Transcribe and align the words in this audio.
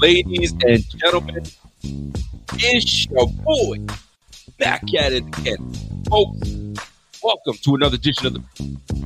Ladies 0.00 0.52
and 0.64 0.84
gentlemen, 0.98 1.44
it's 2.54 3.06
your 3.06 3.26
boy 3.28 3.78
back 4.58 4.82
at 4.98 5.12
it 5.12 5.24
again. 5.38 5.72
Folks, 6.08 6.50
welcome 7.22 7.54
to 7.62 7.74
another 7.74 7.96
edition 7.96 8.26
of 8.26 8.34
the 8.34 8.42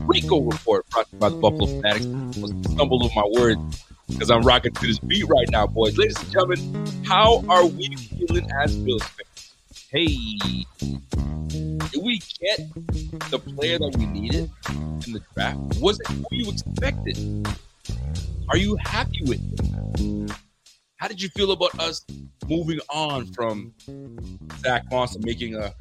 Rico 0.06 0.40
Report 0.40 0.88
brought 0.90 1.08
to 1.10 1.16
you 1.16 1.18
by 1.18 1.28
the 1.28 1.36
Buffalo 1.36 1.66
Fanatics. 1.66 2.06
I 2.06 2.72
stumbled 2.74 3.02
with 3.02 3.14
my 3.14 3.26
words 3.40 3.84
because 4.08 4.30
I'm 4.30 4.42
rocking 4.42 4.72
to 4.72 4.86
this 4.86 4.98
beat 4.98 5.26
right 5.28 5.48
now, 5.50 5.66
boys. 5.66 5.98
Ladies 5.98 6.18
and 6.22 6.30
gentlemen, 6.30 6.86
how 7.04 7.44
are 7.48 7.66
we 7.66 7.94
feeling 7.96 8.48
as 8.62 8.76
Bills 8.76 9.02
fans? 9.02 9.25
Hey, 9.92 10.16
did 10.78 12.02
we 12.02 12.20
get 12.40 12.58
the 13.30 13.38
player 13.38 13.78
that 13.78 13.96
we 13.96 14.06
needed 14.06 14.50
in 15.06 15.12
the 15.12 15.22
draft? 15.32 15.60
Was 15.80 16.00
it 16.00 16.08
who 16.08 16.24
you 16.32 16.50
expected? 16.50 17.46
Are 18.48 18.56
you 18.56 18.76
happy 18.84 19.20
with 19.26 19.40
it? 19.40 20.32
How 20.96 21.06
did 21.06 21.22
you 21.22 21.28
feel 21.28 21.52
about 21.52 21.78
us 21.78 22.04
moving 22.48 22.80
on 22.90 23.26
from 23.32 23.72
Zach 24.58 24.82
and 24.90 25.24
making 25.24 25.54
a 25.54 25.72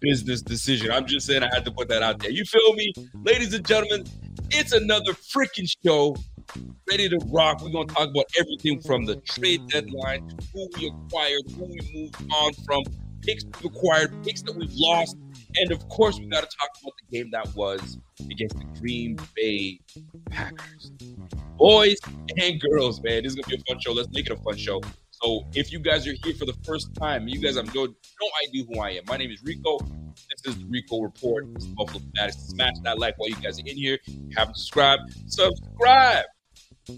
business 0.00 0.42
decision? 0.42 0.90
I'm 0.90 1.06
just 1.06 1.26
saying 1.26 1.42
I 1.42 1.48
had 1.54 1.64
to 1.64 1.70
put 1.70 1.88
that 1.88 2.02
out 2.02 2.18
there. 2.18 2.30
You 2.30 2.44
feel 2.44 2.74
me? 2.74 2.92
Ladies 3.14 3.54
and 3.54 3.66
gentlemen, 3.66 4.04
it's 4.50 4.72
another 4.72 5.14
freaking 5.14 5.70
show. 5.82 6.16
Ready 6.90 7.08
to 7.08 7.18
rock. 7.28 7.62
We're 7.62 7.70
going 7.70 7.88
to 7.88 7.94
talk 7.94 8.10
about 8.10 8.26
everything 8.38 8.82
from 8.82 9.06
the 9.06 9.16
trade 9.16 9.66
deadline 9.68 10.28
who 10.52 10.68
we 10.76 10.88
acquired, 10.88 11.42
who 11.56 11.64
we 11.64 11.80
moved 11.94 12.16
on 12.34 12.52
from, 12.66 12.82
picks 13.22 13.44
we've 13.44 13.72
acquired, 13.72 14.12
picks 14.24 14.42
that 14.42 14.54
we've 14.54 14.72
lost. 14.74 15.16
And 15.56 15.72
of 15.72 15.86
course, 15.88 16.18
we 16.18 16.26
got 16.26 16.48
to 16.48 16.56
talk 16.56 16.70
about 16.82 16.92
the 16.98 17.18
game 17.18 17.30
that 17.32 17.54
was 17.54 17.98
against 18.30 18.56
the 18.58 18.64
Green 18.80 19.18
Bay 19.34 19.80
Packers 20.30 20.92
boys 21.62 21.96
and 22.36 22.60
girls, 22.60 23.00
man. 23.02 23.22
This 23.22 23.34
is 23.34 23.36
gonna 23.36 23.56
be 23.56 23.62
a 23.62 23.72
fun 23.72 23.80
show. 23.80 23.92
Let's 23.92 24.10
make 24.10 24.26
it 24.26 24.32
a 24.32 24.36
fun 24.42 24.56
show. 24.56 24.80
So 25.10 25.44
if 25.54 25.70
you 25.70 25.78
guys 25.78 26.06
are 26.08 26.14
here 26.24 26.34
for 26.34 26.44
the 26.44 26.56
first 26.64 26.92
time, 26.94 27.28
you 27.28 27.40
guys 27.40 27.56
have 27.56 27.72
no 27.72 27.86
no 27.86 28.28
idea 28.44 28.64
who 28.64 28.80
I 28.80 28.90
am. 28.90 29.04
My 29.06 29.16
name 29.16 29.30
is 29.30 29.40
Rico. 29.44 29.78
This 29.78 30.54
is 30.54 30.58
the 30.58 30.66
Rico 30.66 31.00
Report. 31.00 31.54
This 31.54 31.64
is 31.64 31.70
Buffalo 31.70 32.00
Fanatics. 32.00 32.38
Smash 32.48 32.74
that 32.82 32.98
like 32.98 33.16
while 33.18 33.28
you 33.28 33.36
guys 33.36 33.60
are 33.60 33.66
in 33.66 33.76
here. 33.76 33.98
If 34.06 34.14
you 34.14 34.30
haven't 34.36 34.56
subscribed, 34.56 35.14
subscribe. 35.26 36.24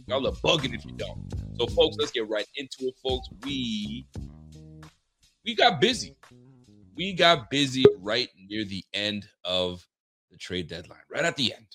Y'all 0.07 0.27
are 0.27 0.33
bugging 0.33 0.75
if 0.75 0.87
you 0.87 0.93
don't. 0.93 1.21
So, 1.61 1.67
folks, 1.67 1.97
let's 1.99 2.11
get 2.11 2.27
right 2.29 2.47
into 2.57 2.89
it, 2.89 2.95
folks. 3.03 3.29
We 3.45 4.07
we 5.45 5.55
got 5.55 5.81
busy. 5.81 6.17
We 6.97 7.13
got 7.13 7.51
busy 7.51 7.85
right 8.01 8.29
near 8.49 8.65
the 8.65 8.85
end 8.95 9.29
of 9.45 9.87
the 10.31 10.37
trade 10.37 10.69
deadline, 10.69 11.01
right 11.11 11.25
at 11.25 11.37
the 11.37 11.53
end. 11.53 11.67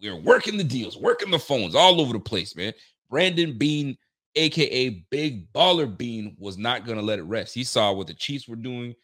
We 0.00 0.10
were 0.10 0.20
working 0.20 0.56
the 0.56 0.64
deals, 0.64 0.96
working 0.96 1.30
the 1.30 1.38
phones 1.38 1.74
all 1.74 2.00
over 2.00 2.12
the 2.12 2.20
place, 2.20 2.56
man. 2.56 2.72
Brandon 3.08 3.56
Beane, 3.56 3.96
aka 4.34 4.88
Big 5.10 5.52
Baller 5.52 5.96
Beane, 5.96 6.36
was 6.38 6.58
not 6.58 6.86
gonna 6.86 7.02
let 7.02 7.18
it 7.18 7.24
rest. 7.24 7.54
He 7.54 7.64
saw 7.64 7.92
what 7.92 8.06
the 8.06 8.14
Chiefs 8.14 8.48
were 8.48 8.56
doing. 8.56 8.94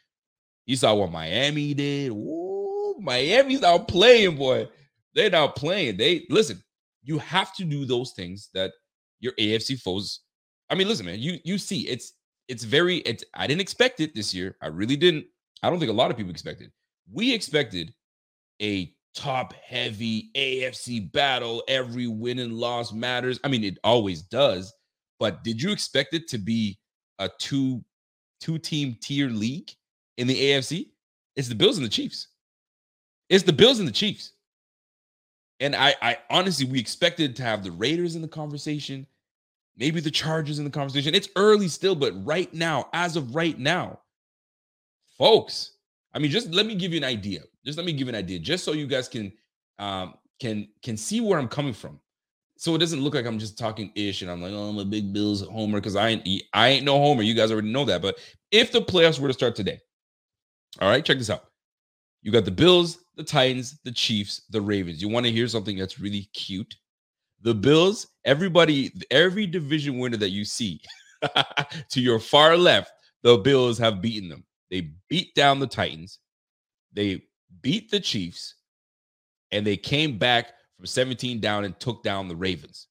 He 0.64 0.74
saw 0.74 0.94
what 0.94 1.12
Miami 1.12 1.74
did. 1.74 2.10
Ooh, 2.10 2.96
Miami's 3.00 3.62
out 3.62 3.88
playing, 3.88 4.36
boy. 4.36 4.68
They're 5.14 5.30
not 5.30 5.56
playing. 5.56 5.96
They 5.98 6.26
listen. 6.30 6.62
You 7.02 7.18
have 7.18 7.54
to 7.56 7.64
do 7.64 7.84
those 7.84 8.12
things 8.12 8.50
that 8.54 8.72
your 9.20 9.32
AFC 9.32 9.80
foes. 9.80 10.20
I 10.68 10.74
mean, 10.74 10.88
listen, 10.88 11.06
man. 11.06 11.20
You 11.20 11.38
you 11.44 11.58
see, 11.58 11.88
it's 11.88 12.12
it's 12.48 12.64
very. 12.64 12.98
It's. 12.98 13.24
I 13.34 13.46
didn't 13.46 13.60
expect 13.60 14.00
it 14.00 14.14
this 14.14 14.34
year. 14.34 14.56
I 14.62 14.68
really 14.68 14.96
didn't. 14.96 15.26
I 15.62 15.70
don't 15.70 15.78
think 15.78 15.90
a 15.90 15.94
lot 15.94 16.10
of 16.10 16.16
people 16.16 16.30
expected. 16.30 16.72
We 17.12 17.32
expected 17.32 17.92
a 18.60 18.92
top 19.14 19.52
heavy 19.54 20.30
AFC 20.36 21.12
battle. 21.12 21.62
Every 21.68 22.06
win 22.06 22.38
and 22.38 22.54
loss 22.54 22.92
matters. 22.92 23.38
I 23.44 23.48
mean, 23.48 23.64
it 23.64 23.78
always 23.84 24.22
does. 24.22 24.72
But 25.18 25.42
did 25.44 25.60
you 25.60 25.72
expect 25.72 26.14
it 26.14 26.28
to 26.28 26.38
be 26.38 26.78
a 27.18 27.28
two 27.38 27.84
two 28.40 28.58
team 28.58 28.96
tier 29.00 29.28
league 29.28 29.70
in 30.16 30.26
the 30.26 30.40
AFC? 30.40 30.90
It's 31.36 31.48
the 31.48 31.54
Bills 31.54 31.76
and 31.76 31.86
the 31.86 31.90
Chiefs. 31.90 32.28
It's 33.28 33.44
the 33.44 33.52
Bills 33.52 33.78
and 33.78 33.86
the 33.86 33.92
Chiefs. 33.92 34.32
And 35.60 35.74
I, 35.74 35.94
I 36.00 36.18
honestly, 36.30 36.66
we 36.66 36.78
expected 36.78 37.34
to 37.36 37.42
have 37.42 37.64
the 37.64 37.72
Raiders 37.72 38.14
in 38.14 38.22
the 38.22 38.28
conversation, 38.28 39.06
maybe 39.78 40.00
the 40.00 40.10
Chargers 40.10 40.58
in 40.58 40.64
the 40.64 40.70
conversation. 40.70 41.14
It's 41.14 41.28
early 41.36 41.68
still, 41.68 41.94
but 41.94 42.12
right 42.26 42.52
now, 42.52 42.88
as 42.92 43.16
of 43.16 43.34
right 43.34 43.58
now, 43.58 44.00
folks, 45.16 45.72
I 46.12 46.18
mean, 46.18 46.30
just 46.30 46.52
let 46.52 46.66
me 46.66 46.74
give 46.74 46.92
you 46.92 46.98
an 46.98 47.04
idea. 47.04 47.40
Just 47.64 47.78
let 47.78 47.86
me 47.86 47.92
give 47.92 48.08
you 48.08 48.10
an 48.10 48.14
idea, 48.14 48.38
just 48.38 48.64
so 48.64 48.72
you 48.72 48.86
guys 48.86 49.08
can 49.08 49.32
um, 49.78 50.14
can 50.40 50.68
can 50.82 50.96
see 50.96 51.20
where 51.20 51.38
I'm 51.38 51.48
coming 51.48 51.72
from. 51.72 52.00
So 52.56 52.74
it 52.74 52.78
doesn't 52.78 53.00
look 53.00 53.14
like 53.14 53.24
I'm 53.24 53.38
just 53.38 53.56
talking 53.56 53.92
ish 53.94 54.22
and 54.22 54.30
I'm 54.30 54.42
like, 54.42 54.52
oh, 54.52 54.68
I'm 54.68 54.78
a 54.78 54.84
big 54.84 55.12
Bills 55.12 55.46
homer 55.46 55.78
because 55.78 55.94
I 55.94 56.08
ain't 56.08 56.42
I 56.52 56.68
ain't 56.70 56.84
no 56.84 56.98
homer. 56.98 57.22
You 57.22 57.34
guys 57.34 57.52
already 57.52 57.70
know 57.70 57.84
that. 57.84 58.02
But 58.02 58.18
if 58.50 58.72
the 58.72 58.80
playoffs 58.80 59.20
were 59.20 59.28
to 59.28 59.34
start 59.34 59.54
today, 59.54 59.80
all 60.80 60.90
right, 60.90 61.04
check 61.04 61.18
this 61.18 61.30
out. 61.30 61.44
You 62.22 62.32
got 62.32 62.44
the 62.44 62.50
Bills, 62.50 62.98
the 63.16 63.22
Titans, 63.22 63.78
the 63.84 63.92
Chiefs, 63.92 64.42
the 64.50 64.60
Ravens. 64.60 65.00
You 65.00 65.08
want 65.08 65.24
to 65.26 65.32
hear 65.32 65.46
something 65.46 65.78
that's 65.78 66.00
really 66.00 66.28
cute? 66.32 66.74
The 67.42 67.54
Bills, 67.54 68.08
everybody, 68.24 68.92
every 69.10 69.46
division 69.46 69.98
winner 69.98 70.16
that 70.16 70.30
you 70.30 70.44
see 70.44 70.80
to 71.90 72.00
your 72.00 72.18
far 72.18 72.56
left, 72.56 72.90
the 73.22 73.36
Bills 73.38 73.78
have 73.78 74.02
beaten 74.02 74.28
them. 74.28 74.44
They 74.70 74.90
beat 75.08 75.34
down 75.34 75.60
the 75.60 75.66
Titans. 75.66 76.18
They 76.92 77.22
beat 77.62 77.90
the 77.90 78.00
Chiefs. 78.00 78.54
And 79.50 79.66
they 79.66 79.76
came 79.76 80.18
back 80.18 80.52
from 80.76 80.86
17 80.86 81.40
down 81.40 81.64
and 81.64 81.78
took 81.80 82.02
down 82.02 82.28
the 82.28 82.36
Ravens. 82.36 82.88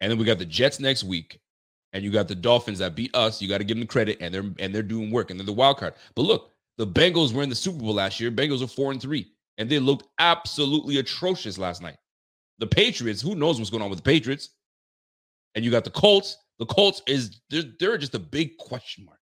And 0.00 0.10
then 0.10 0.18
we 0.18 0.24
got 0.24 0.38
the 0.38 0.46
Jets 0.46 0.80
next 0.80 1.04
week. 1.04 1.40
And 1.92 2.04
you 2.04 2.10
got 2.10 2.28
the 2.28 2.36
Dolphins 2.36 2.78
that 2.78 2.94
beat 2.94 3.14
us. 3.14 3.42
You 3.42 3.48
got 3.48 3.58
to 3.58 3.64
give 3.64 3.76
them 3.76 3.86
credit, 3.86 4.18
and 4.20 4.32
they're 4.32 4.44
and 4.60 4.72
they're 4.72 4.80
doing 4.80 5.10
work, 5.10 5.30
and 5.30 5.40
they're 5.40 5.44
the 5.44 5.52
wild 5.52 5.78
card. 5.78 5.94
But 6.14 6.22
look, 6.22 6.52
the 6.78 6.86
Bengals 6.86 7.32
were 7.32 7.42
in 7.42 7.48
the 7.48 7.54
Super 7.56 7.80
Bowl 7.80 7.94
last 7.94 8.20
year. 8.20 8.30
Bengals 8.30 8.62
are 8.62 8.68
four 8.68 8.92
and 8.92 9.02
three, 9.02 9.26
and 9.58 9.68
they 9.68 9.80
looked 9.80 10.06
absolutely 10.20 10.98
atrocious 10.98 11.58
last 11.58 11.82
night. 11.82 11.96
The 12.60 12.66
Patriots, 12.66 13.20
who 13.20 13.34
knows 13.34 13.58
what's 13.58 13.70
going 13.70 13.82
on 13.82 13.90
with 13.90 13.98
the 13.98 14.04
Patriots? 14.04 14.50
And 15.54 15.64
you 15.64 15.70
got 15.70 15.84
the 15.84 15.90
Colts. 15.90 16.36
The 16.58 16.66
Colts 16.66 17.02
is 17.08 17.40
they're, 17.50 17.64
they're 17.80 17.98
just 17.98 18.14
a 18.14 18.18
big 18.18 18.56
question 18.58 19.04
mark. 19.04 19.18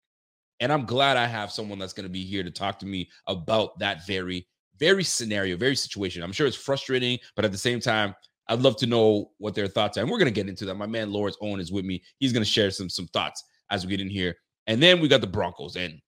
And 0.61 0.73
I'm 0.73 0.87
glad 0.87 1.17
I 1.17 1.27
have 1.27 1.53
someone 1.53 1.79
that's 1.79 1.93
going 1.93 2.07
to 2.07 2.13
be 2.13 2.25
here 2.25 2.43
to 2.43 2.51
talk 2.51 2.79
to 2.79 2.87
me 2.87 3.09
about 3.27 3.79
that 3.79 4.07
very, 4.07 4.47
very 4.79 5.05
scenario, 5.05 5.57
very 5.57 5.77
situation. 5.77 6.23
I'm 6.23 6.33
sure 6.33 6.47
it's 6.47 6.57
frustrating, 6.57 7.19
but 7.37 7.45
at 7.45 7.53
the 7.53 7.59
same 7.59 7.79
time, 7.79 8.15
I'd 8.49 8.63
love 8.63 8.77
to 8.79 8.87
know 8.87 9.33
what 9.39 9.55
their 9.55 9.67
thoughts 9.67 9.99
are. 9.99 10.01
And 10.01 10.11
we're 10.11 10.19
going 10.19 10.33
to 10.33 10.35
get 10.35 10.49
into 10.49 10.65
that. 10.65 10.77
My 10.77 10.87
man 10.87 11.13
Lawrence 11.13 11.37
Owen 11.43 11.61
is 11.61 11.73
with 11.73 11.85
me. 11.85 12.03
He's 12.19 12.33
going 12.33 12.45
to 12.45 12.51
share 12.51 12.71
some 12.71 12.89
some 12.89 13.07
thoughts 13.09 13.45
as 13.71 13.85
we 13.85 13.91
get 13.91 14.01
in 14.01 14.09
here. 14.09 14.35
And 14.67 14.83
then 14.83 15.01
we 15.01 15.09
got 15.09 15.21
the 15.21 15.27
Broncos. 15.27 15.77
And 15.77 16.01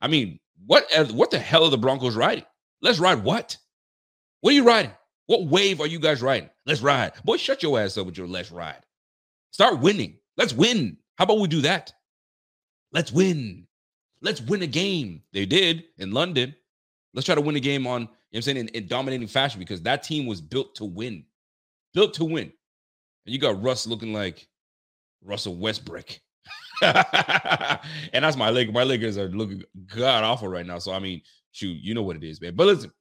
I 0.00 0.08
mean, 0.08 0.38
what 0.66 0.86
what 1.12 1.30
the 1.30 1.38
hell 1.38 1.64
are 1.64 1.70
the 1.70 1.78
Broncos 1.78 2.16
riding? 2.16 2.44
Let's 2.82 2.98
ride 2.98 3.24
what? 3.24 3.56
What 4.40 4.50
are 4.50 4.54
you 4.54 4.64
riding? 4.64 4.92
What 5.26 5.46
wave 5.46 5.80
are 5.80 5.86
you 5.86 5.98
guys 5.98 6.22
riding? 6.22 6.50
Let's 6.66 6.80
ride. 6.80 7.12
Boy, 7.24 7.36
shut 7.36 7.62
your 7.62 7.80
ass 7.80 7.96
up 7.98 8.06
with 8.06 8.16
your 8.16 8.28
let's 8.28 8.52
ride. 8.52 8.84
Start 9.50 9.80
winning. 9.80 10.18
Let's 10.36 10.52
win. 10.52 10.98
How 11.16 11.24
about 11.24 11.40
we 11.40 11.48
do 11.48 11.62
that? 11.62 11.92
Let's 12.92 13.12
win. 13.12 13.66
Let's 14.22 14.40
win 14.40 14.62
a 14.62 14.66
game. 14.66 15.22
They 15.32 15.46
did 15.46 15.84
in 15.98 16.12
London. 16.12 16.54
Let's 17.14 17.26
try 17.26 17.34
to 17.34 17.40
win 17.40 17.56
a 17.56 17.60
game 17.60 17.86
on, 17.86 18.02
you 18.02 18.06
know 18.06 18.10
what 18.30 18.36
I'm 18.38 18.42
saying, 18.42 18.56
in, 18.58 18.68
in 18.68 18.86
dominating 18.86 19.28
fashion 19.28 19.58
because 19.58 19.82
that 19.82 20.02
team 20.02 20.26
was 20.26 20.40
built 20.40 20.74
to 20.76 20.84
win. 20.84 21.24
Built 21.94 22.14
to 22.14 22.24
win. 22.24 22.52
And 23.24 23.34
you 23.34 23.38
got 23.38 23.62
Russ 23.62 23.86
looking 23.86 24.12
like 24.12 24.46
Russell 25.24 25.56
Westbrook. 25.56 26.20
and 26.82 28.22
that's 28.24 28.36
my 28.36 28.50
leg. 28.50 28.72
My 28.72 28.84
leggers 28.84 29.16
are 29.16 29.28
looking 29.28 29.64
god 29.94 30.24
awful 30.24 30.48
right 30.48 30.66
now. 30.66 30.78
So 30.78 30.92
I 30.92 30.98
mean, 30.98 31.22
shoot, 31.52 31.78
you 31.80 31.94
know 31.94 32.02
what 32.02 32.16
it 32.16 32.24
is, 32.24 32.40
man. 32.40 32.54
But 32.54 32.66
listen, 32.66 32.92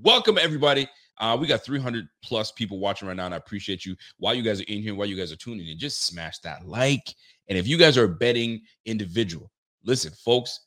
welcome 0.00 0.38
everybody. 0.38 0.88
Uh, 1.18 1.36
we 1.38 1.46
got 1.46 1.62
300 1.62 2.08
plus 2.24 2.50
people 2.50 2.78
watching 2.78 3.06
right 3.06 3.16
now, 3.16 3.26
and 3.26 3.34
I 3.34 3.36
appreciate 3.36 3.84
you. 3.84 3.94
While 4.18 4.34
you 4.34 4.42
guys 4.42 4.60
are 4.60 4.64
in 4.64 4.82
here, 4.82 4.94
while 4.94 5.06
you 5.06 5.16
guys 5.16 5.30
are 5.32 5.36
tuning 5.36 5.66
in, 5.68 5.78
just 5.78 6.06
smash 6.06 6.38
that 6.40 6.66
like. 6.66 7.14
And 7.48 7.58
if 7.58 7.66
you 7.66 7.76
guys 7.76 7.98
are 7.98 8.04
a 8.04 8.08
betting 8.08 8.62
individual, 8.86 9.50
listen, 9.84 10.12
folks, 10.12 10.60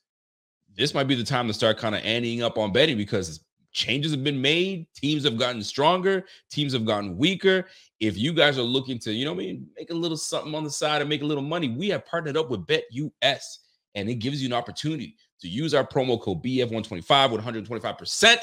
this 0.75 0.93
might 0.93 1.07
be 1.07 1.15
the 1.15 1.23
time 1.23 1.47
to 1.47 1.53
start 1.53 1.77
kind 1.77 1.95
of 1.95 2.01
anteing 2.03 2.41
up 2.41 2.57
on 2.57 2.71
betting 2.71 2.97
because 2.97 3.43
changes 3.71 4.11
have 4.11 4.23
been 4.23 4.41
made. 4.41 4.85
Teams 4.95 5.23
have 5.23 5.37
gotten 5.37 5.63
stronger. 5.63 6.25
Teams 6.51 6.73
have 6.73 6.85
gotten 6.85 7.17
weaker. 7.17 7.65
If 7.99 8.17
you 8.17 8.33
guys 8.33 8.57
are 8.57 8.63
looking 8.63 8.99
to, 8.99 9.11
you 9.11 9.25
know, 9.25 9.31
I 9.31 9.35
mean, 9.35 9.67
make 9.77 9.89
a 9.89 9.95
little 9.95 10.17
something 10.17 10.53
on 10.53 10.63
the 10.63 10.69
side 10.69 11.01
and 11.01 11.09
make 11.09 11.21
a 11.21 11.25
little 11.25 11.43
money, 11.43 11.69
we 11.69 11.89
have 11.89 12.05
partnered 12.05 12.37
up 12.37 12.49
with 12.49 12.65
BetUS, 12.67 13.57
and 13.95 14.09
it 14.09 14.15
gives 14.15 14.41
you 14.41 14.47
an 14.47 14.53
opportunity 14.53 15.15
to 15.41 15.47
use 15.47 15.73
our 15.73 15.85
promo 15.85 16.21
code 16.21 16.43
BF125 16.43 17.31
with 17.31 17.41
125%, 17.41 18.37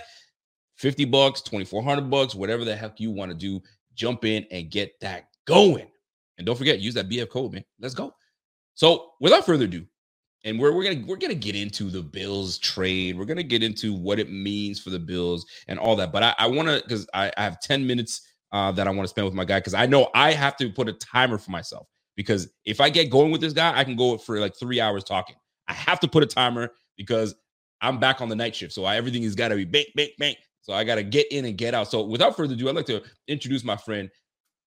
50 0.82 1.05
bucks, 1.06 1.40
2400 1.43 2.11
bucks, 2.11 2.34
whatever 2.34 2.64
the 2.64 2.75
heck 2.75 2.99
you 2.99 3.12
want 3.12 3.31
to 3.31 3.37
do. 3.37 3.61
Jump 3.94 4.25
in 4.25 4.44
and 4.50 4.69
get 4.69 4.99
that 5.00 5.29
going. 5.46 5.87
And 6.37 6.46
don't 6.46 6.56
forget, 6.56 6.81
use 6.81 6.94
that 6.94 7.08
BF 7.08 7.31
code, 7.31 7.52
man. 7.52 7.64
Let's 7.81 7.94
go. 7.94 8.12
So, 8.75 9.12
without 9.20 9.46
further 9.46 9.67
ado, 9.67 9.87
and 10.44 10.58
we're 10.58 10.73
we're 10.73 10.82
gonna 10.82 11.05
we're 11.06 11.19
gonna 11.19 11.34
get 11.34 11.55
into 11.55 11.88
the 11.88 12.02
Bills 12.02 12.58
trade. 12.58 13.17
We're 13.17 13.26
gonna 13.26 13.44
get 13.44 13.62
into 13.62 13.94
what 13.94 14.19
it 14.19 14.29
means 14.29 14.81
for 14.81 14.90
the 14.90 14.99
Bills 14.99 15.46
and 15.69 15.79
all 15.79 15.94
that. 15.96 16.11
But 16.11 16.25
I, 16.25 16.34
I 16.38 16.46
want 16.49 16.69
to 16.69 16.82
because 16.82 17.06
I, 17.14 17.31
I 17.37 17.44
have 17.44 17.61
ten 17.61 17.87
minutes 17.87 18.23
uh, 18.50 18.73
that 18.73 18.88
I 18.88 18.90
want 18.90 19.05
to 19.05 19.08
spend 19.08 19.26
with 19.26 19.34
my 19.34 19.44
guy 19.44 19.61
because 19.61 19.75
I 19.75 19.87
know 19.87 20.08
I 20.14 20.32
have 20.32 20.56
to 20.56 20.69
put 20.70 20.88
a 20.88 20.94
timer 20.94 21.38
for 21.38 21.52
myself 21.52 21.87
because 22.17 22.49
if 22.64 22.81
I 22.81 22.90
get 22.90 23.08
going 23.08 23.31
with 23.31 23.40
this 23.40 23.52
guy, 23.52 23.79
I 23.79 23.84
can 23.84 23.94
go 23.94 24.19
for 24.19 24.40
like 24.40 24.56
three 24.56 24.81
hours 24.81 25.05
talking. 25.05 25.37
I 25.69 25.75
have 25.75 26.00
to 26.00 26.08
put 26.08 26.25
a 26.25 26.26
timer 26.26 26.73
because 26.96 27.37
I'm 27.81 28.00
back 28.00 28.20
on 28.20 28.29
the 28.29 28.37
night 28.37 28.56
shift, 28.56 28.73
so 28.73 28.84
I, 28.84 28.96
everything 28.96 29.23
has 29.23 29.37
got 29.37 29.49
to 29.49 29.55
be 29.55 29.64
bang 29.64 29.84
bang 29.94 30.08
bang. 30.19 30.34
So 30.62 30.73
I 30.73 30.85
got 30.85 30.94
to 30.94 31.03
get 31.03 31.31
in 31.31 31.44
and 31.44 31.59
get 31.59 31.75
out. 31.75 31.91
So 31.91 32.03
without 32.03 32.37
further 32.37 32.55
ado, 32.55 32.69
I'd 32.69 32.76
like 32.76 32.87
to 32.87 33.03
introduce 33.29 33.64
my 33.64 33.76
friend, 33.76 34.09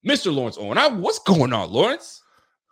Mr. 0.06 0.34
Lawrence 0.34 0.58
Owen. 0.60 0.78
I, 0.78 0.88
what's 0.88 1.20
going 1.20 1.54
on, 1.54 1.72
Lawrence? 1.72 2.22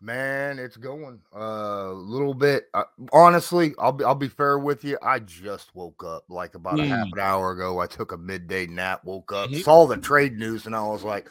Man, 0.02 0.60
it's 0.60 0.76
going 0.76 1.22
a 1.34 1.40
uh, 1.40 1.92
little 1.94 2.34
bit. 2.34 2.66
Uh, 2.74 2.84
honestly, 3.14 3.74
I'll 3.80 3.94
be 3.94 4.04
I'll 4.04 4.16
be 4.16 4.28
fair 4.28 4.60
with 4.60 4.84
you. 4.84 4.98
I 5.02 5.20
just 5.20 5.74
woke 5.74 6.04
up 6.04 6.26
like 6.28 6.56
about 6.56 6.74
mm. 6.74 6.84
a 6.84 6.88
half 6.88 7.08
mm. 7.08 7.14
an 7.14 7.20
hour 7.20 7.52
ago. 7.52 7.80
I 7.80 7.88
took 7.88 8.12
a 8.12 8.18
midday 8.18 8.68
nap, 8.68 9.06
woke 9.06 9.32
up, 9.32 9.50
mm-hmm. 9.50 9.62
saw 9.62 9.88
the 9.88 9.96
trade 9.96 10.38
news, 10.38 10.66
and 10.66 10.76
I 10.76 10.86
was 10.86 11.04
like, 11.04 11.30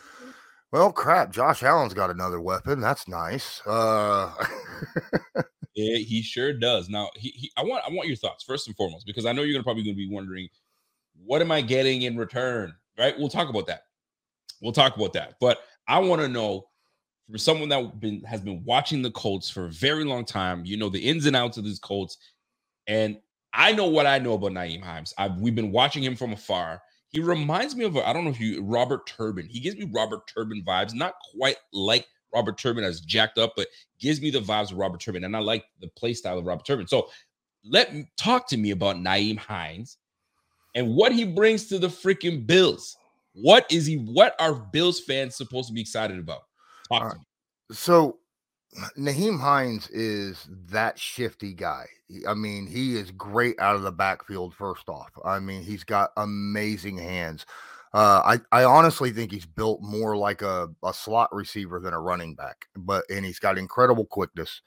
"Well, 0.71 0.91
crap! 0.91 1.33
Josh 1.33 1.62
Allen's 1.62 1.93
got 1.93 2.09
another 2.09 2.41
weapon. 2.41 2.81
That's 2.81 3.06
nice." 3.06 3.61
Uh... 3.67 4.33
yeah, 5.75 5.99
he 5.99 6.23
sure 6.23 6.55
does. 6.55 6.88
Now, 6.88 7.11
he, 7.15 7.29
he, 7.29 7.53
I 7.59 7.65
want 7.65 7.85
I 7.87 7.93
want 7.93 8.09
your 8.09 8.17
thoughts 8.17 8.43
first 8.43 8.69
and 8.69 8.77
foremost 8.77 9.05
because 9.05 9.27
I 9.27 9.33
know 9.33 9.43
you're 9.43 9.53
gonna 9.53 9.65
probably 9.65 9.85
gonna 9.85 9.97
be 9.97 10.09
wondering, 10.11 10.49
what 11.25 11.43
am 11.43 11.51
I 11.51 11.61
getting 11.61 12.03
in 12.03 12.17
return? 12.17 12.75
Right? 12.99 13.19
We'll 13.19 13.29
talk 13.29 13.49
about 13.49 13.67
that. 13.67 13.83
We'll 14.61 14.73
talk 14.73 14.97
about 14.97 15.13
that. 15.15 15.35
But 15.41 15.59
I 15.89 15.99
want 15.99 16.23
to 16.23 16.29
know 16.29 16.67
for 17.31 17.39
someone 17.39 17.69
that 17.71 18.01
been 18.01 18.23
has 18.23 18.41
been 18.41 18.63
watching 18.65 19.03
the 19.03 19.11
Colts 19.11 19.49
for 19.49 19.67
a 19.67 19.71
very 19.71 20.05
long 20.05 20.25
time, 20.25 20.65
you 20.65 20.77
know 20.77 20.89
the 20.89 21.01
ins 21.01 21.27
and 21.27 21.37
outs 21.37 21.57
of 21.57 21.65
these 21.65 21.79
Colts, 21.79 22.19
and 22.87 23.19
I 23.55 23.73
know 23.73 23.87
what 23.87 24.07
I 24.07 24.19
know 24.19 24.35
about 24.35 24.53
Nyheim 24.53 24.83
Hines. 24.83 25.15
I've 25.19 25.39
we've 25.39 25.55
been 25.55 25.73
watching 25.73 26.03
him 26.03 26.17
from 26.17 26.33
afar. 26.33 26.81
He 27.09 27.21
reminds 27.21 27.75
me 27.75 27.85
of 27.85 27.97
I 27.97 28.13
don't 28.13 28.25
know 28.25 28.31
if 28.31 28.41
you 28.41 28.63
Robert 28.63 29.07
Turbin. 29.07 29.47
He 29.49 29.61
gives 29.61 29.77
me 29.77 29.91
Robert 29.93 30.21
Turbin 30.33 30.63
vibes, 30.65 30.95
not 30.95 31.15
quite 31.37 31.57
like 31.73 32.07
Robert 32.35 32.59
Turbin 32.59 32.85
as 32.85 33.01
jacked 33.01 33.39
up, 33.39 33.55
but 33.57 33.69
gives 33.99 34.21
me 34.21 34.31
the 34.31 34.41
vibes 34.41 34.73
of 34.73 34.79
Robert 34.79 35.01
Turbin, 35.01 35.25
and 35.25 35.37
I 35.37 35.41
like 35.41 35.65
the 35.81 35.89
play 35.89 36.15
style 36.15 36.39
of 36.39 36.47
Robert 36.47 36.67
Turbin. 36.67 36.87
So 36.87 37.09
let 37.65 37.93
talk 38.17 38.49
to 38.49 38.57
me 38.57 38.71
about 38.71 38.97
Nyheim 38.97 39.39
Hines 39.39 39.99
and 40.75 40.95
what 40.95 41.13
he 41.13 41.25
brings 41.25 41.67
to 41.67 41.79
the 41.79 41.89
freaking 41.89 42.47
Bills. 42.47 42.97
What 43.35 43.67
is 43.71 43.87
he? 43.87 43.97
What 43.97 44.35
are 44.39 44.55
Bills 44.55 45.01
fans 45.01 45.37
supposed 45.37 45.69
to 45.69 45.75
be 45.75 45.81
excited 45.81 46.19
about? 46.19 46.43
Talk 46.91 47.17
So 47.71 48.19
Nyheim 48.99 49.41
Hines 49.41 49.89
is 49.91 50.49
that 50.69 50.99
shifty 50.99 51.53
guy. 51.53 51.87
I 52.27 52.35
mean, 52.35 52.67
he 52.67 52.97
is 52.97 53.11
great 53.11 53.59
out 53.61 53.77
of 53.77 53.83
the 53.83 53.93
backfield, 53.93 54.55
first 54.55 54.89
off. 54.89 55.11
I 55.25 55.39
mean, 55.39 55.63
he's 55.63 55.85
got 55.85 56.11
amazing 56.17 56.99
hands. 56.99 57.47
Uh, 57.95 58.39
I, 58.53 58.61
I 58.61 58.65
honestly 58.65 59.11
think 59.11 59.31
he's 59.31 59.45
built 59.45 59.83
more 59.83 60.17
like 60.17 60.41
a, 60.41 60.69
a 60.83 60.95
slot 60.95 61.29
receiver 61.35 61.79
than 61.79 61.93
a 61.93 62.01
running 62.01 62.35
back, 62.35 62.67
but 62.75 63.05
and 63.11 63.25
he's 63.25 63.39
got 63.39 63.59
incredible 63.59 64.07
quickness, 64.07 64.63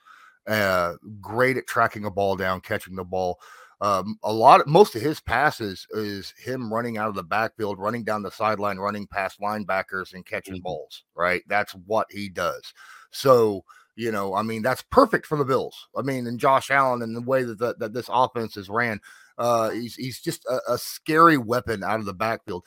uh, 0.48 0.94
great 1.22 1.57
at 1.57 1.66
tracking 1.66 2.06
a 2.06 2.12
ball 2.12 2.36
down, 2.36 2.62
catching 2.62 2.96
the 2.96 3.04
ball. 3.04 3.40
Um, 3.81 4.18
a 4.24 4.31
lot 4.31 4.62
of 4.62 4.68
most 4.68 4.95
of 4.95 5.01
his 5.01 5.19
passes 5.19 5.86
is 5.92 6.33
him 6.38 6.74
running 6.74 6.98
out 6.98 7.10
of 7.10 7.16
the 7.16 7.24
backfield, 7.24 7.77
running 7.77 8.04
down 8.04 8.24
the 8.24 8.31
sideline, 8.31 8.77
running 8.77 9.07
past 9.07 9.39
linebackers 9.42 10.13
and 10.13 10.25
catching 10.25 10.56
mm-hmm. 10.56 10.63
balls, 10.63 11.04
right? 11.16 11.44
That's 11.48 11.74
what 11.74 12.07
he 12.10 12.30
does. 12.30 12.74
So, 13.12 13.63
you 13.95 14.12
know, 14.12 14.33
I 14.33 14.44
mean, 14.44 14.62
that's 14.62 14.83
perfect 14.92 15.25
for 15.25 15.38
the 15.38 15.45
Bills. 15.45 15.88
I 15.95 16.01
mean, 16.01 16.27
and 16.27 16.39
Josh 16.39 16.72
Allen 16.72 17.01
and 17.01 17.16
the 17.16 17.22
way 17.22 17.44
that, 17.44 17.60
the, 17.60 17.75
that 17.80 17.94
this 17.94 18.10
offense 18.10 18.57
is 18.57 18.69
ran, 18.69 19.00
uh, 19.38 19.72
he's, 19.72 19.95
he's 19.95 20.21
just 20.21 20.45
a, 20.45 20.74
a 20.74 20.78
scary 20.78 21.38
weapon 21.38 21.83
out 21.83 22.00
of 22.00 22.06
the 22.06 22.13
backfield. 22.13 22.63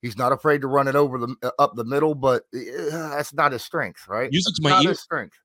He's 0.00 0.16
not 0.18 0.32
afraid 0.32 0.62
to 0.62 0.66
run 0.66 0.88
it 0.88 0.96
over 0.96 1.18
the 1.18 1.36
uh, 1.44 1.50
up 1.60 1.76
the 1.76 1.84
middle, 1.84 2.16
but 2.16 2.42
uh, 2.52 3.10
that's 3.10 3.32
not 3.32 3.52
his 3.52 3.62
strength, 3.62 4.08
right? 4.08 4.32
Use 4.32 4.46
it 4.48 4.54
to 4.56 4.62
my 4.68 4.80
ear. 4.82 4.94
strength. 4.94 5.36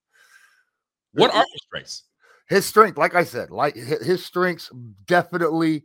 What 1.14 1.34
are 1.34 1.46
his 1.52 1.62
strengths? 1.64 2.04
His 2.50 2.66
strength, 2.66 2.98
like 2.98 3.16
I 3.16 3.24
said, 3.24 3.52
like 3.52 3.76
his 3.76 4.26
strengths 4.26 4.72
definitely 5.06 5.84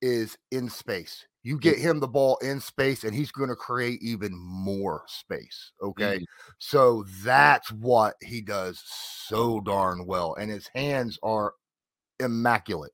is 0.00 0.36
in 0.50 0.68
space. 0.68 1.24
You 1.44 1.58
get 1.58 1.78
him 1.78 1.98
the 1.98 2.08
ball 2.08 2.38
in 2.42 2.60
space, 2.60 3.02
and 3.02 3.12
he's 3.12 3.32
going 3.32 3.48
to 3.48 3.56
create 3.56 4.00
even 4.00 4.30
more 4.32 5.02
space. 5.08 5.72
Okay. 5.82 6.16
Mm-hmm. 6.16 6.24
So 6.58 7.04
that's 7.24 7.72
what 7.72 8.14
he 8.22 8.40
does 8.40 8.80
so 9.26 9.60
darn 9.60 10.06
well. 10.06 10.34
And 10.34 10.50
his 10.50 10.68
hands 10.72 11.18
are 11.22 11.54
immaculate 12.20 12.92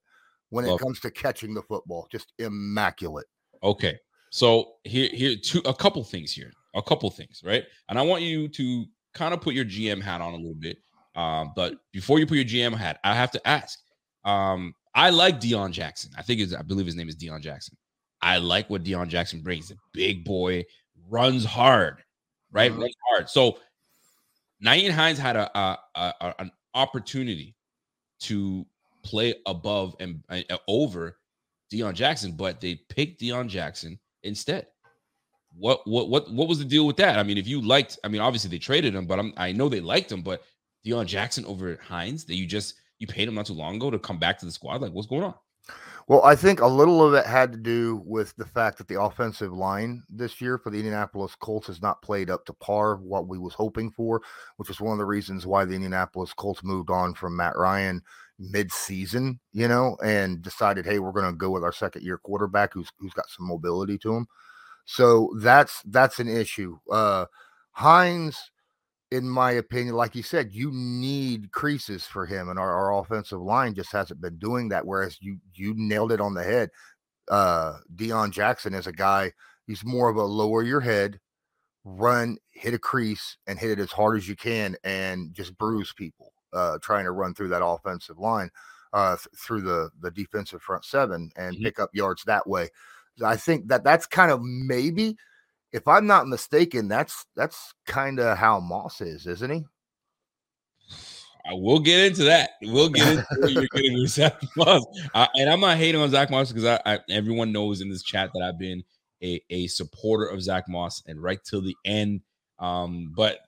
when 0.49 0.65
it 0.65 0.79
comes 0.81 0.99
to 1.01 1.11
catching 1.11 1.53
the 1.53 1.63
football, 1.63 2.09
just 2.11 2.33
immaculate. 2.39 3.27
Okay. 3.63 3.99
So 4.31 4.73
here, 4.85 5.11
here, 5.13 5.37
two, 5.37 5.61
a 5.67 5.75
couple 5.75 6.03
things 6.05 6.33
here, 6.33 6.53
a 6.75 6.83
couple 6.83 7.11
things, 7.11 7.43
right? 7.45 7.65
And 7.91 7.99
I 7.99 8.03
want 8.03 8.23
you 8.23 8.49
to 8.49 8.87
kind 9.13 9.35
of 9.35 9.43
put 9.43 9.55
your 9.55 9.67
GM 9.67 10.03
hat 10.03 10.23
on 10.23 10.33
a 10.33 10.37
little 10.37 10.55
bit 10.55 10.79
um, 11.19 11.53
but 11.57 11.75
before 11.91 12.21
you 12.21 12.27
put 12.27 12.37
your 12.37 12.45
GM 12.45 12.77
hat, 12.77 13.01
I 13.03 13.13
have 13.13 13.33
to 13.33 13.49
ask. 13.49 13.81
Um, 14.25 14.73
I 14.95 15.11
like 15.11 15.41
Deon 15.41 15.73
Jackson. 15.73 16.13
I 16.17 16.23
think 16.23 16.41
I 16.55 16.63
believe 16.63 16.87
his 16.87 16.95
name 16.95 17.09
is 17.09 17.17
Deon 17.17 17.41
Jackson. 17.41 17.77
I 18.23 18.39
like 18.39 18.71
what 18.71 18.85
Deon 18.85 19.09
Jackson 19.09 19.41
brings. 19.41 19.73
A 19.73 19.75
big 19.93 20.25
boy, 20.25 20.65
runs 21.11 21.45
hard, 21.45 22.05
right? 22.53 22.71
Mm-hmm. 22.71 22.83
Runs 22.83 22.95
hard. 23.09 23.29
So 23.29 23.59
Nyheim 24.65 24.93
Hines 24.93 25.19
had 25.19 25.35
a, 25.35 25.59
a, 25.59 25.79
a, 25.97 26.35
an 26.39 26.53
opportunity 26.75 27.57
to 28.21 28.65
play 29.03 29.35
above 29.47 29.97
and 29.99 30.23
uh, 30.31 30.57
over 30.69 31.19
Deon 31.73 31.95
Jackson, 31.95 32.31
but 32.31 32.61
they 32.61 32.77
picked 32.89 33.21
Deon 33.21 33.49
Jackson 33.49 33.99
instead. 34.23 34.69
What 35.57 35.85
what 35.85 36.09
what 36.09 36.31
what 36.33 36.47
was 36.47 36.61
the 36.61 36.65
deal 36.65 36.87
with 36.87 36.97
that? 36.99 37.19
I 37.19 37.25
mean, 37.25 37.39
if 37.39 37.49
you 37.49 37.61
liked, 37.61 37.99
I 38.05 38.09
mean, 38.09 38.21
obviously 38.21 38.51
they 38.51 38.59
traded 38.59 38.95
him, 38.95 39.07
but 39.07 39.19
I'm, 39.19 39.33
I 39.37 39.51
know 39.51 39.69
they 39.69 39.81
liked 39.81 40.13
him. 40.13 40.23
But 40.23 40.43
Deon 40.85 41.07
Jackson 41.07 41.45
over 41.45 41.79
Hines 41.83 42.25
that 42.27 42.37
you 42.37 42.47
just 42.47 42.75
you 42.99 43.07
paid 43.07 43.29
him 43.29 43.35
not 43.35 43.47
too 43.47 43.53
long 43.53 43.77
ago 43.77 43.91
to 43.91 43.99
come 43.99 44.19
back 44.19 44.39
to 44.39 44.47
the 44.47 44.53
squad? 44.53 44.81
Like, 44.81 44.93
what's 44.93 45.09
going 45.09 45.23
on? 45.23 45.35
Well, 46.09 46.25
I 46.25 46.37
think 46.37 46.61
a 46.61 46.67
little 46.67 47.07
of 47.07 47.13
it 47.13 47.27
had 47.27 47.53
to 47.53 47.59
do 47.59 48.03
with 48.07 48.35
the 48.37 48.47
fact 48.47 48.79
that 48.79 48.89
the 48.89 49.01
offensive 49.01 49.53
line 49.53 50.03
this 50.09 50.41
year 50.41 50.57
for 50.57 50.71
the 50.71 50.79
Indianapolis 50.79 51.35
Colts 51.35 51.67
has 51.67 51.83
not 51.83 52.01
played 52.01 52.31
up 52.31 52.47
to 52.47 52.55
par 52.55 52.97
what 52.97 53.29
we 53.29 53.37
was 53.39 53.53
hoping 53.53 53.91
for, 53.91 54.23
which 54.57 54.69
was 54.69 54.81
one 54.81 54.93
of 54.93 54.99
the 54.99 55.05
reasons 55.05 55.47
why 55.47 55.67
the 55.67 55.75
Indianapolis 55.75 56.33
Colts 56.33 56.65
moved 56.65 56.91
on 56.91 57.13
from 57.13 57.37
Matt 57.37 57.59
Ryan 57.59 58.01
mid-season, 58.39 59.39
you 59.53 59.69
know, 59.69 59.99
and 60.03 60.41
decided, 60.41 60.87
hey, 60.87 60.99
we're 60.99 61.13
going 61.13 61.31
to 61.31 61.37
go 61.37 61.51
with 61.51 61.63
our 61.63 61.73
second 61.73 62.03
year 62.03 62.17
quarterback 62.17 62.73
who's 62.73 62.89
who's 62.99 63.13
got 63.13 63.29
some 63.29 63.47
mobility 63.47 63.99
to 63.99 64.15
him. 64.15 64.27
So 64.87 65.35
that's 65.39 65.83
that's 65.83 66.21
an 66.21 66.29
issue. 66.29 66.79
Uh 66.91 67.27
Hines 67.73 68.51
in 69.11 69.29
my 69.29 69.53
opinion, 69.53 69.95
like 69.95 70.15
you 70.15 70.23
said, 70.23 70.53
you 70.53 70.71
need 70.73 71.51
creases 71.53 72.05
for 72.05 72.27
him, 72.27 72.49
and 72.49 72.59
our, 72.59 72.71
our 72.71 73.01
offensive 73.01 73.41
line 73.41 73.75
just 73.75 73.93
hasn't 73.93 74.21
been 74.21 74.37
doing 74.37 74.69
that. 74.69 74.87
Whereas 74.87 75.17
you 75.21 75.39
you 75.55 75.75
nailed 75.77 76.13
it 76.13 76.21
on 76.21 76.35
the 76.35 76.45
head. 76.45 76.71
Uh, 77.31 77.79
Deon 77.95 78.31
Jackson 78.33 78.75
is 78.75 78.87
a 78.87 78.93
guy. 78.93 79.33
He's 79.67 79.85
more 79.85 80.09
of 80.09 80.17
a 80.17 80.23
lower 80.23 80.63
your 80.63 80.81
head, 80.81 81.21
run, 81.85 82.39
hit 82.51 82.75
a 82.75 82.79
crease, 82.79 83.37
and 83.47 83.59
hit 83.59 83.71
it 83.71 83.79
as 83.79 83.93
hard 83.93 84.17
as 84.17 84.29
you 84.29 84.37
can, 84.37 84.77
and 84.85 85.33
just 85.33 85.57
bruise 85.57 85.93
people 85.93 86.33
uh, 86.53 86.79
trying 86.83 87.05
to 87.05 87.13
run 87.13 87.35
through 87.35 87.49
that 87.49 87.65
offensive 87.65 88.19
line, 88.19 88.51
uh, 88.93 89.17
th- 89.17 89.29
through 89.37 89.63
the 89.63 89.91
the 90.01 90.11
defensive 90.11 90.61
front 90.61 90.85
seven, 90.85 91.31
and 91.37 91.55
mm-hmm. 91.55 91.65
pick 91.65 91.81
up 91.81 91.91
yards 91.95 92.25
that 92.25 92.47
way. 92.47 92.69
I 93.25 93.37
think 93.37 93.69
that 93.69 93.85
that's 93.85 94.07
kind 94.07 94.31
of 94.31 94.43
maybe 94.43 95.17
if 95.73 95.87
I'm 95.87 96.07
not 96.07 96.29
mistaken, 96.29 96.89
that's 96.89 97.27
that's 97.37 97.73
kind 97.87 98.21
of 98.21 98.39
how 98.39 98.61
Moss 98.61 99.01
is, 99.01 99.27
isn't 99.27 99.51
he? 99.51 99.65
I 101.49 101.55
will 101.55 101.81
get 101.81 102.07
into 102.07 102.25
that. 102.25 102.51
We'll 102.63 102.91
get 102.91 103.09
into 103.09 103.53
you're 103.53 103.67
getting 103.73 104.07
Zach 104.07 104.41
Moss, 104.57 104.85
and 105.15 105.51
I'm 105.51 105.61
not 105.61 105.79
hating 105.79 106.01
on 106.01 106.11
Zach 106.11 106.31
Moss 106.31 106.53
because 106.53 106.65
I, 106.65 106.81
I, 106.85 106.99
everyone 107.11 107.53
knows 107.53 107.81
in 107.81 107.89
this 107.89 108.03
chat 108.03 108.31
that 108.35 108.43
I've 108.43 108.59
been 108.59 108.83
a, 109.23 109.41
a 109.51 109.67
supporter 109.67 110.27
of 110.27 110.43
Zach 110.43 110.69
Moss 110.69 111.03
and 111.07 111.23
right 111.23 111.43
till 111.43 111.63
the 111.63 111.77
end. 111.85 112.21
Um, 112.59 113.13
but 113.17 113.39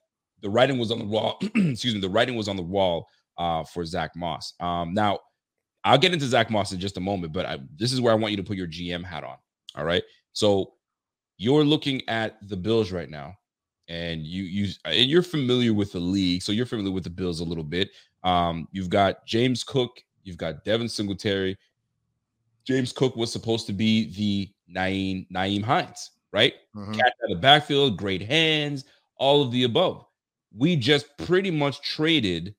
the 0.41 0.49
writing 0.49 0.79
was 0.79 0.91
on 0.91 0.99
the 0.99 1.05
wall. 1.05 1.37
excuse 1.41 1.93
me, 1.93 2.01
the 2.01 2.09
writing 2.09 2.35
was 2.35 2.47
on 2.47 2.55
the 2.55 2.63
wall 2.63 3.07
uh, 3.37 3.63
for 3.63 3.85
Zach 3.85 4.11
Moss. 4.15 4.53
Um, 4.59 4.93
now 4.93 5.19
I'll 5.83 5.97
get 5.97 6.13
into 6.13 6.25
Zach 6.25 6.49
Moss 6.49 6.71
in 6.71 6.79
just 6.79 6.97
a 6.97 7.01
moment, 7.01 7.33
but 7.33 7.45
I, 7.45 7.59
this 7.75 7.93
is 7.93 8.01
where 8.01 8.13
I 8.13 8.17
want 8.17 8.31
you 8.31 8.37
to 8.37 8.43
put 8.43 8.57
your 8.57 8.67
GM 8.67 9.03
hat 9.03 9.23
on. 9.23 9.37
All 9.75 9.85
right, 9.85 10.03
so 10.33 10.73
you're 11.41 11.63
looking 11.63 12.07
at 12.07 12.37
the 12.47 12.55
Bills 12.55 12.91
right 12.91 13.09
now, 13.09 13.35
and 13.87 14.21
you 14.21 14.43
you 14.43 14.71
and 14.85 15.09
you're 15.09 15.23
familiar 15.23 15.73
with 15.73 15.91
the 15.91 15.99
league, 15.99 16.43
so 16.43 16.51
you're 16.51 16.67
familiar 16.67 16.91
with 16.91 17.03
the 17.03 17.09
Bills 17.09 17.39
a 17.39 17.43
little 17.43 17.63
bit. 17.63 17.89
Um, 18.23 18.67
you've 18.71 18.91
got 18.91 19.25
James 19.25 19.63
Cook, 19.63 20.03
you've 20.23 20.37
got 20.37 20.63
Devin 20.63 20.87
Singletary. 20.87 21.57
James 22.63 22.93
Cook 22.93 23.15
was 23.15 23.31
supposed 23.31 23.65
to 23.65 23.73
be 23.73 24.13
the 24.13 24.51
Nyheim 24.71 25.27
Nyheim 25.31 25.63
Hines, 25.63 26.11
right? 26.31 26.53
Mm-hmm. 26.75 26.93
Catch 26.93 27.07
out 27.07 27.31
of 27.31 27.35
the 27.37 27.41
backfield, 27.41 27.97
great 27.97 28.21
hands, 28.21 28.85
all 29.17 29.41
of 29.41 29.51
the 29.51 29.63
above. 29.63 30.05
We 30.55 30.75
just 30.75 31.07
pretty 31.17 31.49
much 31.49 31.81
traded 31.81 32.53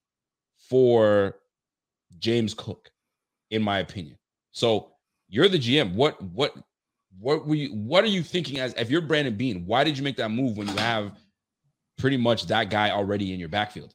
for 0.56 1.36
James 2.18 2.52
Cook. 2.52 2.90
in 3.52 3.62
my 3.62 3.78
opinion. 3.78 4.18
So 4.50 4.90
you're 5.28 5.48
the 5.48 5.58
GM. 5.58 5.94
What 5.94 6.20
what 6.20 6.56
what 7.18 7.46
were 7.46 7.54
you 7.54 7.68
what 7.74 8.04
are 8.04 8.08
you 8.08 8.22
thinking 8.22 8.58
as 8.60 8.74
if 8.74 8.90
you're 8.90 9.00
Brandon 9.00 9.36
Beane? 9.36 9.64
Why 9.66 9.84
did 9.84 9.96
you 9.96 10.04
make 10.04 10.16
that 10.16 10.30
move 10.30 10.56
when 10.56 10.68
you 10.68 10.76
have 10.76 11.12
pretty 11.98 12.16
much 12.16 12.46
that 12.46 12.70
guy 12.70 12.90
already 12.90 13.32
in 13.32 13.40
your 13.40 13.48
backfield? 13.48 13.94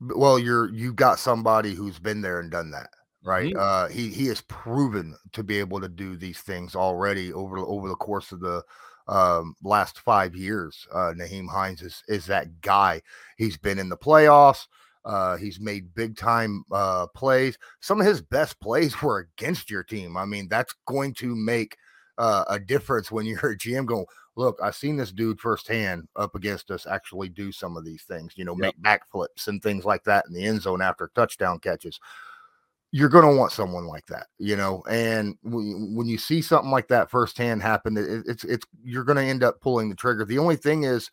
Well, 0.00 0.38
you're 0.38 0.70
you 0.70 0.92
got 0.92 1.18
somebody 1.18 1.74
who's 1.74 1.98
been 1.98 2.20
there 2.20 2.40
and 2.40 2.50
done 2.50 2.70
that, 2.72 2.90
right? 3.24 3.52
Mm-hmm. 3.52 3.58
Uh 3.58 3.88
he 3.88 4.10
he 4.10 4.26
has 4.26 4.40
proven 4.42 5.16
to 5.32 5.42
be 5.42 5.58
able 5.58 5.80
to 5.80 5.88
do 5.88 6.16
these 6.16 6.40
things 6.40 6.74
already 6.74 7.32
over 7.32 7.58
over 7.58 7.88
the 7.88 7.96
course 7.96 8.32
of 8.32 8.40
the 8.40 8.62
um, 9.08 9.54
last 9.62 10.00
five 10.00 10.34
years. 10.34 10.86
Uh, 10.92 11.12
Nyheim 11.16 11.48
Hines 11.48 11.82
is 11.82 12.02
is 12.08 12.26
that 12.26 12.60
guy. 12.60 13.02
He's 13.36 13.56
been 13.56 13.78
in 13.78 13.88
the 13.88 13.96
playoffs. 13.96 14.66
Uh, 15.04 15.36
he's 15.36 15.60
made 15.60 15.94
big 15.94 16.16
time 16.16 16.64
uh, 16.72 17.06
plays. 17.14 17.56
Some 17.80 18.00
of 18.00 18.06
his 18.06 18.20
best 18.20 18.60
plays 18.60 19.00
were 19.02 19.28
against 19.38 19.70
your 19.70 19.84
team. 19.84 20.16
I 20.16 20.24
mean, 20.24 20.48
that's 20.48 20.74
going 20.86 21.14
to 21.14 21.34
make 21.34 21.76
uh, 22.18 22.44
a 22.48 22.58
difference 22.58 23.10
when 23.10 23.26
you're 23.26 23.50
a 23.50 23.56
GM 23.56 23.86
going, 23.86 24.06
look, 24.36 24.58
I've 24.62 24.76
seen 24.76 24.96
this 24.96 25.12
dude 25.12 25.40
firsthand 25.40 26.08
up 26.16 26.34
against 26.34 26.70
us 26.70 26.86
actually 26.86 27.28
do 27.28 27.50
some 27.52 27.76
of 27.76 27.84
these 27.84 28.02
things, 28.02 28.34
you 28.36 28.44
know, 28.44 28.56
yep. 28.60 28.74
make 28.76 28.82
backflips 28.82 29.48
and 29.48 29.62
things 29.62 29.84
like 29.84 30.04
that 30.04 30.26
in 30.28 30.34
the 30.34 30.44
end 30.44 30.62
zone 30.62 30.82
after 30.82 31.10
touchdown 31.14 31.58
catches. 31.58 31.98
You're 32.92 33.08
going 33.08 33.28
to 33.28 33.36
want 33.36 33.52
someone 33.52 33.86
like 33.86 34.06
that, 34.06 34.26
you 34.38 34.56
know, 34.56 34.82
and 34.88 35.36
when, 35.42 35.94
when 35.94 36.06
you 36.06 36.18
see 36.18 36.40
something 36.40 36.70
like 36.70 36.88
that 36.88 37.10
firsthand 37.10 37.62
happen, 37.62 37.96
it, 37.96 38.24
it's, 38.26 38.44
it's, 38.44 38.66
you're 38.84 39.04
going 39.04 39.16
to 39.16 39.24
end 39.24 39.42
up 39.42 39.60
pulling 39.60 39.88
the 39.88 39.96
trigger. 39.96 40.24
The 40.24 40.38
only 40.38 40.56
thing 40.56 40.84
is, 40.84 41.10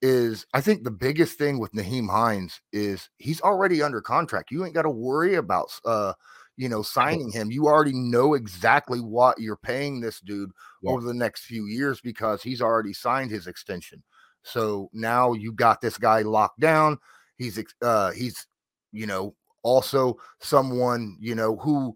is 0.00 0.46
I 0.52 0.60
think 0.60 0.82
the 0.82 0.90
biggest 0.90 1.38
thing 1.38 1.58
with 1.58 1.72
Nyheim 1.72 2.10
Hines 2.10 2.60
is 2.72 3.08
he's 3.18 3.40
already 3.40 3.82
under 3.82 4.00
contract. 4.00 4.50
You 4.50 4.64
ain't 4.64 4.74
got 4.74 4.82
to 4.82 4.90
worry 4.90 5.36
about 5.36 5.68
uh 5.84 6.12
you 6.56 6.68
know 6.68 6.82
signing 6.82 7.30
him. 7.30 7.50
You 7.50 7.66
already 7.66 7.94
know 7.94 8.34
exactly 8.34 9.00
what 9.00 9.40
you're 9.40 9.56
paying 9.56 10.00
this 10.00 10.20
dude 10.20 10.50
yeah. 10.82 10.90
over 10.90 11.02
the 11.06 11.14
next 11.14 11.44
few 11.44 11.66
years 11.66 12.00
because 12.00 12.42
he's 12.42 12.60
already 12.60 12.92
signed 12.92 13.30
his 13.30 13.46
extension. 13.46 14.02
So 14.42 14.90
now 14.92 15.32
you 15.32 15.52
got 15.52 15.80
this 15.80 15.98
guy 15.98 16.22
locked 16.22 16.60
down. 16.60 16.98
He's 17.36 17.62
uh 17.80 18.10
he's 18.12 18.46
you 18.92 19.06
know 19.06 19.34
also 19.62 20.16
someone, 20.40 21.16
you 21.20 21.34
know, 21.34 21.56
who 21.56 21.94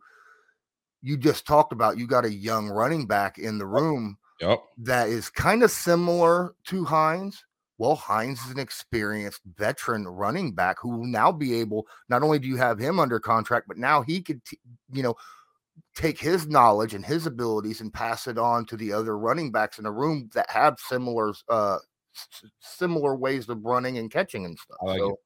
you 1.03 1.17
just 1.17 1.47
talked 1.47 1.73
about. 1.73 1.99
You 1.99 2.07
got 2.07 2.25
a 2.25 2.33
young 2.33 2.69
running 2.69 3.07
back 3.07 3.39
in 3.39 3.59
the 3.59 3.67
room 3.67 4.17
yep. 4.41 4.61
that 4.79 5.09
is 5.09 5.31
kind 5.31 5.63
of 5.63 5.71
similar 5.71 6.55
to 6.67 6.85
Hines 6.85 7.45
well, 7.79 7.95
Hines 7.95 8.41
is 8.45 8.51
an 8.51 8.59
experienced 8.59 9.41
veteran 9.57 10.07
running 10.07 10.53
back 10.53 10.79
who 10.81 10.91
will 10.91 11.07
now 11.07 11.31
be 11.31 11.55
able, 11.61 11.87
not 12.09 12.23
only 12.23 12.39
do 12.39 12.49
you 12.49 12.57
have 12.57 12.79
him 12.79 12.99
under 12.99 13.21
contract, 13.21 13.69
but 13.69 13.77
now 13.77 14.03
he 14.03 14.23
could, 14.23 14.45
t- 14.45 14.59
you 14.93 15.03
know, 15.03 15.15
take 15.95 16.19
his 16.19 16.47
knowledge 16.47 16.95
and 16.95 17.05
his 17.05 17.27
abilities 17.27 17.81
and 17.81 17.93
pass 17.93 18.27
it 18.27 18.39
on 18.39 18.65
to 18.67 18.77
the 18.77 18.93
other 18.93 19.19
running 19.19 19.53
backs 19.53 19.79
in 19.79 19.85
the 19.85 19.91
room 19.91 20.31
that 20.35 20.49
have 20.49 20.79
similar, 20.79 21.35
uh, 21.51 21.79
s- 22.15 22.51
similar 22.61 23.15
ways 23.15 23.49
of 23.49 23.63
running 23.65 23.99
and 23.99 24.11
catching 24.11 24.47
and 24.47 24.59
stuff. 24.59 24.79
Like 24.83 25.01
so, 25.01 25.11
it. 25.11 25.17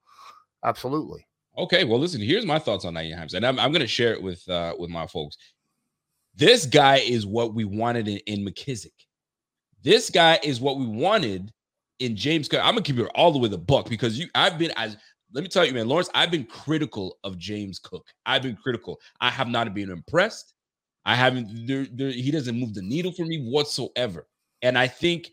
absolutely. 0.65 1.27
Okay, 1.59 1.85
well, 1.85 1.99
listen. 1.99 2.21
Here's 2.21 2.47
my 2.47 2.59
thoughts 2.59 2.85
on 2.85 2.95
Nyheim 2.95 3.17
Hines, 3.17 3.35
and 3.35 3.45
I'm, 3.45 3.59
I'm 3.59 3.73
going 3.73 3.81
to 3.81 3.87
share 3.87 4.13
it 4.13 4.23
with 4.23 4.49
uh, 4.49 4.75
with 4.79 4.89
my 4.89 5.07
folks. 5.07 5.37
This 6.35 6.65
guy 6.65 6.99
is 6.99 7.27
what 7.27 7.55
we 7.55 7.65
wanted 7.65 8.07
in, 8.07 8.19
in 8.19 8.47
McKissic. 8.47 8.93
This 9.83 10.11
guy 10.11 10.39
is 10.43 10.61
what 10.61 10.79
we 10.79 10.87
wanted 10.87 11.53
in 12.01 12.17
James 12.17 12.49
Cook, 12.49 12.61
I'm 12.61 12.75
gonna 12.75 12.83
keep 12.83 12.99
it 12.99 13.11
all 13.15 13.31
the 13.31 13.39
way 13.39 13.49
the 13.49 13.59
buck 13.59 13.89
because 13.89 14.19
you 14.19 14.27
I've 14.35 14.59
been 14.59 14.73
as 14.77 14.97
let 15.33 15.43
me 15.43 15.49
tell 15.49 15.65
you, 15.65 15.73
man, 15.73 15.87
Lawrence, 15.87 16.11
I've 16.15 16.31
been 16.31 16.45
critical 16.45 17.19
of 17.23 17.39
James 17.39 17.79
Cook. 17.79 18.05
I've 18.27 18.43
been 18.43 18.57
critical. 18.57 18.99
I 19.21 19.31
have 19.31 19.49
not 19.49 19.73
been 19.75 19.91
impressed. 19.91 20.55
I 21.05 21.15
haven't 21.15 21.67
there, 21.67 21.87
there, 21.93 22.11
he 22.11 22.31
doesn't 22.31 22.59
move 22.59 22.75
the 22.75 22.83
needle 22.83 23.13
for 23.13 23.25
me 23.25 23.49
whatsoever. 23.49 24.27
And 24.63 24.77
I 24.77 24.87
think 24.87 25.31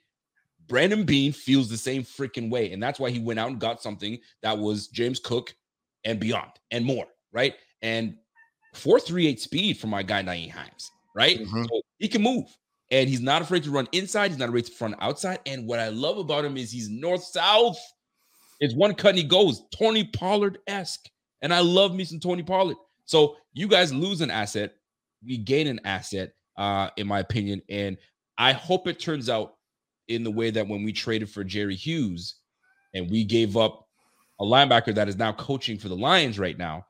Brandon 0.67 1.03
Beane 1.03 1.31
feels 1.31 1.69
the 1.69 1.77
same 1.77 2.03
freaking 2.03 2.49
way. 2.49 2.71
And 2.71 2.81
that's 2.81 2.99
why 2.99 3.09
he 3.09 3.19
went 3.19 3.39
out 3.39 3.49
and 3.49 3.59
got 3.59 3.81
something 3.81 4.19
that 4.43 4.57
was 4.57 4.87
James 4.87 5.19
Cook 5.19 5.55
and 6.03 6.19
beyond 6.19 6.51
and 6.71 6.85
more, 6.85 7.07
right? 7.31 7.55
And 7.81 8.15
438 8.73 9.39
speed 9.39 9.77
for 9.77 9.87
my 9.87 10.03
guy 10.03 10.21
Nyheim 10.21 10.51
Hines, 10.51 10.91
right? 11.15 11.39
Mm-hmm. 11.39 11.63
So 11.63 11.81
he 11.97 12.07
can 12.07 12.21
move 12.21 12.45
and 12.91 13.09
he's 13.09 13.21
not 13.21 13.41
afraid 13.41 13.63
to 13.63 13.71
run 13.71 13.87
inside. 13.91 14.31
He's 14.31 14.39
not 14.39 14.49
afraid 14.49 14.65
to 14.65 14.71
run 14.79 14.95
outside. 14.99 15.39
And 15.45 15.67
what 15.67 15.79
I 15.79 15.89
love 15.89 16.17
about 16.17 16.45
him 16.45 16.57
is 16.57 16.71
he's 16.71 16.89
north 16.89 17.23
south. 17.23 17.77
It's 18.59 18.73
one 18.73 18.95
cut 18.95 19.09
and 19.09 19.17
he 19.17 19.23
goes 19.23 19.63
Tony 19.77 20.03
Pollard 20.03 20.59
esque, 20.67 21.07
and 21.41 21.53
I 21.53 21.59
love 21.59 21.93
me 21.93 22.03
some 22.03 22.19
Tony 22.19 22.43
Pollard. 22.43 22.77
So 23.05 23.37
you 23.53 23.67
guys 23.67 23.93
lose 23.93 24.21
an 24.21 24.31
asset, 24.31 24.73
we 25.23 25.37
gain 25.37 25.67
an 25.67 25.79
asset, 25.85 26.31
uh, 26.57 26.89
in 26.97 27.07
my 27.07 27.19
opinion, 27.19 27.61
and 27.69 27.97
I 28.37 28.53
hope 28.53 28.87
it 28.87 28.99
turns 28.99 29.29
out 29.29 29.55
in 30.07 30.23
the 30.23 30.31
way 30.31 30.49
that 30.49 30.67
when 30.67 30.83
we 30.83 30.91
traded 30.91 31.29
for 31.29 31.43
Jerry 31.43 31.75
Hughes, 31.75 32.35
and 32.93 33.09
we 33.09 33.23
gave 33.23 33.55
up 33.57 33.87
a 34.39 34.43
linebacker 34.43 34.93
that 34.95 35.07
is 35.07 35.17
now 35.17 35.31
coaching 35.33 35.77
for 35.77 35.89
the 35.89 35.95
Lions 35.95 36.39
right 36.39 36.57
now. 36.57 36.85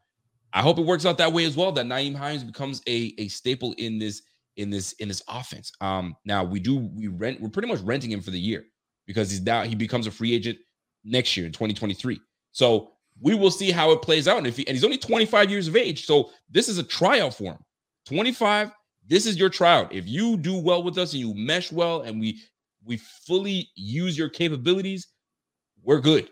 I 0.54 0.62
hope 0.62 0.80
it 0.80 0.86
works 0.86 1.06
out 1.06 1.18
that 1.18 1.34
way 1.34 1.46
as 1.46 1.56
well. 1.56 1.72
That 1.72 1.86
Nyheim 1.86 2.16
Hines 2.16 2.44
becomes 2.44 2.82
a, 2.88 3.14
a 3.18 3.28
staple 3.28 3.74
in 3.78 4.00
this 4.00 4.22
in 4.58 4.70
this 4.70 4.94
in 4.94 5.08
this 5.08 5.22
offense. 5.28 5.72
Um, 5.82 6.16
now 6.26 6.44
we 6.44 6.60
do 6.60 6.90
we 6.94 7.08
rent 7.08 7.40
we're 7.40 7.50
pretty 7.50 7.68
much 7.68 7.80
renting 7.82 8.12
him 8.12 8.22
for 8.22 8.32
the 8.32 8.40
year 8.40 8.66
because 9.06 9.32
he's 9.32 9.42
now 9.42 9.64
he 9.64 9.76
becomes 9.76 10.08
a 10.08 10.12
free 10.12 10.34
agent 10.34 10.58
next 11.04 11.38
year 11.38 11.46
in 11.46 11.52
2023. 11.52 12.20
So 12.52 12.92
we 13.22 13.34
will 13.36 13.52
see 13.52 13.72
how 13.72 13.92
it 13.92 14.02
plays 14.02 14.28
out. 14.28 14.38
And 14.38 14.48
if 14.48 14.58
he, 14.58 14.68
and 14.68 14.76
he's 14.76 14.84
only 14.84 14.98
25 14.98 15.50
years 15.50 15.68
of 15.68 15.76
age, 15.76 16.06
so 16.06 16.30
this 16.50 16.68
is 16.68 16.78
a 16.78 16.84
tryout 16.84 17.34
for 17.34 17.54
him. 17.54 17.60
25, 18.06 18.72
this 19.08 19.26
is 19.26 19.38
your 19.38 19.50
tryout. 19.50 19.94
If 19.94 20.08
you 20.08 20.38
do 20.38 20.58
well 20.58 20.84
with 20.84 20.98
us 20.98 21.14
and 21.14 21.22
you 21.22 21.34
mesh 21.34 21.72
well, 21.72 22.02
and 22.02 22.20
we 22.20 22.42
we 22.84 22.98
fully 22.98 23.70
use 23.76 24.18
your 24.18 24.30
capabilities, 24.30 25.08
we're 25.84 26.00
good. 26.00 26.30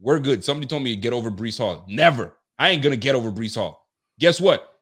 We're 0.00 0.18
good. 0.18 0.44
Somebody 0.44 0.66
told 0.66 0.82
me 0.82 0.94
to 0.94 1.00
get 1.00 1.12
over 1.12 1.30
Breece 1.30 1.58
Hall. 1.58 1.84
Never. 1.88 2.36
I 2.58 2.70
ain't 2.70 2.82
gonna 2.82 2.96
get 2.96 3.14
over 3.14 3.30
Breece 3.30 3.56
Hall. 3.56 3.86
Guess 4.18 4.40
what? 4.40 4.73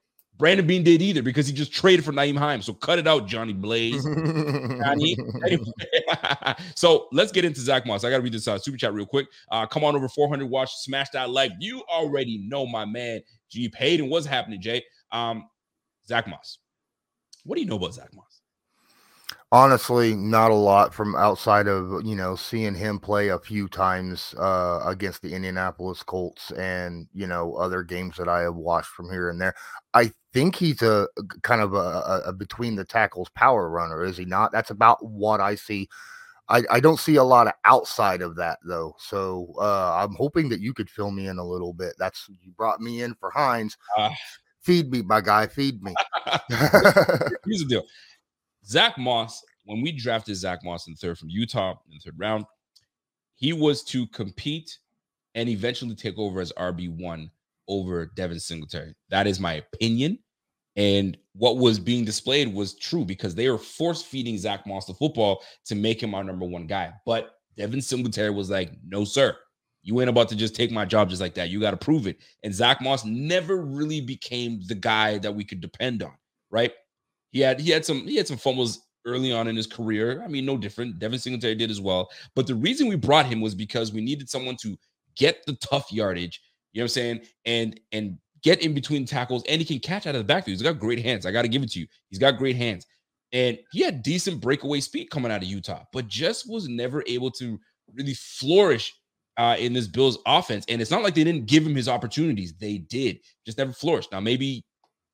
Brandon 0.42 0.66
Beane 0.66 0.82
did 0.82 1.00
either 1.00 1.22
because 1.22 1.46
he 1.46 1.52
just 1.52 1.72
traded 1.72 2.04
for 2.04 2.10
Nyheim 2.10 2.36
Hines. 2.36 2.66
So 2.66 2.72
cut 2.72 2.98
it 2.98 3.06
out, 3.06 3.28
Johnny 3.28 3.52
Blaze. 3.52 4.02
Johnny. 4.04 5.16
so 6.74 7.06
let's 7.12 7.30
get 7.30 7.44
into 7.44 7.60
Zach 7.60 7.86
Moss. 7.86 8.02
I 8.02 8.10
got 8.10 8.16
to 8.16 8.24
read 8.24 8.32
this 8.32 8.48
uh, 8.48 8.58
super 8.58 8.76
chat 8.76 8.92
real 8.92 9.06
quick. 9.06 9.28
Uh, 9.52 9.66
come 9.66 9.84
on 9.84 9.94
over 9.94 10.08
400 10.08 10.50
watch, 10.50 10.74
smash 10.74 11.10
that 11.10 11.30
like. 11.30 11.52
You 11.60 11.84
already 11.88 12.38
know 12.38 12.66
my 12.66 12.84
man, 12.84 13.20
G. 13.50 13.72
Hayden. 13.76 14.10
What's 14.10 14.26
happening, 14.26 14.60
Jay? 14.60 14.82
Um, 15.12 15.48
Zach 16.08 16.26
Moss. 16.26 16.58
What 17.44 17.54
do 17.54 17.62
you 17.62 17.68
know 17.68 17.76
about 17.76 17.94
Zach 17.94 18.12
Moss? 18.12 18.40
Honestly, 19.52 20.12
not 20.12 20.50
a 20.50 20.54
lot 20.54 20.92
from 20.92 21.14
outside 21.14 21.68
of 21.68 22.04
you 22.04 22.16
know 22.16 22.34
seeing 22.34 22.74
him 22.74 22.98
play 22.98 23.28
a 23.28 23.38
few 23.38 23.68
times 23.68 24.34
uh, 24.38 24.80
against 24.86 25.22
the 25.22 25.34
Indianapolis 25.34 26.02
Colts 26.02 26.50
and 26.50 27.06
you 27.12 27.28
know 27.28 27.54
other 27.54 27.84
games 27.84 28.16
that 28.16 28.28
I 28.28 28.40
have 28.40 28.56
watched 28.56 28.88
from 28.88 29.08
here 29.08 29.30
and 29.30 29.40
there. 29.40 29.54
I 29.94 30.10
think 30.32 30.56
he's 30.56 30.82
a 30.82 31.08
kind 31.42 31.60
of 31.60 31.74
a, 31.74 32.22
a 32.26 32.32
between 32.32 32.76
the 32.76 32.84
tackles 32.84 33.28
power 33.34 33.68
runner, 33.68 34.04
is 34.04 34.16
he 34.16 34.24
not? 34.24 34.52
That's 34.52 34.70
about 34.70 35.04
what 35.04 35.40
I 35.40 35.54
see. 35.54 35.88
I, 36.48 36.62
I 36.70 36.80
don't 36.80 36.98
see 36.98 37.16
a 37.16 37.24
lot 37.24 37.46
of 37.46 37.54
outside 37.64 38.20
of 38.20 38.36
that 38.36 38.58
though. 38.64 38.94
So 38.98 39.54
uh, 39.58 39.94
I'm 39.96 40.14
hoping 40.14 40.48
that 40.50 40.60
you 40.60 40.74
could 40.74 40.90
fill 40.90 41.10
me 41.10 41.28
in 41.28 41.38
a 41.38 41.44
little 41.44 41.72
bit. 41.72 41.94
That's 41.98 42.28
you 42.40 42.52
brought 42.56 42.80
me 42.80 43.02
in 43.02 43.14
for 43.14 43.30
Hines. 43.30 43.76
Uh, 43.96 44.10
feed 44.60 44.90
me, 44.90 45.02
my 45.02 45.20
guy. 45.20 45.46
Feed 45.46 45.82
me. 45.82 45.94
Here's 46.48 47.60
the 47.60 47.66
deal. 47.68 47.84
Zach 48.64 48.98
Moss, 48.98 49.42
when 49.64 49.82
we 49.82 49.92
drafted 49.92 50.36
Zach 50.36 50.60
Moss 50.64 50.88
in 50.88 50.94
third 50.94 51.18
from 51.18 51.30
Utah 51.30 51.72
in 51.88 51.94
the 51.94 52.00
third 52.00 52.18
round, 52.18 52.44
he 53.34 53.52
was 53.52 53.82
to 53.84 54.06
compete 54.08 54.78
and 55.34 55.48
eventually 55.48 55.94
take 55.94 56.18
over 56.18 56.40
as 56.40 56.52
RB1 56.52 57.30
over 57.68 58.06
Devin 58.14 58.40
Singletary. 58.40 58.94
That 59.10 59.26
is 59.26 59.40
my 59.40 59.54
opinion. 59.54 60.18
And 60.76 61.18
what 61.34 61.58
was 61.58 61.78
being 61.78 62.04
displayed 62.04 62.52
was 62.52 62.74
true 62.74 63.04
because 63.04 63.34
they 63.34 63.50
were 63.50 63.58
force 63.58 64.02
feeding 64.02 64.38
Zach 64.38 64.66
Moss 64.66 64.86
the 64.86 64.94
football 64.94 65.42
to 65.66 65.74
make 65.74 66.02
him 66.02 66.14
our 66.14 66.24
number 66.24 66.46
one 66.46 66.66
guy. 66.66 66.92
But 67.04 67.36
Devin 67.56 67.82
Singletary 67.82 68.30
was 68.30 68.50
like, 68.50 68.72
no, 68.86 69.04
sir. 69.04 69.36
You 69.82 70.00
ain't 70.00 70.10
about 70.10 70.28
to 70.28 70.36
just 70.36 70.54
take 70.54 70.70
my 70.70 70.84
job 70.84 71.10
just 71.10 71.20
like 71.20 71.34
that. 71.34 71.50
You 71.50 71.60
got 71.60 71.72
to 71.72 71.76
prove 71.76 72.06
it. 72.06 72.18
And 72.44 72.54
Zach 72.54 72.80
Moss 72.80 73.04
never 73.04 73.62
really 73.62 74.00
became 74.00 74.60
the 74.66 74.76
guy 74.76 75.18
that 75.18 75.34
we 75.34 75.44
could 75.44 75.60
depend 75.60 76.02
on, 76.02 76.12
right? 76.50 76.72
He 77.32 77.40
had 77.40 77.60
he 77.60 77.70
had 77.70 77.84
some 77.84 78.06
he 78.06 78.16
had 78.16 78.28
some 78.28 78.36
fumbles 78.36 78.80
early 79.04 79.32
on 79.32 79.48
in 79.48 79.56
his 79.56 79.66
career. 79.66 80.22
I 80.22 80.28
mean, 80.28 80.46
no 80.46 80.56
different. 80.56 80.98
Devin 80.98 81.18
Singletary 81.18 81.56
did 81.56 81.70
as 81.70 81.80
well. 81.80 82.10
But 82.36 82.46
the 82.46 82.54
reason 82.54 82.86
we 82.86 82.96
brought 82.96 83.26
him 83.26 83.40
was 83.40 83.54
because 83.54 83.92
we 83.92 84.00
needed 84.00 84.30
someone 84.30 84.56
to 84.62 84.76
get 85.16 85.44
the 85.46 85.54
tough 85.54 85.90
yardage. 85.92 86.40
You 86.72 86.80
know 86.80 86.84
what 86.84 86.84
I'm 86.84 86.88
saying? 86.88 87.20
And 87.44 87.80
and 87.92 88.18
get 88.42 88.62
in 88.62 88.74
between 88.74 89.04
tackles, 89.04 89.44
and 89.48 89.60
he 89.60 89.64
can 89.64 89.78
catch 89.78 90.06
out 90.06 90.14
of 90.14 90.20
the 90.20 90.24
backfield. 90.24 90.58
He's 90.58 90.62
got 90.62 90.78
great 90.78 91.04
hands. 91.04 91.26
I 91.26 91.30
got 91.30 91.42
to 91.42 91.48
give 91.48 91.62
it 91.62 91.70
to 91.72 91.80
you. 91.80 91.86
He's 92.08 92.18
got 92.18 92.38
great 92.38 92.56
hands. 92.56 92.86
And 93.32 93.58
he 93.72 93.82
had 93.82 94.02
decent 94.02 94.40
breakaway 94.40 94.80
speed 94.80 95.10
coming 95.10 95.32
out 95.32 95.42
of 95.42 95.48
Utah, 95.48 95.84
but 95.92 96.06
just 96.06 96.50
was 96.50 96.68
never 96.68 97.02
able 97.06 97.30
to 97.32 97.58
really 97.94 98.14
flourish 98.14 98.94
uh, 99.38 99.56
in 99.58 99.72
this 99.72 99.86
Bills 99.86 100.18
offense. 100.26 100.66
And 100.68 100.82
it's 100.82 100.90
not 100.90 101.02
like 101.02 101.14
they 101.14 101.24
didn't 101.24 101.46
give 101.46 101.66
him 101.66 101.74
his 101.74 101.88
opportunities. 101.88 102.52
They 102.54 102.78
did, 102.78 103.20
just 103.46 103.56
never 103.56 103.72
flourished. 103.72 104.12
Now, 104.12 104.20
maybe 104.20 104.64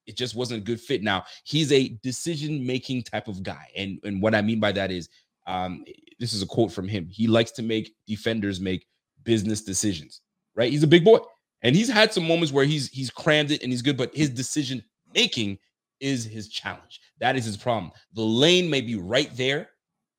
it 0.08 0.16
just 0.16 0.34
wasn't 0.34 0.62
a 0.62 0.64
good 0.64 0.80
fit. 0.80 1.02
Now 1.02 1.24
he's 1.44 1.70
a 1.70 1.90
decision 2.02 2.66
making 2.66 3.04
type 3.04 3.28
of 3.28 3.42
guy, 3.42 3.68
and 3.76 4.00
and 4.02 4.20
what 4.20 4.34
I 4.34 4.42
mean 4.42 4.58
by 4.58 4.72
that 4.72 4.90
is, 4.90 5.08
um, 5.46 5.84
this 6.18 6.32
is 6.32 6.42
a 6.42 6.46
quote 6.46 6.72
from 6.72 6.88
him. 6.88 7.06
He 7.08 7.28
likes 7.28 7.52
to 7.52 7.62
make 7.62 7.94
defenders 8.06 8.58
make 8.58 8.86
business 9.22 9.62
decisions. 9.62 10.22
Right? 10.56 10.72
He's 10.72 10.82
a 10.82 10.88
big 10.88 11.04
boy, 11.04 11.18
and 11.62 11.74
he's 11.74 11.88
had 11.88 12.12
some 12.12 12.26
moments 12.26 12.52
where 12.52 12.64
he's 12.64 12.88
he's 12.88 13.10
crammed 13.10 13.50
it 13.50 13.62
and 13.62 13.72
he's 13.72 13.82
good, 13.82 13.96
but 13.96 14.14
his 14.14 14.30
decision 14.30 14.82
making 15.14 15.58
is 16.00 16.24
his 16.24 16.48
challenge. 16.48 17.00
That 17.18 17.36
is 17.36 17.44
his 17.44 17.56
problem. 17.56 17.92
The 18.14 18.22
lane 18.22 18.70
may 18.70 18.80
be 18.80 18.96
right 18.96 19.34
there, 19.36 19.70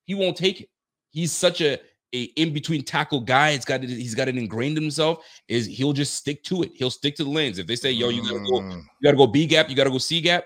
he 0.04 0.14
won't 0.14 0.36
take 0.36 0.60
it. 0.60 0.68
He's 1.10 1.32
such 1.32 1.60
a 1.60 1.78
a 2.12 2.22
in 2.36 2.52
between 2.52 2.82
tackle 2.82 3.20
guy. 3.20 3.50
It's 3.50 3.64
got 3.64 3.84
it, 3.84 3.90
he's 3.90 4.14
got 4.14 4.28
it 4.28 4.36
ingrained 4.36 4.76
in 4.76 4.82
himself. 4.82 5.24
Is 5.48 5.66
he'll 5.66 5.92
just 5.92 6.14
stick 6.14 6.42
to 6.44 6.62
it. 6.62 6.72
He'll 6.74 6.90
stick 6.90 7.16
to 7.16 7.24
the 7.24 7.30
lanes. 7.30 7.58
If 7.58 7.66
they 7.66 7.76
say, 7.76 7.92
"Yo, 7.92 8.08
you 8.08 8.22
gotta 8.22 8.40
go, 8.40 8.60
mm. 8.60 8.76
you 8.76 9.04
gotta 9.04 9.16
go 9.16 9.26
B 9.26 9.46
gap, 9.46 9.68
you 9.68 9.76
gotta 9.76 9.90
go 9.90 9.98
C 9.98 10.20
gap," 10.20 10.44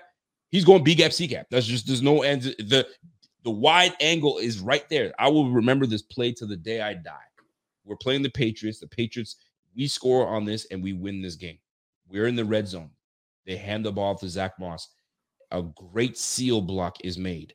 he's 0.51 0.65
going 0.65 0.83
B 0.83 0.95
gap, 0.95 1.11
C 1.11 1.27
gap. 1.27 1.47
That's 1.49 1.65
just 1.65 1.87
there's 1.87 2.01
no 2.01 2.21
end. 2.21 2.43
The 2.43 2.87
the 3.43 3.51
wide 3.51 3.93
angle 3.99 4.37
is 4.37 4.59
right 4.59 4.87
there. 4.89 5.13
I 5.19 5.27
will 5.27 5.49
remember 5.51 5.85
this 5.85 6.01
play 6.01 6.31
to 6.33 6.45
the 6.45 6.57
day 6.57 6.81
I 6.81 6.93
die. 6.93 7.13
We're 7.83 7.95
playing 7.95 8.23
the 8.23 8.29
Patriots. 8.29 8.79
The 8.79 8.87
Patriots. 8.87 9.37
We 9.75 9.87
score 9.87 10.27
on 10.27 10.45
this 10.45 10.65
and 10.71 10.81
we 10.81 10.93
win 10.93 11.21
this 11.21 11.35
game. 11.35 11.57
We're 12.07 12.27
in 12.27 12.35
the 12.35 12.45
red 12.45 12.67
zone. 12.67 12.91
They 13.45 13.57
hand 13.57 13.85
the 13.85 13.91
ball 13.91 14.15
to 14.15 14.29
Zach 14.29 14.53
Moss. 14.59 14.87
A 15.51 15.61
great 15.61 16.17
seal 16.17 16.61
block 16.61 16.97
is 17.03 17.17
made. 17.17 17.53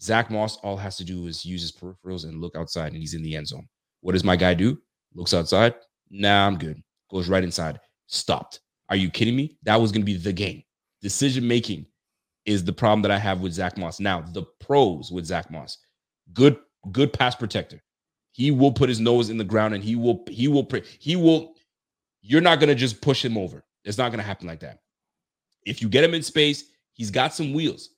Zach 0.00 0.30
Moss, 0.30 0.58
all 0.58 0.76
has 0.76 0.96
to 0.98 1.04
do 1.04 1.26
is 1.26 1.44
use 1.44 1.62
his 1.62 1.72
peripherals 1.72 2.24
and 2.24 2.40
look 2.40 2.54
outside, 2.56 2.92
and 2.92 3.00
he's 3.00 3.14
in 3.14 3.22
the 3.22 3.34
end 3.34 3.48
zone. 3.48 3.66
What 4.00 4.12
does 4.12 4.24
my 4.24 4.36
guy 4.36 4.54
do? 4.54 4.78
Looks 5.14 5.34
outside. 5.34 5.74
Nah, 6.10 6.46
I'm 6.46 6.56
good. 6.56 6.82
Goes 7.10 7.28
right 7.28 7.42
inside. 7.42 7.80
Stopped. 8.06 8.60
Are 8.88 8.96
you 8.96 9.10
kidding 9.10 9.36
me? 9.36 9.56
That 9.62 9.80
was 9.80 9.92
going 9.92 10.02
to 10.02 10.06
be 10.06 10.16
the 10.16 10.32
game. 10.32 10.62
Decision 11.02 11.46
making 11.46 11.86
is 12.44 12.64
the 12.64 12.72
problem 12.72 13.02
that 13.02 13.10
I 13.10 13.18
have 13.18 13.40
with 13.40 13.52
Zach 13.52 13.76
Moss. 13.76 14.00
Now, 14.00 14.20
the 14.20 14.44
pros 14.60 15.10
with 15.10 15.26
Zach 15.26 15.50
Moss, 15.50 15.78
good, 16.32 16.56
good 16.92 17.12
pass 17.12 17.34
protector. 17.34 17.82
He 18.32 18.50
will 18.50 18.72
put 18.72 18.88
his 18.88 19.00
nose 19.00 19.30
in 19.30 19.38
the 19.38 19.44
ground 19.44 19.74
and 19.74 19.82
he 19.82 19.96
will, 19.96 20.24
he 20.28 20.46
will, 20.46 20.68
he 20.98 21.16
will. 21.16 21.54
You're 22.28 22.40
not 22.40 22.58
going 22.58 22.68
to 22.68 22.74
just 22.74 23.00
push 23.00 23.24
him 23.24 23.38
over. 23.38 23.64
It's 23.84 23.98
not 23.98 24.08
going 24.08 24.18
to 24.18 24.26
happen 24.26 24.48
like 24.48 24.60
that. 24.60 24.80
If 25.64 25.80
you 25.80 25.88
get 25.88 26.02
him 26.02 26.12
in 26.12 26.22
space, 26.22 26.64
he's 26.92 27.10
got 27.10 27.32
some 27.32 27.52
wheels. 27.52 27.90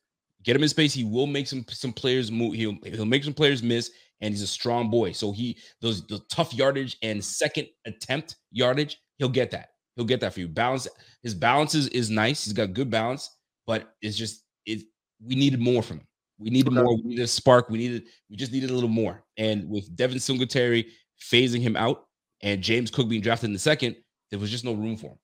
Get 0.44 0.54
him 0.54 0.62
in 0.62 0.68
space. 0.68 0.92
He 0.92 1.04
will 1.04 1.26
make 1.26 1.47
some 1.47 1.64
some 1.68 1.92
players 1.92 2.30
move. 2.30 2.54
He'll 2.54 2.76
he'll 2.85 3.04
make 3.04 3.25
some 3.25 3.35
players 3.35 3.62
miss, 3.62 3.90
and 4.20 4.32
he's 4.32 4.42
a 4.42 4.47
strong 4.47 4.90
boy. 4.90 5.12
So 5.12 5.32
he 5.32 5.56
those 5.80 6.06
the 6.06 6.20
tough 6.30 6.54
yardage 6.54 6.97
and 7.02 7.25
second 7.25 7.68
attempt 7.87 8.37
yardage, 8.50 8.99
he'll 9.16 9.28
get 9.28 9.50
that. 9.50 9.70
He'll 9.97 10.04
get 10.04 10.20
that 10.20 10.35
for 10.35 10.40
you. 10.40 10.49
Balance. 10.49 10.87
His 11.23 11.35
balance 11.35 11.75
is, 11.75 11.88
is 11.88 12.08
nice. 12.11 12.44
He's 12.44 12.52
got 12.52 12.73
good 12.73 12.90
balance, 12.90 13.28
but 13.66 13.94
it's 14.00 14.16
just 14.16 14.44
it. 14.64 14.85
We 15.20 15.35
needed 15.35 15.61
more 15.61 15.82
from 15.82 15.99
him. 15.99 16.06
We 16.38 16.50
needed 16.50 16.73
okay. 16.73 16.82
more. 16.82 16.97
We 16.97 17.02
needed 17.02 17.25
a 17.25 17.28
spark. 17.28 17.68
We 17.68 17.78
needed. 17.78 18.04
We 18.30 18.37
just 18.37 18.52
needed 18.52 18.70
a 18.70 18.75
little 18.75 18.88
more. 18.90 19.25
And 19.38 19.68
with 19.68 19.97
Devin 19.97 20.20
Singletary 20.20 20.92
phasing 21.20 21.61
him 21.61 21.76
out, 21.76 22.04
and 22.42 22.62
James 22.62 22.90
Cook 22.90 23.08
being 23.08 23.23
drafted 23.23 23.49
in 23.49 23.52
the 23.52 23.58
second, 23.58 23.97
there 24.30 24.38
was 24.38 24.50
just 24.50 24.64
no 24.64 24.73
room 24.73 24.97
for 24.97 25.08
him. 25.08 25.18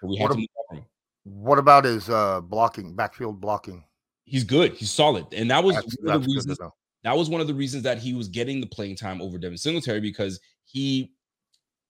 So 0.00 0.06
we 0.08 0.16
had 0.16 0.30
what 0.30 0.34
to 0.34 0.38
move 0.38 0.48
him. 0.70 0.84
What 1.24 1.58
about 1.58 1.84
his 1.84 2.08
uh 2.10 2.40
blocking, 2.40 2.94
backfield 2.94 3.40
blocking? 3.40 3.84
he's 4.24 4.44
good. 4.44 4.72
He's 4.72 4.90
solid, 4.90 5.26
and 5.32 5.50
that 5.50 5.62
was 5.62 5.76
that's, 5.76 5.96
one 6.00 6.16
of 6.16 6.22
the 6.22 6.28
reasons. 6.28 6.58
That 7.04 7.16
was 7.16 7.28
one 7.28 7.40
of 7.40 7.46
the 7.46 7.54
reasons 7.54 7.82
that 7.82 7.98
he 7.98 8.14
was 8.14 8.28
getting 8.28 8.60
the 8.60 8.66
playing 8.66 8.96
time 8.96 9.20
over 9.20 9.36
Devin 9.36 9.58
Singletary 9.58 10.00
because 10.00 10.40
he 10.64 11.12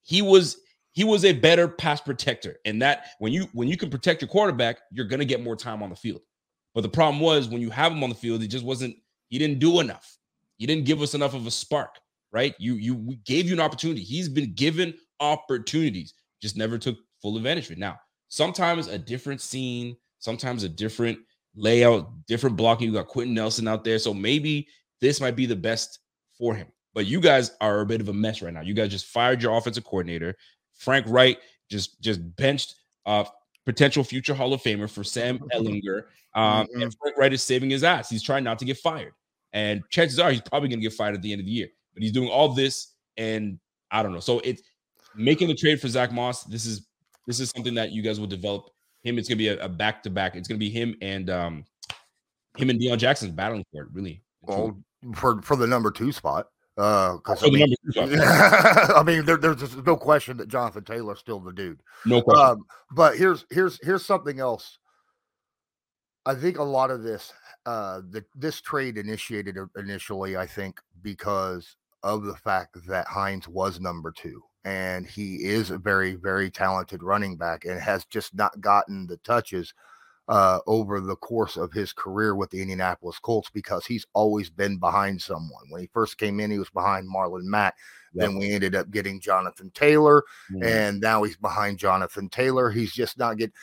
he 0.03 0.23
was 0.23 0.59
he 0.91 1.05
was 1.05 1.25
a 1.25 1.33
better 1.33 1.69
pass 1.69 2.01
protector, 2.01 2.57
and 2.65 2.83
that 2.83 3.07
when 3.19 3.33
you 3.33 3.47
when 3.53 3.69
you 3.69 3.77
can 3.77 3.91
protect 3.91 4.23
your 4.23 4.29
quarterback, 4.29 4.79
you're 4.91 5.07
gonna 5.07 5.25
get 5.25 5.43
more 5.43 5.57
time 5.57 5.83
on 5.83 5.91
the 5.91 5.97
field. 5.97 6.23
But 6.75 6.81
the 6.81 6.89
problem 6.89 7.21
was 7.21 7.49
when 7.49 7.61
you 7.61 7.71
have 7.71 7.93
him 7.93 8.03
on 8.03 8.09
the 8.09 8.17
field, 8.17 8.43
he 8.43 8.49
just 8.49 8.65
wasn't. 8.65 8.97
He 9.29 9.39
didn't 9.39 9.61
do 9.61 9.81
enough. 9.81 10.19
He 10.57 10.67
didn't 10.67 10.85
give 10.85 11.01
us 11.01 11.15
enough 11.15 11.35
of 11.35 11.47
a 11.47 11.51
spark, 11.51 11.99
right? 12.33 12.55
You 12.59 12.75
you 12.75 12.95
we 12.95 13.17
gave 13.25 13.47
you 13.47 13.55
an 13.55 13.61
opportunity. 13.61 14.03
He's 14.03 14.29
been 14.29 14.55
given 14.55 14.95
opportunities, 15.21 16.15
just 16.43 16.57
never 16.57 16.77
took 16.77 16.99
full 17.23 17.37
advantage 17.37 17.67
of 17.67 17.73
it. 17.73 17.79
Now, 17.79 18.01
sometimes 18.29 18.89
a 18.89 18.99
different 18.99 19.41
scene, 19.41 19.97
sometimes 20.19 20.65
a 20.65 20.69
different 20.69 21.19
layout, 21.55 22.11
different 22.27 22.57
blocking. 22.57 22.89
You 22.89 22.95
got 22.95 23.07
Quenton 23.07 23.35
Nelson 23.35 23.69
out 23.69 23.85
there. 23.85 23.99
So 23.99 24.13
maybe 24.13 24.69
this 25.01 25.21
might 25.21 25.37
be 25.37 25.47
the 25.47 25.57
best 25.57 26.01
for 26.37 26.55
him. 26.55 26.67
But 26.95 27.07
you 27.07 27.21
guys 27.21 27.53
are 27.61 27.81
a 27.81 27.87
bit 27.87 28.01
of 28.01 28.09
a 28.09 28.13
mess 28.13 28.43
right 28.43 28.53
now. 28.53 28.61
You 28.61 28.75
guys 28.75 28.91
just 28.91 29.07
fired 29.07 29.43
your 29.43 29.57
offensive 29.57 29.85
coordinator. 29.85 30.35
Frank 30.75 31.07
Reich 31.09 31.39
just 31.71 32.01
just 32.03 32.21
benched 32.37 32.75
uh 33.07 33.25
potential 33.65 34.05
future 34.05 34.35
Hall 34.35 34.53
of 34.53 34.63
Famer 34.63 34.91
for 34.91 35.05
Sam 35.05 35.39
Ehlinger. 35.55 36.05
Um, 36.35 36.67
mm-hmm. 36.67 36.83
and 36.83 36.97
Frank 37.01 37.17
Reich 37.17 37.33
is 37.33 37.43
saving 37.43 37.71
his 37.71 37.85
ass. 37.85 38.11
He's 38.11 38.23
trying 38.23 38.45
not 38.45 38.59
to 38.59 38.65
get 38.65 38.79
fired. 38.79 39.13
And 39.53 39.83
chances 39.91 40.19
are 40.19 40.31
he's 40.31 40.41
probably 40.41 40.69
gonna 40.69 40.83
get 40.83 40.93
fired 40.93 41.15
at 41.15 41.23
the 41.23 41.33
end 41.33 41.41
of 41.41 41.47
the 41.47 41.53
year. 41.53 41.69
But 41.95 42.03
he's 42.03 42.13
doing 42.13 42.29
all 42.29 42.49
this, 42.49 42.95
and 43.17 43.59
I 43.91 44.03
don't 44.03 44.13
know. 44.13 44.21
So 44.21 44.41
it's 44.41 44.63
making 45.15 45.49
the 45.49 45.55
trade 45.55 45.81
for 45.81 45.89
Zach 45.89 46.13
Moss. 46.13 46.45
This 46.45 46.67
is 46.67 46.87
this 47.27 47.41
is 47.41 47.51
something 47.51 47.75
that 47.75 47.93
you 47.93 48.03
guys 48.03 48.19
will 48.19 48.27
develop 48.27 48.71
him. 49.03 49.19
It's 49.19 49.29
gonna 49.29 49.39
be 49.39 49.49
a 49.49 49.69
back 49.69 50.03
to 50.05 50.11
back. 50.11 50.37
It's 50.37 50.49
gonna 50.49 50.59
be 50.59 50.71
him 50.71 50.95
and 51.03 51.31
um 51.31 51.65
him 52.57 52.71
and 52.71 52.81
Deon 52.81 52.99
Jackson 52.99 53.33
battling 53.33 53.65
for 53.73 53.83
it. 53.83 53.89
Really, 53.93 54.23
well, 54.43 54.79
for 55.15 55.41
for 55.43 55.57
the 55.57 55.67
number 55.67 55.91
two 55.91 56.13
spot. 56.13 56.49
Uh, 56.79 57.19
I, 57.27 57.51
mean, 57.51 57.75
I 57.99 59.03
mean, 59.05 59.27
there, 59.27 59.37
there's 59.37 59.77
no 59.85 59.95
question 59.95 60.39
that 60.39 60.49
Jonathan 60.49 60.85
Taylor's 60.85 61.19
still 61.19 61.39
the 61.39 61.53
dude. 61.53 61.83
No 62.07 62.23
question. 62.23 62.47
Um, 62.47 62.67
but 62.93 63.19
here's 63.19 63.45
here's 63.51 63.79
here's 63.83 64.07
something 64.07 64.41
else. 64.41 64.79
I 66.25 66.35
think 66.35 66.59
a 66.59 66.63
lot 66.63 66.91
of 66.91 67.03
this, 67.03 67.31
uh, 67.67 68.01
the 68.09 68.25
this 68.35 68.63
trade 68.63 68.97
initiated 68.97 69.59
initially, 69.77 70.37
I 70.39 70.47
think, 70.47 70.81
because 71.03 71.77
of 72.03 72.25
the 72.25 72.37
fact 72.37 72.79
that 72.87 73.07
Hines 73.07 73.47
was 73.47 73.79
number 73.79 74.11
two 74.11 74.43
and 74.65 75.07
he 75.07 75.37
is 75.45 75.71
a 75.71 75.79
very, 75.79 76.15
very 76.15 76.51
talented 76.51 77.03
running 77.03 77.37
back 77.37 77.65
and 77.65 77.81
has 77.81 78.05
just 78.05 78.35
not 78.35 78.61
gotten 78.61 79.07
the 79.07 79.17
touches 79.19 79.75
uh, 80.29 80.61
over 80.67 81.01
the 81.01 81.17
course 81.17 81.57
of 81.57 81.73
his 81.73 81.93
career 81.93 82.37
with 82.37 82.51
the 82.51 82.61
Indianapolis 82.61 83.19
Colts 83.19 83.51
because 83.51 83.85
he's 83.85 84.07
always 84.15 84.51
been 84.51 84.79
behind 84.79 85.21
someone. 85.21 85.65
When 85.69 85.81
he 85.81 85.89
first 85.93 86.17
came 86.17 86.39
in, 86.39 86.51
he 86.51 86.59
was 86.59 86.71
behind 86.71 87.09
Marlon 87.09 87.43
Mack. 87.45 87.77
Yep. 88.15 88.27
Then 88.27 88.39
we 88.39 88.53
ended 88.53 88.75
up 88.75 88.91
getting 88.91 89.21
Jonathan 89.21 89.71
Taylor, 89.75 90.23
mm-hmm. 90.53 90.63
and 90.63 91.01
now 91.01 91.23
he's 91.23 91.37
behind 91.37 91.79
Jonathan 91.79 92.29
Taylor. 92.29 92.71
He's 92.71 92.93
just 92.93 93.19
not 93.19 93.39
getting. 93.39 93.55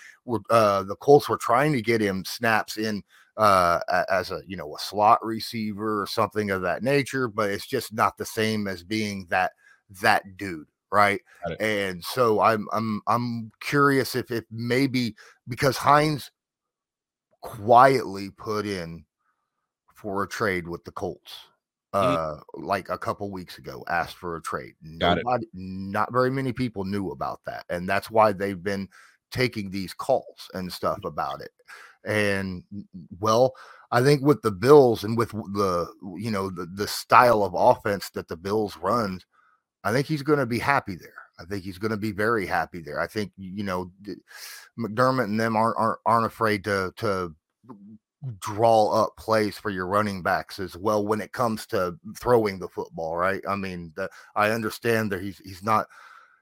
Uh, 0.49 0.83
the 0.83 0.95
Colts 0.95 1.29
were 1.29 1.37
trying 1.37 1.71
to 1.73 1.81
get 1.81 2.01
him 2.01 2.25
snaps 2.25 2.77
in 2.77 3.03
uh, 3.37 3.79
as 4.11 4.31
a 4.31 4.41
you 4.47 4.57
know 4.57 4.75
a 4.75 4.79
slot 4.79 5.23
receiver 5.23 6.01
or 6.01 6.07
something 6.07 6.49
of 6.49 6.63
that 6.63 6.81
nature, 6.81 7.27
but 7.27 7.51
it's 7.51 7.67
just 7.67 7.93
not 7.93 8.17
the 8.17 8.25
same 8.25 8.67
as 8.67 8.83
being 8.83 9.27
that 9.29 9.51
that 10.01 10.23
dude 10.35 10.67
right? 10.91 11.21
And 11.59 12.03
so 12.03 12.39
I'm 12.39 12.67
I'm 12.71 13.01
I'm 13.07 13.51
curious 13.61 14.15
if 14.15 14.31
if 14.31 14.45
maybe 14.51 15.15
because 15.47 15.77
Hines 15.77 16.31
quietly 17.41 18.29
put 18.31 18.65
in 18.65 19.05
for 19.95 20.23
a 20.23 20.27
trade 20.27 20.67
with 20.67 20.83
the 20.85 20.91
Colts 20.91 21.33
mm-hmm. 21.93 22.37
uh 22.37 22.41
like 22.53 22.89
a 22.89 22.97
couple 22.97 23.29
weeks 23.31 23.57
ago 23.57 23.83
asked 23.89 24.17
for 24.17 24.35
a 24.35 24.41
trade 24.41 24.73
Got 24.99 25.17
Nobody, 25.17 25.45
it. 25.45 25.49
not 25.53 26.11
very 26.11 26.31
many 26.31 26.53
people 26.53 26.85
knew 26.85 27.11
about 27.11 27.41
that 27.45 27.65
and 27.69 27.87
that's 27.87 28.11
why 28.11 28.31
they've 28.31 28.61
been 28.61 28.87
taking 29.31 29.69
these 29.69 29.93
calls 29.93 30.49
and 30.53 30.71
stuff 30.71 30.99
about 31.03 31.41
it 31.41 31.51
and 32.05 32.63
well 33.19 33.53
i 33.91 34.01
think 34.01 34.21
with 34.21 34.41
the 34.41 34.51
bills 34.51 35.03
and 35.03 35.17
with 35.17 35.31
the 35.31 35.87
you 36.17 36.31
know 36.31 36.49
the, 36.49 36.65
the 36.65 36.87
style 36.87 37.43
of 37.43 37.53
offense 37.55 38.09
that 38.11 38.27
the 38.27 38.37
bills 38.37 38.77
runs 38.77 39.25
I 39.83 39.91
think 39.91 40.07
he's 40.07 40.23
going 40.23 40.39
to 40.39 40.45
be 40.45 40.59
happy 40.59 40.95
there. 40.95 41.13
I 41.39 41.45
think 41.45 41.63
he's 41.63 41.77
going 41.77 41.91
to 41.91 41.97
be 41.97 42.11
very 42.11 42.45
happy 42.45 42.81
there. 42.81 42.99
I 42.99 43.07
think 43.07 43.31
you 43.37 43.63
know 43.63 43.91
McDermott 44.77 45.25
and 45.25 45.39
them 45.39 45.55
aren't 45.55 45.77
aren't, 45.77 45.99
aren't 46.05 46.25
afraid 46.25 46.63
to 46.65 46.93
to 46.97 47.33
draw 48.39 48.91
up 48.91 49.15
plays 49.17 49.57
for 49.57 49.69
your 49.69 49.87
running 49.87 50.21
backs 50.21 50.59
as 50.59 50.75
well 50.75 51.05
when 51.05 51.21
it 51.21 51.31
comes 51.31 51.65
to 51.67 51.97
throwing 52.17 52.59
the 52.59 52.67
football. 52.67 53.15
Right? 53.15 53.41
I 53.47 53.55
mean, 53.55 53.93
the, 53.95 54.09
I 54.35 54.51
understand 54.51 55.11
that 55.11 55.21
he's 55.21 55.39
he's 55.39 55.63
not 55.63 55.87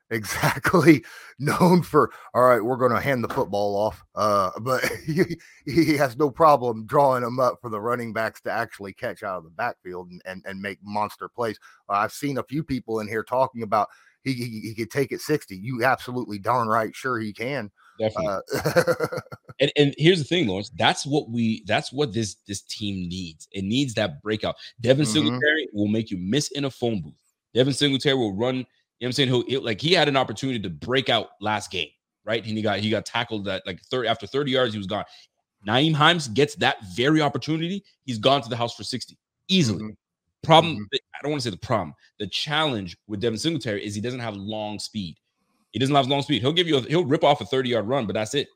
exactly 0.09 1.03
known 1.39 1.81
for 1.81 2.11
all 2.33 2.43
right 2.43 2.63
we're 2.63 2.77
going 2.77 2.93
to 2.93 2.99
hand 2.99 3.23
the 3.23 3.33
football 3.33 3.75
off 3.75 4.03
uh 4.15 4.51
but 4.61 4.83
he, 5.05 5.23
he 5.65 5.97
has 5.97 6.17
no 6.17 6.29
problem 6.29 6.85
drawing 6.85 7.23
them 7.23 7.39
up 7.39 7.57
for 7.61 7.69
the 7.69 7.79
running 7.79 8.13
backs 8.13 8.41
to 8.41 8.51
actually 8.51 8.93
catch 8.93 9.23
out 9.23 9.37
of 9.37 9.43
the 9.43 9.49
backfield 9.51 10.09
and, 10.09 10.21
and, 10.25 10.43
and 10.45 10.61
make 10.61 10.79
monster 10.81 11.27
plays. 11.27 11.59
Uh, 11.89 11.93
i've 11.93 12.13
seen 12.13 12.37
a 12.37 12.43
few 12.43 12.63
people 12.63 12.99
in 12.99 13.07
here 13.07 13.23
talking 13.23 13.63
about 13.63 13.87
he, 14.23 14.33
he, 14.33 14.59
he 14.61 14.75
could 14.75 14.91
take 14.91 15.11
it 15.11 15.21
60 15.21 15.55
you 15.55 15.83
absolutely 15.83 16.39
darn 16.39 16.67
right 16.67 16.95
sure 16.95 17.19
he 17.19 17.33
can 17.33 17.69
definitely. 17.99 18.27
uh, 18.27 19.19
and, 19.59 19.71
and 19.75 19.95
here's 19.97 20.19
the 20.19 20.25
thing 20.25 20.47
lawrence 20.47 20.71
that's 20.77 21.05
what 21.05 21.29
we 21.29 21.63
that's 21.65 21.91
what 21.91 22.13
this 22.13 22.35
this 22.47 22.61
team 22.61 23.07
needs. 23.09 23.47
It 23.51 23.63
needs 23.63 23.93
that 23.95 24.21
breakout. 24.21 24.55
Devin 24.81 25.05
mm-hmm. 25.05 25.13
singletary 25.13 25.67
will 25.73 25.87
make 25.87 26.11
you 26.11 26.17
miss 26.17 26.49
in 26.51 26.65
a 26.65 26.71
phone 26.71 27.01
booth. 27.01 27.13
Devin 27.53 27.73
singletary 27.73 28.15
will 28.15 28.35
run 28.35 28.65
know 29.05 29.05
what 29.05 29.09
I'm 29.09 29.11
saying? 29.13 29.29
Who 29.29 29.59
like 29.59 29.81
he 29.81 29.93
had 29.93 30.07
an 30.07 30.17
opportunity 30.17 30.59
to 30.59 30.69
break 30.69 31.09
out 31.09 31.29
last 31.39 31.71
game, 31.71 31.89
right? 32.25 32.43
And 32.45 32.57
he 32.57 32.63
got 32.63 32.79
he 32.79 32.89
got 32.89 33.05
tackled 33.05 33.45
that 33.45 33.63
like 33.65 33.81
30 33.83 34.07
after 34.07 34.27
30 34.27 34.51
yards, 34.51 34.73
he 34.73 34.77
was 34.77 34.87
gone. 34.87 35.05
Nyheim 35.67 35.93
Hines 35.93 36.27
gets 36.27 36.55
that 36.55 36.77
very 36.95 37.21
opportunity, 37.21 37.83
he's 38.05 38.17
gone 38.17 38.41
to 38.41 38.49
the 38.49 38.55
house 38.55 38.75
for 38.75 38.83
60 38.83 39.17
easily. 39.47 39.79
Mm-hmm. 39.79 39.91
Problem, 40.43 40.75
mm-hmm. 40.75 40.97
I 41.15 41.19
don't 41.21 41.31
want 41.31 41.41
to 41.43 41.49
say 41.49 41.51
the 41.51 41.57
problem. 41.57 41.93
The 42.19 42.27
challenge 42.27 42.95
with 43.07 43.19
Devin 43.19 43.39
Singletary 43.39 43.85
is 43.85 43.95
he 43.95 44.01
doesn't 44.01 44.19
have 44.19 44.35
long 44.35 44.79
speed. 44.79 45.17
He 45.71 45.79
doesn't 45.79 45.95
have 45.95 46.07
long 46.07 46.21
speed. 46.21 46.41
He'll 46.41 46.53
give 46.53 46.67
you 46.67 46.77
a, 46.77 46.81
he'll 46.81 47.05
rip 47.05 47.23
off 47.23 47.41
a 47.41 47.45
30 47.45 47.69
yard 47.69 47.87
run, 47.87 48.05
but 48.05 48.13
that's 48.13 48.33
it. 48.33 48.47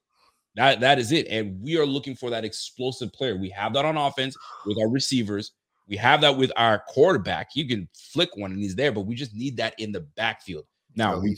That 0.55 0.79
that 0.81 0.99
is 0.99 1.11
it. 1.11 1.27
And 1.27 1.61
we 1.61 1.77
are 1.77 1.85
looking 1.85 2.15
for 2.15 2.29
that 2.29 2.45
explosive 2.45 3.11
player. 3.13 3.37
We 3.37 3.49
have 3.49 3.73
that 3.73 3.85
on 3.85 3.97
offense 3.97 4.35
with 4.65 4.77
our 4.79 4.89
receivers. 4.89 5.51
We 5.91 5.97
have 5.97 6.21
that 6.21 6.37
with 6.37 6.53
our 6.55 6.79
quarterback. 6.87 7.49
You 7.53 7.67
can 7.67 7.89
flick 7.93 8.29
one 8.37 8.53
and 8.53 8.61
he's 8.61 8.75
there, 8.75 8.93
but 8.93 9.01
we 9.01 9.13
just 9.13 9.35
need 9.35 9.57
that 9.57 9.77
in 9.77 9.91
the 9.91 9.99
backfield. 10.15 10.63
Now, 10.95 11.19
we, 11.19 11.35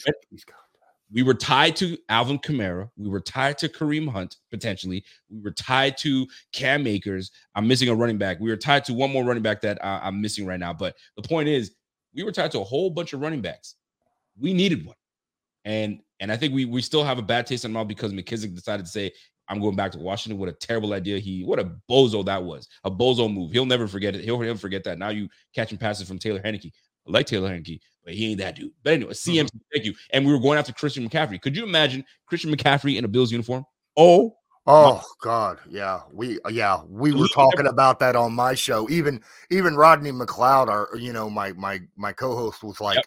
we 1.11 1.23
were 1.23 1.33
tied 1.33 1.75
to 1.77 1.97
Alvin 2.07 2.37
Kamara. 2.37 2.87
We 2.95 3.09
were 3.09 3.19
tied 3.19 3.57
to 3.57 3.67
Kareem 3.67 4.07
Hunt, 4.07 4.35
potentially. 4.51 5.03
We 5.31 5.41
were 5.41 5.49
tied 5.49 5.97
to 5.97 6.27
Cam 6.51 6.85
Akers. 6.85 7.31
I'm 7.55 7.67
missing 7.67 7.89
a 7.89 7.95
running 7.95 8.19
back. 8.19 8.39
We 8.39 8.51
were 8.51 8.55
tied 8.55 8.85
to 8.85 8.93
one 8.93 9.11
more 9.11 9.23
running 9.23 9.41
back 9.41 9.59
that 9.61 9.83
uh, 9.83 10.01
I'm 10.03 10.21
missing 10.21 10.45
right 10.45 10.59
now. 10.59 10.71
But 10.71 10.97
the 11.15 11.27
point 11.27 11.49
is, 11.49 11.71
we 12.13 12.21
were 12.21 12.31
tied 12.31 12.51
to 12.51 12.59
a 12.59 12.63
whole 12.63 12.91
bunch 12.91 13.13
of 13.13 13.21
running 13.21 13.41
backs. 13.41 13.73
We 14.39 14.53
needed 14.53 14.85
one. 14.85 14.95
And 15.65 15.99
and 16.19 16.31
I 16.31 16.37
think 16.37 16.53
we 16.53 16.65
we 16.65 16.83
still 16.83 17.03
have 17.03 17.17
a 17.17 17.23
bad 17.23 17.47
taste 17.47 17.65
in 17.65 17.71
our 17.71 17.81
mouth 17.81 17.87
because 17.87 18.13
McKissic 18.13 18.53
decided 18.53 18.85
to 18.85 18.91
say, 18.91 19.13
I'm 19.47 19.59
going 19.59 19.75
back 19.75 19.91
to 19.91 19.99
Washington. 19.99 20.39
What 20.39 20.49
a 20.49 20.53
terrible 20.53 20.93
idea. 20.93 21.19
He 21.19 21.43
what 21.43 21.59
a 21.59 21.71
bozo 21.89 22.25
that 22.25 22.43
was. 22.43 22.67
A 22.83 22.91
bozo 22.91 23.31
move. 23.31 23.51
He'll 23.51 23.65
never 23.65 23.87
forget 23.87 24.15
it. 24.15 24.23
He'll 24.23 24.39
never 24.39 24.57
forget 24.57 24.83
that. 24.85 24.97
Now 24.97 25.09
you 25.09 25.27
catching 25.53 25.77
passes 25.77 26.07
from 26.07 26.19
Taylor 26.19 26.39
Heinicke. 26.39 26.71
I 27.07 27.11
like 27.11 27.25
Taylor 27.25 27.49
Heinicke, 27.49 27.79
but 28.03 28.13
he 28.13 28.31
ain't 28.31 28.39
that 28.39 28.55
dude. 28.55 28.71
But 28.83 28.93
anyway, 28.93 29.11
CMC, 29.13 29.43
mm-hmm. 29.43 29.57
thank 29.73 29.85
you. 29.85 29.93
And 30.11 30.25
we 30.25 30.31
were 30.31 30.39
going 30.39 30.57
after 30.57 30.71
Christian 30.71 31.07
McCaffrey. 31.07 31.41
Could 31.41 31.55
you 31.55 31.63
imagine 31.63 32.05
Christian 32.25 32.55
McCaffrey 32.55 32.97
in 32.97 33.05
a 33.05 33.07
Bills 33.07 33.31
uniform? 33.31 33.65
Oh, 33.97 34.35
Oh 34.65 35.03
God, 35.19 35.59
yeah, 35.69 36.03
we 36.13 36.39
yeah 36.49 36.81
we 36.87 37.13
were 37.13 37.27
talking 37.27 37.67
about 37.67 37.99
that 37.99 38.15
on 38.15 38.31
my 38.31 38.53
show. 38.53 38.89
Even 38.89 39.21
even 39.49 39.75
Rodney 39.75 40.13
McLeod, 40.13 40.69
our 40.69 40.87
you 40.95 41.11
know 41.11 41.29
my 41.29 41.51
my 41.53 41.81
my 41.97 42.13
co-host 42.13 42.63
was 42.63 42.79
like, 42.79 42.95
yep. 42.95 43.05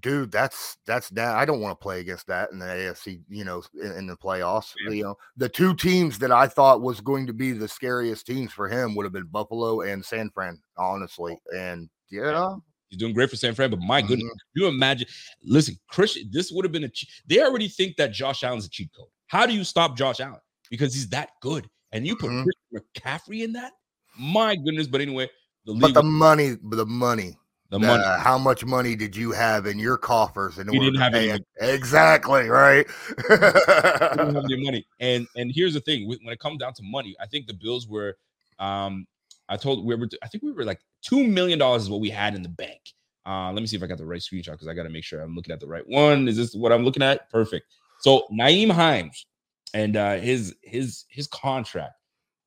Dude, 0.00 0.32
that's 0.32 0.76
that's 0.86 1.08
that. 1.10 1.36
I 1.36 1.44
don't 1.44 1.60
want 1.60 1.78
to 1.78 1.82
play 1.82 2.00
against 2.00 2.26
that 2.28 2.50
in 2.52 2.58
the 2.58 2.66
AFC, 2.66 3.20
you 3.28 3.44
know, 3.44 3.62
in, 3.74 3.92
in 3.92 4.06
the 4.06 4.16
playoffs. 4.16 4.72
Yeah. 4.84 4.92
You 4.92 5.02
know, 5.04 5.16
the 5.36 5.48
two 5.48 5.74
teams 5.74 6.18
that 6.18 6.32
I 6.32 6.46
thought 6.46 6.82
was 6.82 7.00
going 7.00 7.26
to 7.26 7.32
be 7.32 7.52
the 7.52 7.68
scariest 7.68 8.26
teams 8.26 8.52
for 8.52 8.68
him 8.68 8.94
would 8.94 9.04
have 9.04 9.12
been 9.12 9.26
Buffalo 9.26 9.82
and 9.82 10.04
San 10.04 10.30
Fran, 10.30 10.60
honestly. 10.76 11.38
And 11.54 11.88
yeah, 12.10 12.54
He's 12.90 12.98
doing 12.98 13.14
great 13.14 13.30
for 13.30 13.36
San 13.36 13.54
Fran, 13.54 13.70
but 13.70 13.78
my 13.80 14.02
goodness, 14.02 14.28
mm-hmm. 14.28 14.60
you 14.60 14.66
imagine? 14.66 15.06
Listen, 15.44 15.76
Christian, 15.88 16.28
this 16.32 16.50
would 16.50 16.64
have 16.64 16.72
been 16.72 16.84
a. 16.84 16.90
They 17.26 17.40
already 17.40 17.68
think 17.68 17.96
that 17.96 18.12
Josh 18.12 18.42
Allen's 18.42 18.66
a 18.66 18.68
cheat 18.68 18.90
code. 18.96 19.06
How 19.28 19.46
do 19.46 19.54
you 19.54 19.62
stop 19.62 19.96
Josh 19.96 20.18
Allen? 20.18 20.40
Because 20.70 20.92
he's 20.92 21.08
that 21.10 21.30
good, 21.40 21.68
and 21.92 22.04
you 22.04 22.16
put 22.16 22.30
mm-hmm. 22.30 22.76
McCaffrey 22.76 23.44
in 23.44 23.52
that. 23.52 23.72
My 24.18 24.56
goodness, 24.56 24.88
but 24.88 25.00
anyway, 25.00 25.28
the 25.66 25.74
but 25.74 25.94
the 25.94 26.02
money, 26.02 26.56
the 26.60 26.84
money, 26.84 27.38
the 27.70 27.78
money. 27.78 28.02
Uh, 28.02 28.18
how 28.18 28.36
much 28.36 28.64
money 28.64 28.94
did 28.94 29.16
you 29.16 29.30
have 29.32 29.66
in 29.66 29.78
your 29.78 29.96
coffers 29.96 30.58
in 30.58 30.68
order 30.68 30.80
didn't 30.80 31.00
have 31.00 31.14
any 31.14 31.28
money. 31.28 31.44
Exactly 31.60 32.48
right. 32.48 32.86
we 33.28 33.36
didn't 33.36 34.34
have 34.34 34.44
any 34.44 34.64
money, 34.64 34.86
and 34.98 35.26
and 35.36 35.52
here's 35.54 35.74
the 35.74 35.80
thing: 35.80 36.08
when 36.08 36.18
it 36.24 36.40
comes 36.40 36.58
down 36.58 36.74
to 36.74 36.82
money, 36.82 37.16
I 37.20 37.26
think 37.26 37.46
the 37.46 37.54
Bills 37.54 37.88
were. 37.88 38.16
Um, 38.58 39.06
I 39.48 39.56
told 39.56 39.84
we 39.84 39.94
were. 39.94 40.08
I 40.22 40.28
think 40.28 40.44
we 40.44 40.52
were 40.52 40.64
like 40.64 40.80
two 41.02 41.24
million 41.26 41.58
dollars 41.58 41.84
is 41.84 41.90
what 41.90 42.00
we 42.00 42.10
had 42.10 42.34
in 42.34 42.42
the 42.42 42.48
bank. 42.48 42.80
Uh, 43.26 43.52
let 43.52 43.60
me 43.60 43.66
see 43.66 43.76
if 43.76 43.82
I 43.82 43.86
got 43.86 43.98
the 43.98 44.06
right 44.06 44.20
screenshot 44.20 44.52
because 44.52 44.68
I 44.68 44.74
got 44.74 44.84
to 44.84 44.90
make 44.90 45.04
sure 45.04 45.20
I'm 45.20 45.34
looking 45.34 45.52
at 45.52 45.60
the 45.60 45.66
right 45.66 45.86
one. 45.86 46.28
Is 46.28 46.36
this 46.36 46.54
what 46.54 46.72
I'm 46.72 46.84
looking 46.84 47.02
at? 47.02 47.30
Perfect. 47.30 47.66
So 48.00 48.26
Nyheim 48.32 48.70
Hines 48.70 49.26
and 49.74 49.96
uh, 49.96 50.16
his 50.16 50.54
his 50.62 51.04
his 51.08 51.26
contract. 51.26 51.94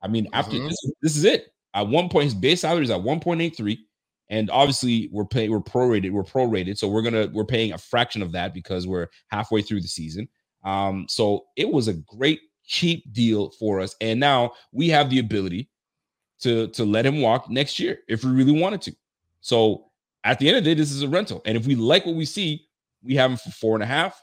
I 0.02 0.08
mean, 0.08 0.28
after 0.34 0.58
mm-hmm. 0.58 0.68
this, 0.68 0.92
this 1.02 1.16
is 1.16 1.24
it. 1.24 1.54
At 1.74 1.88
one 1.88 2.10
point, 2.10 2.26
his 2.26 2.36
base 2.36 2.62
salary 2.62 2.84
is 2.84 2.92
at 2.92 3.00
1.83, 3.00 3.80
and 4.34 4.50
obviously 4.50 5.10
we're 5.12 5.26
paying 5.26 5.52
we're 5.52 5.60
prorated 5.60 6.12
we're 6.12 6.24
prorated, 6.24 6.78
so 6.78 6.88
we're 6.88 7.04
gonna 7.04 7.30
we're 7.34 7.46
paying 7.46 7.74
a 7.74 7.78
fraction 7.78 8.22
of 8.22 8.32
that 8.32 8.54
because 8.54 8.88
we're 8.88 9.08
halfway 9.28 9.62
through 9.62 9.82
the 9.82 9.88
season. 9.88 10.28
Um, 10.64 11.06
so 11.08 11.46
it 11.56 11.70
was 11.70 11.88
a 11.88 11.94
great 11.94 12.42
cheap 12.66 13.04
deal 13.14 13.52
for 13.60 13.80
us, 13.80 13.96
and 14.02 14.20
now 14.20 14.54
we 14.72 14.90
have 14.90 15.10
the 15.10 15.20
ability 15.20 15.70
to 16.42 16.68
to 16.70 16.84
let 16.84 17.06
him 17.06 17.22
walk 17.22 17.50
next 17.50 17.80
year 17.80 18.00
if 18.08 18.24
we 18.24 18.32
really 18.32 18.60
wanted 18.60 18.82
to. 18.82 18.96
So 19.42 19.92
at 20.24 20.40
the 20.40 20.48
end 20.48 20.58
of 20.58 20.64
the 20.64 20.74
day, 20.74 20.80
this 20.80 20.92
is 20.92 21.04
a 21.04 21.08
rental. 21.08 21.42
And 21.46 21.56
if 21.56 21.68
we 21.68 21.76
like 21.76 22.06
what 22.06 22.16
we 22.16 22.26
see, 22.26 22.68
we 23.04 23.16
have 23.16 23.32
him 23.32 23.38
for 23.38 23.52
four 23.52 23.76
and 23.76 23.84
a 23.84 23.88
half 23.88 24.20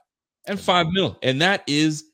and 0.47 0.59
five 0.59 0.89
mil. 0.91 1.19
And 1.23 1.41
that 1.43 1.63
is 1.67 2.05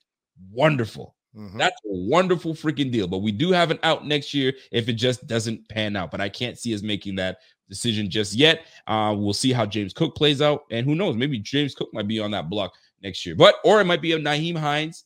wonderful. 0.51 1.17
Mm-hmm. 1.37 1.59
That's 1.59 1.77
a 1.85 1.93
wonderful 1.93 2.55
freaking 2.55 2.91
deal. 2.91 3.07
But 3.07 3.19
we 3.19 3.31
do 3.31 3.53
have 3.53 3.71
an 3.71 3.79
out 3.83 4.07
next 4.07 4.33
year 4.33 4.55
if 4.73 4.89
it 4.89 4.95
just 4.95 5.27
doesn't 5.27 5.69
pan 5.69 5.95
out. 5.95 6.11
But 6.11 6.21
I 6.21 6.29
can't 6.29 6.59
see 6.59 6.75
us 6.75 6.83
making 6.83 7.17
that 7.17 7.39
decision 7.69 8.11
just 8.11 8.35
yet. 8.35 8.67
Uh, 8.87 9.15
we'll 9.17 9.33
see 9.33 9.53
how 9.53 9.67
James 9.67 9.93
Cook 9.93 10.15
plays 10.15 10.43
out. 10.43 10.65
And 10.71 10.87
who 10.87 10.95
knows? 10.95 11.17
Maybe 11.17 11.39
James 11.39 11.75
Cook 11.75 11.93
might 11.93 12.09
be 12.09 12.21
on 12.21 12.31
that 12.33 12.49
block 12.49 12.75
next 13.03 13.25
year. 13.27 13.35
But 13.35 13.57
or 13.65 13.81
it 13.81 13.85
might 13.85 14.03
be 14.03 14.13
a 14.13 14.19
Nyheim 14.19 14.57
Hines 14.57 15.05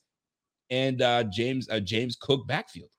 and 0.70 1.02
uh, 1.02 1.24
James 1.24 1.68
uh, 1.68 1.80
James 1.80 2.16
Cook 2.20 2.46
backfield. 2.46 2.90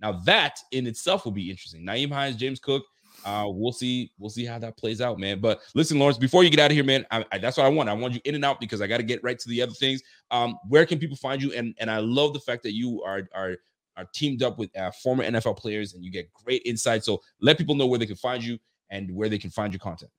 Now 0.00 0.12
that 0.24 0.58
in 0.72 0.86
itself 0.86 1.24
will 1.24 1.32
be 1.32 1.50
interesting. 1.50 1.84
Nyheim 1.84 2.12
Hines, 2.12 2.36
James 2.36 2.60
Cook. 2.60 2.84
Uh, 3.24 3.46
we'll 3.48 3.72
see. 3.72 4.12
We'll 4.18 4.30
see 4.30 4.44
how 4.44 4.58
that 4.58 4.76
plays 4.76 5.00
out, 5.00 5.18
man. 5.18 5.40
But 5.40 5.60
listen, 5.74 5.98
Lawrence, 5.98 6.18
before 6.18 6.44
you 6.44 6.50
get 6.50 6.60
out 6.60 6.70
of 6.70 6.74
here, 6.74 6.84
man, 6.84 7.04
I, 7.10 7.24
I, 7.32 7.38
that's 7.38 7.56
what 7.56 7.66
I 7.66 7.68
want. 7.70 7.88
I 7.88 7.94
want 7.94 8.14
you 8.14 8.20
in 8.24 8.34
and 8.34 8.44
out 8.44 8.60
because 8.60 8.80
I 8.80 8.86
got 8.86 8.98
to 8.98 9.02
get 9.02 9.22
right 9.24 9.38
to 9.38 9.48
the 9.48 9.62
other 9.62 9.72
things. 9.72 10.02
Um, 10.30 10.58
where 10.68 10.86
can 10.86 10.98
people 10.98 11.16
find 11.16 11.42
you? 11.42 11.52
And 11.52 11.74
and 11.78 11.90
I 11.90 11.98
love 11.98 12.34
the 12.34 12.40
fact 12.40 12.62
that 12.64 12.72
you 12.72 13.02
are 13.02 13.22
are 13.34 13.56
are 13.96 14.06
teamed 14.14 14.42
up 14.42 14.58
with 14.58 14.76
uh, 14.76 14.90
former 15.02 15.24
NFL 15.24 15.56
players 15.56 15.94
and 15.94 16.04
you 16.04 16.10
get 16.10 16.32
great 16.34 16.62
insight. 16.64 17.04
So 17.04 17.22
let 17.40 17.58
people 17.58 17.74
know 17.74 17.86
where 17.86 17.98
they 17.98 18.06
can 18.06 18.16
find 18.16 18.44
you 18.44 18.58
and 18.90 19.14
where 19.14 19.28
they 19.28 19.38
can 19.38 19.50
find 19.50 19.72
your 19.72 19.80
content. 19.80 20.10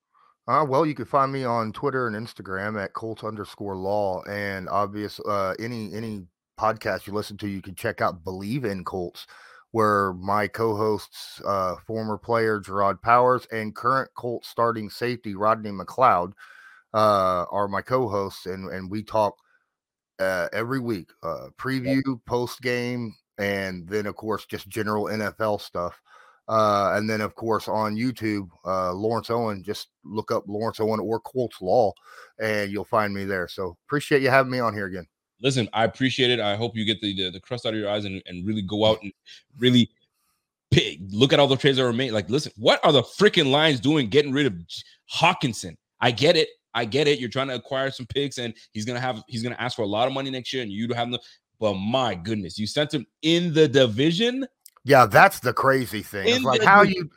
Uh, 0.47 0.65
well, 0.67 0.85
you 0.85 0.95
can 0.95 1.05
find 1.05 1.31
me 1.31 1.43
on 1.43 1.73
Twitter 1.73 2.07
and 2.07 2.15
Instagram 2.15 2.81
at 2.81 2.93
Colt 2.93 3.23
underscore 3.23 3.75
law. 3.75 4.23
And 4.23 4.69
obvious, 4.69 5.19
uh, 5.19 5.55
any 5.59 5.93
any 5.93 6.25
podcast 6.59 7.05
you 7.05 7.13
listen 7.13 7.37
to, 7.37 7.47
you 7.47 7.61
can 7.61 7.75
check 7.75 8.01
out 8.01 8.23
Believe 8.23 8.65
in 8.65 8.83
Colts 8.83 9.27
where 9.71 10.13
my 10.13 10.47
co-hosts, 10.47 11.41
uh, 11.45 11.75
former 11.85 12.17
player 12.17 12.59
Gerard 12.59 13.01
Powers 13.01 13.47
and 13.51 13.75
current 13.75 14.09
Colt 14.15 14.45
starting 14.45 14.89
safety 14.89 15.35
Rodney 15.35 15.71
McLeod, 15.71 16.33
uh, 16.93 17.45
are 17.51 17.67
my 17.67 17.81
co-hosts, 17.81 18.45
and 18.45 18.69
and 18.71 18.89
we 18.89 19.03
talk 19.03 19.37
uh, 20.19 20.47
every 20.53 20.79
week, 20.79 21.11
uh, 21.21 21.49
preview, 21.57 22.01
post 22.25 22.61
game, 22.61 23.13
and 23.37 23.87
then 23.87 24.05
of 24.05 24.15
course 24.15 24.45
just 24.45 24.67
general 24.69 25.05
NFL 25.05 25.61
stuff. 25.61 26.01
Uh, 26.47 26.93
and 26.95 27.09
then 27.09 27.21
of 27.21 27.35
course 27.35 27.67
on 27.67 27.95
YouTube, 27.95 28.49
uh, 28.65 28.93
Lawrence 28.93 29.29
Owen, 29.29 29.63
just 29.63 29.89
look 30.05 30.31
up 30.31 30.43
Lawrence 30.47 30.79
Owen 30.79 30.99
or 30.99 31.19
Colts 31.19 31.61
Law, 31.61 31.91
and 32.39 32.71
you'll 32.71 32.85
find 32.85 33.13
me 33.13 33.25
there. 33.25 33.47
So 33.47 33.77
appreciate 33.87 34.21
you 34.21 34.29
having 34.29 34.51
me 34.51 34.59
on 34.59 34.73
here 34.73 34.85
again 34.85 35.07
listen, 35.41 35.69
I 35.73 35.83
appreciate 35.83 36.31
it. 36.31 36.39
I 36.39 36.55
hope 36.55 36.75
you 36.75 36.85
get 36.85 37.01
the, 37.01 37.15
the, 37.15 37.31
the 37.31 37.39
crust 37.39 37.65
out 37.65 37.73
of 37.73 37.79
your 37.79 37.89
eyes 37.89 38.05
and, 38.05 38.21
and 38.25 38.45
really 38.45 38.61
go 38.61 38.85
out 38.85 38.99
and 39.03 39.11
really 39.59 39.89
pick, 40.71 40.99
look 41.09 41.33
at 41.33 41.39
all 41.39 41.47
the 41.47 41.55
trades 41.55 41.77
that 41.77 41.83
were 41.83 41.93
made. 41.93 42.11
Like, 42.11 42.29
listen, 42.29 42.51
what 42.57 42.83
are 42.83 42.91
the 42.91 43.03
freaking 43.03 43.51
Lions 43.51 43.79
doing 43.79 44.09
getting 44.09 44.31
rid 44.31 44.45
of 44.45 44.55
Hockenson? 45.13 45.75
I 46.01 46.11
get 46.11 46.35
it. 46.35 46.49
I 46.73 46.85
get 46.85 47.07
it. 47.07 47.19
You're 47.19 47.29
trying 47.29 47.47
to 47.47 47.55
acquire 47.55 47.89
some 47.89 48.05
picks, 48.05 48.37
and 48.37 48.53
he's 48.71 48.85
gonna 48.85 48.99
have 48.99 49.23
he's 49.27 49.41
gonna 49.41 49.55
ask 49.57 49.75
for 49.75 49.81
a 49.81 49.87
lot 49.87 50.07
of 50.07 50.13
money 50.13 50.29
next 50.29 50.53
year, 50.53 50.61
and 50.61 50.71
you 50.71 50.87
don't 50.87 50.97
have 50.97 51.09
the. 51.09 51.19
But 51.59 51.73
my 51.73 52.13
goodness, 52.13 52.59
you 52.59 52.67
sent 52.67 52.93
him 52.93 53.03
in 53.23 53.51
the 53.51 53.67
division. 53.67 54.45
Yeah, 54.87 55.05
that's 55.05 55.41
the 55.41 55.51
crazy 55.51 56.01
thing. 56.01 56.29
It's 56.29 56.45
like 56.45 56.63
how 56.63 56.81
you 56.83 57.09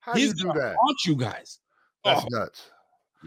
how 0.00 0.14
he's 0.14 0.30
you 0.30 0.34
do 0.34 0.58
that? 0.58 0.74
Want 0.74 0.98
you 1.06 1.14
guys? 1.14 1.60
That's 2.04 2.24
oh. 2.24 2.28
nuts. 2.28 2.70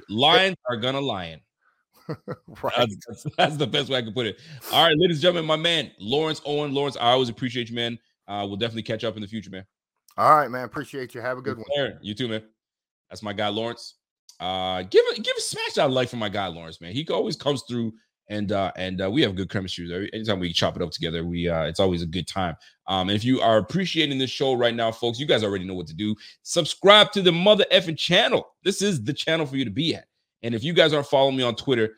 Lions 0.09 0.57
are 0.69 0.75
gonna 0.75 0.99
lion. 0.99 1.39
right. 2.09 2.73
That's, 2.77 2.95
that's, 3.07 3.25
that's, 3.37 3.55
the 3.55 3.67
best 3.67 3.89
way 3.89 3.99
I 3.99 4.01
can 4.01 4.13
put 4.13 4.25
it. 4.25 4.41
All 4.73 4.85
right, 4.85 4.97
ladies 4.97 5.17
and 5.17 5.21
gentlemen, 5.21 5.45
my 5.45 5.55
man, 5.55 5.89
Lawrence 6.01 6.41
Owen. 6.45 6.73
Lawrence, 6.73 6.97
I 6.97 7.11
always 7.11 7.29
appreciate 7.29 7.69
you, 7.69 7.75
man. 7.75 7.97
Uh, 8.27 8.43
we'll 8.45 8.57
definitely 8.57 8.83
catch 8.83 9.05
up 9.05 9.15
in 9.15 9.21
the 9.21 9.27
future, 9.27 9.49
man. 9.49 9.65
All 10.17 10.35
right, 10.35 10.51
man. 10.51 10.65
Appreciate 10.65 11.15
you. 11.15 11.21
Have 11.21 11.37
a 11.37 11.41
good 11.41 11.57
one. 11.57 11.65
You 12.01 12.13
too, 12.13 12.27
man. 12.27 12.43
That's 13.09 13.23
my 13.23 13.31
guy, 13.31 13.47
Lawrence. 13.47 13.95
Uh, 14.37 14.81
give 14.81 15.05
a 15.13 15.21
give 15.21 15.37
a 15.37 15.41
smash 15.41 15.77
out 15.77 15.91
like 15.91 16.09
for 16.09 16.17
my 16.17 16.27
guy, 16.27 16.47
Lawrence, 16.47 16.81
man. 16.81 16.91
He 16.91 17.07
always 17.07 17.37
comes 17.37 17.63
through 17.69 17.93
and 18.31 18.53
uh 18.53 18.71
and 18.77 19.01
uh, 19.01 19.11
we 19.11 19.21
have 19.21 19.35
good 19.35 19.49
chemistry. 19.49 20.09
Anytime 20.13 20.39
we 20.39 20.53
chop 20.53 20.75
it 20.75 20.81
up 20.81 20.91
together, 20.91 21.23
we 21.23 21.47
uh 21.49 21.63
it's 21.63 21.79
always 21.79 22.01
a 22.01 22.07
good 22.07 22.27
time. 22.27 22.55
Um, 22.87 23.09
and 23.09 23.15
if 23.15 23.23
you 23.23 23.41
are 23.41 23.57
appreciating 23.57 24.17
this 24.17 24.31
show 24.31 24.53
right 24.53 24.73
now, 24.73 24.91
folks, 24.91 25.19
you 25.19 25.27
guys 25.27 25.43
already 25.43 25.65
know 25.65 25.73
what 25.75 25.87
to 25.87 25.93
do. 25.93 26.15
Subscribe 26.41 27.11
to 27.11 27.21
the 27.21 27.31
mother 27.31 27.65
effing 27.71 27.97
channel. 27.97 28.47
This 28.63 28.81
is 28.81 29.03
the 29.03 29.13
channel 29.13 29.45
for 29.45 29.57
you 29.57 29.65
to 29.65 29.71
be 29.71 29.93
at. 29.93 30.05
And 30.43 30.55
if 30.55 30.63
you 30.63 30.73
guys 30.73 30.93
aren't 30.93 31.07
following 31.07 31.35
me 31.35 31.43
on 31.43 31.55
Twitter, 31.55 31.93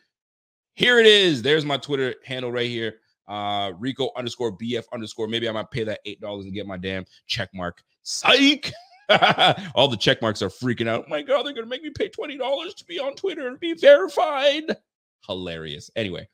here 0.73 0.99
it 0.99 1.05
is. 1.05 1.41
There's 1.41 1.65
my 1.65 1.77
Twitter 1.77 2.15
handle 2.25 2.51
right 2.51 2.69
here. 2.69 2.95
Uh, 3.27 3.71
Rico 3.77 4.09
underscore 4.17 4.57
BF 4.57 4.83
underscore. 4.91 5.27
Maybe 5.27 5.47
I 5.47 5.51
might 5.51 5.71
pay 5.71 5.83
that 5.83 5.99
eight 6.05 6.19
dollars 6.19 6.45
and 6.45 6.53
get 6.53 6.65
my 6.65 6.77
damn 6.77 7.05
check 7.27 7.49
mark. 7.53 7.83
Psych. 8.01 8.71
All 9.75 9.87
the 9.87 9.97
check 9.97 10.21
marks 10.21 10.41
are 10.41 10.49
freaking 10.49 10.87
out. 10.87 11.05
Oh 11.05 11.09
my 11.09 11.21
God, 11.21 11.45
they're 11.45 11.53
gonna 11.53 11.67
make 11.67 11.83
me 11.83 11.91
pay 11.91 12.09
twenty 12.09 12.37
dollars 12.37 12.73
to 12.75 12.85
be 12.85 12.99
on 12.99 13.15
Twitter 13.15 13.47
and 13.47 13.59
be 13.59 13.73
verified. 13.73 14.75
Hilarious. 15.27 15.89
Anyway, 15.95 16.27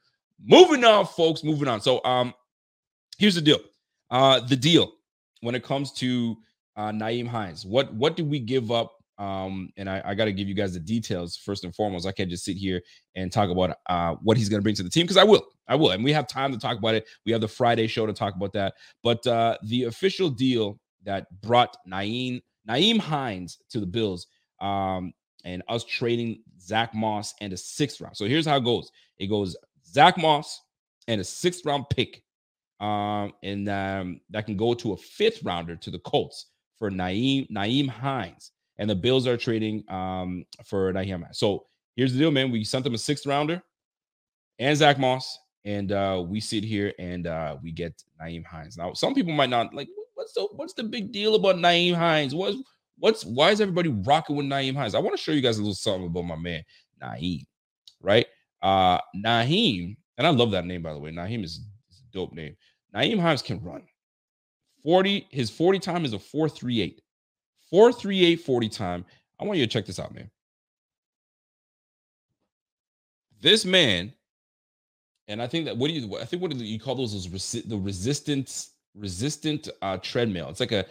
moving 0.43 0.83
on, 0.83 1.05
folks. 1.05 1.43
Moving 1.43 1.67
on. 1.67 1.81
So, 1.81 2.03
um, 2.03 2.33
here's 3.17 3.35
the 3.35 3.41
deal. 3.41 3.59
Uh, 4.09 4.39
the 4.39 4.55
deal 4.55 4.91
when 5.41 5.55
it 5.55 5.63
comes 5.63 5.91
to 5.93 6.35
uh, 6.75 6.91
Nyheim 6.91 7.27
Hines, 7.27 7.65
what 7.65 7.93
what 7.93 8.15
did 8.15 8.29
we 8.29 8.39
give 8.39 8.71
up? 8.71 8.93
Um, 9.19 9.69
and 9.75 9.89
I, 9.89 10.01
I 10.05 10.15
got 10.15 10.25
to 10.25 10.31
give 10.31 10.47
you 10.47 10.53
guys 10.53 10.73
the 10.73 10.79
details 10.79 11.35
first 11.35 11.65
and 11.65 11.75
foremost. 11.75 12.07
I 12.07 12.13
can't 12.13 12.29
just 12.29 12.45
sit 12.45 12.55
here 12.55 12.81
and 13.15 13.29
talk 13.29 13.49
about 13.49 13.75
uh, 13.87 14.15
what 14.23 14.37
he's 14.37 14.47
going 14.47 14.61
to 14.61 14.63
bring 14.63 14.75
to 14.75 14.83
the 14.83 14.89
team 14.89 15.03
because 15.03 15.17
I 15.17 15.25
will, 15.25 15.45
I 15.67 15.75
will, 15.75 15.91
and 15.91 16.05
we 16.05 16.13
have 16.13 16.25
time 16.25 16.53
to 16.53 16.57
talk 16.57 16.77
about 16.77 16.95
it. 16.95 17.05
We 17.25 17.33
have 17.33 17.41
the 17.41 17.47
Friday 17.47 17.87
show 17.87 18.05
to 18.05 18.13
talk 18.13 18.35
about 18.35 18.53
that. 18.53 18.75
But 19.03 19.27
uh, 19.27 19.57
the 19.63 19.83
official 19.83 20.29
deal 20.29 20.79
that 21.03 21.27
brought 21.41 21.75
Nyheim 21.85 22.41
Nyheim 22.67 22.99
Hines 22.99 23.59
to 23.71 23.81
the 23.81 23.85
Bills, 23.85 24.27
um, 24.61 25.11
and 25.45 25.63
us 25.67 25.83
trading 25.83 26.41
Zach 26.59 26.93
Moss 26.93 27.33
and 27.41 27.53
a 27.53 27.57
sixth 27.57 28.01
round. 28.01 28.17
So 28.17 28.25
here's 28.25 28.45
how 28.45 28.57
it 28.57 28.63
goes: 28.63 28.91
it 29.17 29.27
goes 29.27 29.55
Zach 29.85 30.17
Moss 30.17 30.61
and 31.07 31.21
a 31.21 31.23
sixth 31.23 31.65
round 31.65 31.85
pick 31.89 32.23
um, 32.79 33.33
and 33.43 33.67
um, 33.69 34.21
that 34.29 34.45
can 34.45 34.55
go 34.55 34.73
to 34.73 34.93
a 34.93 34.97
fifth 34.97 35.43
rounder 35.43 35.75
to 35.75 35.91
the 35.91 35.99
Colts 35.99 36.47
for 36.77 36.89
Naeem 36.89 37.49
Nyheim 37.49 37.89
Hines, 37.89 38.51
and 38.77 38.89
the 38.89 38.95
Bills 38.95 39.27
are 39.27 39.37
trading 39.37 39.83
um, 39.89 40.45
for 40.65 40.93
Nyheim. 40.93 41.23
So 41.35 41.65
here's 41.95 42.13
the 42.13 42.19
deal, 42.19 42.31
man. 42.31 42.51
We 42.51 42.63
sent 42.63 42.85
them 42.85 42.93
a 42.93 42.97
sixth 42.97 43.25
rounder 43.25 43.61
and 44.59 44.77
Zach 44.77 44.97
Moss, 44.97 45.37
and 45.65 45.91
uh, 45.91 46.23
we 46.25 46.39
sit 46.39 46.63
here 46.63 46.93
and 46.99 47.27
uh, 47.27 47.57
we 47.61 47.71
get 47.71 48.01
Naeem 48.21 48.45
Hines. 48.45 48.77
Now, 48.77 48.93
some 48.93 49.13
people 49.13 49.33
might 49.33 49.49
not 49.49 49.73
like 49.73 49.89
what's 50.15 50.33
the 50.33 50.47
what's 50.53 50.73
the 50.73 50.83
big 50.83 51.11
deal 51.11 51.35
about 51.35 51.57
Naeem 51.57 51.95
Hines? 51.95 52.33
What's 52.33 52.57
what's 52.99 53.25
why 53.25 53.51
is 53.51 53.61
everybody 53.61 53.89
rocking 53.89 54.35
with 54.35 54.45
Nyheim 54.45 54.75
Hines? 54.75 54.95
I 54.95 54.99
want 54.99 55.15
to 55.15 55.21
show 55.21 55.31
you 55.31 55.41
guys 55.41 55.57
a 55.57 55.61
little 55.61 55.75
something 55.75 56.07
about 56.07 56.23
my 56.23 56.35
man 56.35 56.63
Nyheim, 57.01 57.45
right? 58.01 58.25
Uh 58.61 58.99
Nyheim, 59.15 59.95
and 60.17 60.27
I 60.27 60.29
love 60.29 60.51
that 60.51 60.65
name 60.65 60.81
by 60.81 60.93
the 60.93 60.99
way. 60.99 61.11
Nyheim 61.11 61.43
is, 61.43 61.61
is 61.89 62.03
a 62.03 62.13
dope 62.13 62.33
name. 62.33 62.55
Nyheim 62.95 63.19
Hines 63.19 63.41
can 63.41 63.61
run. 63.61 63.83
40, 64.83 65.27
his 65.29 65.49
40 65.49 65.79
time 65.79 66.05
is 66.05 66.13
a 66.13 66.19
438. 66.19 67.01
438 67.69 68.35
40 68.37 68.69
time. 68.69 69.05
I 69.39 69.45
want 69.45 69.59
you 69.59 69.65
to 69.65 69.71
check 69.71 69.85
this 69.85 69.99
out, 69.99 70.13
man. 70.13 70.29
This 73.41 73.63
man, 73.63 74.11
and 75.27 75.41
I 75.41 75.47
think 75.47 75.65
that 75.65 75.77
what 75.77 75.87
do 75.87 75.93
you 75.93 76.17
I 76.17 76.25
think 76.25 76.41
what 76.41 76.51
do 76.51 76.57
you 76.57 76.79
call 76.79 76.95
those 76.95 77.13
those 77.13 77.27
resi- 77.27 77.67
the 77.67 77.77
resistance 77.77 78.71
resistant 78.95 79.69
uh 79.81 79.97
treadmill. 79.97 80.49
It's 80.49 80.59
like 80.59 80.71
a 80.71 80.85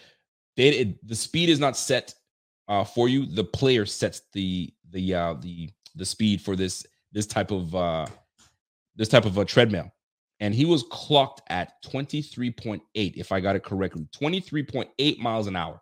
they 0.59 0.69
it, 0.69 1.09
the 1.09 1.15
speed 1.15 1.49
is 1.49 1.59
not 1.59 1.79
set 1.79 2.15
uh 2.69 2.85
for 2.85 3.09
you. 3.09 3.25
The 3.25 3.45
player 3.45 3.87
sets 3.87 4.23
the 4.35 4.71
the 4.91 5.15
uh 5.15 5.35
the 5.41 5.71
the 5.95 6.05
speed 6.05 6.43
for 6.43 6.55
this 6.55 6.85
this 7.13 7.27
type 7.27 7.51
of 7.51 7.75
uh 7.75 8.07
this 8.97 9.09
type 9.09 9.25
of 9.25 9.39
a 9.39 9.45
treadmill. 9.47 9.91
And 10.41 10.55
he 10.55 10.67
was 10.67 10.85
clocked 10.91 11.41
at 11.49 11.83
23.8 11.85 12.81
if 12.95 13.33
i 13.33 13.41
got 13.41 13.57
it 13.57 13.65
correctly. 13.65 14.07
23.8 14.21 15.19
miles 15.19 15.47
an 15.47 15.57
hour. 15.57 15.81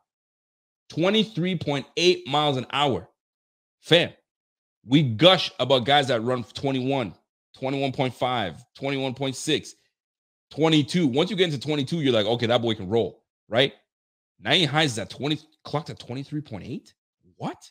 23.8 0.92 2.26
miles 2.26 2.56
an 2.56 2.66
hour. 2.70 3.08
Fam 3.80 4.12
we 4.86 5.02
gush 5.02 5.50
about 5.58 5.84
guys 5.84 6.08
that 6.08 6.22
run 6.22 6.44
21 6.44 7.12
21.5 7.60 8.62
21.6 8.78 9.70
22 10.50 11.06
once 11.08 11.30
you 11.30 11.36
get 11.36 11.52
into 11.52 11.58
22 11.58 12.00
you're 12.00 12.12
like 12.12 12.26
okay 12.26 12.46
that 12.46 12.62
boy 12.62 12.74
can 12.74 12.88
roll 12.88 13.22
right 13.48 13.74
Nyheim 14.44 14.66
Hines 14.66 14.92
is 14.92 14.98
at 14.98 15.10
20 15.10 15.38
clocked 15.64 15.90
at 15.90 15.98
23.8 15.98 16.92
what 17.36 17.70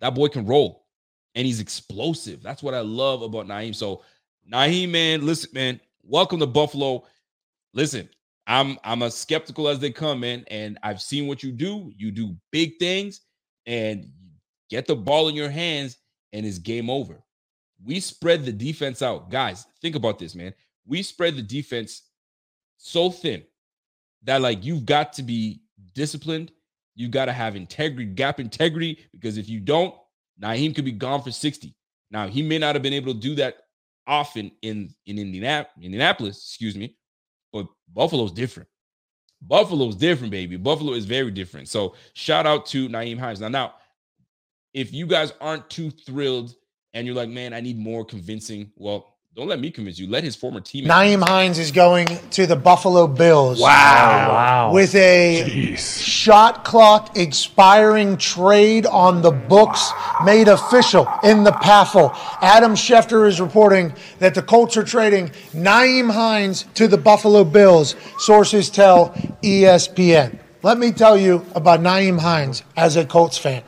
that 0.00 0.14
boy 0.14 0.28
can 0.28 0.46
roll 0.46 0.86
and 1.34 1.46
he's 1.46 1.60
explosive 1.60 2.42
that's 2.42 2.62
what 2.62 2.74
i 2.74 2.80
love 2.80 3.22
about 3.22 3.46
Nyheim 3.46 3.74
so 3.74 4.02
Nyheim 4.50 4.90
man 4.90 5.26
listen 5.26 5.50
man 5.52 5.80
welcome 6.06 6.40
to 6.40 6.46
Buffalo. 6.46 7.04
Listen, 7.72 8.08
I'm 8.46 8.78
I'm 8.84 9.02
as 9.02 9.16
skeptical 9.16 9.68
as 9.68 9.78
they 9.78 9.90
come, 9.90 10.20
man, 10.20 10.44
and 10.48 10.78
I've 10.82 11.00
seen 11.00 11.26
what 11.26 11.42
you 11.42 11.52
do. 11.52 11.92
You 11.96 12.10
do 12.10 12.36
big 12.50 12.78
things 12.78 13.20
and 13.66 14.06
get 14.70 14.86
the 14.86 14.96
ball 14.96 15.28
in 15.28 15.34
your 15.34 15.50
hands, 15.50 15.96
and 16.32 16.44
it's 16.44 16.58
game 16.58 16.90
over. 16.90 17.22
We 17.84 18.00
spread 18.00 18.44
the 18.44 18.52
defense 18.52 19.02
out, 19.02 19.30
guys. 19.30 19.66
Think 19.80 19.96
about 19.96 20.18
this, 20.18 20.34
man. 20.34 20.54
We 20.86 21.02
spread 21.02 21.36
the 21.36 21.42
defense 21.42 22.02
so 22.76 23.10
thin 23.10 23.42
that 24.22 24.40
like 24.40 24.64
you've 24.64 24.86
got 24.86 25.12
to 25.14 25.22
be 25.22 25.62
disciplined. 25.94 26.52
You 26.94 27.08
got 27.08 27.24
to 27.26 27.32
have 27.32 27.56
integrity, 27.56 28.06
gap 28.06 28.38
integrity, 28.38 28.98
because 29.12 29.36
if 29.36 29.48
you 29.48 29.60
don't, 29.60 29.94
Nyheim 30.40 30.74
could 30.74 30.84
be 30.84 30.92
gone 30.92 31.22
for 31.22 31.30
60. 31.30 31.74
Now, 32.10 32.28
he 32.28 32.42
may 32.42 32.58
not 32.58 32.74
have 32.74 32.82
been 32.82 32.92
able 32.92 33.12
to 33.12 33.18
do 33.18 33.34
that 33.36 33.56
often 34.06 34.52
in 34.62 34.94
in 35.06 35.18
Indianapolis, 35.18 36.36
excuse 36.36 36.76
me, 36.76 36.96
but 37.52 37.66
Buffalo's 37.92 38.32
different. 38.32 38.68
Buffalo's 39.42 39.96
different, 39.96 40.30
baby. 40.30 40.56
Buffalo 40.56 40.92
is 40.92 41.04
very 41.04 41.30
different. 41.30 41.68
So 41.68 41.94
shout 42.14 42.46
out 42.46 42.66
to 42.66 42.88
Nyheim 42.88 43.18
Hines. 43.18 43.40
Now, 43.40 43.48
now, 43.48 43.74
if 44.72 44.92
you 44.92 45.06
guys 45.06 45.32
aren't 45.40 45.68
too 45.68 45.90
thrilled 45.90 46.54
and 46.94 47.06
you're 47.06 47.16
like, 47.16 47.28
man, 47.28 47.52
I 47.52 47.60
need 47.60 47.78
more 47.78 48.04
convincing, 48.04 48.72
well, 48.76 49.13
don't 49.36 49.48
let 49.48 49.58
me 49.58 49.72
convince 49.72 49.98
you. 49.98 50.06
Let 50.06 50.22
his 50.22 50.36
former 50.36 50.60
teammate. 50.60 50.86
Nyheim 50.86 51.26
Hines 51.26 51.58
is 51.58 51.72
going 51.72 52.06
to 52.30 52.46
the 52.46 52.54
Buffalo 52.54 53.08
Bills. 53.08 53.58
Wow. 53.58 54.28
wow. 54.30 54.72
With 54.72 54.94
a 54.94 55.42
Jeez. 55.44 56.00
shot 56.00 56.64
clock 56.64 57.16
expiring 57.16 58.16
trade 58.16 58.86
on 58.86 59.22
the 59.22 59.32
books 59.32 59.90
made 60.24 60.46
official 60.46 61.08
in 61.24 61.42
the 61.42 61.50
PAFL. 61.50 62.16
Adam 62.42 62.74
Schefter 62.74 63.26
is 63.26 63.40
reporting 63.40 63.92
that 64.20 64.36
the 64.36 64.42
Colts 64.42 64.76
are 64.76 64.84
trading 64.84 65.30
Nyheim 65.52 66.12
Hines 66.12 66.66
to 66.74 66.86
the 66.86 66.98
Buffalo 66.98 67.42
Bills. 67.42 67.96
Sources 68.18 68.70
tell 68.70 69.08
ESPN. 69.42 70.38
Let 70.62 70.78
me 70.78 70.92
tell 70.92 71.18
you 71.18 71.44
about 71.56 71.80
Nyheim 71.80 72.20
Hines 72.20 72.62
as 72.76 72.96
a 72.96 73.04
Colts 73.04 73.36
fan. 73.36 73.64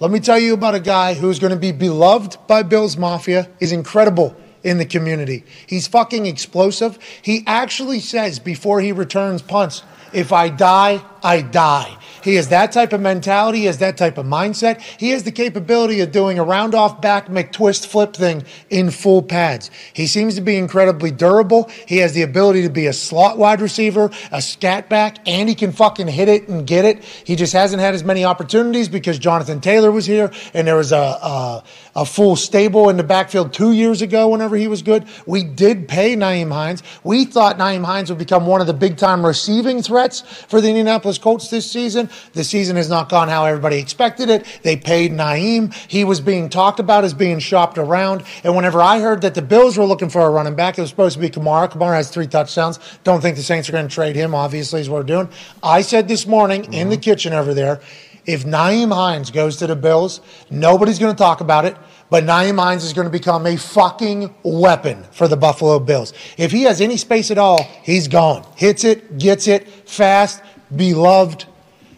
Let 0.00 0.10
me 0.10 0.18
tell 0.18 0.40
you 0.40 0.54
about 0.54 0.74
a 0.74 0.80
guy 0.80 1.14
who's 1.14 1.38
going 1.38 1.52
to 1.52 1.58
be 1.58 1.70
beloved 1.70 2.36
by 2.48 2.64
Bills 2.64 2.96
Mafia, 2.96 3.48
is 3.60 3.70
incredible 3.70 4.36
in 4.64 4.78
the 4.78 4.86
community. 4.86 5.44
He's 5.66 5.86
fucking 5.86 6.26
explosive. 6.26 6.98
He 7.22 7.44
actually 7.46 8.00
says 8.00 8.38
before 8.38 8.80
he 8.80 8.90
returns 8.90 9.42
punts, 9.42 9.82
if 10.12 10.32
I 10.32 10.48
die, 10.48 11.04
I 11.22 11.42
die. 11.42 11.98
He 12.22 12.36
has 12.36 12.48
that 12.48 12.72
type 12.72 12.94
of 12.94 13.00
mentality, 13.02 13.60
he 13.60 13.64
has 13.66 13.78
that 13.78 13.98
type 13.98 14.16
of 14.16 14.24
mindset. 14.24 14.80
He 14.80 15.10
has 15.10 15.24
the 15.24 15.32
capability 15.32 16.00
of 16.00 16.10
doing 16.10 16.38
a 16.38 16.44
round 16.44 16.74
off 16.74 17.02
back 17.02 17.26
McTwist 17.26 17.86
flip 17.86 18.14
thing 18.14 18.44
in 18.70 18.90
full 18.90 19.22
pads. 19.22 19.70
He 19.92 20.06
seems 20.06 20.34
to 20.36 20.40
be 20.40 20.56
incredibly 20.56 21.10
durable. 21.10 21.70
He 21.86 21.98
has 21.98 22.14
the 22.14 22.22
ability 22.22 22.62
to 22.62 22.70
be 22.70 22.86
a 22.86 22.94
slot 22.94 23.36
wide 23.36 23.60
receiver, 23.60 24.10
a 24.32 24.40
scat 24.40 24.88
back, 24.88 25.18
and 25.26 25.48
he 25.48 25.54
can 25.54 25.72
fucking 25.72 26.08
hit 26.08 26.28
it 26.28 26.48
and 26.48 26.66
get 26.66 26.86
it. 26.86 27.04
He 27.04 27.36
just 27.36 27.52
hasn't 27.52 27.82
had 27.82 27.94
as 27.94 28.04
many 28.04 28.24
opportunities 28.24 28.88
because 28.88 29.18
Jonathan 29.18 29.60
Taylor 29.60 29.90
was 29.90 30.06
here 30.06 30.30
and 30.54 30.66
there 30.66 30.76
was 30.76 30.92
a, 30.92 30.96
a, 30.96 31.64
a 31.96 32.04
full 32.04 32.36
stable 32.36 32.88
in 32.88 32.96
the 32.96 33.04
backfield 33.04 33.52
two 33.52 33.72
years 33.72 34.02
ago 34.02 34.28
whenever 34.28 34.56
he 34.56 34.68
was 34.68 34.82
good. 34.82 35.06
We 35.26 35.44
did 35.44 35.88
pay 35.88 36.16
Naeem 36.16 36.52
Hines. 36.52 36.82
We 37.02 37.24
thought 37.24 37.58
Naeem 37.58 37.84
Hines 37.84 38.10
would 38.10 38.18
become 38.18 38.46
one 38.46 38.60
of 38.60 38.66
the 38.66 38.74
big 38.74 38.96
time 38.96 39.24
receiving 39.24 39.82
threats 39.82 40.20
for 40.20 40.60
the 40.60 40.68
Indianapolis 40.68 41.18
Colts 41.18 41.48
this 41.48 41.70
season. 41.70 42.08
The 42.32 42.44
season 42.44 42.76
has 42.76 42.88
not 42.88 43.08
gone 43.08 43.28
how 43.28 43.44
everybody 43.44 43.78
expected 43.78 44.28
it. 44.28 44.44
They 44.62 44.76
paid 44.76 45.12
Naeem. 45.12 45.72
He 45.88 46.04
was 46.04 46.20
being 46.20 46.48
talked 46.48 46.80
about 46.80 47.04
as 47.04 47.14
being 47.14 47.38
shopped 47.38 47.78
around. 47.78 48.24
And 48.42 48.56
whenever 48.56 48.80
I 48.80 49.00
heard 49.00 49.22
that 49.22 49.34
the 49.34 49.42
Bills 49.42 49.78
were 49.78 49.84
looking 49.84 50.08
for 50.08 50.22
a 50.22 50.30
running 50.30 50.54
back, 50.54 50.78
it 50.78 50.80
was 50.80 50.90
supposed 50.90 51.14
to 51.14 51.20
be 51.20 51.30
Kamara. 51.30 51.70
Kamara 51.70 51.94
has 51.94 52.10
three 52.10 52.26
touchdowns. 52.26 52.78
Don't 53.04 53.20
think 53.20 53.36
the 53.36 53.42
Saints 53.42 53.68
are 53.68 53.72
going 53.72 53.88
to 53.88 53.94
trade 53.94 54.16
him, 54.16 54.34
obviously, 54.34 54.80
is 54.80 54.88
what 54.88 54.98
we're 54.98 55.04
doing. 55.04 55.28
I 55.62 55.80
said 55.80 56.08
this 56.08 56.26
morning 56.26 56.62
mm-hmm. 56.62 56.74
in 56.74 56.88
the 56.90 56.96
kitchen 56.96 57.32
over 57.32 57.54
there, 57.54 57.80
if 58.26 58.44
Nyheim 58.44 58.92
Hines 58.92 59.30
goes 59.30 59.56
to 59.58 59.66
the 59.66 59.76
Bills, 59.76 60.20
nobody's 60.50 60.98
going 60.98 61.14
to 61.14 61.18
talk 61.18 61.40
about 61.40 61.64
it. 61.64 61.76
But 62.10 62.24
Nyheim 62.24 62.62
Hines 62.62 62.84
is 62.84 62.92
going 62.92 63.06
to 63.06 63.10
become 63.10 63.46
a 63.46 63.56
fucking 63.56 64.34
weapon 64.42 65.04
for 65.10 65.26
the 65.26 65.36
Buffalo 65.36 65.78
Bills. 65.78 66.12
If 66.36 66.52
he 66.52 66.62
has 66.62 66.80
any 66.80 66.96
space 66.96 67.30
at 67.30 67.38
all, 67.38 67.62
he's 67.82 68.08
gone. 68.08 68.46
Hits 68.56 68.84
it, 68.84 69.18
gets 69.18 69.48
it, 69.48 69.68
fast, 69.88 70.42
beloved. 70.74 71.46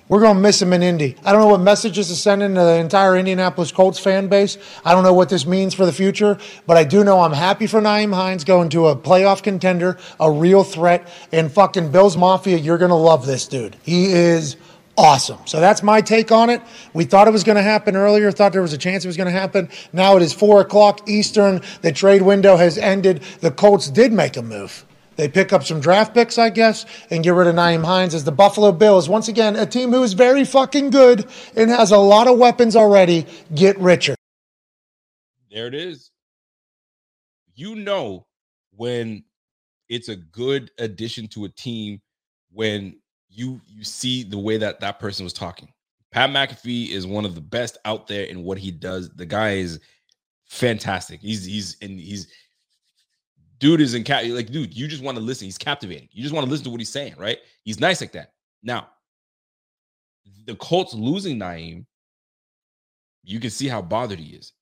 We're 0.09 0.21
going 0.21 0.37
to 0.37 0.41
miss 0.41 0.62
him 0.62 0.73
in 0.73 0.85
Indy. 0.85 1.17
I 1.25 1.33
don't 1.33 1.41
know 1.41 1.49
what 1.49 1.61
messages 1.61 2.07
to 2.09 2.15
send 2.15 2.41
in 2.41 2.55
to 2.55 2.61
the 2.61 2.77
entire 2.77 3.17
Indianapolis 3.17 3.73
Colts 3.73 3.99
fan 3.99 4.29
base. 4.29 4.57
I 4.85 4.93
don't 4.93 5.03
know 5.03 5.12
what 5.12 5.29
this 5.29 5.47
means 5.47 5.75
for 5.75 5.85
the 5.85 5.93
future, 5.93 6.39
but 6.65 6.77
I 6.77 6.85
do 6.85 7.03
know 7.03 7.21
I'm 7.21 7.33
happy 7.33 7.67
for 7.67 7.81
Nyheim 7.81 8.15
Hines 8.15 8.45
going 8.45 8.69
to 8.69 8.87
a 8.87 8.95
playoff 8.95 9.43
contender, 9.43 9.99
a 10.21 10.31
real 10.31 10.62
threat, 10.62 11.09
and 11.33 11.51
fucking 11.51 11.91
Bills 11.91 12.17
Mafia. 12.17 12.57
You're 12.57 12.79
going 12.79 12.91
to 12.91 12.95
love 12.95 13.27
this 13.27 13.49
dude. 13.49 13.77
He 13.83 14.12
is 14.12 14.57
awesome. 14.96 15.38
So 15.44 15.61
that's 15.61 15.82
my 15.82 16.00
take 16.00 16.32
on 16.32 16.50
it. 16.50 16.62
We 16.92 17.04
thought 17.04 17.28
it 17.28 17.32
was 17.32 17.44
going 17.44 17.56
to 17.56 17.62
happen 17.62 17.96
earlier, 17.96 18.30
thought 18.32 18.52
there 18.52 18.62
was 18.62 18.72
a 18.72 18.78
chance 18.78 19.04
it 19.04 19.09
was 19.09 19.16
going 19.16 19.32
to 19.32 19.38
happen. 19.38 19.68
Now 19.92 20.16
it 20.16 20.22
is 20.22 20.32
4 20.32 20.61
o'clock 20.62 21.09
Eastern. 21.09 21.61
The 21.82 21.92
trade 21.92 22.22
window 22.22 22.56
has 22.56 22.78
ended. 22.78 23.22
The 23.40 23.50
Colts 23.50 23.90
did 23.90 24.12
make 24.12 24.37
a 24.37 24.42
move. 24.42 24.85
They 25.16 25.28
pick 25.28 25.52
up 25.52 25.64
some 25.64 25.80
draft 25.80 26.12
picks, 26.12 26.37
I 26.37 26.50
guess, 26.50 26.85
and 27.11 27.24
get 27.24 27.30
rid 27.30 27.46
of 27.48 27.54
Nyheim 27.54 27.85
Hines 27.85 28.14
as 28.14 28.24
the 28.24 28.32
Buffalo 28.32 28.70
Bills. 28.70 29.09
Once 29.09 29.28
again, 29.28 29.56
a 29.56 29.64
team 29.64 29.90
who 29.90 30.02
is 30.02 30.12
very 30.12 30.44
fucking 30.44 30.90
good 30.90 31.26
and 31.56 31.70
has 31.70 31.90
a 31.90 31.98
lot 31.98 32.28
of 32.28 32.38
weapons 32.38 32.76
already 32.76 33.26
get 33.54 33.78
richer. 33.78 34.14
There 35.50 35.66
it 35.66 35.74
is. 35.74 36.11
You 37.54 37.76
know 37.76 38.26
when 38.76 39.24
it's 39.88 40.11
a 40.11 40.16
good 40.16 40.70
addition 40.78 41.28
to 41.28 41.46
a 41.46 41.48
team 41.48 42.02
when 42.52 42.98
you 43.37 43.61
you 43.66 43.85
see 43.85 44.22
the 44.22 44.38
way 44.38 44.57
that 44.57 44.81
that 44.81 44.99
person 44.99 45.25
was 45.25 45.33
talking. 45.33 45.68
Pat 46.11 46.31
McAfee 46.31 46.90
is 46.90 47.07
one 47.07 47.27
of 47.27 47.35
the 47.35 47.40
best 47.40 47.77
out 47.85 48.07
there 48.07 48.25
in 48.25 48.42
what 48.42 48.57
he 48.57 48.70
does. 48.70 49.11
The 49.11 49.27
guy 49.27 49.57
is 49.57 49.79
fantastic. 50.46 51.20
He's 51.20 51.44
he's 51.44 51.77
and 51.83 52.01
he's 52.01 52.29
dude 53.59 53.83
is 53.83 53.94
in 53.94 54.05
cap 54.05 54.25
like 54.27 54.51
dude. 54.51 54.75
You 54.75 54.88
just 54.88 55.03
want 55.03 55.18
to 55.18 55.22
listen. 55.22 55.44
He's 55.44 55.59
captivating. 55.59 56.09
You 56.12 56.22
just 56.22 56.35
want 56.35 56.46
to 56.46 56.51
listen 56.51 56.64
to 56.64 56.70
what 56.70 56.81
he's 56.81 56.88
saying, 56.92 57.14
right? 57.18 57.38
He's 57.62 57.79
nice 57.79 58.01
like 58.01 58.12
that. 58.12 58.33
Now, 58.62 58.88
the 60.46 60.55
Colts 60.57 60.94
losing 60.94 61.38
Nyheim, 61.38 61.85
you 63.22 63.38
can 63.38 63.51
see 63.51 63.68
how 63.68 63.83
bothered 63.83 64.18
he 64.18 64.35
is. 64.35 64.53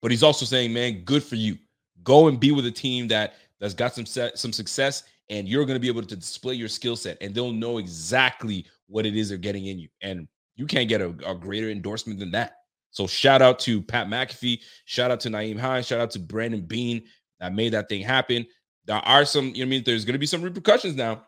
But 0.00 0.12
he's 0.12 0.22
also 0.22 0.46
saying, 0.46 0.72
man, 0.72 1.02
good 1.04 1.24
for 1.24 1.34
you. 1.34 1.58
Go 2.04 2.28
and 2.28 2.38
be 2.38 2.52
with 2.52 2.66
a 2.66 2.70
team 2.70 3.08
that 3.08 3.34
that's 3.58 3.74
got 3.74 3.94
some 3.94 4.06
set, 4.06 4.38
some 4.38 4.52
success, 4.52 5.02
and 5.30 5.48
you're 5.48 5.64
going 5.64 5.76
to 5.76 5.80
be 5.80 5.88
able 5.88 6.02
to 6.02 6.16
display 6.16 6.54
your 6.54 6.68
skill 6.68 6.96
set, 6.96 7.18
and 7.20 7.34
they'll 7.34 7.52
know 7.52 7.78
exactly 7.78 8.66
what 8.88 9.06
it 9.06 9.16
is 9.16 9.28
they're 9.28 9.38
getting 9.38 9.66
in 9.66 9.78
you. 9.78 9.88
And 10.00 10.28
you 10.56 10.66
can't 10.66 10.88
get 10.88 11.00
a, 11.00 11.14
a, 11.26 11.34
greater 11.34 11.70
endorsement 11.70 12.18
than 12.18 12.30
that. 12.32 12.56
So 12.90 13.06
shout 13.06 13.40
out 13.40 13.58
to 13.60 13.80
Pat 13.80 14.08
McAfee, 14.08 14.60
shout 14.84 15.10
out 15.10 15.20
to 15.20 15.30
Nyheim 15.30 15.58
Hines, 15.58 15.86
shout 15.86 16.00
out 16.00 16.10
to 16.10 16.18
Brandon 16.18 16.60
Beane 16.60 17.04
that 17.40 17.54
made 17.54 17.72
that 17.72 17.88
thing 17.88 18.02
happen. 18.02 18.46
There 18.84 18.96
are 18.96 19.24
some, 19.24 19.48
you 19.54 19.64
know, 19.64 19.68
I 19.68 19.70
mean, 19.70 19.82
there's 19.84 20.04
going 20.04 20.12
to 20.14 20.18
be 20.18 20.26
some 20.26 20.42
repercussions 20.42 20.94
now. 20.94 21.26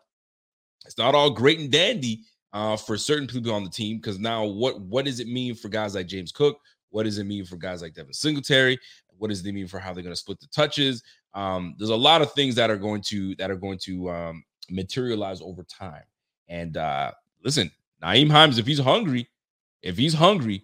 It's 0.85 0.97
not 0.97 1.15
all 1.15 1.31
great 1.31 1.59
and 1.59 1.71
dandy 1.71 2.21
uh, 2.53 2.77
for 2.77 2.97
certain 2.97 3.27
people 3.27 3.53
on 3.53 3.63
the 3.63 3.69
team 3.69 3.97
because 3.97 4.19
now 4.19 4.45
what 4.45 4.79
what 4.81 5.05
does 5.05 5.19
it 5.19 5.27
mean 5.27 5.55
for 5.55 5.67
guys 5.67 5.95
like 5.95 6.07
James 6.07 6.31
Cook? 6.31 6.57
What 6.89 7.03
does 7.03 7.17
it 7.17 7.25
mean 7.25 7.43
for 7.43 7.57
guys 7.57 7.81
like 7.81 7.93
Devin 7.93 8.13
Singletary? 8.13 8.79
What 9.17 9.29
does 9.29 9.45
it 9.45 9.51
mean 9.53 9.67
for 9.67 9.79
how 9.79 9.93
they're 9.93 10.03
going 10.03 10.13
to 10.13 10.19
split 10.19 10.39
the 10.39 10.47
touches? 10.47 11.03
Um, 11.33 11.75
there's 11.77 11.89
a 11.89 11.95
lot 11.95 12.21
of 12.21 12.31
things 12.33 12.55
that 12.55 12.69
are 12.69 12.77
going 12.77 13.01
to 13.03 13.35
that 13.35 13.51
are 13.51 13.55
going 13.55 13.77
to 13.79 14.09
um, 14.09 14.43
materialize 14.69 15.41
over 15.41 15.63
time. 15.63 16.03
And 16.47 16.77
uh, 16.77 17.11
listen, 17.43 17.71
Nyheim 18.03 18.31
Hines, 18.31 18.57
if 18.57 18.67
he's 18.67 18.79
hungry, 18.79 19.29
if 19.81 19.97
he's 19.97 20.13
hungry, 20.13 20.63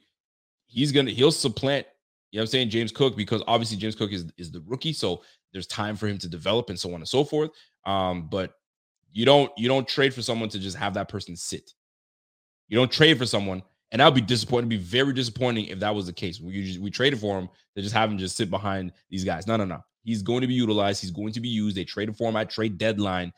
he's 0.68 0.92
gonna 0.92 1.12
he'll 1.12 1.32
supplant. 1.32 1.86
You 2.32 2.38
know 2.38 2.44
what 2.44 2.48
I'm 2.48 2.52
saying, 2.52 2.70
James 2.70 2.92
Cook, 2.92 3.18
because 3.18 3.44
obviously 3.48 3.78
James 3.78 3.96
Cook 3.96 4.12
is 4.12 4.26
is 4.38 4.52
the 4.52 4.64
rookie, 4.66 4.94
so 4.94 5.22
there's 5.52 5.68
time 5.68 5.96
for 5.96 6.08
him 6.08 6.18
to 6.20 6.30
develop 6.30 6.70
and 6.70 6.80
so 6.80 6.90
on 6.90 6.96
and 6.96 7.08
so 7.08 7.24
forth. 7.24 7.52
Um, 7.86 8.28
but 8.30 8.54
you 9.12 9.26
don't 9.26 9.52
you 9.58 9.68
don't 9.68 9.88
trade 9.88 10.14
for 10.14 10.22
someone 10.22 10.50
to 10.50 10.60
just 10.60 10.78
have 10.78 10.94
that 10.94 11.10
person 11.10 11.36
sit. 11.36 11.74
You 12.68 12.78
don't 12.78 12.92
trade 12.92 13.18
for 13.18 13.26
someone, 13.26 13.64
and 13.92 14.02
I'll 14.02 14.12
be 14.12 14.22
disappointed. 14.22 14.70
Be 14.70 14.78
very 14.78 15.14
disappointing 15.14 15.66
if 15.66 15.80
that 15.80 15.94
was 15.94 16.06
the 16.06 16.14
case. 16.14 16.40
We 16.40 16.78
we 16.80 16.90
traded 16.90 17.20
for 17.20 17.40
him 17.40 17.50
to 17.76 17.82
just 17.82 17.94
have 17.94 18.12
him 18.12 18.18
just 18.18 18.38
sit 18.38 18.50
behind 18.50 18.92
these 19.10 19.24
guys. 19.24 19.48
No, 19.48 19.58
no, 19.58 19.66
no. 19.66 19.82
He's 20.04 20.22
going 20.22 20.42
to 20.42 20.48
be 20.48 20.54
utilized. 20.54 21.02
He's 21.02 21.12
going 21.12 21.34
to 21.34 21.40
be 21.40 21.50
used. 21.50 21.76
They 21.76 21.84
traded 21.84 22.18
for 22.18 22.30
him 22.30 22.36
at 22.36 22.50
trade 22.50 22.78
deadline. 22.78 23.32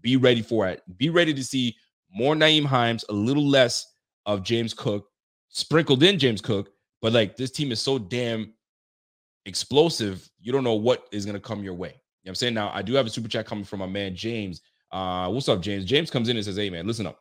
Be 0.00 0.16
ready 0.16 0.42
for 0.42 0.68
it. 0.68 0.82
Be 0.96 1.10
ready 1.10 1.34
to 1.34 1.44
see 1.44 1.76
more 2.10 2.34
Nyheim 2.34 2.64
Hines, 2.64 3.04
a 3.08 3.12
little 3.12 3.46
less 3.46 3.86
of 4.24 4.42
James 4.42 4.72
Cook, 4.72 5.08
sprinkled 5.48 6.02
in 6.02 6.18
James 6.18 6.40
Cook. 6.40 6.70
But 7.02 7.12
like 7.12 7.36
this 7.36 7.50
team 7.50 7.72
is 7.72 7.80
so 7.80 7.98
damn 7.98 8.52
explosive, 9.46 10.28
you 10.40 10.52
don't 10.52 10.64
know 10.64 10.74
what 10.74 11.08
is 11.12 11.24
going 11.24 11.34
to 11.34 11.40
come 11.40 11.62
your 11.62 11.74
way. 11.74 11.88
You 11.88 11.92
know 11.94 12.00
what 12.22 12.30
I'm 12.30 12.34
saying? 12.36 12.54
Now, 12.54 12.70
I 12.72 12.82
do 12.82 12.94
have 12.94 13.06
a 13.06 13.10
super 13.10 13.28
chat 13.28 13.46
coming 13.46 13.64
from 13.64 13.80
my 13.80 13.86
man 13.86 14.14
James. 14.14 14.62
Uh, 14.90 15.28
what's 15.28 15.48
up, 15.48 15.60
James? 15.60 15.84
James 15.84 16.10
comes 16.10 16.28
in 16.28 16.36
and 16.36 16.44
says, 16.44 16.56
Hey, 16.56 16.70
man, 16.70 16.86
listen 16.86 17.06
up. 17.06 17.20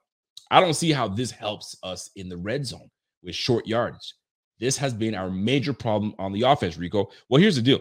I 0.52 0.62
don't 0.62 0.74
see 0.74 0.92
how 0.92 1.08
this 1.08 1.32
helps 1.32 1.76
us 1.84 2.10
in 2.16 2.30
the 2.30 2.38
red 2.38 2.66
zone 2.66 2.90
with 3.24 3.36
short 3.36 3.68
yards. 3.68 4.16
This 4.60 4.78
has 4.78 4.94
been 4.94 5.16
our 5.16 5.30
major 5.30 5.74
problem 5.74 6.16
on 6.18 6.32
the 6.32 6.44
offense, 6.44 6.78
Rico. 6.78 7.10
Well, 7.30 7.42
here's 7.42 7.56
the 7.56 7.62
deal 7.62 7.80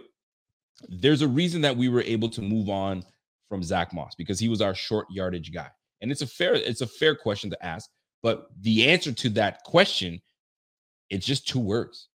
there's 0.88 1.22
a 1.22 1.28
reason 1.28 1.62
that 1.62 1.76
we 1.76 1.88
were 1.88 2.02
able 2.02 2.28
to 2.28 2.42
move 2.42 2.68
on 2.68 3.02
from 3.48 3.62
Zach 3.62 3.94
Moss 3.94 4.14
because 4.14 4.38
he 4.38 4.48
was 4.48 4.60
our 4.60 4.74
short 4.74 5.06
yardage 5.10 5.52
guy. 5.52 5.68
And 6.02 6.10
it's 6.10 6.22
a 6.22 6.26
fair, 6.26 6.54
it's 6.54 6.82
a 6.82 6.86
fair 6.86 7.14
question 7.14 7.48
to 7.50 7.66
ask. 7.66 7.88
But 8.22 8.48
the 8.60 8.88
answer 8.88 9.12
to 9.12 9.28
that 9.30 9.62
question, 9.64 10.20
it's 11.08 11.24
just 11.24 11.46
two 11.46 11.60
words. 11.60 12.08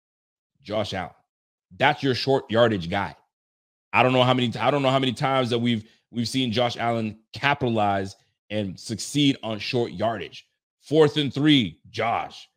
Josh 0.61 0.93
Allen. 0.93 1.11
That's 1.77 2.03
your 2.03 2.13
short 2.13 2.51
yardage 2.51 2.89
guy. 2.89 3.15
I 3.93 4.03
don't 4.03 4.13
know 4.13 4.23
how 4.23 4.33
many, 4.33 4.51
I 4.59 4.71
don't 4.71 4.83
know 4.83 4.89
how 4.89 4.99
many 4.99 5.13
times 5.13 5.49
that 5.49 5.59
we've 5.59 5.85
we've 6.11 6.27
seen 6.27 6.51
Josh 6.51 6.77
Allen 6.77 7.19
capitalize 7.33 8.15
and 8.51 8.79
succeed 8.79 9.37
on 9.41 9.57
short 9.57 9.93
yardage. 9.93 10.45
Fourth 10.81 11.17
and 11.17 11.33
three, 11.33 11.79
Josh. 11.89 12.47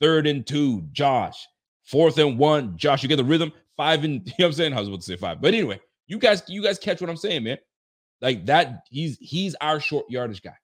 Third 0.00 0.26
and 0.26 0.46
two, 0.46 0.82
Josh. 0.92 1.46
Fourth 1.84 2.18
and 2.18 2.38
one, 2.38 2.76
Josh. 2.76 3.02
You 3.02 3.08
get 3.08 3.16
the 3.16 3.24
rhythm. 3.24 3.52
Five 3.76 4.04
and 4.04 4.14
you 4.26 4.32
know 4.38 4.46
what 4.46 4.46
I'm 4.46 4.52
saying? 4.52 4.72
I 4.74 4.80
was 4.80 4.88
about 4.88 5.00
to 5.00 5.06
say 5.06 5.16
five. 5.16 5.40
But 5.40 5.54
anyway, 5.54 5.80
you 6.06 6.18
guys, 6.18 6.42
you 6.48 6.62
guys 6.62 6.78
catch 6.78 7.00
what 7.00 7.08
I'm 7.08 7.16
saying, 7.16 7.44
man. 7.44 7.58
Like 8.20 8.44
that, 8.46 8.84
he's 8.90 9.16
he's 9.18 9.54
our 9.60 9.80
short 9.80 10.10
yardage 10.10 10.42
guy. 10.42 10.56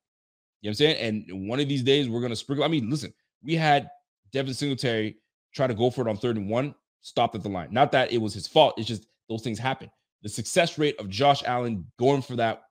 You 0.61 0.69
know 0.69 0.71
what 0.71 0.71
I'm 0.71 0.75
saying? 0.75 1.27
And 1.29 1.49
one 1.49 1.61
of 1.61 1.69
these 1.69 1.83
days 1.83 2.09
we're 2.09 2.21
gonna 2.21 2.37
sprinkle. 2.37 2.65
I 2.65 2.69
mean, 2.69 2.91
listen, 2.91 3.15
we 3.43 3.55
had 3.55 3.89
Devin 4.33 4.55
Singletary 4.55 5.17
try 5.55 5.67
to 5.67 5.75
go 5.75 5.91
for 5.91 6.07
it 6.07 6.11
on 6.11 6.17
third 6.17 6.37
and 6.37 6.49
one, 6.49 6.75
stopped 7.03 7.35
at 7.35 7.43
the 7.43 7.49
line. 7.49 7.69
Not 7.71 7.93
that 7.93 8.13
it 8.13 8.19
was 8.19 8.35
his 8.35 8.47
fault, 8.47 8.75
it's 8.79 8.89
just 8.89 9.07
those 9.29 9.43
things 9.43 9.59
happen. 9.59 9.91
The 10.23 10.29
success 10.29 10.79
rate 10.79 10.99
of 11.01 11.09
Josh 11.09 11.43
Allen 11.45 11.87
going 11.99 12.23
for 12.23 12.37
that 12.37 12.63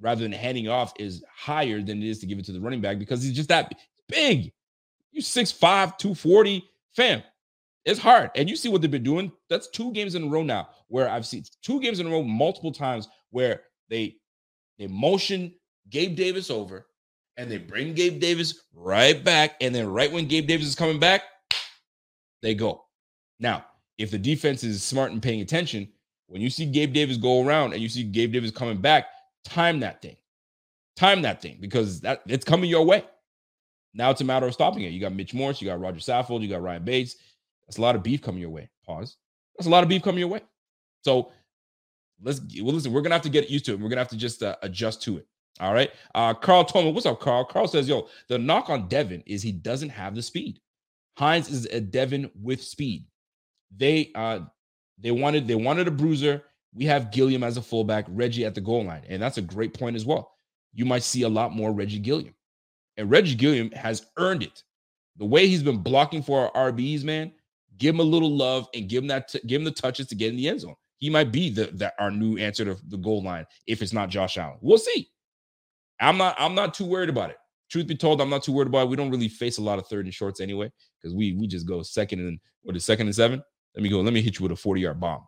rather 0.00 0.22
than 0.22 0.32
handing 0.32 0.68
off 0.68 0.92
is 0.98 1.24
higher 1.34 1.80
than 1.80 2.02
it 2.02 2.08
is 2.08 2.18
to 2.20 2.26
give 2.26 2.38
it 2.38 2.44
to 2.46 2.52
the 2.52 2.60
running 2.60 2.80
back 2.80 2.98
because 2.98 3.22
he's 3.22 3.34
just 3.34 3.48
that 3.48 3.72
big. 4.08 4.52
You 5.12 5.22
6'5, 5.22 5.60
240, 5.60 6.68
fam. 6.96 7.22
It's 7.84 8.00
hard. 8.00 8.30
And 8.34 8.48
you 8.48 8.56
see 8.56 8.68
what 8.68 8.80
they've 8.80 8.90
been 8.90 9.02
doing. 9.02 9.30
That's 9.48 9.68
two 9.68 9.92
games 9.92 10.14
in 10.14 10.24
a 10.24 10.28
row 10.28 10.42
now 10.42 10.68
where 10.88 11.08
I've 11.08 11.26
seen 11.26 11.44
two 11.62 11.80
games 11.80 12.00
in 12.00 12.06
a 12.06 12.10
row 12.10 12.22
multiple 12.22 12.72
times 12.72 13.08
where 13.30 13.62
they 13.88 14.16
they 14.78 14.86
motion 14.86 15.54
Gabe 15.90 16.16
Davis 16.16 16.50
over 16.50 16.86
and 17.36 17.50
they 17.50 17.58
bring 17.58 17.94
Gabe 17.94 18.20
Davis 18.20 18.62
right 18.74 19.22
back. 19.22 19.56
And 19.60 19.74
then 19.74 19.86
right 19.88 20.10
when 20.10 20.26
Gabe 20.26 20.46
Davis 20.46 20.66
is 20.66 20.74
coming 20.74 20.98
back, 20.98 21.22
they 22.42 22.54
go. 22.54 22.84
Now, 23.38 23.64
if 23.98 24.10
the 24.10 24.18
defense 24.18 24.64
is 24.64 24.82
smart 24.82 25.12
and 25.12 25.22
paying 25.22 25.40
attention, 25.40 25.88
when 26.26 26.40
you 26.40 26.50
see 26.50 26.66
Gabe 26.66 26.92
Davis 26.92 27.16
go 27.16 27.46
around 27.46 27.72
and 27.72 27.82
you 27.82 27.88
see 27.88 28.02
Gabe 28.02 28.32
Davis 28.32 28.50
coming 28.50 28.80
back, 28.80 29.06
time 29.44 29.80
that 29.80 30.02
thing. 30.02 30.16
Time 30.96 31.22
that 31.22 31.42
thing 31.42 31.58
because 31.60 32.00
that 32.02 32.22
it's 32.26 32.44
coming 32.44 32.70
your 32.70 32.84
way. 32.84 33.04
Now 33.94 34.10
it's 34.10 34.20
a 34.20 34.24
matter 34.24 34.46
of 34.46 34.54
stopping 34.54 34.82
it. 34.82 34.92
You 34.92 35.00
got 35.00 35.14
Mitch 35.14 35.34
Morse, 35.34 35.60
you 35.60 35.68
got 35.68 35.80
Rodger 35.80 36.00
Saffold, 36.00 36.42
you 36.42 36.48
got 36.48 36.62
Ryan 36.62 36.84
Bates. 36.84 37.16
That's 37.66 37.78
a 37.78 37.82
lot 37.82 37.96
of 37.96 38.02
beef 38.02 38.22
coming 38.22 38.40
your 38.40 38.50
way. 38.50 38.68
Pause. 38.86 39.16
That's 39.56 39.66
a 39.66 39.70
lot 39.70 39.82
of 39.82 39.88
beef 39.88 40.02
coming 40.02 40.18
your 40.18 40.28
way. 40.28 40.40
So 41.02 41.32
let's 42.22 42.40
well, 42.60 42.74
listen. 42.74 42.92
We're 42.92 43.02
gonna 43.02 43.14
have 43.14 43.22
to 43.22 43.28
get 43.28 43.50
used 43.50 43.64
to 43.66 43.72
it. 43.72 43.80
We're 43.80 43.88
gonna 43.88 44.00
have 44.00 44.08
to 44.08 44.16
just 44.16 44.42
uh, 44.42 44.56
adjust 44.62 45.02
to 45.04 45.18
it. 45.18 45.26
All 45.60 45.72
right. 45.72 45.90
Uh, 46.14 46.34
Carl 46.34 46.64
Toma, 46.64 46.90
what's 46.90 47.06
up, 47.06 47.20
Carl? 47.20 47.44
Carl 47.44 47.68
says, 47.68 47.88
yo, 47.88 48.08
the 48.28 48.38
knock 48.38 48.70
on 48.70 48.88
Devin 48.88 49.22
is 49.26 49.42
he 49.42 49.52
doesn't 49.52 49.90
have 49.90 50.14
the 50.14 50.22
speed. 50.22 50.60
Hines 51.16 51.48
is 51.48 51.66
a 51.66 51.80
Devin 51.80 52.30
with 52.42 52.62
speed. 52.62 53.06
They 53.76 54.10
uh 54.14 54.40
they 54.98 55.10
wanted 55.10 55.46
they 55.46 55.54
wanted 55.54 55.88
a 55.88 55.92
bruiser. 55.92 56.42
We 56.74 56.84
have 56.86 57.12
Gilliam 57.12 57.44
as 57.44 57.56
a 57.56 57.62
fullback, 57.62 58.04
Reggie 58.08 58.44
at 58.44 58.54
the 58.54 58.60
goal 58.60 58.84
line, 58.84 59.04
and 59.08 59.22
that's 59.22 59.38
a 59.38 59.42
great 59.42 59.74
point 59.74 59.96
as 59.96 60.04
well. 60.04 60.32
You 60.72 60.84
might 60.84 61.04
see 61.04 61.22
a 61.22 61.28
lot 61.28 61.54
more 61.54 61.72
Reggie 61.72 62.00
Gilliam, 62.00 62.34
and 62.96 63.10
Reggie 63.10 63.36
Gilliam 63.36 63.70
has 63.72 64.06
earned 64.18 64.42
it. 64.42 64.62
The 65.16 65.24
way 65.24 65.46
he's 65.46 65.62
been 65.62 65.78
blocking 65.78 66.22
for 66.22 66.50
our 66.56 66.72
RBs, 66.72 67.04
man, 67.04 67.32
give 67.78 67.94
him 67.94 68.00
a 68.00 68.04
little 68.04 68.36
love 68.36 68.68
and 68.74 68.88
give 68.88 69.02
him 69.02 69.08
that 69.08 69.28
t- 69.28 69.40
give 69.46 69.60
him 69.60 69.64
the 69.64 69.70
touches 69.70 70.08
to 70.08 70.14
get 70.14 70.30
in 70.30 70.36
the 70.36 70.48
end 70.48 70.60
zone. 70.60 70.74
He 70.98 71.10
might 71.10 71.30
be 71.30 71.50
the, 71.50 71.92
our 71.98 72.10
new 72.10 72.38
answer 72.38 72.64
to 72.64 72.76
the 72.88 72.96
goal 72.96 73.22
line 73.22 73.46
if 73.66 73.82
it's 73.82 73.92
not 73.92 74.08
Josh 74.08 74.38
Allen. 74.38 74.58
We'll 74.60 74.78
see. 74.78 75.08
I'm 76.00 76.16
not 76.16 76.34
I'm 76.38 76.54
not 76.54 76.74
too 76.74 76.84
worried 76.86 77.08
about 77.08 77.30
it. 77.30 77.36
Truth 77.70 77.86
be 77.86 77.96
told, 77.96 78.20
I'm 78.20 78.30
not 78.30 78.42
too 78.42 78.52
worried 78.52 78.68
about 78.68 78.86
it. 78.86 78.88
We 78.88 78.96
don't 78.96 79.10
really 79.10 79.28
face 79.28 79.58
a 79.58 79.62
lot 79.62 79.78
of 79.78 79.86
third 79.86 80.04
and 80.06 80.14
shorts 80.14 80.40
anyway 80.40 80.70
because 81.00 81.14
we 81.14 81.32
we 81.32 81.46
just 81.46 81.66
go 81.66 81.82
second 81.82 82.20
and 82.20 82.38
what 82.62 82.76
is 82.76 82.84
second 82.84 83.06
and 83.06 83.14
seven. 83.14 83.42
Let 83.74 83.82
me 83.82 83.88
go. 83.88 84.00
Let 84.00 84.12
me 84.12 84.22
hit 84.22 84.38
you 84.38 84.44
with 84.44 84.52
a 84.52 84.56
40 84.56 84.80
yard 84.80 85.00
bomb. 85.00 85.22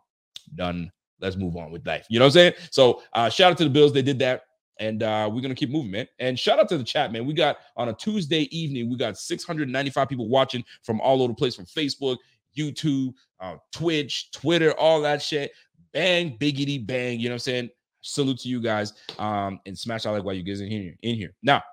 Done. 0.55 0.91
Let's 1.19 1.35
move 1.35 1.55
on 1.55 1.71
with 1.71 1.85
life. 1.85 2.05
You 2.09 2.19
know 2.19 2.25
what 2.25 2.29
I'm 2.29 2.33
saying? 2.33 2.53
So 2.71 3.01
uh, 3.13 3.29
shout 3.29 3.51
out 3.51 3.57
to 3.57 3.63
the 3.63 3.69
Bills. 3.69 3.93
They 3.93 4.01
did 4.01 4.19
that. 4.19 4.43
And 4.79 5.01
uh, 5.01 5.29
we're 5.33 5.41
gonna 5.41 5.55
keep 5.55 5.71
moving, 5.71 5.89
man. 5.89 6.07
And 6.19 6.37
shout 6.37 6.59
out 6.59 6.69
to 6.69 6.77
the 6.77 6.83
chat, 6.83 7.11
man. 7.11 7.25
We 7.25 7.33
got 7.33 7.57
on 7.75 7.89
a 7.89 7.93
Tuesday 7.93 8.41
evening, 8.55 8.89
we 8.89 8.95
got 8.95 9.17
695 9.17 10.07
people 10.07 10.29
watching 10.29 10.63
from 10.83 11.01
all 11.01 11.23
over 11.23 11.29
the 11.29 11.35
place, 11.35 11.55
from 11.55 11.65
Facebook, 11.65 12.17
YouTube, 12.55 13.13
uh, 13.39 13.55
Twitch, 13.71 14.31
Twitter, 14.31 14.73
all 14.73 15.01
that 15.01 15.21
shit. 15.21 15.51
Bang, 15.93 16.37
biggity 16.37 16.85
bang. 16.85 17.19
You 17.19 17.29
know 17.29 17.33
what 17.33 17.35
I'm 17.35 17.39
saying? 17.39 17.69
Salute 18.01 18.39
to 18.39 18.49
you 18.49 18.61
guys. 18.61 18.93
Um, 19.17 19.59
and 19.65 19.77
smash 19.77 20.05
out 20.05 20.13
like 20.13 20.23
while 20.23 20.35
you 20.35 20.43
guys 20.43 20.61
in 20.61 20.69
here. 20.69 20.95
In 21.01 21.15
here. 21.15 21.33
Now, 21.41 21.63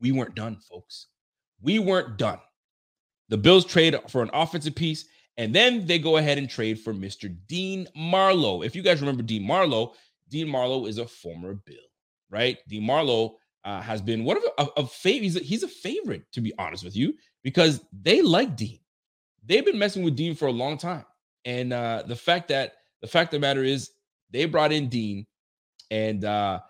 we 0.00 0.12
weren't 0.12 0.34
done, 0.34 0.56
folks. 0.70 1.08
We 1.60 1.78
weren't 1.78 2.18
done. 2.18 2.38
The 3.28 3.38
Bills 3.38 3.64
trade 3.64 3.96
for 4.08 4.22
an 4.22 4.30
offensive 4.32 4.74
piece, 4.74 5.06
and 5.36 5.54
then 5.54 5.86
they 5.86 5.98
go 5.98 6.16
ahead 6.16 6.38
and 6.38 6.48
trade 6.48 6.80
for 6.80 6.94
Mr. 6.94 7.34
Dean 7.46 7.86
Marlowe. 7.94 8.62
If 8.62 8.74
you 8.74 8.82
guys 8.82 9.00
remember 9.00 9.22
Dean 9.22 9.46
Marlowe, 9.46 9.92
Dean 10.28 10.48
Marlowe 10.48 10.86
is 10.86 10.98
a 10.98 11.06
former 11.06 11.54
Bill, 11.54 11.76
right? 12.30 12.58
Dean 12.68 12.84
Marlowe 12.84 13.36
uh, 13.64 13.80
has 13.80 14.00
been 14.00 14.24
one 14.24 14.36
of 14.36 14.44
a, 14.58 14.80
a 14.80 14.86
favorite. 14.86 15.24
He's 15.24 15.36
a, 15.36 15.40
he's 15.40 15.62
a 15.62 15.68
favorite, 15.68 16.22
to 16.32 16.40
be 16.40 16.52
honest 16.58 16.84
with 16.84 16.96
you, 16.96 17.14
because 17.42 17.80
they 17.92 18.22
like 18.22 18.56
Dean. 18.56 18.78
They've 19.44 19.64
been 19.64 19.78
messing 19.78 20.02
with 20.02 20.16
Dean 20.16 20.34
for 20.34 20.48
a 20.48 20.52
long 20.52 20.78
time, 20.78 21.04
and 21.44 21.72
uh, 21.72 22.02
the 22.06 22.16
fact 22.16 22.48
that 22.48 22.74
the 23.00 23.06
fact 23.06 23.32
of 23.32 23.40
the 23.40 23.46
matter 23.46 23.62
is 23.62 23.90
they 24.30 24.46
brought 24.46 24.72
in 24.72 24.88
Dean, 24.88 25.26
and 25.90 26.24
uh, 26.24 26.60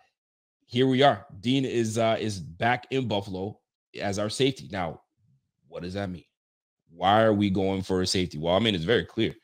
here 0.66 0.86
we 0.86 1.02
are. 1.02 1.24
Dean 1.40 1.64
is 1.64 1.96
uh, 1.96 2.16
is 2.20 2.40
back 2.40 2.86
in 2.90 3.08
Buffalo 3.08 3.58
as 4.00 4.18
our 4.18 4.28
safety. 4.28 4.68
Now, 4.70 5.00
what 5.68 5.82
does 5.82 5.94
that 5.94 6.10
mean? 6.10 6.24
Why 6.96 7.22
are 7.22 7.34
we 7.34 7.50
going 7.50 7.82
for 7.82 8.00
a 8.00 8.06
safety? 8.06 8.38
Well, 8.38 8.54
I 8.54 8.58
mean, 8.58 8.74
it's 8.74 8.84
very 8.84 9.04
clear. 9.04 9.34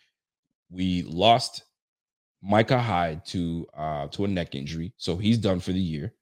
We 0.70 1.03
lost 1.03 1.64
Micah 2.42 2.80
Hyde 2.80 3.24
to 3.26 3.66
uh 3.76 4.09
to 4.09 4.24
a 4.24 4.28
neck 4.28 4.55
injury, 4.55 4.94
so 4.96 5.16
he's 5.16 5.38
done 5.38 5.61
for 5.61 5.72
the 5.72 5.80
year. 5.80 6.14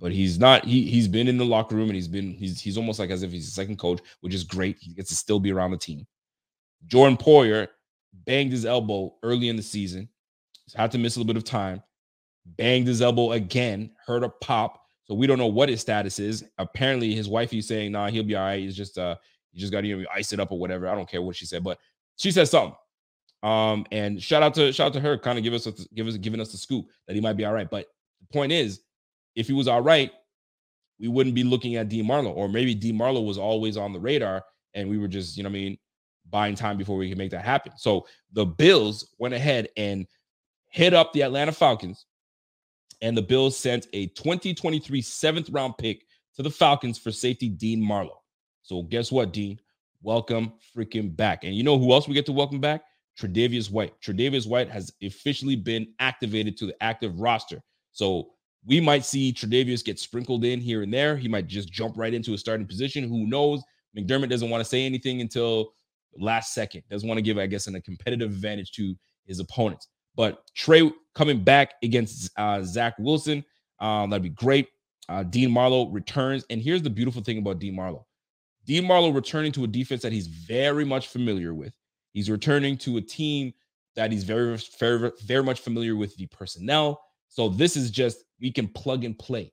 But 0.00 0.12
he's 0.12 0.38
not. 0.38 0.64
He 0.64 0.84
he's 0.84 1.06
been 1.08 1.28
in 1.28 1.36
the 1.36 1.44
locker 1.44 1.76
room 1.76 1.88
and 1.88 1.94
he's 1.94 2.08
been 2.08 2.32
he's 2.32 2.60
he's 2.60 2.78
almost 2.78 2.98
like 2.98 3.10
as 3.10 3.22
if 3.22 3.30
he's 3.30 3.48
a 3.48 3.50
second 3.50 3.78
coach, 3.78 4.00
which 4.20 4.34
is 4.34 4.44
great. 4.44 4.78
He 4.80 4.94
gets 4.94 5.10
to 5.10 5.16
still 5.16 5.40
be 5.40 5.52
around 5.52 5.72
the 5.72 5.76
team. 5.76 6.06
Jordan 6.86 7.18
Poyer 7.18 7.68
banged 8.24 8.52
his 8.52 8.64
elbow 8.64 9.14
early 9.22 9.48
in 9.48 9.56
the 9.56 9.62
season, 9.62 10.08
had 10.74 10.90
to 10.92 10.98
miss 10.98 11.16
a 11.16 11.18
little 11.18 11.32
bit 11.32 11.36
of 11.36 11.44
time. 11.44 11.82
Banged 12.46 12.86
his 12.86 13.02
elbow 13.02 13.32
again, 13.32 13.90
heard 14.06 14.22
a 14.22 14.30
pop. 14.30 14.80
So 15.04 15.14
we 15.14 15.26
don't 15.26 15.38
know 15.38 15.46
what 15.46 15.68
his 15.68 15.80
status 15.80 16.18
is. 16.18 16.44
Apparently, 16.58 17.14
his 17.14 17.28
wife 17.28 17.52
is 17.52 17.68
saying, 17.68 17.92
"Nah, 17.92 18.08
he'll 18.08 18.22
be 18.22 18.36
all 18.36 18.44
right. 18.44 18.60
He's 18.60 18.76
just 18.76 18.96
uh, 18.96 19.16
you 19.52 19.60
just 19.60 19.72
got 19.72 19.82
to 19.82 19.86
you 19.86 20.02
know, 20.02 20.08
ice 20.14 20.32
it 20.32 20.40
up 20.40 20.52
or 20.52 20.58
whatever." 20.58 20.88
I 20.88 20.94
don't 20.94 21.08
care 21.08 21.22
what 21.22 21.36
she 21.36 21.46
said, 21.46 21.64
but 21.64 21.78
she 22.16 22.30
said 22.30 22.48
something. 22.48 22.76
Um, 23.42 23.86
and 23.92 24.20
shout 24.22 24.42
out 24.42 24.54
to 24.54 24.72
shout 24.72 24.88
out 24.88 24.92
to 24.94 25.00
her, 25.00 25.16
kind 25.16 25.38
of 25.38 25.44
give 25.44 25.54
us 25.54 25.66
a, 25.66 25.72
give 25.94 26.06
us 26.06 26.16
giving 26.16 26.40
us 26.40 26.50
the 26.52 26.58
scoop 26.58 26.86
that 27.06 27.14
he 27.14 27.20
might 27.20 27.36
be 27.36 27.44
all 27.44 27.52
right. 27.52 27.70
But 27.70 27.86
the 28.20 28.26
point 28.32 28.52
is, 28.52 28.80
if 29.36 29.46
he 29.46 29.52
was 29.52 29.68
all 29.68 29.80
right, 29.80 30.10
we 30.98 31.08
wouldn't 31.08 31.34
be 31.34 31.44
looking 31.44 31.76
at 31.76 31.88
D 31.88 32.02
Marlowe, 32.02 32.32
or 32.32 32.48
maybe 32.48 32.74
D 32.74 32.92
Marlowe 32.92 33.22
was 33.22 33.38
always 33.38 33.76
on 33.76 33.92
the 33.92 34.00
radar, 34.00 34.44
and 34.74 34.88
we 34.88 34.98
were 34.98 35.08
just 35.08 35.36
you 35.36 35.44
know 35.44 35.48
I 35.48 35.52
mean 35.52 35.78
buying 36.30 36.54
time 36.54 36.76
before 36.76 36.96
we 36.96 37.08
can 37.08 37.16
make 37.16 37.30
that 37.30 37.44
happen. 37.44 37.72
So 37.76 38.06
the 38.32 38.44
Bills 38.44 39.14
went 39.18 39.34
ahead 39.34 39.68
and 39.76 40.06
hit 40.68 40.92
up 40.92 41.12
the 41.12 41.22
Atlanta 41.22 41.52
Falcons, 41.52 42.06
and 43.00 43.16
the 43.16 43.22
Bills 43.22 43.56
sent 43.56 43.86
a 43.92 44.06
2023 44.08 45.00
seventh 45.00 45.48
round 45.50 45.78
pick 45.78 46.04
to 46.34 46.42
the 46.42 46.50
Falcons 46.50 46.98
for 46.98 47.12
safety 47.12 47.48
Dean 47.48 47.80
Marlowe. 47.80 48.22
So 48.68 48.82
guess 48.82 49.10
what, 49.10 49.32
Dean? 49.32 49.58
Welcome 50.02 50.52
freaking 50.76 51.16
back. 51.16 51.44
And 51.44 51.54
you 51.54 51.62
know 51.62 51.78
who 51.78 51.90
else 51.90 52.06
we 52.06 52.12
get 52.12 52.26
to 52.26 52.32
welcome 52.32 52.60
back? 52.60 52.82
Tre'Davious 53.18 53.70
White. 53.70 53.98
Tre'Davious 54.02 54.46
White 54.46 54.68
has 54.68 54.92
officially 55.02 55.56
been 55.56 55.88
activated 56.00 56.58
to 56.58 56.66
the 56.66 56.82
active 56.82 57.18
roster. 57.18 57.62
So 57.92 58.28
we 58.66 58.78
might 58.78 59.06
see 59.06 59.32
Tre'Davious 59.32 59.82
get 59.82 59.98
sprinkled 59.98 60.44
in 60.44 60.60
here 60.60 60.82
and 60.82 60.92
there. 60.92 61.16
He 61.16 61.28
might 61.28 61.46
just 61.46 61.72
jump 61.72 61.96
right 61.96 62.12
into 62.12 62.34
a 62.34 62.38
starting 62.38 62.66
position. 62.66 63.08
Who 63.08 63.26
knows? 63.26 63.62
McDermott 63.96 64.28
doesn't 64.28 64.50
want 64.50 64.60
to 64.60 64.68
say 64.68 64.84
anything 64.84 65.22
until 65.22 65.72
last 66.18 66.52
second. 66.52 66.82
Doesn't 66.90 67.08
want 67.08 67.16
to 67.16 67.22
give, 67.22 67.38
I 67.38 67.46
guess, 67.46 67.66
a 67.68 67.80
competitive 67.80 68.30
advantage 68.30 68.72
to 68.72 68.94
his 69.24 69.40
opponents. 69.40 69.88
But 70.14 70.42
Trey 70.54 70.92
coming 71.14 71.42
back 71.42 71.72
against 71.82 72.30
uh, 72.36 72.62
Zach 72.62 72.96
Wilson, 72.98 73.42
um, 73.80 74.10
that'd 74.10 74.22
be 74.22 74.28
great. 74.28 74.68
Uh, 75.08 75.22
Dean 75.22 75.50
Marlowe 75.50 75.88
returns. 75.88 76.44
And 76.50 76.60
here's 76.60 76.82
the 76.82 76.90
beautiful 76.90 77.22
thing 77.22 77.38
about 77.38 77.60
Dean 77.60 77.74
Marlowe 77.74 78.04
Dean 78.68 78.86
Marlowe 78.86 79.08
returning 79.08 79.50
to 79.52 79.64
a 79.64 79.66
defense 79.66 80.02
that 80.02 80.12
he's 80.12 80.26
very 80.26 80.84
much 80.84 81.08
familiar 81.08 81.54
with. 81.54 81.74
He's 82.12 82.28
returning 82.28 82.76
to 82.78 82.98
a 82.98 83.00
team 83.00 83.54
that 83.96 84.12
he's 84.12 84.24
very, 84.24 84.58
very, 84.78 85.10
very 85.24 85.42
much 85.42 85.60
familiar 85.60 85.96
with 85.96 86.14
the 86.16 86.26
personnel. 86.26 87.02
So 87.28 87.48
this 87.48 87.76
is 87.76 87.90
just 87.90 88.18
we 88.40 88.52
can 88.52 88.68
plug 88.68 89.04
and 89.04 89.18
play. 89.18 89.52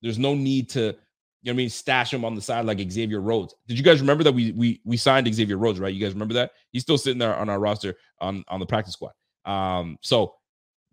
There's 0.00 0.18
no 0.18 0.34
need 0.34 0.70
to 0.70 0.96
you 1.44 1.52
know 1.52 1.56
what 1.56 1.56
I 1.56 1.64
mean, 1.64 1.70
stash 1.70 2.10
him 2.10 2.24
on 2.24 2.34
the 2.34 2.40
side 2.40 2.64
like 2.64 2.78
Xavier 2.90 3.20
Rhodes. 3.20 3.54
Did 3.68 3.76
you 3.76 3.84
guys 3.84 4.00
remember 4.00 4.24
that 4.24 4.32
we 4.32 4.52
we 4.52 4.80
we 4.86 4.96
signed 4.96 5.32
Xavier 5.32 5.58
Rhodes, 5.58 5.78
right? 5.78 5.92
You 5.92 6.02
guys 6.02 6.14
remember 6.14 6.32
that? 6.34 6.52
He's 6.70 6.80
still 6.80 6.96
sitting 6.96 7.18
there 7.18 7.36
on 7.36 7.50
our 7.50 7.60
roster 7.60 7.96
on 8.18 8.44
on 8.48 8.60
the 8.60 8.66
practice 8.66 8.94
squad. 8.94 9.12
Um, 9.44 9.98
so 10.00 10.36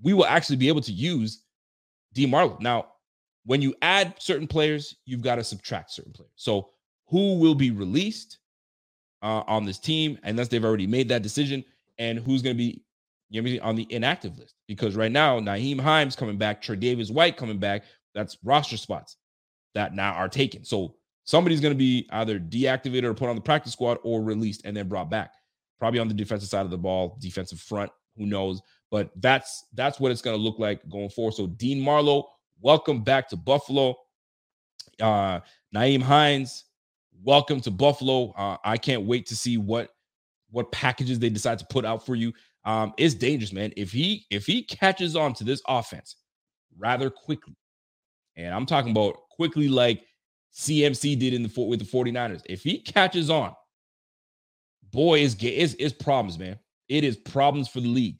we 0.01 0.13
will 0.13 0.25
actually 0.25 0.57
be 0.57 0.67
able 0.67 0.81
to 0.81 0.91
use 0.91 1.45
D 2.11 2.25
Marlowe. 2.25 2.57
Now, 2.59 2.87
when 3.45 3.61
you 3.61 3.73
add 3.81 4.15
certain 4.19 4.45
players, 4.45 4.97
you've 5.05 5.21
got 5.21 5.35
to 5.35 5.43
subtract 5.45 5.91
certain 5.91 6.11
players. 6.11 6.33
So 6.35 6.71
who 7.11 7.37
will 7.37 7.55
be 7.55 7.69
released 7.71 8.39
uh, 9.21 9.43
on 9.45 9.65
this 9.65 9.77
team, 9.77 10.17
unless 10.23 10.47
they've 10.47 10.65
already 10.65 10.87
made 10.87 11.09
that 11.09 11.21
decision, 11.21 11.63
and 11.99 12.17
who's 12.17 12.41
going 12.41 12.55
to 12.55 12.57
be 12.57 12.81
you 13.29 13.41
know, 13.41 13.63
on 13.63 13.75
the 13.75 13.85
inactive 13.89 14.37
list? 14.39 14.55
Because 14.67 14.95
right 14.95 15.11
now, 15.11 15.39
Nyheim 15.39 15.79
Hines 15.79 16.15
coming 16.15 16.37
back, 16.37 16.63
Tre'Davious 16.63 17.11
White 17.11 17.37
coming 17.37 17.59
back. 17.59 17.83
That's 18.15 18.37
roster 18.43 18.77
spots 18.77 19.17
that 19.75 19.93
now 19.93 20.13
are 20.13 20.29
taken. 20.29 20.63
So 20.63 20.95
somebody's 21.25 21.61
going 21.61 21.73
to 21.73 21.77
be 21.77 22.07
either 22.11 22.39
deactivated 22.39 23.03
or 23.03 23.13
put 23.13 23.29
on 23.29 23.35
the 23.35 23.41
practice 23.41 23.73
squad 23.73 23.97
or 24.03 24.21
released 24.21 24.63
and 24.65 24.75
then 24.75 24.87
brought 24.87 25.09
back. 25.09 25.33
Probably 25.79 25.99
on 25.99 26.07
the 26.07 26.13
defensive 26.13 26.49
side 26.49 26.65
of 26.65 26.71
the 26.71 26.77
ball, 26.77 27.17
defensive 27.19 27.59
front, 27.59 27.91
who 28.17 28.25
knows? 28.25 28.61
But 28.89 29.11
that's 29.17 29.65
that's 29.73 29.99
what 29.99 30.11
it's 30.11 30.21
going 30.21 30.37
to 30.37 30.41
look 30.41 30.59
like 30.59 30.87
going 30.89 31.09
forward. 31.09 31.33
So 31.33 31.47
Dean 31.47 31.79
Marlowe, 31.79 32.27
welcome 32.59 33.03
back 33.03 33.27
to 33.29 33.37
Buffalo. 33.37 33.95
Uh 35.01 35.39
Nyheim 35.73 36.01
Hines, 36.01 36.65
welcome 37.23 37.61
to 37.61 37.71
Buffalo. 37.71 38.31
Uh, 38.31 38.57
I 38.63 38.77
can't 38.77 39.03
wait 39.03 39.25
to 39.27 39.35
see 39.35 39.57
what 39.57 39.89
what 40.49 40.71
packages 40.71 41.17
they 41.19 41.29
decide 41.29 41.59
to 41.59 41.65
put 41.69 41.85
out 41.85 42.05
for 42.05 42.15
you. 42.15 42.33
Um, 42.65 42.93
it's 42.97 43.13
dangerous, 43.13 43.53
man. 43.53 43.71
If 43.77 43.91
he 43.91 44.25
if 44.29 44.45
he 44.45 44.63
catches 44.63 45.15
on 45.15 45.33
to 45.35 45.43
this 45.43 45.61
offense 45.67 46.17
rather 46.77 47.09
quickly, 47.09 47.55
and 48.35 48.53
I'm 48.53 48.65
talking 48.65 48.91
about 48.91 49.17
quickly 49.29 49.67
like 49.67 50.03
CMC 50.53 51.17
did 51.17 51.33
in 51.33 51.43
the 51.43 51.65
with 51.65 51.79
the 51.79 51.85
49ers. 51.85 52.41
If 52.45 52.63
he 52.63 52.79
catches 52.79 53.29
on, 53.29 53.53
boy, 54.91 55.19
is 55.19 55.35
is 55.35 55.75
is 55.75 55.93
problems, 55.93 56.37
man. 56.37 56.59
It 56.89 57.03
is 57.03 57.15
problems 57.15 57.69
for 57.69 57.79
the 57.79 57.87
league. 57.87 58.19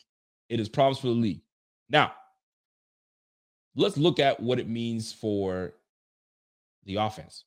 It 0.49 0.59
is 0.59 0.69
problems 0.69 0.99
for 0.99 1.07
the 1.07 1.13
league. 1.13 1.41
Now, 1.89 2.13
let's 3.75 3.97
look 3.97 4.19
at 4.19 4.39
what 4.39 4.59
it 4.59 4.69
means 4.69 5.11
for 5.11 5.73
the 6.85 6.95
offense. 6.95 7.43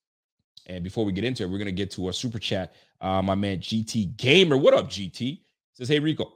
And 0.66 0.82
before 0.82 1.04
we 1.04 1.12
get 1.12 1.24
into 1.24 1.42
it, 1.42 1.50
we're 1.50 1.58
gonna 1.58 1.72
get 1.72 1.90
to 1.92 2.08
a 2.08 2.12
super 2.12 2.38
chat. 2.38 2.74
Uh, 3.00 3.20
my 3.22 3.34
man 3.34 3.58
GT 3.58 4.16
Gamer, 4.16 4.56
what 4.56 4.74
up, 4.74 4.88
GT? 4.88 5.40
Says, 5.74 5.88
hey 5.88 5.98
Rico, 5.98 6.32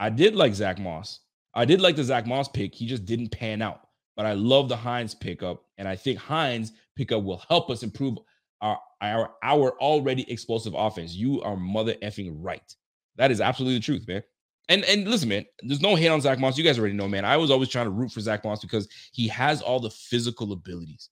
I 0.00 0.10
did 0.10 0.34
like 0.34 0.54
Zach 0.54 0.78
Moss. 0.78 1.20
I 1.54 1.64
did 1.64 1.80
like 1.80 1.96
the 1.96 2.04
Zach 2.04 2.26
Moss 2.26 2.48
pick. 2.48 2.74
He 2.74 2.86
just 2.86 3.04
didn't 3.04 3.28
pan 3.30 3.62
out 3.62 3.88
but 4.18 4.26
I 4.26 4.32
love 4.32 4.68
the 4.68 4.76
Hines 4.76 5.14
pickup, 5.14 5.62
and 5.78 5.86
I 5.86 5.94
think 5.94 6.18
Hines 6.18 6.72
pickup 6.96 7.22
will 7.22 7.40
help 7.48 7.70
us 7.70 7.84
improve 7.84 8.18
our 8.60 8.76
our 9.00 9.30
our 9.44 9.78
already 9.78 10.28
explosive 10.30 10.74
offense. 10.76 11.14
You 11.14 11.40
are 11.42 11.56
mother 11.56 11.94
effing 12.02 12.34
right. 12.36 12.74
That 13.14 13.30
is 13.30 13.40
absolutely 13.40 13.78
the 13.78 13.84
truth, 13.84 14.08
man. 14.08 14.24
And 14.68 14.84
and 14.86 15.06
listen, 15.06 15.28
man, 15.28 15.46
there's 15.62 15.80
no 15.80 15.94
hate 15.94 16.08
on 16.08 16.20
Zach 16.20 16.40
Moss. 16.40 16.58
You 16.58 16.64
guys 16.64 16.80
already 16.80 16.96
know, 16.96 17.06
man. 17.06 17.24
I 17.24 17.36
was 17.36 17.52
always 17.52 17.68
trying 17.68 17.86
to 17.86 17.92
root 17.92 18.10
for 18.10 18.18
Zach 18.18 18.42
Moss 18.42 18.60
because 18.60 18.88
he 19.12 19.28
has 19.28 19.62
all 19.62 19.78
the 19.78 19.90
physical 19.90 20.50
abilities. 20.52 21.10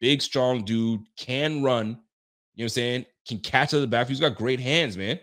Big, 0.00 0.22
strong 0.22 0.64
dude, 0.64 1.02
can 1.16 1.62
run. 1.62 1.86
You 1.86 1.92
know 1.92 1.98
what 2.54 2.64
I'm 2.64 2.68
saying? 2.68 3.06
Can 3.28 3.38
catch 3.38 3.74
out 3.74 3.78
of 3.78 3.80
the 3.82 3.86
backfield. 3.86 4.10
He's 4.10 4.20
got 4.20 4.36
great 4.36 4.60
hands, 4.60 4.96
man. 4.96 5.20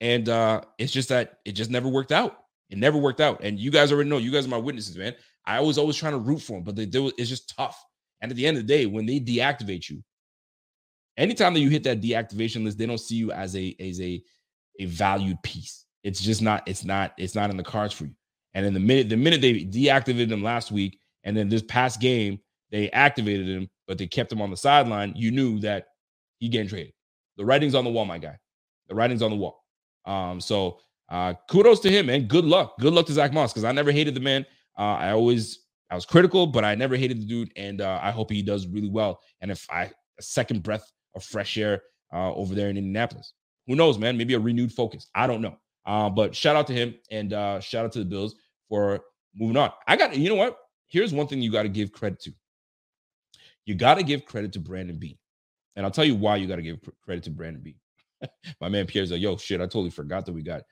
And 0.00 0.28
uh 0.28 0.62
it's 0.78 0.92
just 0.92 1.08
that 1.10 1.38
it 1.44 1.52
just 1.52 1.70
never 1.70 1.88
worked 1.88 2.12
out. 2.12 2.38
It 2.70 2.78
never 2.78 2.98
worked 2.98 3.20
out. 3.20 3.40
And 3.42 3.58
you 3.58 3.70
guys 3.70 3.92
already 3.92 4.10
know. 4.10 4.18
You 4.18 4.32
guys 4.32 4.46
are 4.46 4.50
my 4.50 4.56
witnesses, 4.56 4.96
man. 4.96 5.14
I 5.46 5.60
was 5.60 5.78
always 5.78 5.96
trying 5.96 6.12
to 6.12 6.18
root 6.18 6.40
for 6.40 6.56
him, 6.58 6.64
but 6.64 6.74
they, 6.74 6.86
they, 6.86 6.98
it's 7.18 7.28
just 7.28 7.54
tough. 7.56 7.82
And 8.20 8.30
at 8.30 8.36
the 8.36 8.46
end 8.46 8.56
of 8.56 8.66
the 8.66 8.74
day, 8.74 8.86
when 8.86 9.04
they 9.04 9.20
deactivate 9.20 9.90
you, 9.90 10.02
anytime 11.16 11.52
that 11.54 11.60
you 11.60 11.68
hit 11.68 11.84
that 11.84 12.00
deactivation 12.00 12.64
list, 12.64 12.78
they 12.78 12.86
don't 12.86 12.98
see 12.98 13.16
you 13.16 13.32
as 13.32 13.54
a 13.54 13.76
as 13.78 14.00
a 14.00 14.22
a 14.80 14.86
valued 14.86 15.40
piece. 15.42 15.84
It's 16.02 16.20
just 16.20 16.42
not. 16.42 16.62
It's 16.66 16.84
not. 16.84 17.12
It's 17.18 17.34
not 17.34 17.50
in 17.50 17.56
the 17.56 17.62
cards 17.62 17.94
for 17.94 18.04
you. 18.04 18.14
And 18.54 18.64
in 18.64 18.74
the 18.74 18.80
minute 18.80 19.08
the 19.08 19.16
minute 19.16 19.40
they 19.40 19.64
deactivated 19.64 20.30
him 20.30 20.42
last 20.42 20.72
week, 20.72 20.98
and 21.22 21.36
then 21.36 21.48
this 21.48 21.62
past 21.62 22.00
game 22.00 22.40
they 22.70 22.90
activated 22.90 23.46
him, 23.48 23.68
but 23.86 23.98
they 23.98 24.06
kept 24.06 24.32
him 24.32 24.40
on 24.40 24.50
the 24.50 24.56
sideline, 24.56 25.12
you 25.16 25.30
knew 25.30 25.58
that 25.60 25.86
he 26.38 26.48
getting 26.48 26.68
traded. 26.68 26.92
The 27.36 27.44
writing's 27.44 27.74
on 27.74 27.84
the 27.84 27.90
wall, 27.90 28.04
my 28.04 28.18
guy. 28.18 28.38
The 28.88 28.94
writing's 28.94 29.22
on 29.22 29.30
the 29.30 29.36
wall. 29.36 29.64
Um, 30.04 30.40
so 30.40 30.78
uh, 31.08 31.34
kudos 31.50 31.80
to 31.80 31.90
him, 31.90 32.08
and 32.08 32.28
good 32.28 32.44
luck. 32.44 32.78
Good 32.78 32.92
luck 32.92 33.06
to 33.06 33.12
Zach 33.12 33.32
Moss 33.32 33.52
because 33.52 33.64
I 33.64 33.72
never 33.72 33.92
hated 33.92 34.14
the 34.14 34.20
man. 34.20 34.46
Uh, 34.78 34.94
I 34.94 35.10
always 35.10 35.60
I 35.90 35.94
was 35.94 36.06
critical, 36.06 36.46
but 36.46 36.64
I 36.64 36.74
never 36.74 36.96
hated 36.96 37.20
the 37.20 37.26
dude, 37.26 37.52
and 37.56 37.80
uh, 37.80 38.00
I 38.02 38.10
hope 38.10 38.30
he 38.30 38.42
does 38.42 38.66
really 38.66 38.90
well. 38.90 39.20
And 39.40 39.50
if 39.50 39.66
I 39.70 39.90
a 40.18 40.22
second 40.22 40.62
breath 40.62 40.90
of 41.14 41.24
fresh 41.24 41.56
air 41.58 41.82
uh, 42.12 42.32
over 42.34 42.54
there 42.54 42.68
in 42.68 42.76
Indianapolis, 42.76 43.32
who 43.66 43.74
knows, 43.74 43.98
man? 43.98 44.16
Maybe 44.16 44.34
a 44.34 44.40
renewed 44.40 44.72
focus. 44.72 45.08
I 45.14 45.26
don't 45.26 45.40
know. 45.40 45.56
Uh, 45.86 46.08
but 46.08 46.34
shout 46.34 46.56
out 46.56 46.66
to 46.68 46.72
him 46.72 46.94
and 47.10 47.32
uh, 47.32 47.60
shout 47.60 47.84
out 47.84 47.92
to 47.92 47.98
the 47.98 48.04
Bills 48.04 48.36
for 48.68 49.00
moving 49.34 49.56
on. 49.56 49.70
I 49.86 49.96
got 49.96 50.16
you 50.16 50.28
know 50.28 50.34
what? 50.36 50.58
Here's 50.86 51.12
one 51.12 51.26
thing 51.26 51.42
you 51.42 51.52
got 51.52 51.64
to 51.64 51.68
give 51.68 51.92
credit 51.92 52.20
to. 52.20 52.32
You 53.66 53.74
got 53.74 53.94
to 53.94 54.02
give 54.02 54.24
credit 54.24 54.52
to 54.54 54.60
Brandon 54.60 54.96
B. 54.98 55.18
and 55.76 55.84
I'll 55.84 55.92
tell 55.92 56.04
you 56.04 56.14
why 56.14 56.36
you 56.36 56.46
got 56.46 56.56
to 56.56 56.62
give 56.62 56.78
credit 57.04 57.24
to 57.24 57.30
Brandon 57.30 57.62
B. 57.62 57.76
My 58.60 58.68
man 58.68 58.86
Pierre's 58.86 59.10
like, 59.10 59.20
yo, 59.20 59.36
shit, 59.36 59.60
I 59.60 59.64
totally 59.64 59.90
forgot 59.90 60.26
that 60.26 60.32
we 60.32 60.42
got 60.42 60.62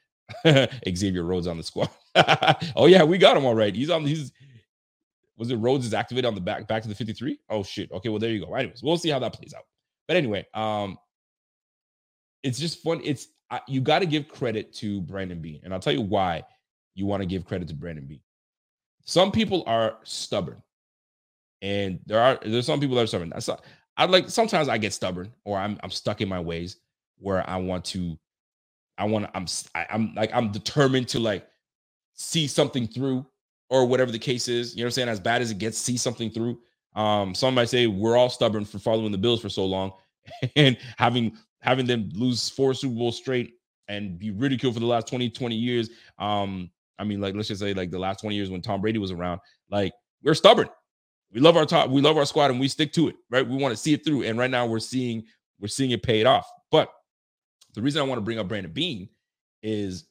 Xavier 0.97 1.25
Rhodes 1.25 1.47
on 1.47 1.57
the 1.57 1.63
squad. 1.63 1.91
oh 2.77 2.87
yeah, 2.87 3.03
we 3.03 3.19
got 3.19 3.37
him 3.37 3.45
all 3.45 3.55
right. 3.55 3.75
He's 3.75 3.91
on. 3.91 4.05
He's 4.05 4.33
was 5.37 5.51
it 5.51 5.57
Rhodes 5.57 5.87
is 5.87 5.95
activated 5.95 6.27
on 6.27 6.35
the 6.35 6.41
back 6.41 6.69
back 6.69 6.83
to 6.83 6.89
the 6.89 6.95
53? 6.95 7.39
Oh 7.51 7.63
shit. 7.63 7.91
Okay, 7.91 8.09
well 8.09 8.19
there 8.19 8.31
you 8.31 8.45
go. 8.45 8.55
Anyways, 8.55 8.83
we'll 8.83 8.97
see 8.97 9.11
how 9.11 9.19
that 9.19 9.33
plays 9.33 9.55
out. 9.55 9.65
But 10.07 10.17
anyway, 10.17 10.47
um, 10.55 10.99
it's 12.43 12.59
just 12.59 12.83
fun. 12.83 13.01
It's 13.05 13.29
you 13.69 13.81
got 13.81 13.99
to 14.01 14.07
give 14.07 14.29
credit 14.29 14.73
to 14.75 15.01
Brandon 15.03 15.41
B, 15.41 15.61
and 15.63 15.73
I'll 15.73 15.81
tell 15.81 15.93
you 15.93 16.01
why 16.01 16.43
you 16.95 17.07
want 17.07 17.23
to 17.23 17.27
give 17.27 17.45
credit 17.45 17.69
to 17.69 17.75
Brandon 17.75 18.07
B. 18.07 18.23
Some 19.05 19.33
people 19.33 19.65
are 19.67 19.99
stubborn, 20.05 20.63
And 21.63 22.01
there 22.07 22.21
are 22.21 22.39
there's 22.45 22.67
some 22.67 22.81
people 22.81 22.97
that 22.97 23.05
are 23.05 23.07
stubborn. 23.07 23.31
That's 23.31 23.49
not, 23.49 23.65
I 23.97 24.05
like 24.07 24.29
sometimes 24.29 24.69
I 24.69 24.79
get 24.79 24.93
stubborn 24.93 25.33
or 25.45 25.57
I'm 25.57 25.79
I'm 25.83 25.91
stuck 25.91 26.21
in 26.21 26.29
my 26.29 26.41
ways 26.41 26.77
where 27.19 27.49
I 27.49 27.57
want 27.57 27.85
to 27.87 28.19
I 28.99 29.05
want 29.05 29.27
to 29.27 29.37
I'm 29.37 29.47
I, 29.75 29.87
I'm 29.91 30.15
like 30.15 30.31
I'm 30.35 30.51
determined 30.51 31.09
to 31.09 31.21
like 31.21 31.47
see 32.15 32.47
something 32.47 32.87
through 32.87 33.25
or 33.71 33.87
whatever 33.87 34.11
the 34.11 34.19
case 34.19 34.49
is. 34.49 34.75
You 34.75 34.83
know 34.83 34.87
what 34.87 34.89
I'm 34.89 34.93
saying? 34.93 35.09
As 35.09 35.21
bad 35.21 35.41
as 35.41 35.51
it 35.51 35.59
gets, 35.59 35.79
see 35.79 35.97
something 35.97 36.31
through. 36.31 36.59
Um, 36.95 37.35
some 37.35 37.55
might 37.55 37.71
say 37.71 37.87
we're 37.87 38.17
all 38.17 38.29
stubborn 38.29 38.65
for 38.65 38.79
following 38.79 39.13
the 39.13 39.19
Bills 39.19 39.41
for 39.41 39.49
so 39.49 39.65
long 39.65 39.93
and 40.57 40.77
having 40.99 41.37
having 41.61 41.87
them 41.87 42.11
lose 42.15 42.51
four 42.51 42.75
Super 42.75 42.95
Bowls 42.95 43.17
straight 43.17 43.55
and 43.89 44.19
be 44.19 44.31
ridiculed 44.31 44.75
for 44.75 44.81
the 44.81 44.87
last 44.87 45.07
20, 45.07 45.31
20 45.31 45.55
years. 45.55 45.91
Um, 46.19 46.71
I 46.99 47.05
mean, 47.05 47.21
like 47.21 47.35
let's 47.35 47.49
just 47.49 47.61
say 47.61 47.73
like 47.73 47.91
the 47.91 47.99
last 47.99 48.21
20 48.21 48.35
years 48.35 48.51
when 48.51 48.63
Tom 48.63 48.81
Brady 48.81 48.99
was 48.99 49.11
around, 49.11 49.41
like 49.71 49.93
we're 50.23 50.35
stubborn. 50.35 50.69
We 51.33 51.41
love 51.41 51.57
our 51.57 51.65
top, 51.65 51.89
we 51.91 52.03
love 52.03 52.19
our 52.19 52.27
squad, 52.27 52.51
and 52.51 52.61
we 52.61 52.69
stick 52.69 52.93
to 52.95 53.09
it, 53.09 53.17
right? 53.31 53.47
We 53.47 53.57
want 53.57 53.73
to 53.73 53.77
see 53.77 53.95
it 53.95 54.05
through. 54.05 54.25
And 54.25 54.39
right 54.39 54.51
now 54.51 54.67
we're 54.67 54.81
seeing 54.81 55.25
we're 55.61 55.69
seeing 55.69 55.93
it 55.93 56.03
paid 56.03 56.27
off. 56.27 56.47
But 56.71 56.93
the 57.75 57.83
reason 57.83 58.03
I 58.03 58.05
want 58.05 58.19
to 58.19 58.23
bring 58.23 58.39
up 58.39 58.49
Brandon 58.49 58.73
Beane 58.73 59.09
is 59.63 60.05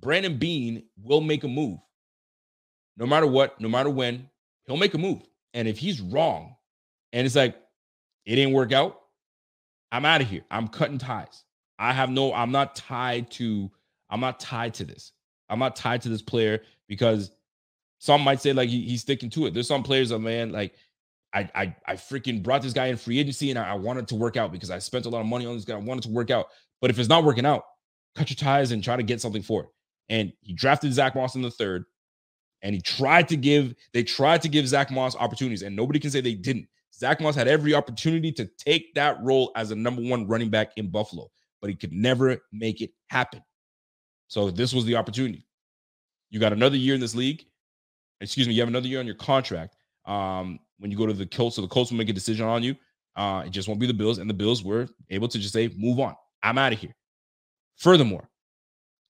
Brandon 0.00 0.36
Beane 0.36 0.84
will 1.02 1.20
make 1.20 1.44
a 1.44 1.48
move. 1.48 1.78
No 2.96 3.06
matter 3.06 3.26
what, 3.26 3.60
no 3.60 3.68
matter 3.68 3.90
when, 3.90 4.28
he'll 4.66 4.76
make 4.76 4.94
a 4.94 4.98
move. 4.98 5.22
And 5.54 5.66
if 5.66 5.78
he's 5.78 6.00
wrong, 6.00 6.54
and 7.12 7.26
it's 7.26 7.36
like 7.36 7.56
it 8.24 8.36
didn't 8.36 8.52
work 8.52 8.72
out, 8.72 9.00
I'm 9.90 10.04
out 10.04 10.20
of 10.20 10.28
here. 10.28 10.42
I'm 10.50 10.68
cutting 10.68 10.98
ties. 10.98 11.44
I 11.78 11.92
have 11.92 12.10
no, 12.10 12.32
I'm 12.32 12.52
not 12.52 12.76
tied 12.76 13.30
to, 13.32 13.70
I'm 14.08 14.20
not 14.20 14.38
tied 14.38 14.74
to 14.74 14.84
this. 14.84 15.12
I'm 15.48 15.58
not 15.58 15.76
tied 15.76 16.02
to 16.02 16.08
this 16.08 16.22
player 16.22 16.62
because 16.88 17.32
some 18.02 18.20
might 18.22 18.40
say 18.40 18.52
like 18.52 18.68
he, 18.68 18.82
he's 18.82 19.02
sticking 19.02 19.30
to 19.30 19.46
it. 19.46 19.54
There's 19.54 19.68
some 19.68 19.84
players 19.84 20.08
that 20.08 20.18
man, 20.18 20.50
like 20.50 20.74
I, 21.32 21.48
I 21.54 21.76
I 21.86 21.94
freaking 21.94 22.42
brought 22.42 22.60
this 22.60 22.72
guy 22.72 22.86
in 22.86 22.96
free 22.96 23.20
agency 23.20 23.50
and 23.50 23.58
I, 23.58 23.70
I 23.70 23.74
wanted 23.74 24.08
to 24.08 24.16
work 24.16 24.36
out 24.36 24.50
because 24.50 24.72
I 24.72 24.80
spent 24.80 25.06
a 25.06 25.08
lot 25.08 25.20
of 25.20 25.26
money 25.26 25.46
on 25.46 25.54
this 25.54 25.64
guy. 25.64 25.74
I 25.74 25.78
wanted 25.78 26.02
to 26.02 26.08
work 26.10 26.28
out. 26.28 26.46
But 26.80 26.90
if 26.90 26.98
it's 26.98 27.08
not 27.08 27.22
working 27.22 27.46
out, 27.46 27.62
cut 28.16 28.28
your 28.28 28.34
ties 28.34 28.72
and 28.72 28.82
try 28.82 28.96
to 28.96 29.04
get 29.04 29.20
something 29.20 29.40
for 29.40 29.62
it. 29.62 29.68
And 30.08 30.32
he 30.40 30.52
drafted 30.52 30.92
Zach 30.92 31.14
Moss 31.14 31.36
in 31.36 31.42
the 31.42 31.50
third, 31.52 31.84
and 32.62 32.74
he 32.74 32.80
tried 32.80 33.28
to 33.28 33.36
give, 33.36 33.72
they 33.94 34.02
tried 34.02 34.42
to 34.42 34.48
give 34.48 34.66
Zach 34.66 34.90
Moss 34.90 35.14
opportunities, 35.14 35.62
and 35.62 35.76
nobody 35.76 36.00
can 36.00 36.10
say 36.10 36.20
they 36.20 36.34
didn't. 36.34 36.66
Zach 36.92 37.20
Moss 37.20 37.36
had 37.36 37.46
every 37.46 37.72
opportunity 37.72 38.32
to 38.32 38.50
take 38.58 38.92
that 38.96 39.22
role 39.22 39.52
as 39.54 39.70
a 39.70 39.76
number 39.76 40.02
one 40.02 40.26
running 40.26 40.50
back 40.50 40.72
in 40.76 40.90
Buffalo, 40.90 41.30
but 41.60 41.70
he 41.70 41.76
could 41.76 41.92
never 41.92 42.38
make 42.50 42.80
it 42.80 42.90
happen. 43.10 43.42
So 44.26 44.50
this 44.50 44.74
was 44.74 44.84
the 44.86 44.96
opportunity. 44.96 45.46
You 46.30 46.40
got 46.40 46.52
another 46.52 46.76
year 46.76 46.96
in 46.96 47.00
this 47.00 47.14
league. 47.14 47.44
Excuse 48.22 48.46
me, 48.46 48.54
you 48.54 48.62
have 48.62 48.68
another 48.68 48.86
year 48.86 49.00
on 49.00 49.06
your 49.06 49.16
contract. 49.16 49.76
Um, 50.06 50.60
when 50.78 50.90
you 50.90 50.96
go 50.96 51.06
to 51.06 51.12
the 51.12 51.26
Colts, 51.26 51.56
so 51.56 51.62
the 51.62 51.68
Colts 51.68 51.90
will 51.90 51.98
make 51.98 52.08
a 52.08 52.12
decision 52.12 52.46
on 52.46 52.62
you. 52.62 52.74
Uh, 53.16 53.42
it 53.46 53.50
just 53.50 53.68
won't 53.68 53.80
be 53.80 53.86
the 53.86 53.94
Bills, 53.94 54.18
and 54.18 54.30
the 54.30 54.34
Bills 54.34 54.64
were 54.64 54.88
able 55.10 55.28
to 55.28 55.38
just 55.38 55.52
say, 55.52 55.68
"Move 55.76 56.00
on. 56.00 56.14
I'm 56.42 56.56
out 56.56 56.72
of 56.72 56.78
here." 56.78 56.94
Furthermore, 57.76 58.28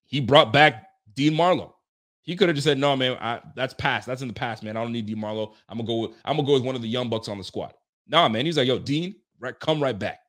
he 0.05 0.21
brought 0.21 0.53
back 0.53 0.87
Dean 1.15 1.35
Marlowe. 1.35 1.77
He 2.23 2.37
could 2.37 2.49
have 2.49 2.57
just 2.57 2.67
said, 2.67 2.79
"No, 2.79 2.97
man, 2.97 3.17
I, 3.21 3.41
that's 3.55 3.75
past. 3.75 4.07
That's 4.07 4.23
in 4.23 4.29
the 4.29 4.35
past, 4.35 4.63
man. 4.63 4.77
I 4.77 4.83
don't 4.83 4.93
need 4.93 5.07
Dean 5.07 5.21
Marlowe. 5.21 5.55
I'm 5.69 5.79
gonna 5.79 5.87
go. 5.87 5.97
With, 5.99 6.11
I'm 6.25 6.37
gonna 6.37 6.47
go 6.47 6.55
with 6.55 6.65
one 6.65 6.75
of 6.75 6.83
the 6.83 6.89
young 6.89 7.09
bucks 7.09 7.29
on 7.29 7.39
the 7.39 7.45
squad." 7.45 7.75
Nah, 8.09 8.29
man. 8.29 8.47
He's 8.47 8.57
like, 8.57 8.67
"Yo, 8.67 8.79
Dean, 8.79 9.15
right, 9.39 9.59
come 9.61 9.83
right 9.83 9.99
back. 9.99 10.21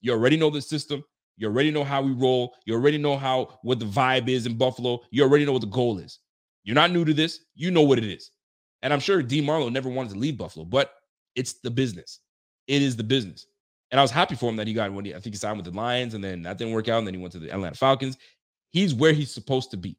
You 0.00 0.12
already 0.12 0.36
know 0.36 0.50
the 0.50 0.62
system. 0.62 1.04
You 1.36 1.46
already 1.48 1.70
know 1.70 1.84
how 1.84 2.02
we 2.02 2.12
roll. 2.12 2.54
You 2.66 2.74
already 2.74 2.98
know 2.98 3.16
how 3.16 3.58
what 3.62 3.78
the 3.78 3.86
vibe 3.86 4.28
is 4.28 4.46
in 4.46 4.56
Buffalo. 4.56 5.00
You 5.10 5.22
already 5.22 5.46
know 5.46 5.52
what 5.52 5.62
the 5.62 5.68
goal 5.68 5.98
is. 5.98 6.18
You're 6.64 6.74
not 6.74 6.90
new 6.90 7.04
to 7.04 7.14
this. 7.14 7.40
You 7.54 7.70
know 7.70 7.82
what 7.82 7.98
it 7.98 8.04
is. 8.04 8.30
And 8.82 8.92
I'm 8.92 9.00
sure 9.00 9.22
D 9.22 9.40
Marlowe 9.40 9.68
never 9.68 9.88
wanted 9.88 10.12
to 10.14 10.18
leave 10.18 10.38
Buffalo, 10.38 10.64
but 10.64 10.94
it's 11.34 11.54
the 11.54 11.70
business. 11.70 12.20
It 12.66 12.82
is 12.82 12.96
the 12.96 13.04
business. 13.04 13.46
And 13.90 13.98
I 13.98 14.02
was 14.02 14.10
happy 14.10 14.36
for 14.36 14.48
him 14.48 14.56
that 14.56 14.66
he 14.66 14.72
got 14.72 14.92
when 14.92 15.04
he, 15.04 15.12
I 15.14 15.20
think 15.20 15.34
he 15.34 15.38
signed 15.38 15.56
with 15.56 15.66
the 15.66 15.76
Lions, 15.76 16.14
and 16.14 16.22
then 16.22 16.42
that 16.42 16.58
didn't 16.58 16.74
work 16.74 16.88
out. 16.88 16.98
And 16.98 17.06
then 17.06 17.14
he 17.14 17.20
went 17.20 17.32
to 17.32 17.38
the 17.38 17.50
Atlanta 17.50 17.74
Falcons. 17.74 18.18
He's 18.70 18.94
where 18.94 19.12
he's 19.12 19.32
supposed 19.32 19.70
to 19.72 19.76
be. 19.76 19.96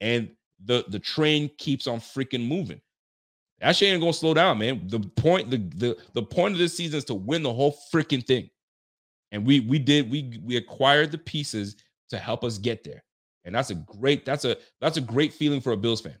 And 0.00 0.30
the 0.64 0.84
the 0.88 0.98
train 0.98 1.50
keeps 1.58 1.86
on 1.86 2.00
freaking 2.00 2.46
moving. 2.46 2.80
That 3.60 3.76
shit 3.76 3.92
ain't 3.92 4.00
gonna 4.00 4.14
slow 4.14 4.32
down, 4.32 4.58
man. 4.58 4.88
The 4.88 5.00
point, 5.00 5.50
the 5.50 5.58
the 5.58 5.98
the 6.14 6.22
point 6.22 6.54
of 6.54 6.58
this 6.58 6.74
season 6.74 6.98
is 6.98 7.04
to 7.06 7.14
win 7.14 7.42
the 7.42 7.52
whole 7.52 7.76
freaking 7.92 8.26
thing. 8.26 8.48
And 9.32 9.46
we 9.46 9.60
we 9.60 9.78
did 9.78 10.10
we 10.10 10.40
we 10.42 10.56
acquired 10.56 11.12
the 11.12 11.18
pieces 11.18 11.76
to 12.08 12.18
help 12.18 12.44
us 12.44 12.56
get 12.56 12.82
there. 12.82 13.04
And 13.44 13.54
that's 13.54 13.70
a 13.70 13.74
great 13.74 14.24
that's 14.24 14.44
a 14.44 14.56
that's 14.80 14.96
a 14.96 15.00
great 15.00 15.32
feeling 15.32 15.60
for 15.60 15.72
a 15.72 15.76
Bills 15.76 16.00
fan. 16.00 16.16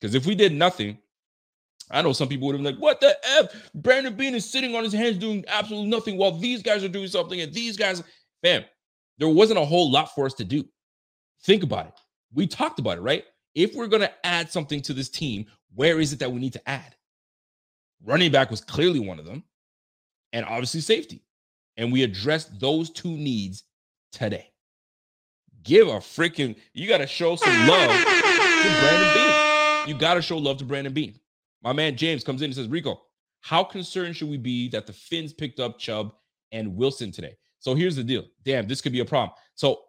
Because 0.00 0.14
if 0.14 0.26
we 0.26 0.34
did 0.34 0.52
nothing, 0.52 0.98
I 1.90 2.02
know 2.02 2.12
some 2.12 2.28
people 2.28 2.46
would 2.46 2.54
have 2.54 2.62
been 2.62 2.74
like, 2.74 2.82
"What 2.82 3.00
the 3.00 3.16
f? 3.38 3.70
Brandon 3.74 4.14
Beane 4.14 4.34
is 4.34 4.48
sitting 4.48 4.74
on 4.74 4.84
his 4.84 4.92
hands 4.92 5.18
doing 5.18 5.44
absolutely 5.48 5.90
nothing 5.90 6.16
while 6.16 6.32
these 6.32 6.62
guys 6.62 6.82
are 6.82 6.88
doing 6.88 7.08
something, 7.08 7.40
and 7.40 7.52
these 7.52 7.76
guys, 7.76 8.02
fam, 8.42 8.64
there 9.18 9.28
wasn't 9.28 9.58
a 9.58 9.64
whole 9.64 9.90
lot 9.90 10.14
for 10.14 10.24
us 10.26 10.34
to 10.34 10.44
do. 10.44 10.64
Think 11.42 11.62
about 11.62 11.88
it. 11.88 11.94
We 12.32 12.46
talked 12.46 12.78
about 12.78 12.98
it, 12.98 13.02
right? 13.02 13.24
If 13.54 13.74
we're 13.74 13.88
gonna 13.88 14.12
add 14.24 14.50
something 14.50 14.80
to 14.82 14.94
this 14.94 15.10
team, 15.10 15.46
where 15.74 16.00
is 16.00 16.12
it 16.12 16.18
that 16.20 16.32
we 16.32 16.40
need 16.40 16.54
to 16.54 16.68
add? 16.68 16.96
Running 18.02 18.32
back 18.32 18.50
was 18.50 18.62
clearly 18.62 19.00
one 19.00 19.18
of 19.18 19.26
them, 19.26 19.44
and 20.32 20.46
obviously 20.46 20.80
safety. 20.80 21.22
And 21.76 21.92
we 21.92 22.02
addressed 22.02 22.58
those 22.58 22.90
two 22.90 23.10
needs 23.10 23.64
today. 24.12 24.51
Give 25.62 25.88
a 25.88 25.92
freaking, 25.92 26.56
you 26.72 26.88
got 26.88 26.98
to 26.98 27.06
show 27.06 27.36
some 27.36 27.68
love 27.68 27.90
to 27.90 28.04
Brandon 28.80 29.14
Beane. 29.14 29.88
You 29.88 29.94
got 29.98 30.14
to 30.14 30.22
show 30.22 30.38
love 30.38 30.58
to 30.58 30.64
Brandon 30.64 30.92
Beane. 30.92 31.18
My 31.62 31.72
man 31.72 31.96
James 31.96 32.24
comes 32.24 32.42
in 32.42 32.46
and 32.46 32.54
says, 32.54 32.68
Rico, 32.68 33.00
how 33.40 33.62
concerned 33.64 34.16
should 34.16 34.30
we 34.30 34.36
be 34.36 34.68
that 34.70 34.86
the 34.86 34.92
Fins 34.92 35.32
picked 35.32 35.60
up 35.60 35.78
Chubb 35.78 36.12
and 36.52 36.76
Wilson 36.76 37.12
today? 37.12 37.36
So 37.58 37.74
here's 37.74 37.96
the 37.96 38.04
deal. 38.04 38.24
Damn, 38.44 38.66
this 38.66 38.80
could 38.80 38.92
be 38.92 39.00
a 39.00 39.04
problem. 39.04 39.36
So 39.54 39.80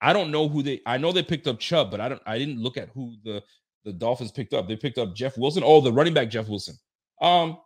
I 0.00 0.12
don't 0.12 0.30
know 0.30 0.48
who 0.48 0.62
they 0.62 0.80
I 0.86 0.98
know 0.98 1.12
they 1.12 1.22
picked 1.22 1.46
up 1.46 1.58
Chubb, 1.58 1.90
but 1.90 2.00
I 2.00 2.08
don't 2.08 2.22
I 2.26 2.38
didn't 2.38 2.60
look 2.60 2.76
at 2.76 2.88
who 2.90 3.14
the 3.24 3.42
the 3.84 3.92
Dolphins 3.92 4.32
picked 4.32 4.54
up. 4.54 4.66
They 4.66 4.76
picked 4.76 4.98
up 4.98 5.14
Jeff 5.14 5.38
Wilson. 5.38 5.62
Oh, 5.64 5.80
the 5.80 5.92
running 5.92 6.14
back 6.14 6.28
Jeff 6.28 6.48
Wilson. 6.48 6.74
Um, 7.20 7.58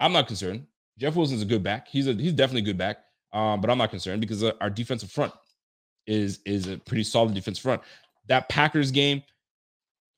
I'm 0.00 0.12
not 0.12 0.26
concerned. 0.26 0.66
Jeff 0.98 1.14
Wilson's 1.14 1.42
a 1.42 1.46
good 1.46 1.62
back. 1.62 1.86
He's 1.88 2.08
a 2.08 2.12
he's 2.12 2.32
definitely 2.32 2.62
a 2.62 2.72
good 2.72 2.78
back. 2.78 2.98
Um, 3.32 3.60
but 3.60 3.70
I'm 3.70 3.78
not 3.78 3.90
concerned 3.90 4.20
because 4.20 4.42
uh, 4.42 4.52
our 4.60 4.70
defensive 4.70 5.10
front 5.10 5.32
is 6.08 6.40
is 6.44 6.66
a 6.66 6.78
pretty 6.78 7.04
solid 7.04 7.34
defense 7.34 7.58
front. 7.58 7.82
That 8.26 8.48
Packers 8.48 8.90
game, 8.90 9.22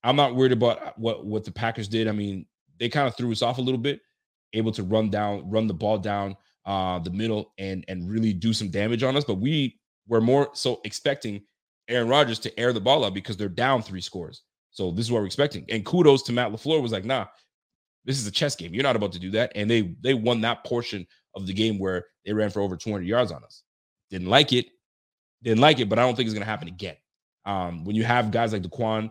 I'm 0.03 0.17
not 0.17 0.35
worried 0.35 0.53
about 0.53 0.99
what 0.99 1.27
what 1.27 1.45
the 1.45 1.53
Packers 1.53 1.89
did. 1.89 2.09
I 2.09 2.13
mean, 2.13 2.47
they 2.79 2.89
kind 2.89 3.07
of 3.07 3.17
threw 3.17 3.31
us 3.33 3.43
off 3.43 3.59
a 3.59 3.63
little 3.63 3.81
bit, 3.81 4.01
able 4.55 4.73
to 4.73 4.83
run 4.83 5.11
down, 5.11 5.51
run 5.51 5.67
the 5.67 5.75
ball 5.75 5.99
down 5.99 6.37
uh 6.67 6.99
the 6.99 7.11
middle 7.11 7.55
and 7.57 7.85
and 7.89 8.09
really 8.09 8.33
do 8.33 8.53
some 8.53 8.71
damage 8.71 9.03
on 9.03 9.17
us. 9.17 9.25
But 9.25 9.35
we 9.35 9.79
were 10.09 10.21
more 10.21 10.51
so 10.55 10.81
expecting 10.85 11.43
Aaron 11.89 12.09
Rodgers 12.09 12.39
to 12.41 12.61
air 12.61 12.73
the 12.73 12.81
ball 12.81 13.05
out 13.05 13.15
because 13.15 13.37
they're 13.37 13.49
down 13.49 13.83
three 13.83 14.01
scores. 14.01 14.43
So 14.71 14.91
this 14.93 15.07
is 15.07 15.13
what 15.13 15.21
we're 15.21 15.27
expecting. 15.27 15.65
And 15.69 15.85
kudos 15.85 16.23
to 16.25 16.33
Matt 16.33 16.53
LaFleur 16.53 16.81
was 16.81 16.93
like, 16.93 17.05
nah, 17.05 17.27
this 18.05 18.19
is 18.19 18.27
a 18.27 18.31
chess 18.31 18.55
game. 18.55 18.73
You're 18.73 18.85
not 18.85 18.97
about 18.97 19.13
to 19.13 19.19
do 19.19 19.31
that. 19.33 19.53
And 19.55 19.69
they 19.69 19.95
they 20.01 20.15
won 20.15 20.41
that 20.43 20.65
portion 20.65 21.07
of 21.35 21.47
the 21.47 21.53
game 21.53 21.79
where 21.79 22.07
they 22.25 22.33
ran 22.33 22.51
for 22.51 22.61
over 22.61 22.77
200 22.77 23.05
yards 23.05 23.33
on 23.33 23.43
us. 23.43 23.63
Didn't 24.11 24.29
like 24.29 24.53
it. 24.53 24.67
Didn't 25.43 25.61
like 25.61 25.81
it, 25.81 25.89
but 25.89 25.99
I 25.99 26.03
don't 26.03 26.15
think 26.15 26.27
it's 26.27 26.35
going 26.35 26.45
to 26.45 26.51
happen 26.51 26.69
again. 26.69 26.97
Um, 27.45 27.85
when 27.85 27.97
you 27.97 28.05
have 28.05 28.31
guys 28.31 28.53
like 28.53 28.63
Daquan, 28.63 29.11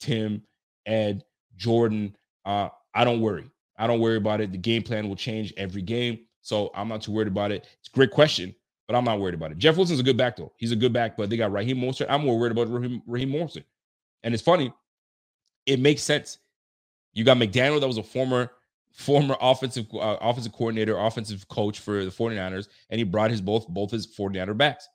Tim, 0.00 0.42
Ed, 0.86 1.24
Jordan, 1.56 2.16
uh, 2.44 2.68
I 2.94 3.04
don't 3.04 3.20
worry. 3.20 3.50
I 3.76 3.86
don't 3.86 4.00
worry 4.00 4.16
about 4.16 4.40
it. 4.40 4.52
The 4.52 4.58
game 4.58 4.82
plan 4.82 5.08
will 5.08 5.16
change 5.16 5.52
every 5.56 5.82
game. 5.82 6.20
So 6.40 6.70
I'm 6.74 6.88
not 6.88 7.02
too 7.02 7.12
worried 7.12 7.28
about 7.28 7.50
it. 7.50 7.66
It's 7.80 7.88
a 7.88 7.94
great 7.94 8.10
question, 8.10 8.54
but 8.86 8.96
I'm 8.96 9.04
not 9.04 9.20
worried 9.20 9.34
about 9.34 9.50
it. 9.50 9.58
Jeff 9.58 9.76
Wilson's 9.76 10.00
a 10.00 10.04
good 10.04 10.16
back, 10.16 10.36
though. 10.36 10.52
He's 10.56 10.72
a 10.72 10.76
good 10.76 10.92
back, 10.92 11.16
but 11.16 11.28
they 11.28 11.36
got 11.36 11.52
Raheem 11.52 11.78
Mostert. 11.78 12.06
I'm 12.08 12.24
more 12.24 12.38
worried 12.38 12.52
about 12.52 12.70
Raheem, 12.70 13.02
Raheem 13.06 13.30
Mostert. 13.30 13.64
And 14.22 14.32
it's 14.32 14.42
funny, 14.42 14.72
it 15.66 15.80
makes 15.80 16.02
sense. 16.02 16.38
You 17.12 17.24
got 17.24 17.36
McDaniel, 17.36 17.80
that 17.80 17.86
was 17.86 17.98
a 17.98 18.02
former 18.02 18.50
former 18.92 19.36
offensive 19.42 19.86
uh, 19.94 20.16
offensive 20.20 20.52
coordinator, 20.52 20.96
offensive 20.96 21.46
coach 21.48 21.80
for 21.80 22.04
the 22.04 22.10
49ers, 22.10 22.68
and 22.88 22.98
he 22.98 23.04
brought 23.04 23.30
his 23.30 23.40
both 23.40 23.68
both 23.68 23.90
his 23.90 24.06
49er 24.06 24.56
backs. 24.56 24.88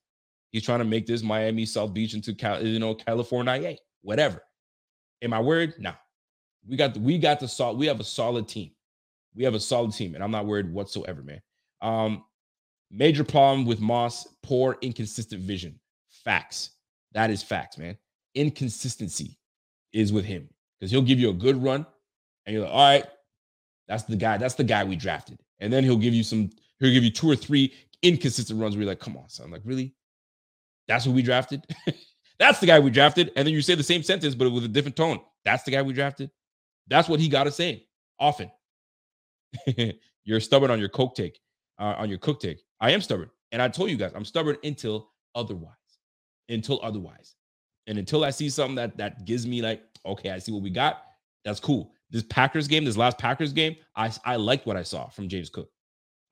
He's 0.51 0.63
trying 0.63 0.79
to 0.79 0.85
make 0.85 1.05
this 1.05 1.23
Miami 1.23 1.65
South 1.65 1.93
Beach 1.93 2.13
into 2.13 2.33
Cal, 2.33 2.61
you 2.65 2.79
know 2.79 2.93
California, 2.93 3.77
whatever. 4.01 4.41
Am 5.21 5.33
I 5.33 5.39
worried? 5.39 5.73
No. 5.79 5.93
We 6.67 6.75
got 6.75 6.95
we 6.97 7.17
got 7.17 7.39
the 7.39 7.47
solid. 7.47 7.77
We 7.77 7.87
have 7.87 7.99
a 7.99 8.03
solid 8.03 8.47
team. 8.47 8.71
We 9.33 9.43
have 9.43 9.55
a 9.55 9.59
solid 9.59 9.93
team, 9.93 10.13
and 10.13 10.23
I'm 10.23 10.31
not 10.31 10.45
worried 10.45 10.71
whatsoever, 10.71 11.23
man. 11.23 11.41
Um, 11.81 12.25
major 12.91 13.23
problem 13.23 13.65
with 13.65 13.79
Moss: 13.79 14.27
poor, 14.43 14.77
inconsistent 14.81 15.41
vision. 15.41 15.79
Facts. 16.09 16.71
That 17.13 17.29
is 17.29 17.41
facts, 17.41 17.77
man. 17.77 17.97
Inconsistency 18.35 19.37
is 19.93 20.13
with 20.13 20.25
him 20.25 20.49
because 20.79 20.91
he'll 20.91 21.01
give 21.01 21.19
you 21.19 21.29
a 21.29 21.33
good 21.33 21.61
run, 21.61 21.85
and 22.45 22.53
you're 22.53 22.65
like, 22.65 22.73
all 22.73 22.79
right, 22.79 23.05
that's 23.87 24.03
the 24.03 24.15
guy. 24.15 24.37
That's 24.37 24.55
the 24.55 24.63
guy 24.63 24.83
we 24.83 24.95
drafted, 24.95 25.39
and 25.59 25.71
then 25.71 25.83
he'll 25.83 25.97
give 25.97 26.13
you 26.13 26.23
some. 26.23 26.49
He'll 26.79 26.93
give 26.93 27.03
you 27.03 27.11
two 27.11 27.29
or 27.29 27.35
three 27.35 27.73
inconsistent 28.03 28.59
runs 28.59 28.75
where 28.75 28.83
you're 28.83 28.91
like, 28.91 28.99
come 28.99 29.17
on, 29.17 29.29
son. 29.29 29.51
Like, 29.51 29.61
really? 29.63 29.95
That's 30.91 31.05
who 31.05 31.11
we 31.11 31.21
drafted. 31.21 31.65
That's 32.37 32.59
the 32.59 32.65
guy 32.65 32.77
we 32.77 32.91
drafted. 32.91 33.31
And 33.37 33.47
then 33.47 33.53
you 33.53 33.61
say 33.61 33.75
the 33.75 33.81
same 33.83 34.03
sentence, 34.03 34.35
but 34.35 34.51
with 34.51 34.65
a 34.65 34.67
different 34.67 34.97
tone. 34.97 35.21
That's 35.45 35.63
the 35.63 35.71
guy 35.71 35.81
we 35.81 35.93
drafted. 35.93 36.29
That's 36.89 37.07
what 37.07 37.21
he 37.21 37.29
got 37.29 37.45
to 37.45 37.51
say 37.51 37.85
often. 38.19 38.51
You're 40.25 40.41
stubborn 40.41 40.69
on 40.69 40.79
your 40.79 40.89
coke 40.89 41.15
take, 41.15 41.39
uh, 41.79 41.95
on 41.97 42.09
your 42.09 42.17
cook 42.17 42.41
take. 42.41 42.61
I 42.81 42.91
am 42.91 43.01
stubborn, 43.01 43.29
and 43.53 43.61
I 43.61 43.69
told 43.69 43.89
you 43.89 43.95
guys 43.95 44.11
I'm 44.13 44.25
stubborn 44.25 44.57
until 44.65 45.11
otherwise. 45.33 45.71
Until 46.49 46.81
otherwise, 46.83 47.35
and 47.87 47.97
until 47.97 48.25
I 48.25 48.29
see 48.31 48.49
something 48.49 48.75
that 48.75 48.97
that 48.97 49.23
gives 49.23 49.47
me 49.47 49.61
like, 49.61 49.81
okay, 50.05 50.31
I 50.31 50.39
see 50.39 50.51
what 50.51 50.61
we 50.61 50.71
got. 50.71 51.03
That's 51.45 51.61
cool. 51.61 51.93
This 52.09 52.23
Packers 52.23 52.67
game, 52.67 52.83
this 52.83 52.97
last 52.97 53.17
Packers 53.17 53.53
game, 53.53 53.77
I 53.95 54.11
I 54.25 54.35
liked 54.35 54.65
what 54.65 54.75
I 54.75 54.83
saw 54.83 55.07
from 55.07 55.29
James 55.29 55.49
Cook. 55.49 55.69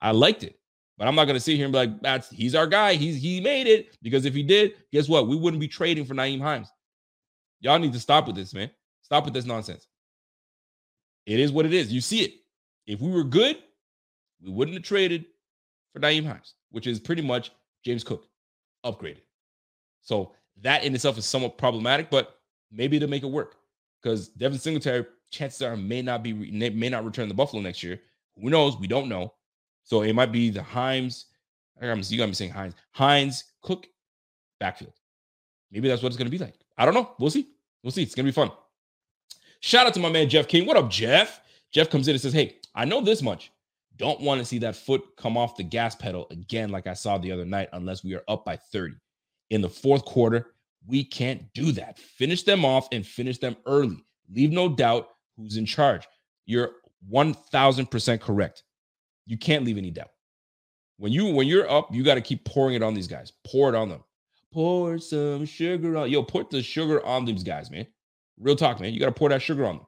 I 0.01 0.11
liked 0.11 0.43
it. 0.43 0.58
But 0.99 1.07
I'm 1.07 1.15
not 1.15 1.25
going 1.25 1.37
to 1.37 1.39
sit 1.39 1.55
here 1.55 1.63
and 1.63 1.71
be 1.71 1.79
like, 1.79 2.01
that's 2.01 2.29
he's 2.29 2.53
our 2.53 2.67
guy. 2.67 2.95
He's 2.95 3.15
he 3.15 3.39
made 3.39 3.67
it. 3.67 3.97
Because 4.01 4.25
if 4.25 4.33
he 4.33 4.43
did, 4.43 4.73
guess 4.91 5.07
what? 5.07 5.29
We 5.29 5.37
wouldn't 5.37 5.61
be 5.61 5.67
trading 5.67 6.03
for 6.03 6.13
Nyheim 6.13 6.41
Hines. 6.41 6.67
Y'all 7.61 7.79
need 7.79 7.93
to 7.93 7.99
stop 8.01 8.27
with 8.27 8.35
this, 8.35 8.53
man. 8.53 8.69
Stop 9.01 9.23
with 9.23 9.33
this 9.33 9.45
nonsense. 9.45 9.87
It 11.25 11.39
is 11.39 11.53
what 11.53 11.65
it 11.65 11.73
is. 11.73 11.91
You 11.91 12.01
see 12.01 12.23
it. 12.23 12.33
If 12.85 12.99
we 12.99 13.11
were 13.11 13.23
good, 13.23 13.57
we 14.43 14.51
wouldn't 14.51 14.75
have 14.75 14.83
traded 14.83 15.25
for 15.93 16.01
Nyheim 16.01 16.25
Hines, 16.25 16.55
which 16.69 16.85
is 16.85 16.99
pretty 16.99 17.21
much 17.21 17.51
James 17.85 18.03
Cook 18.03 18.27
upgraded. 18.85 19.21
So 20.01 20.33
that 20.61 20.83
in 20.83 20.93
itself 20.93 21.17
is 21.17 21.25
somewhat 21.25 21.57
problematic, 21.57 22.09
but 22.09 22.39
maybe 22.73 22.99
to 22.99 23.07
make 23.07 23.23
it 23.23 23.27
work 23.27 23.55
because 24.03 24.27
Devin 24.27 24.59
Singletary, 24.59 25.05
chances 25.31 25.61
are 25.61 25.77
may 25.77 26.01
not 26.01 26.23
be 26.23 26.33
may 26.33 26.89
not 26.89 27.05
return 27.05 27.29
to 27.29 27.33
Buffalo 27.33 27.61
next 27.61 27.83
year. 27.83 28.01
Who 28.41 28.49
knows? 28.49 28.77
We 28.77 28.87
don't 28.87 29.07
know. 29.07 29.33
So 29.89 30.03
it 30.03 30.13
might 30.13 30.31
be 30.31 30.51
the 30.51 30.61
Hines. 30.61 31.25
You 31.81 31.87
got 31.87 32.27
me 32.27 32.33
saying 32.33 32.51
Hines, 32.51 32.75
Hines, 32.91 33.45
Cook, 33.63 33.87
backfield. 34.59 34.93
Maybe 35.71 35.87
that's 35.87 36.03
what 36.03 36.09
it's 36.09 36.17
going 36.17 36.29
to 36.29 36.37
be 36.37 36.37
like. 36.37 36.53
I 36.77 36.85
don't 36.85 36.93
know. 36.93 37.15
We'll 37.17 37.31
see. 37.31 37.47
We'll 37.81 37.89
see. 37.89 38.03
It's 38.03 38.13
going 38.13 38.27
to 38.27 38.31
be 38.31 38.35
fun. 38.35 38.51
Shout 39.61 39.87
out 39.87 39.95
to 39.95 39.99
my 39.99 40.11
man 40.11 40.29
Jeff 40.29 40.47
King. 40.47 40.67
What 40.67 40.77
up, 40.77 40.91
Jeff? 40.91 41.41
Jeff 41.71 41.89
comes 41.89 42.07
in 42.07 42.13
and 42.13 42.21
says, 42.21 42.33
Hey, 42.33 42.57
I 42.75 42.85
know 42.85 43.01
this 43.01 43.23
much. 43.23 43.51
Don't 43.97 44.21
want 44.21 44.37
to 44.37 44.45
see 44.45 44.59
that 44.59 44.75
foot 44.75 45.03
come 45.17 45.37
off 45.37 45.57
the 45.57 45.63
gas 45.63 45.95
pedal 45.95 46.27
again, 46.29 46.69
like 46.69 46.85
I 46.85 46.93
saw 46.93 47.17
the 47.17 47.31
other 47.31 47.45
night, 47.45 47.69
unless 47.73 48.03
we 48.03 48.13
are 48.13 48.23
up 48.27 48.45
by 48.45 48.57
30. 48.57 48.93
In 49.49 49.61
the 49.61 49.69
fourth 49.69 50.05
quarter, 50.05 50.53
we 50.85 51.03
can't 51.03 51.51
do 51.53 51.71
that. 51.71 51.97
Finish 51.97 52.43
them 52.43 52.63
off 52.63 52.87
and 52.91 53.03
finish 53.03 53.39
them 53.39 53.57
early. 53.65 54.05
Leave 54.31 54.51
no 54.51 54.69
doubt 54.69 55.09
who's 55.35 55.57
in 55.57 55.65
charge. 55.65 56.07
You're 56.45 56.73
1000% 57.11 58.21
correct. 58.21 58.63
You 59.29 59.37
can't 59.37 59.63
leave 59.63 59.77
any 59.77 59.91
doubt. 59.91 60.09
When 60.97 61.11
you 61.11 61.27
when 61.27 61.47
you're 61.47 61.69
up, 61.69 61.93
you 61.93 62.03
got 62.03 62.15
to 62.15 62.21
keep 62.21 62.43
pouring 62.45 62.73
it 62.73 62.81
on 62.81 62.95
these 62.95 63.07
guys. 63.07 63.31
Pour 63.45 63.69
it 63.69 63.75
on 63.75 63.87
them. 63.87 64.03
Pour 64.51 64.97
some 64.97 65.45
sugar 65.45 65.95
on. 65.97 66.09
Yo, 66.09 66.23
put 66.23 66.49
the 66.49 66.63
sugar 66.63 67.05
on 67.05 67.25
these 67.25 67.43
guys, 67.43 67.69
man. 67.69 67.85
Real 68.39 68.55
talk, 68.55 68.79
man. 68.79 68.91
You 68.91 68.99
got 68.99 69.05
to 69.05 69.11
pour 69.11 69.29
that 69.29 69.43
sugar 69.43 69.65
on 69.65 69.77
them. 69.77 69.85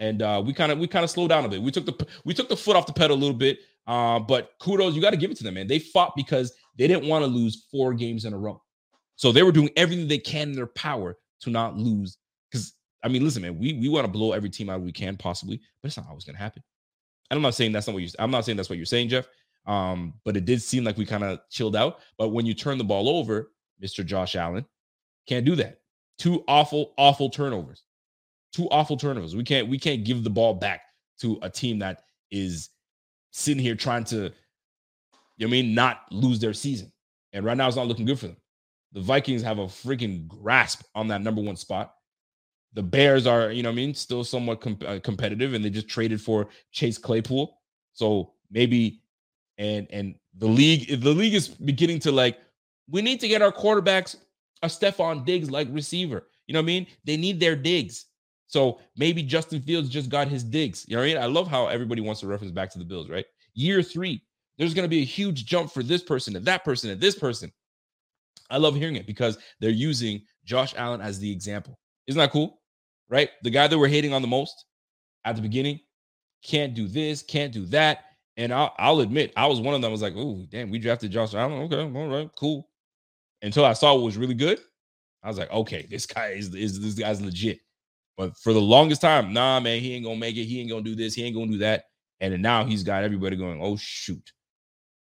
And 0.00 0.20
uh, 0.20 0.42
we 0.44 0.52
kind 0.52 0.72
of 0.72 0.80
we 0.80 0.88
kind 0.88 1.04
of 1.04 1.10
slowed 1.10 1.28
down 1.28 1.44
a 1.44 1.48
bit. 1.48 1.62
We 1.62 1.70
took 1.70 1.86
the 1.86 2.06
we 2.24 2.34
took 2.34 2.48
the 2.48 2.56
foot 2.56 2.74
off 2.74 2.86
the 2.86 2.92
pedal 2.92 3.16
a 3.16 3.20
little 3.20 3.36
bit. 3.36 3.60
Uh, 3.86 4.18
but 4.18 4.50
kudos, 4.60 4.96
you 4.96 5.00
got 5.00 5.10
to 5.10 5.16
give 5.16 5.30
it 5.30 5.36
to 5.36 5.44
them, 5.44 5.54
man. 5.54 5.68
They 5.68 5.78
fought 5.78 6.16
because 6.16 6.52
they 6.76 6.88
didn't 6.88 7.08
want 7.08 7.22
to 7.22 7.28
lose 7.28 7.68
four 7.70 7.94
games 7.94 8.24
in 8.24 8.32
a 8.32 8.38
row. 8.38 8.60
So 9.14 9.30
they 9.30 9.44
were 9.44 9.52
doing 9.52 9.70
everything 9.76 10.08
they 10.08 10.18
can 10.18 10.50
in 10.50 10.56
their 10.56 10.66
power 10.66 11.16
to 11.42 11.50
not 11.50 11.76
lose. 11.76 12.18
Because 12.50 12.72
I 13.04 13.08
mean, 13.08 13.22
listen, 13.22 13.42
man, 13.42 13.56
we 13.60 13.74
we 13.74 13.88
want 13.88 14.06
to 14.06 14.12
blow 14.12 14.32
every 14.32 14.50
team 14.50 14.68
out 14.68 14.80
we 14.80 14.90
can 14.90 15.16
possibly, 15.16 15.60
but 15.80 15.86
it's 15.86 15.96
not 15.96 16.08
always 16.08 16.24
gonna 16.24 16.38
happen. 16.38 16.64
And 17.32 17.38
I'm 17.38 17.42
not 17.42 17.54
saying 17.54 17.72
that's 17.72 17.86
not 17.86 17.94
what 17.94 18.02
you. 18.02 18.10
I'm 18.18 18.30
not 18.30 18.44
saying 18.44 18.58
that's 18.58 18.68
what 18.68 18.76
you're 18.76 18.84
saying, 18.84 19.08
Jeff. 19.08 19.26
Um, 19.64 20.12
but 20.22 20.36
it 20.36 20.44
did 20.44 20.60
seem 20.60 20.84
like 20.84 20.98
we 20.98 21.06
kind 21.06 21.24
of 21.24 21.40
chilled 21.48 21.74
out. 21.74 22.00
But 22.18 22.28
when 22.28 22.44
you 22.44 22.52
turn 22.52 22.76
the 22.76 22.84
ball 22.84 23.08
over, 23.08 23.52
Mr. 23.82 24.04
Josh 24.04 24.36
Allen 24.36 24.66
can't 25.26 25.46
do 25.46 25.56
that. 25.56 25.80
Two 26.18 26.44
awful, 26.46 26.92
awful 26.98 27.30
turnovers. 27.30 27.84
Two 28.52 28.68
awful 28.68 28.98
turnovers. 28.98 29.34
We 29.34 29.44
can't 29.44 29.66
we 29.66 29.78
can't 29.78 30.04
give 30.04 30.24
the 30.24 30.30
ball 30.30 30.52
back 30.52 30.82
to 31.20 31.38
a 31.40 31.48
team 31.48 31.78
that 31.78 32.02
is 32.30 32.68
sitting 33.30 33.62
here 33.62 33.76
trying 33.76 34.04
to, 34.04 34.24
you 34.26 34.30
know 35.38 35.46
I 35.46 35.50
mean, 35.50 35.74
not 35.74 36.02
lose 36.10 36.38
their 36.38 36.52
season. 36.52 36.92
And 37.32 37.46
right 37.46 37.56
now 37.56 37.66
it's 37.66 37.78
not 37.78 37.86
looking 37.86 38.04
good 38.04 38.18
for 38.18 38.26
them. 38.26 38.36
The 38.92 39.00
Vikings 39.00 39.40
have 39.40 39.58
a 39.58 39.64
freaking 39.64 40.28
grasp 40.28 40.82
on 40.94 41.08
that 41.08 41.22
number 41.22 41.40
one 41.40 41.56
spot. 41.56 41.94
The 42.74 42.82
Bears 42.82 43.26
are, 43.26 43.52
you 43.52 43.62
know, 43.62 43.68
I 43.68 43.72
mean, 43.72 43.94
still 43.94 44.24
somewhat 44.24 44.66
uh, 44.86 44.98
competitive, 45.00 45.54
and 45.54 45.64
they 45.64 45.70
just 45.70 45.88
traded 45.88 46.20
for 46.20 46.48
Chase 46.70 46.98
Claypool. 46.98 47.58
So 47.92 48.32
maybe, 48.50 49.02
and 49.58 49.86
and 49.90 50.14
the 50.38 50.46
league, 50.46 51.00
the 51.00 51.10
league 51.10 51.34
is 51.34 51.48
beginning 51.48 51.98
to 52.00 52.12
like, 52.12 52.38
we 52.90 53.02
need 53.02 53.20
to 53.20 53.28
get 53.28 53.42
our 53.42 53.52
quarterbacks 53.52 54.16
a 54.62 54.66
Stefon 54.66 55.24
Diggs 55.26 55.50
like 55.50 55.68
receiver. 55.70 56.28
You 56.46 56.54
know 56.54 56.60
what 56.60 56.64
I 56.64 56.66
mean? 56.66 56.86
They 57.04 57.16
need 57.16 57.40
their 57.40 57.56
digs. 57.56 58.06
So 58.46 58.80
maybe 58.96 59.22
Justin 59.22 59.60
Fields 59.62 59.88
just 59.88 60.10
got 60.10 60.28
his 60.28 60.44
digs. 60.44 60.84
You 60.88 60.96
know 60.96 61.02
what 61.02 61.10
I 61.10 61.14
mean? 61.14 61.22
I 61.22 61.26
love 61.26 61.48
how 61.48 61.68
everybody 61.68 62.00
wants 62.02 62.20
to 62.20 62.26
reference 62.26 62.52
back 62.52 62.70
to 62.72 62.78
the 62.78 62.84
Bills, 62.84 63.08
right? 63.08 63.24
Year 63.54 63.82
three, 63.82 64.22
there's 64.58 64.74
going 64.74 64.84
to 64.84 64.90
be 64.90 65.00
a 65.00 65.04
huge 65.04 65.46
jump 65.46 65.70
for 65.70 65.82
this 65.82 66.02
person 66.02 66.36
and 66.36 66.44
that 66.46 66.64
person 66.64 66.90
and 66.90 67.00
this 67.00 67.18
person. 67.18 67.50
I 68.50 68.58
love 68.58 68.74
hearing 68.74 68.96
it 68.96 69.06
because 69.06 69.38
they're 69.60 69.70
using 69.70 70.22
Josh 70.44 70.74
Allen 70.76 71.00
as 71.00 71.18
the 71.18 71.30
example. 71.30 71.78
Isn't 72.06 72.18
that 72.18 72.30
cool? 72.30 72.60
Right? 73.12 73.28
The 73.42 73.50
guy 73.50 73.68
that 73.68 73.78
we're 73.78 73.88
hating 73.88 74.14
on 74.14 74.22
the 74.22 74.28
most 74.28 74.64
at 75.24 75.36
the 75.36 75.42
beginning 75.42 75.78
can't 76.42 76.74
do 76.74 76.88
this, 76.88 77.22
can't 77.22 77.52
do 77.52 77.66
that. 77.66 78.06
And 78.38 78.52
I'll, 78.52 78.74
I'll 78.78 79.00
admit, 79.00 79.32
I 79.36 79.46
was 79.46 79.60
one 79.60 79.74
of 79.74 79.82
them. 79.82 79.90
I 79.90 79.92
was 79.92 80.00
like, 80.00 80.14
oh, 80.16 80.46
damn, 80.48 80.70
we 80.70 80.78
drafted 80.78 81.12
Josh 81.12 81.34
Allen. 81.34 81.70
Okay, 81.70 81.82
all 81.82 82.08
right, 82.08 82.30
cool. 82.36 82.68
Until 83.42 83.66
I 83.66 83.74
saw 83.74 83.94
what 83.94 84.04
was 84.04 84.16
really 84.16 84.34
good, 84.34 84.58
I 85.22 85.28
was 85.28 85.38
like, 85.38 85.52
okay, 85.52 85.86
this 85.90 86.06
guy 86.06 86.28
is, 86.28 86.52
is 86.54 86.80
this 86.80 86.94
guy's 86.94 87.20
legit. 87.20 87.60
But 88.16 88.36
for 88.38 88.54
the 88.54 88.60
longest 88.60 89.02
time, 89.02 89.32
nah, 89.32 89.60
man, 89.60 89.80
he 89.80 89.94
ain't 89.94 90.04
gonna 90.04 90.16
make 90.16 90.36
it. 90.36 90.44
He 90.44 90.60
ain't 90.60 90.70
gonna 90.70 90.82
do 90.82 90.96
this. 90.96 91.14
He 91.14 91.22
ain't 91.24 91.36
gonna 91.36 91.50
do 91.50 91.58
that. 91.58 91.84
And 92.20 92.40
now 92.40 92.64
he's 92.64 92.82
got 92.82 93.04
everybody 93.04 93.36
going, 93.36 93.60
oh 93.62 93.76
shoot. 93.76 94.32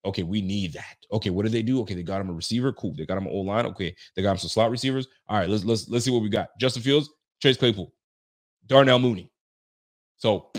Okay, 0.05 0.23
we 0.23 0.41
need 0.41 0.73
that. 0.73 0.97
Okay, 1.11 1.29
what 1.29 1.43
did 1.43 1.51
they 1.51 1.61
do? 1.61 1.81
Okay, 1.81 1.93
they 1.93 2.03
got 2.03 2.21
him 2.21 2.29
a 2.29 2.33
receiver. 2.33 2.73
Cool. 2.73 2.95
They 2.97 3.05
got 3.05 3.17
him 3.17 3.27
an 3.27 3.31
old 3.31 3.45
line. 3.45 3.67
Okay, 3.67 3.95
they 4.15 4.23
got 4.23 4.31
him 4.31 4.37
some 4.37 4.49
slot 4.49 4.71
receivers. 4.71 5.07
All 5.27 5.37
right, 5.37 5.49
let's 5.49 5.63
let's 5.63 5.87
let's 5.89 6.05
see 6.05 6.11
what 6.11 6.23
we 6.23 6.29
got. 6.29 6.49
Justin 6.59 6.81
Fields, 6.81 7.09
Chase 7.41 7.57
Claypool, 7.57 7.91
Darnell 8.67 8.99
Mooney. 8.99 9.31
So 10.17 10.51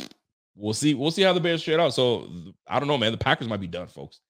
we'll 0.56 0.74
see. 0.74 0.94
We'll 0.94 1.10
see 1.10 1.22
how 1.22 1.32
the 1.32 1.40
Bears 1.40 1.62
trade 1.62 1.80
out. 1.80 1.94
So 1.94 2.28
I 2.66 2.78
don't 2.78 2.88
know, 2.88 2.98
man. 2.98 3.12
The 3.12 3.18
Packers 3.18 3.48
might 3.48 3.60
be 3.60 3.66
done, 3.66 3.86
folks. 3.86 4.20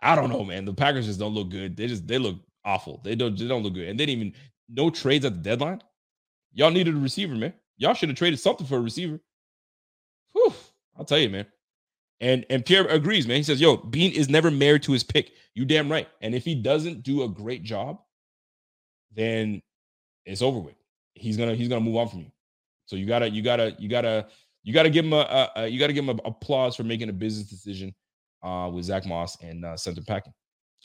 I 0.00 0.14
don't 0.16 0.30
know, 0.30 0.44
man. 0.44 0.64
The 0.64 0.74
Packers 0.74 1.06
just 1.06 1.20
don't 1.20 1.34
look 1.34 1.48
good. 1.48 1.76
They 1.76 1.86
just 1.86 2.06
they 2.06 2.18
look 2.18 2.36
awful. 2.64 3.00
They 3.04 3.14
don't 3.14 3.38
they 3.38 3.48
don't 3.48 3.62
look 3.62 3.74
good. 3.74 3.88
And 3.88 3.98
they 3.98 4.06
didn't 4.06 4.20
even 4.20 4.34
no 4.68 4.90
trades 4.90 5.24
at 5.24 5.34
the 5.34 5.40
deadline. 5.40 5.82
Y'all 6.52 6.70
needed 6.70 6.94
a 6.94 6.98
receiver, 6.98 7.34
man. 7.34 7.54
Y'all 7.78 7.94
should 7.94 8.08
have 8.08 8.18
traded 8.18 8.38
something 8.38 8.66
for 8.66 8.76
a 8.76 8.80
receiver. 8.80 9.18
Whew, 10.32 10.52
I'll 10.98 11.04
tell 11.04 11.18
you, 11.18 11.30
man. 11.30 11.46
And 12.20 12.44
and 12.50 12.64
Pierre 12.64 12.86
agrees, 12.86 13.26
man. 13.26 13.38
He 13.38 13.42
says, 13.42 13.60
"Yo, 13.60 13.76
Beane 13.76 14.12
is 14.12 14.28
never 14.28 14.50
married 14.50 14.82
to 14.84 14.92
his 14.92 15.02
pick. 15.02 15.32
You 15.54 15.64
damn 15.64 15.90
right. 15.90 16.08
And 16.20 16.34
if 16.34 16.44
he 16.44 16.54
doesn't 16.54 17.02
do 17.02 17.22
a 17.22 17.28
great 17.28 17.62
job, 17.62 18.00
then 19.14 19.62
it's 20.24 20.42
over 20.42 20.58
with 20.58 20.74
he's 21.14 21.36
gonna 21.36 21.54
he's 21.54 21.68
gonna 21.68 21.80
move 21.80 21.96
on 21.96 22.08
from 22.08 22.20
you. 22.20 22.32
So 22.86 22.96
you 22.96 23.06
gotta 23.06 23.28
you 23.30 23.42
gotta 23.42 23.74
you 23.78 23.88
gotta 23.88 24.26
you 24.62 24.72
gotta 24.72 24.90
give 24.90 25.04
him 25.04 25.12
a, 25.12 25.16
a, 25.16 25.50
a 25.56 25.66
you 25.68 25.78
gotta 25.78 25.92
give 25.92 26.04
him 26.04 26.18
a, 26.18 26.28
applause 26.28 26.76
for 26.76 26.84
making 26.84 27.08
a 27.08 27.12
business 27.12 27.48
decision 27.48 27.94
uh, 28.42 28.70
with 28.72 28.84
Zach 28.84 29.06
Moss 29.06 29.40
and 29.42 29.64
uh, 29.64 29.76
Center 29.76 30.02
Packing. 30.02 30.32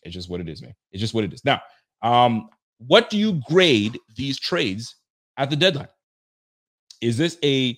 It's 0.03 0.13
just 0.13 0.29
what 0.29 0.41
it 0.41 0.49
is, 0.49 0.61
man. 0.61 0.73
It's 0.91 1.01
just 1.01 1.13
what 1.13 1.23
it 1.23 1.33
is. 1.33 1.43
Now, 1.43 1.61
um, 2.01 2.49
what 2.77 3.09
do 3.09 3.17
you 3.17 3.41
grade 3.49 3.97
these 4.15 4.39
trades 4.39 4.95
at 5.37 5.49
the 5.49 5.55
deadline? 5.55 5.87
Is 7.01 7.17
this 7.17 7.37
a 7.43 7.77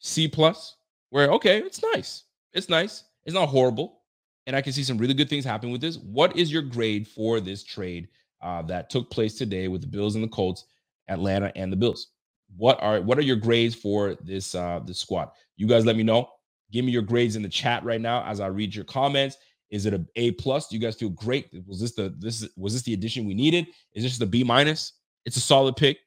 C 0.00 0.28
plus? 0.28 0.76
Where 1.10 1.30
okay, 1.32 1.58
it's 1.58 1.82
nice, 1.94 2.24
it's 2.52 2.68
nice, 2.68 3.04
it's 3.24 3.34
not 3.34 3.48
horrible, 3.48 4.02
and 4.46 4.54
I 4.54 4.60
can 4.60 4.74
see 4.74 4.82
some 4.82 4.98
really 4.98 5.14
good 5.14 5.30
things 5.30 5.44
happen 5.44 5.70
with 5.70 5.80
this. 5.80 5.96
What 5.98 6.36
is 6.36 6.52
your 6.52 6.62
grade 6.62 7.08
for 7.08 7.40
this 7.40 7.64
trade 7.64 8.08
uh, 8.42 8.62
that 8.62 8.90
took 8.90 9.10
place 9.10 9.38
today 9.38 9.68
with 9.68 9.80
the 9.80 9.86
Bills 9.86 10.16
and 10.16 10.24
the 10.24 10.28
Colts? 10.28 10.66
Atlanta, 11.08 11.52
and 11.56 11.72
the 11.72 11.76
Bills. 11.76 12.08
What 12.56 12.82
are 12.82 13.00
what 13.00 13.18
are 13.18 13.22
your 13.22 13.36
grades 13.36 13.74
for 13.74 14.14
this 14.22 14.54
uh 14.54 14.80
this 14.84 14.98
squad? 14.98 15.30
You 15.56 15.66
guys 15.66 15.84
let 15.84 15.96
me 15.96 16.02
know. 16.02 16.28
Give 16.70 16.84
me 16.84 16.92
your 16.92 17.02
grades 17.02 17.36
in 17.36 17.42
the 17.42 17.48
chat 17.48 17.84
right 17.84 18.00
now 18.00 18.24
as 18.24 18.40
I 18.40 18.46
read 18.46 18.74
your 18.74 18.84
comments. 18.84 19.36
Is 19.70 19.86
it 19.86 19.94
a 19.94 20.04
A 20.16 20.32
plus? 20.32 20.68
Do 20.68 20.76
you 20.76 20.82
guys 20.82 20.96
feel 20.96 21.10
great? 21.10 21.50
Was 21.66 21.80
this 21.80 21.92
the 21.94 22.14
this 22.18 22.48
was 22.56 22.72
this 22.72 22.82
the 22.82 22.94
addition 22.94 23.26
we 23.26 23.34
needed? 23.34 23.66
Is 23.92 24.02
this 24.02 24.18
the 24.18 24.26
B 24.26 24.44
minus? 24.44 24.94
It's 25.26 25.36
a 25.36 25.40
solid 25.40 25.76
pick, 25.76 25.98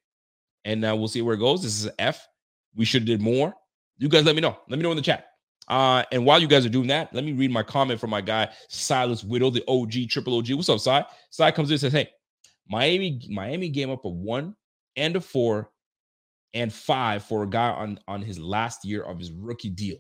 and 0.66 0.84
uh, 0.84 0.96
we'll 0.96 1.08
see 1.08 1.22
where 1.22 1.36
it 1.36 1.40
goes. 1.40 1.62
This 1.62 1.78
is 1.78 1.86
an 1.86 1.94
F. 2.00 2.28
We 2.76 2.86
should 2.86 3.04
have 3.04 3.08
did 3.08 3.22
more. 3.22 3.54
You 3.98 4.10
guys 4.10 4.26
let 4.26 4.36
me 4.36 4.42
know. 4.42 4.58
Let 4.68 4.78
me 4.80 4.84
know 4.84 4.92
in 4.92 4.98
the 4.98 5.04
chat. 5.04 5.28
Uh, 5.68 6.04
and 6.12 6.26
while 6.26 6.42
you 6.42 6.48
guys 6.48 6.66
are 6.66 6.70
doing 6.70 6.88
that, 6.88 7.14
let 7.14 7.24
me 7.24 7.34
read 7.34 7.52
my 7.52 7.64
comment 7.64 8.00
from 8.00 8.10
my 8.10 8.22
guy 8.22 8.50
Silas 8.68 9.24
Whittle, 9.24 9.52
the 9.52 9.64
OG, 9.68 10.10
triple 10.10 10.38
OG. 10.38 10.52
What's 10.54 10.70
up, 10.70 10.80
Cy? 10.80 11.06
Cy 11.30 11.52
comes 11.52 11.70
in 11.70 11.76
and 11.76 11.82
says, 11.82 11.94
Hey, 11.94 12.10
Miami, 12.68 13.22
Miami 13.30 13.70
game 13.70 13.92
up 13.92 14.06
a 14.06 14.10
one 14.10 14.56
and 14.96 15.16
a 15.16 15.22
four 15.22 15.72
and 16.54 16.74
five 16.74 17.24
for 17.24 17.44
a 17.44 17.48
guy 17.48 17.70
on, 17.70 18.00
on 18.08 18.22
his 18.22 18.40
last 18.40 18.86
year 18.86 19.04
of 19.04 19.20
his 19.20 19.32
rookie 19.32 19.70
deal. 19.70 19.98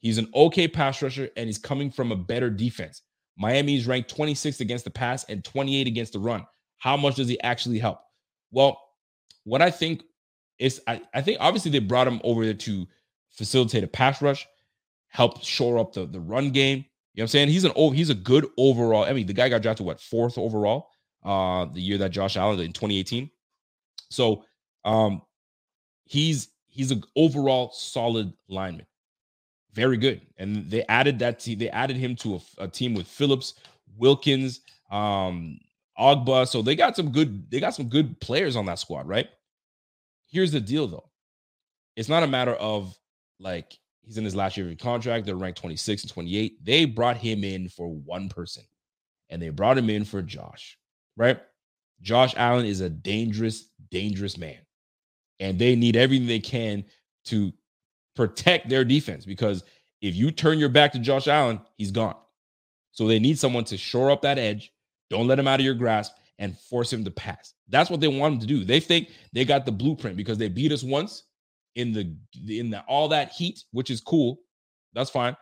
He's 0.00 0.18
an 0.18 0.30
okay 0.34 0.68
pass 0.68 1.02
rusher 1.02 1.28
and 1.36 1.46
he's 1.46 1.58
coming 1.58 1.90
from 1.90 2.12
a 2.12 2.16
better 2.16 2.50
defense. 2.50 3.02
Miami 3.36 3.76
is 3.76 3.86
ranked 3.86 4.14
26th 4.16 4.60
against 4.60 4.84
the 4.84 4.90
pass 4.90 5.24
and 5.24 5.44
28 5.44 5.86
against 5.86 6.12
the 6.12 6.18
run. 6.18 6.44
How 6.78 6.96
much 6.96 7.16
does 7.16 7.28
he 7.28 7.40
actually 7.42 7.78
help? 7.78 8.00
Well, 8.52 8.80
what 9.44 9.62
I 9.62 9.70
think 9.70 10.02
is 10.58 10.80
I, 10.86 11.02
I 11.14 11.22
think 11.22 11.38
obviously 11.40 11.70
they 11.70 11.78
brought 11.80 12.08
him 12.08 12.20
over 12.24 12.44
there 12.44 12.54
to 12.54 12.86
facilitate 13.30 13.84
a 13.84 13.88
pass 13.88 14.22
rush. 14.22 14.46
help 15.08 15.42
shore 15.42 15.78
up 15.78 15.92
the, 15.92 16.06
the 16.06 16.20
run 16.20 16.50
game. 16.50 16.78
You 17.14 17.22
know 17.22 17.22
what 17.22 17.24
I'm 17.24 17.28
saying? 17.28 17.48
He's 17.48 17.64
an 17.64 17.72
oh, 17.74 17.90
he's 17.90 18.10
a 18.10 18.14
good 18.14 18.46
overall. 18.56 19.04
I 19.04 19.12
mean, 19.12 19.26
the 19.26 19.32
guy 19.32 19.48
got 19.48 19.62
drafted 19.62 19.86
what 19.86 20.00
fourth 20.00 20.38
overall 20.38 20.88
uh 21.24 21.66
the 21.72 21.80
year 21.80 21.98
that 21.98 22.10
Josh 22.10 22.36
Allen 22.36 22.60
in 22.60 22.72
2018. 22.72 23.30
So 24.10 24.44
um 24.84 25.22
he's 26.04 26.48
he's 26.68 26.90
an 26.90 27.02
overall 27.16 27.70
solid 27.72 28.32
lineman. 28.48 28.86
Very 29.72 29.96
good. 29.96 30.22
And 30.38 30.70
they 30.70 30.84
added 30.84 31.18
that 31.20 31.40
team, 31.40 31.58
they 31.58 31.70
added 31.70 31.96
him 31.96 32.16
to 32.16 32.36
a, 32.36 32.64
a 32.64 32.68
team 32.68 32.94
with 32.94 33.06
Phillips, 33.06 33.54
Wilkins, 33.96 34.60
um, 34.90 35.58
Ogbah. 35.98 36.48
So 36.48 36.62
they 36.62 36.74
got 36.74 36.96
some 36.96 37.10
good, 37.10 37.50
they 37.50 37.60
got 37.60 37.74
some 37.74 37.88
good 37.88 38.18
players 38.20 38.56
on 38.56 38.66
that 38.66 38.78
squad, 38.78 39.06
right? 39.06 39.28
Here's 40.26 40.52
the 40.52 40.60
deal 40.60 40.86
though. 40.86 41.08
It's 41.96 42.08
not 42.08 42.22
a 42.22 42.28
matter 42.28 42.54
of 42.54 42.96
like 43.40 43.76
he's 44.02 44.18
in 44.18 44.24
his 44.24 44.36
last 44.36 44.56
year 44.56 44.70
of 44.70 44.78
contract. 44.78 45.26
They're 45.26 45.36
ranked 45.36 45.58
26 45.58 46.02
and 46.02 46.12
28. 46.12 46.64
They 46.64 46.84
brought 46.84 47.16
him 47.16 47.44
in 47.44 47.68
for 47.68 47.88
one 47.88 48.28
person, 48.28 48.64
and 49.30 49.42
they 49.42 49.50
brought 49.50 49.78
him 49.78 49.90
in 49.90 50.04
for 50.04 50.22
Josh, 50.22 50.78
right? 51.16 51.40
Josh 52.00 52.34
Allen 52.36 52.66
is 52.66 52.80
a 52.80 52.88
dangerous, 52.88 53.70
dangerous 53.90 54.38
man. 54.38 54.58
And 55.40 55.58
they 55.58 55.76
need 55.76 55.96
everything 55.96 56.26
they 56.26 56.40
can 56.40 56.84
to 57.26 57.52
protect 58.16 58.68
their 58.68 58.84
defense 58.84 59.24
because 59.24 59.62
if 60.00 60.14
you 60.14 60.30
turn 60.30 60.58
your 60.58 60.68
back 60.68 60.92
to 60.92 60.98
Josh 60.98 61.28
Allen, 61.28 61.60
he's 61.76 61.90
gone. 61.90 62.16
So 62.92 63.06
they 63.06 63.18
need 63.18 63.38
someone 63.38 63.64
to 63.64 63.76
shore 63.76 64.10
up 64.10 64.22
that 64.22 64.38
edge. 64.38 64.72
Don't 65.10 65.26
let 65.26 65.38
him 65.38 65.48
out 65.48 65.60
of 65.60 65.64
your 65.64 65.74
grasp 65.74 66.14
and 66.38 66.58
force 66.58 66.92
him 66.92 67.04
to 67.04 67.10
pass. 67.10 67.54
That's 67.68 67.90
what 67.90 68.00
they 68.00 68.08
want 68.08 68.34
him 68.34 68.40
to 68.40 68.46
do. 68.46 68.64
They 68.64 68.80
think 68.80 69.10
they 69.32 69.44
got 69.44 69.66
the 69.66 69.72
blueprint 69.72 70.16
because 70.16 70.38
they 70.38 70.48
beat 70.48 70.72
us 70.72 70.82
once 70.82 71.24
in 71.74 71.92
the 71.92 72.14
in 72.48 72.70
the 72.70 72.80
all 72.82 73.08
that 73.08 73.30
heat, 73.32 73.64
which 73.72 73.90
is 73.90 74.00
cool. 74.00 74.40
That's 74.94 75.10
fine. 75.10 75.36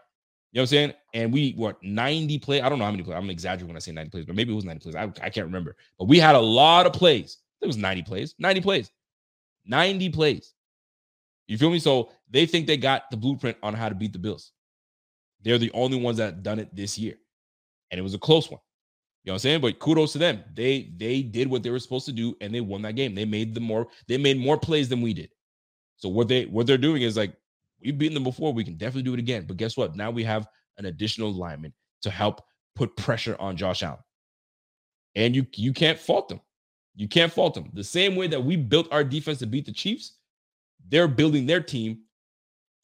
You 0.53 0.59
know 0.59 0.62
what 0.62 0.62
I'm 0.62 0.66
saying? 0.66 0.92
And 1.14 1.32
we 1.32 1.53
what 1.53 1.82
90 1.82 2.38
plays. 2.38 2.62
I 2.62 2.68
don't 2.68 2.78
know 2.78 2.84
how 2.84 2.90
many 2.90 3.03
plays. 3.03 3.16
I'm 3.16 3.30
exaggerating 3.30 3.68
when 3.68 3.76
I 3.76 3.80
say 3.80 3.92
90 3.92 4.11
plays, 4.11 4.24
but 4.24 4.36
maybe 4.36 4.53
it 4.53 4.57
was 4.57 4.64
90 4.64 4.80
plays. 4.80 4.94
I, 4.94 5.05
I 5.22 5.30
can't 5.30 5.47
remember. 5.47 5.76
But 5.99 6.07
we 6.07 6.18
had 6.18 6.34
a 6.34 6.40
lot 6.40 6.86
of 6.86 6.92
plays. 6.92 7.38
It 7.61 7.66
was 7.66 7.76
90 7.76 8.02
plays. 8.02 8.34
90 8.38 8.61
plays. 8.61 8.90
90 9.64 10.11
plays. 10.11 10.54
You 11.48 11.59
feel 11.59 11.70
me? 11.70 11.78
So 11.78 12.11
they 12.30 12.46
think 12.46 12.66
they 12.66 12.76
got 12.76 13.11
the 13.11 13.16
blueprint 13.16 13.57
on 13.62 13.74
how 13.74 13.88
to 13.88 13.94
beat 13.94 14.12
the 14.12 14.18
Bills. 14.18 14.52
They're 15.42 15.59
the 15.59 15.70
only 15.72 16.00
ones 16.00 16.18
that 16.18 16.42
done 16.42 16.59
it 16.59 16.74
this 16.74 16.98
year. 16.98 17.14
And 17.90 17.98
it 17.98 18.02
was 18.02 18.14
a 18.14 18.18
close 18.18 18.50
one. 18.50 18.61
You 19.22 19.30
know 19.30 19.34
what 19.34 19.36
I'm 19.36 19.40
saying? 19.40 19.61
But 19.61 19.78
kudos 19.78 20.12
to 20.12 20.18
them. 20.18 20.42
They 20.54 20.92
they 20.96 21.22
did 21.22 21.48
what 21.48 21.62
they 21.62 21.70
were 21.70 21.80
supposed 21.80 22.07
to 22.07 22.12
do 22.12 22.36
and 22.40 22.54
they 22.54 22.61
won 22.61 22.82
that 22.82 22.94
game. 22.94 23.14
They 23.14 23.24
made 23.24 23.54
the 23.54 23.61
more 23.61 23.88
they 24.07 24.18
made 24.18 24.38
more 24.38 24.57
plays 24.57 24.88
than 24.88 25.02
we 25.02 25.14
did. 25.14 25.30
So 25.96 26.09
what 26.09 26.28
they 26.28 26.46
what 26.46 26.66
they're 26.66 26.78
doing 26.78 27.02
is 27.02 27.16
like 27.16 27.34
we've 27.82 27.98
beaten 27.98 28.14
them 28.14 28.22
before. 28.22 28.52
We 28.52 28.62
can 28.64 28.76
definitely 28.76 29.02
do 29.02 29.14
it 29.14 29.18
again. 29.18 29.44
But 29.46 29.57
guess 29.57 29.76
what? 29.76 29.96
Now 29.96 30.12
we 30.12 30.22
have 30.22 30.46
an 30.78 30.86
additional 30.86 31.32
lineman 31.32 31.72
to 32.02 32.11
help 32.11 32.40
put 32.76 32.96
pressure 32.96 33.36
on 33.40 33.57
Josh 33.57 33.82
Allen. 33.82 33.98
And 35.16 35.34
you 35.34 35.44
you 35.57 35.72
can't 35.72 35.98
fault 35.98 36.28
them. 36.28 36.40
You 36.97 37.07
can't 37.07 37.32
fault 37.32 37.55
them. 37.55 37.70
The 37.74 37.84
same 37.84 38.16
way 38.16 38.26
that 38.26 38.42
we 38.42 38.57
built 38.57 38.88
our 38.90 39.05
defense 39.05 39.38
to 39.40 39.47
beat 39.47 39.66
the 39.66 39.72
Chiefs, 39.72 40.14
they're 40.88 41.07
building 41.07 41.47
their 41.47 41.61
team 41.61 42.01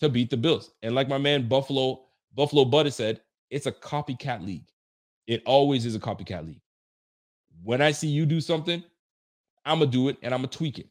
to 0.00 0.08
beat 0.10 0.28
the 0.28 0.36
Bills. 0.36 0.70
And 0.82 0.94
like 0.94 1.08
my 1.08 1.18
man 1.18 1.48
Buffalo 1.48 2.04
Buffalo 2.34 2.64
Buddy 2.64 2.90
said, 2.90 3.20
it's 3.50 3.66
a 3.66 3.72
copycat 3.72 4.44
league. 4.44 4.68
It 5.26 5.42
always 5.46 5.86
is 5.86 5.94
a 5.94 6.00
copycat 6.00 6.46
league. 6.46 6.60
When 7.62 7.80
I 7.80 7.92
see 7.92 8.08
you 8.08 8.26
do 8.26 8.40
something, 8.40 8.82
I'm 9.64 9.78
gonna 9.78 9.90
do 9.90 10.08
it 10.08 10.18
and 10.22 10.34
I'm 10.34 10.40
gonna 10.40 10.48
tweak 10.48 10.78
it. 10.78 10.88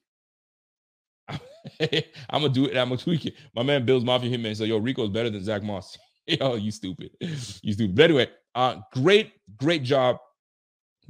I'm 2.30 2.42
gonna 2.42 2.54
do 2.54 2.66
it 2.66 2.72
and 2.72 2.80
I'm 2.80 2.90
gonna 2.90 3.02
tweak 3.02 3.26
it. 3.28 3.36
My 3.56 3.64
man 3.64 3.86
Bill's 3.86 4.04
Mafia 4.04 4.36
Hitman 4.36 4.56
said, 4.56 4.68
"Yo, 4.68 4.78
Rico's 4.78 5.10
better 5.10 5.30
than 5.30 5.44
Zach 5.44 5.62
Moss." 5.64 5.98
Yo, 6.28 6.56
you 6.56 6.72
stupid, 6.72 7.12
you 7.20 7.74
stupid. 7.74 7.96
But 7.96 8.04
anyway, 8.06 8.30
uh, 8.56 8.78
great, 8.94 9.34
great 9.58 9.84
job 9.84 10.18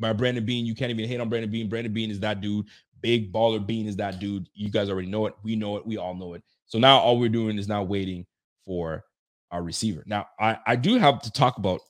by 0.02 0.12
Brandon 0.12 0.44
Beane. 0.44 0.66
You 0.66 0.76
can't 0.76 0.92
even 0.92 1.08
hate 1.08 1.22
on 1.22 1.30
Brandon 1.30 1.50
Beane. 1.50 1.70
Brandon 1.70 1.94
Beane 1.94 2.12
is 2.12 2.20
that 2.20 2.42
dude. 2.42 2.66
Big 3.00 3.32
baller 3.32 3.66
Beane 3.66 3.88
is 3.88 3.96
that 3.96 4.20
dude. 4.20 4.50
You 4.54 4.70
guys 4.70 4.90
already 4.90 5.08
know 5.08 5.28
it. 5.28 5.36
We 5.44 5.56
know 5.56 5.78
it. 5.78 5.86
We 5.86 5.98
all 5.98 6.16
know 6.16 6.34
it. 6.34 6.44
So 6.66 6.78
now 6.78 7.00
all 7.00 7.20
we're 7.20 7.30
doing 7.30 7.58
is 7.58 7.68
now 7.68 7.84
waiting 7.84 8.26
for 8.66 9.04
our 9.52 9.64
receiver. 9.64 10.04
Now 10.06 10.28
I 10.40 10.58
I 10.66 10.76
do 10.76 10.98
have 10.98 11.22
to 11.22 11.32
talk 11.32 11.58
about 11.58 11.82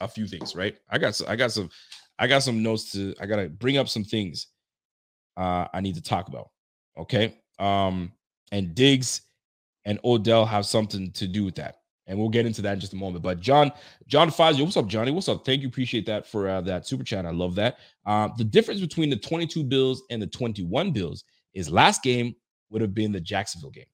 a 0.00 0.08
few 0.08 0.26
things, 0.26 0.56
right? 0.56 0.76
I 0.88 0.98
got 0.98 1.14
some, 1.14 1.28
I 1.28 1.36
got 1.36 1.52
some 1.52 1.70
I 2.18 2.26
got 2.26 2.42
some 2.42 2.62
notes 2.62 2.92
to 2.92 3.14
I 3.20 3.26
got 3.26 3.36
to 3.36 3.48
bring 3.48 3.76
up 3.76 3.88
some 3.88 4.04
things 4.04 4.48
uh 5.36 5.66
I 5.72 5.80
need 5.80 5.94
to 5.94 6.02
talk 6.02 6.28
about. 6.28 6.50
Okay? 6.98 7.36
Um 7.58 8.12
and 8.52 8.74
Diggs 8.74 9.22
and 9.84 9.98
Odell 10.04 10.44
have 10.44 10.66
something 10.66 11.10
to 11.12 11.26
do 11.26 11.44
with 11.44 11.54
that 11.56 11.79
and 12.10 12.18
we'll 12.18 12.28
get 12.28 12.44
into 12.44 12.60
that 12.60 12.72
in 12.74 12.80
just 12.80 12.92
a 12.92 12.96
moment. 12.96 13.22
But 13.22 13.38
John, 13.40 13.70
John 14.08 14.32
Fazio, 14.32 14.64
what's 14.64 14.76
up, 14.76 14.88
Johnny? 14.88 15.12
What's 15.12 15.28
up? 15.28 15.46
Thank 15.46 15.62
you, 15.62 15.68
appreciate 15.68 16.04
that 16.06 16.26
for 16.26 16.48
uh, 16.48 16.60
that 16.62 16.84
super 16.84 17.04
chat. 17.04 17.24
I 17.24 17.30
love 17.30 17.54
that. 17.54 17.78
Uh, 18.04 18.28
the 18.36 18.42
difference 18.42 18.80
between 18.80 19.10
the 19.10 19.16
22 19.16 19.62
Bills 19.62 20.02
and 20.10 20.20
the 20.20 20.26
21 20.26 20.90
Bills 20.90 21.22
is 21.54 21.70
last 21.70 22.02
game 22.02 22.34
would 22.70 22.82
have 22.82 22.94
been 22.94 23.12
the 23.12 23.20
Jacksonville 23.20 23.70
game. 23.70 23.86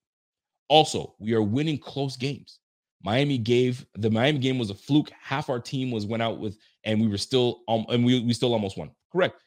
Also, 0.68 1.14
we 1.18 1.34
are 1.34 1.42
winning 1.42 1.78
close 1.78 2.16
games. 2.16 2.58
Miami 3.04 3.36
gave 3.36 3.84
the 3.96 4.10
Miami 4.10 4.38
game 4.38 4.58
was 4.58 4.70
a 4.70 4.74
fluke. 4.74 5.10
Half 5.22 5.50
our 5.50 5.60
team 5.60 5.90
was 5.90 6.06
went 6.06 6.22
out 6.22 6.40
with, 6.40 6.56
and 6.84 6.98
we 6.98 7.08
were 7.08 7.18
still 7.18 7.60
um, 7.68 7.84
and 7.90 8.04
we 8.04 8.20
we 8.20 8.32
still 8.32 8.54
almost 8.54 8.78
won. 8.78 8.90
Correct. 9.12 9.38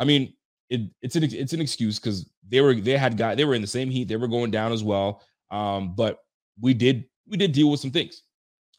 I 0.00 0.04
mean, 0.04 0.34
it, 0.68 0.80
it's 1.00 1.14
an 1.14 1.22
it's 1.22 1.52
an 1.52 1.60
excuse 1.60 2.00
because 2.00 2.28
they 2.46 2.60
were 2.60 2.74
they 2.74 2.96
had 2.96 3.16
got 3.16 3.36
they 3.36 3.44
were 3.44 3.54
in 3.54 3.62
the 3.62 3.68
same 3.68 3.88
heat. 3.88 4.08
They 4.08 4.16
were 4.16 4.26
going 4.26 4.50
down 4.50 4.72
as 4.72 4.82
well. 4.82 5.22
Um, 5.50 5.94
but 5.94 6.18
we 6.60 6.74
did 6.74 7.04
we 7.28 7.36
did 7.36 7.52
deal 7.52 7.70
with 7.70 7.80
some 7.80 7.90
things. 7.90 8.22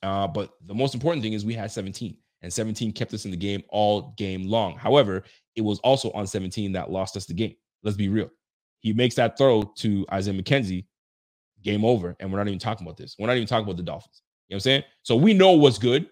Uh, 0.03 0.27
but 0.27 0.51
the 0.65 0.73
most 0.73 0.93
important 0.93 1.23
thing 1.23 1.33
is 1.33 1.45
we 1.45 1.53
had 1.53 1.71
17, 1.71 2.15
and 2.41 2.53
17 2.53 2.91
kept 2.91 3.13
us 3.13 3.25
in 3.25 3.31
the 3.31 3.37
game 3.37 3.63
all 3.69 4.13
game 4.17 4.47
long. 4.47 4.77
However, 4.77 5.23
it 5.55 5.61
was 5.61 5.79
also 5.79 6.11
on 6.11 6.27
17 6.27 6.71
that 6.73 6.91
lost 6.91 7.17
us 7.17 7.25
the 7.25 7.33
game. 7.33 7.55
Let's 7.83 7.97
be 7.97 8.09
real. 8.09 8.29
He 8.79 8.93
makes 8.93 9.15
that 9.15 9.37
throw 9.37 9.63
to 9.77 10.05
Isaiah 10.11 10.33
McKenzie, 10.33 10.85
game 11.63 11.83
over, 11.83 12.15
and 12.19 12.31
we're 12.31 12.37
not 12.37 12.47
even 12.47 12.59
talking 12.59 12.85
about 12.85 12.97
this. 12.97 13.15
We're 13.17 13.27
not 13.27 13.35
even 13.35 13.47
talking 13.47 13.65
about 13.65 13.77
the 13.77 13.83
Dolphins. 13.83 14.21
You 14.47 14.53
know 14.53 14.55
what 14.55 14.57
I'm 14.57 14.61
saying? 14.61 14.83
So 15.03 15.15
we 15.15 15.33
know 15.33 15.51
what's 15.51 15.79
good, 15.79 16.07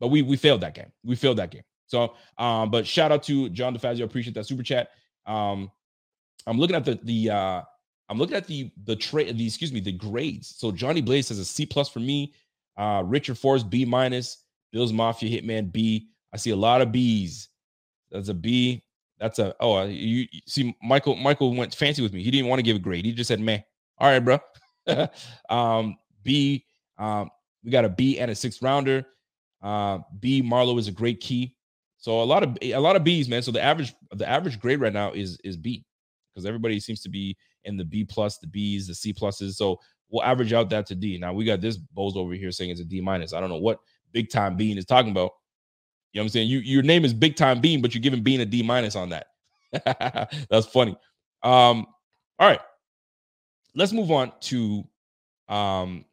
but 0.00 0.08
we 0.08 0.22
we 0.22 0.36
failed 0.36 0.62
that 0.62 0.74
game. 0.74 0.90
We 1.04 1.14
failed 1.14 1.36
that 1.36 1.50
game. 1.50 1.62
So, 1.86 2.14
um, 2.38 2.70
but 2.70 2.86
shout 2.86 3.12
out 3.12 3.22
to 3.24 3.50
John 3.50 3.76
DeFazio. 3.76 4.04
Appreciate 4.04 4.34
that 4.34 4.46
super 4.46 4.62
chat. 4.62 4.88
Um, 5.26 5.70
I'm 6.46 6.58
looking 6.58 6.76
at 6.76 6.84
the 6.84 6.98
the 7.02 7.30
uh 7.30 7.62
I'm 8.12 8.18
looking 8.18 8.36
at 8.36 8.46
the 8.46 8.70
the 8.84 8.94
trade 8.94 9.38
the 9.38 9.46
excuse 9.46 9.72
me 9.72 9.80
the 9.80 9.90
grades. 9.90 10.54
So 10.58 10.70
Johnny 10.70 11.00
Blaze 11.00 11.30
has 11.30 11.38
a 11.38 11.46
C 11.46 11.64
plus 11.64 11.88
for 11.88 12.00
me. 12.00 12.34
Uh 12.76 13.02
Richard 13.06 13.38
Force 13.38 13.62
B 13.62 13.86
minus. 13.86 14.44
Bills 14.70 14.92
Mafia 14.92 15.40
Hitman 15.40 15.72
B. 15.72 16.08
I 16.32 16.36
see 16.36 16.50
a 16.50 16.56
lot 16.56 16.82
of 16.82 16.92
B's. 16.92 17.48
That's 18.10 18.28
a 18.28 18.34
B. 18.34 18.82
That's 19.18 19.38
a 19.38 19.54
oh 19.60 19.78
uh, 19.78 19.84
you, 19.86 20.26
you 20.30 20.40
see 20.46 20.76
Michael 20.82 21.16
Michael 21.16 21.54
went 21.54 21.74
fancy 21.74 22.02
with 22.02 22.12
me. 22.12 22.22
He 22.22 22.30
didn't 22.30 22.48
want 22.48 22.58
to 22.58 22.62
give 22.62 22.76
a 22.76 22.80
grade. 22.80 23.06
He 23.06 23.12
just 23.12 23.28
said 23.28 23.40
man. 23.40 23.64
All 23.96 24.10
right, 24.10 24.18
bro. 24.18 24.38
um 25.48 25.96
B. 26.22 26.66
Um 26.98 27.30
we 27.64 27.70
got 27.70 27.86
a 27.86 27.88
B 27.88 28.18
and 28.18 28.30
a 28.30 28.34
sixth 28.34 28.60
rounder. 28.60 29.06
Uh 29.62 30.00
B 30.20 30.42
Marlowe 30.42 30.76
is 30.76 30.88
a 30.88 30.92
great 30.92 31.20
key. 31.20 31.56
So 31.96 32.20
a 32.20 32.24
lot 32.24 32.42
of 32.42 32.58
a 32.60 32.76
lot 32.76 32.96
of 32.96 33.04
B's, 33.04 33.26
man. 33.26 33.40
So 33.40 33.52
the 33.52 33.62
average 33.62 33.94
the 34.10 34.28
average 34.28 34.60
grade 34.60 34.80
right 34.80 34.92
now 34.92 35.12
is 35.12 35.38
is 35.44 35.56
B 35.56 35.82
because 36.34 36.44
everybody 36.44 36.78
seems 36.78 37.00
to 37.02 37.08
be 37.08 37.36
in 37.64 37.76
the 37.76 37.84
B 37.84 38.04
plus, 38.04 38.38
the 38.38 38.46
B's, 38.46 38.86
the 38.86 38.94
C 38.94 39.12
pluses. 39.12 39.54
So 39.54 39.80
we'll 40.10 40.22
average 40.22 40.52
out 40.52 40.70
that 40.70 40.86
to 40.86 40.94
D. 40.94 41.18
Now 41.18 41.32
we 41.32 41.44
got 41.44 41.60
this 41.60 41.76
Bose 41.76 42.16
over 42.16 42.34
here 42.34 42.50
saying 42.50 42.70
it's 42.70 42.80
a 42.80 42.84
D 42.84 43.00
minus. 43.00 43.32
I 43.32 43.40
don't 43.40 43.50
know 43.50 43.56
what 43.56 43.80
big 44.12 44.30
time 44.30 44.56
Bean 44.56 44.78
is 44.78 44.84
talking 44.84 45.10
about. 45.10 45.32
You 46.12 46.18
know 46.18 46.22
what 46.22 46.26
I'm 46.26 46.28
saying? 46.30 46.48
You 46.48 46.58
your 46.58 46.82
name 46.82 47.04
is 47.04 47.14
Big 47.14 47.36
Time 47.36 47.60
Bean, 47.60 47.80
but 47.80 47.94
you're 47.94 48.02
giving 48.02 48.22
Beane 48.22 48.40
a 48.40 48.44
D 48.44 48.62
minus 48.62 48.96
on 48.96 49.08
that. 49.10 49.28
That's 50.50 50.66
funny. 50.66 50.96
Um, 51.42 51.86
all 52.38 52.48
right. 52.48 52.60
Let's 53.74 53.92
move 53.92 54.10
on 54.10 54.32
to 54.40 54.84
um, 55.48 56.04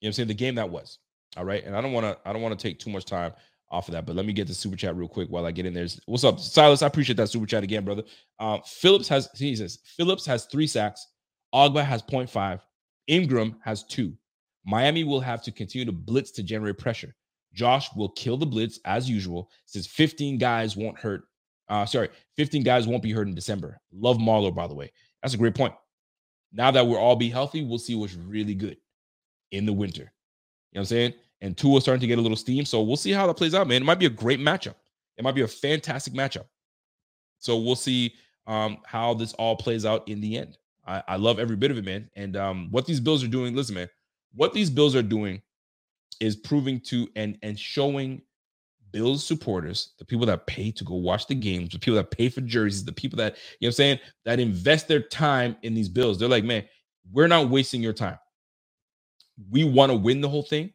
you 0.00 0.06
know 0.06 0.08
what 0.08 0.08
I'm 0.08 0.12
saying, 0.12 0.28
the 0.28 0.34
game 0.34 0.54
that 0.56 0.68
was. 0.68 0.98
All 1.36 1.44
right. 1.44 1.64
And 1.64 1.76
I 1.76 1.80
don't 1.80 1.92
want 1.92 2.06
to, 2.06 2.18
I 2.28 2.32
don't 2.32 2.42
want 2.42 2.58
to 2.58 2.62
take 2.62 2.78
too 2.78 2.90
much 2.90 3.04
time 3.04 3.32
off 3.70 3.88
of 3.88 3.92
that. 3.92 4.06
But 4.06 4.16
let 4.16 4.26
me 4.26 4.32
get 4.32 4.46
the 4.46 4.54
super 4.54 4.76
chat 4.76 4.96
real 4.96 5.08
quick 5.08 5.28
while 5.28 5.46
I 5.46 5.50
get 5.50 5.66
in 5.66 5.74
there. 5.74 5.86
What's 6.06 6.24
up, 6.24 6.40
Silas? 6.40 6.82
I 6.82 6.86
appreciate 6.86 7.16
that 7.16 7.28
super 7.28 7.46
chat 7.46 7.62
again, 7.62 7.84
brother. 7.84 8.02
Uh, 8.38 8.58
Phillips 8.64 9.08
has 9.08 9.28
he 9.34 9.54
says 9.56 9.78
Phillips 9.96 10.26
has 10.26 10.46
three 10.46 10.66
sacks. 10.66 11.06
Ogbah 11.54 11.84
has 11.84 12.02
0.5. 12.02 12.60
Ingram 13.06 13.56
has 13.64 13.84
two. 13.84 14.12
Miami 14.66 15.02
will 15.02 15.20
have 15.20 15.42
to 15.42 15.50
continue 15.50 15.86
to 15.86 15.92
blitz 15.92 16.30
to 16.32 16.42
generate 16.42 16.76
pressure. 16.76 17.14
Josh 17.54 17.88
will 17.96 18.10
kill 18.10 18.36
the 18.36 18.46
blitz 18.46 18.78
as 18.84 19.08
usual, 19.08 19.50
since 19.64 19.86
15 19.86 20.36
guys 20.36 20.76
won't 20.76 20.98
hurt. 20.98 21.22
Uh, 21.68 21.86
sorry, 21.86 22.10
15 22.36 22.62
guys 22.62 22.86
won't 22.86 23.02
be 23.02 23.12
hurt 23.12 23.28
in 23.28 23.34
December. 23.34 23.80
Love 23.92 24.20
Marlowe, 24.20 24.50
by 24.50 24.66
the 24.66 24.74
way. 24.74 24.92
That's 25.22 25.34
a 25.34 25.38
great 25.38 25.54
point. 25.54 25.74
Now 26.52 26.70
that 26.70 26.86
we'll 26.86 26.98
all 26.98 27.16
be 27.16 27.30
healthy, 27.30 27.64
we'll 27.64 27.78
see 27.78 27.94
what's 27.94 28.14
really 28.14 28.54
good 28.54 28.76
in 29.52 29.66
the 29.66 29.72
winter. 29.72 30.02
You 30.02 30.04
know 30.04 30.10
what 30.72 30.80
I'm 30.80 30.86
saying? 30.86 31.14
And 31.40 31.56
Tua 31.56 31.80
starting 31.80 32.00
to 32.00 32.06
get 32.06 32.18
a 32.18 32.22
little 32.22 32.36
steam. 32.36 32.64
So 32.64 32.82
we'll 32.82 32.96
see 32.96 33.12
how 33.12 33.26
that 33.26 33.34
plays 33.34 33.54
out, 33.54 33.68
man. 33.68 33.82
It 33.82 33.84
might 33.84 33.98
be 33.98 34.06
a 34.06 34.10
great 34.10 34.40
matchup. 34.40 34.74
It 35.16 35.24
might 35.24 35.34
be 35.34 35.42
a 35.42 35.48
fantastic 35.48 36.14
matchup. 36.14 36.46
So 37.38 37.56
we'll 37.58 37.76
see 37.76 38.14
um, 38.46 38.78
how 38.84 39.14
this 39.14 39.34
all 39.34 39.56
plays 39.56 39.84
out 39.84 40.06
in 40.08 40.20
the 40.20 40.36
end. 40.38 40.58
I, 40.86 41.02
I 41.06 41.16
love 41.16 41.38
every 41.38 41.56
bit 41.56 41.70
of 41.70 41.78
it, 41.78 41.84
man. 41.84 42.10
And 42.16 42.36
um, 42.36 42.68
what 42.70 42.86
these 42.86 43.00
Bills 43.00 43.22
are 43.22 43.28
doing, 43.28 43.54
listen, 43.54 43.74
man, 43.74 43.88
what 44.34 44.52
these 44.52 44.70
Bills 44.70 44.96
are 44.96 45.02
doing 45.02 45.42
is 46.20 46.34
proving 46.34 46.80
to 46.80 47.08
and 47.14 47.38
and 47.42 47.58
showing 47.58 48.22
Bills 48.90 49.24
supporters, 49.24 49.92
the 49.98 50.04
people 50.04 50.26
that 50.26 50.46
pay 50.46 50.70
to 50.70 50.84
go 50.84 50.94
watch 50.94 51.26
the 51.26 51.34
games, 51.34 51.70
the 51.70 51.78
people 51.78 51.96
that 51.96 52.10
pay 52.10 52.28
for 52.28 52.40
jerseys, 52.40 52.84
the 52.84 52.92
people 52.92 53.16
that, 53.18 53.36
you 53.60 53.66
know 53.66 53.68
I'm 53.68 53.72
saying, 53.72 53.98
that 54.24 54.40
invest 54.40 54.88
their 54.88 55.02
time 55.02 55.56
in 55.62 55.74
these 55.74 55.88
bills. 55.88 56.18
They're 56.18 56.28
like, 56.28 56.44
man, 56.44 56.64
we're 57.12 57.26
not 57.26 57.50
wasting 57.50 57.82
your 57.82 57.92
time. 57.92 58.18
We 59.50 59.64
want 59.64 59.92
to 59.92 59.96
win 59.96 60.20
the 60.20 60.28
whole 60.28 60.42
thing. 60.42 60.72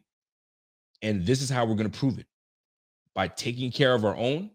And 1.04 1.24
this 1.24 1.42
is 1.42 1.50
how 1.50 1.64
we're 1.66 1.76
going 1.76 1.90
to 1.90 1.98
prove 1.98 2.18
it 2.18 2.26
by 3.14 3.28
taking 3.28 3.70
care 3.70 3.94
of 3.94 4.04
our 4.04 4.16
own, 4.16 4.50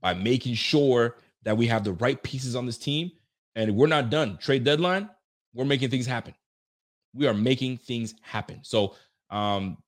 by 0.00 0.14
making 0.14 0.54
sure 0.54 1.18
that 1.44 1.56
we 1.56 1.66
have 1.66 1.84
the 1.84 1.92
right 1.92 2.20
pieces 2.22 2.56
on 2.56 2.66
this 2.66 2.78
team. 2.78 3.12
And 3.54 3.76
we're 3.76 3.86
not 3.86 4.10
done. 4.10 4.38
Trade 4.38 4.64
deadline, 4.64 5.08
we're 5.54 5.64
making 5.64 5.90
things 5.90 6.06
happen. 6.06 6.34
We 7.14 7.26
are 7.26 7.34
making 7.34 7.78
things 7.78 8.14
happen. 8.22 8.60
So 8.62 8.96
um 9.30 9.78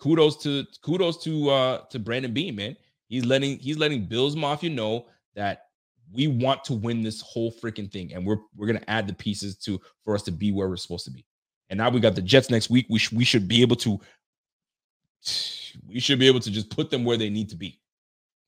kudos 0.00 0.36
to 0.42 0.64
kudos 0.82 1.22
to 1.24 1.50
uh 1.50 1.78
to 1.90 1.98
Brandon 1.98 2.32
Beane, 2.32 2.54
man. 2.54 2.76
He's 3.08 3.24
letting 3.24 3.58
he's 3.58 3.78
letting 3.78 4.04
Bills 4.04 4.36
Mafia 4.36 4.70
know 4.70 5.06
that 5.34 5.64
we 6.12 6.26
want 6.26 6.64
to 6.64 6.74
win 6.74 7.02
this 7.02 7.20
whole 7.20 7.52
freaking 7.52 7.90
thing, 7.90 8.14
and 8.14 8.26
we're 8.26 8.38
we're 8.56 8.66
gonna 8.66 8.84
add 8.88 9.06
the 9.06 9.14
pieces 9.14 9.56
to 9.58 9.80
for 10.04 10.14
us 10.14 10.22
to 10.22 10.30
be 10.30 10.52
where 10.52 10.68
we're 10.68 10.76
supposed 10.76 11.04
to 11.06 11.10
be. 11.10 11.24
And 11.70 11.78
now 11.78 11.90
we 11.90 12.00
got 12.00 12.14
the 12.14 12.22
Jets 12.22 12.50
next 12.50 12.70
week. 12.70 12.86
We 12.88 12.98
sh- 12.98 13.12
we 13.12 13.24
should 13.24 13.46
be 13.46 13.60
able 13.60 13.76
to 13.76 14.00
we 15.88 16.00
should 16.00 16.18
be 16.18 16.26
able 16.26 16.40
to 16.40 16.50
just 16.50 16.70
put 16.70 16.90
them 16.90 17.04
where 17.04 17.16
they 17.16 17.30
need 17.30 17.48
to 17.50 17.56
be, 17.56 17.80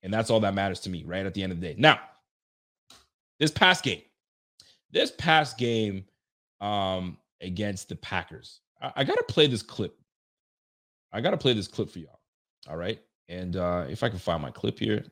and 0.02 0.12
that's 0.12 0.30
all 0.30 0.40
that 0.40 0.54
matters 0.54 0.80
to 0.80 0.90
me, 0.90 1.04
right? 1.04 1.26
At 1.26 1.34
the 1.34 1.42
end 1.42 1.52
of 1.52 1.60
the 1.60 1.68
day. 1.68 1.74
Now, 1.78 2.00
this 3.38 3.50
past 3.50 3.84
game, 3.84 4.02
this 4.90 5.10
past 5.12 5.58
game 5.58 6.04
um 6.60 7.16
against 7.40 7.88
the 7.88 7.96
Packers, 7.96 8.60
I, 8.82 8.92
I 8.96 9.04
gotta 9.04 9.24
play 9.24 9.46
this 9.46 9.62
clip. 9.62 9.96
I 11.12 11.20
gotta 11.20 11.38
play 11.38 11.54
this 11.54 11.68
clip 11.68 11.90
for 11.90 11.98
y'all. 11.98 12.20
All 12.68 12.76
right, 12.76 13.00
and 13.28 13.56
uh 13.56 13.86
if 13.88 14.02
I 14.02 14.08
can 14.08 14.18
find 14.18 14.42
my 14.42 14.50
clip 14.50 14.78
here, 14.78 15.04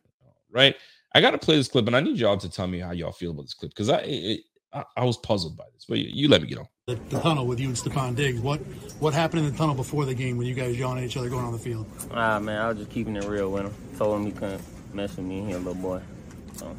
right? 0.50 0.76
I 1.14 1.20
got 1.20 1.30
to 1.30 1.38
play 1.38 1.56
this 1.56 1.68
clip, 1.68 1.86
and 1.86 1.96
I 1.96 2.00
need 2.00 2.18
y'all 2.18 2.36
to 2.36 2.48
tell 2.48 2.66
me 2.66 2.78
how 2.80 2.92
y'all 2.92 3.12
feel 3.12 3.30
about 3.30 3.42
this 3.42 3.54
clip 3.54 3.70
because 3.72 3.88
I, 3.88 3.98
it, 4.00 4.40
I, 4.72 4.84
I 4.96 5.04
was 5.04 5.16
puzzled 5.16 5.56
by 5.56 5.64
this. 5.74 5.84
But 5.88 5.98
you, 5.98 6.10
you 6.12 6.28
let 6.28 6.42
me 6.42 6.48
get 6.48 6.58
on. 6.58 6.68
The, 6.86 6.94
the, 6.94 7.20
tunnel 7.20 7.46
with 7.46 7.60
you 7.60 7.68
and 7.68 7.76
Stefon 7.76 8.16
Diggs. 8.16 8.40
What 8.40 8.60
what 9.00 9.14
happened 9.14 9.44
in 9.44 9.52
the 9.52 9.58
tunnel 9.58 9.74
before 9.74 10.04
the 10.04 10.14
game 10.14 10.36
when 10.36 10.46
you 10.46 10.54
guys 10.54 10.78
yelling 10.78 10.98
at 10.98 11.04
each 11.04 11.16
other 11.16 11.28
going 11.28 11.44
on 11.44 11.52
the 11.52 11.58
field? 11.58 11.86
Ah 12.12 12.38
man, 12.38 12.60
I 12.60 12.68
was 12.68 12.78
just 12.78 12.90
keeping 12.90 13.16
it 13.16 13.24
real 13.24 13.50
with 13.50 13.66
him. 13.66 13.74
Told 13.98 14.20
him 14.20 14.26
he 14.26 14.32
couldn't 14.32 14.62
mess 14.94 15.16
with 15.16 15.26
me, 15.26 15.42
here, 15.42 15.58
little 15.58 15.74
boy. 15.74 16.00
So 16.56 16.74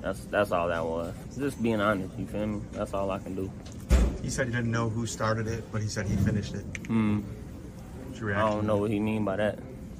that's 0.00 0.24
that's 0.26 0.50
all 0.50 0.68
that 0.68 0.84
was. 0.84 1.14
Just 1.38 1.62
being 1.62 1.80
honest. 1.80 2.18
You 2.18 2.26
feel 2.26 2.46
me? 2.46 2.62
That's 2.72 2.94
all 2.94 3.10
I 3.10 3.18
can 3.18 3.36
do. 3.36 3.50
He 4.22 4.30
said 4.30 4.48
he 4.48 4.52
didn't 4.52 4.72
know 4.72 4.88
who 4.88 5.06
started 5.06 5.46
it, 5.46 5.64
but 5.70 5.82
he 5.82 5.88
said 5.88 6.06
he 6.06 6.16
finished 6.16 6.54
it. 6.54 6.64
Hmm. 6.86 7.20
What's 8.06 8.20
your 8.20 8.34
I 8.34 8.50
don't 8.50 8.66
know 8.66 8.76
what 8.76 8.90
he 8.90 8.98
mean 8.98 9.24
by 9.24 9.36
that. 9.36 9.58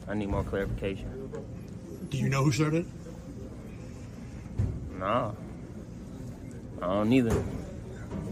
I 0.08 0.14
need 0.14 0.28
more 0.28 0.44
clarification. 0.44 1.30
Do 2.08 2.18
you 2.18 2.28
know 2.28 2.44
who 2.44 2.52
started 2.52 2.86
it? 2.86 4.98
Nah. 4.98 5.32
I 6.82 6.86
don't 6.86 7.12
either. 7.12 7.44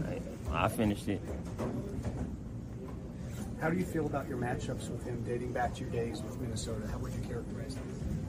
Like, 0.01 0.21
I 0.51 0.67
finished 0.67 1.07
it. 1.07 1.21
How 3.59 3.69
do 3.69 3.77
you 3.77 3.85
feel 3.85 4.05
about 4.05 4.27
your 4.27 4.37
matchups 4.37 4.89
with 4.89 5.03
him 5.03 5.23
dating 5.23 5.51
back 5.51 5.73
to 5.75 5.81
your 5.81 5.89
days 5.89 6.21
with 6.21 6.39
Minnesota? 6.39 6.87
How 6.87 6.97
would 6.99 7.13
you 7.13 7.21
characterize 7.27 7.75
him? 7.75 8.25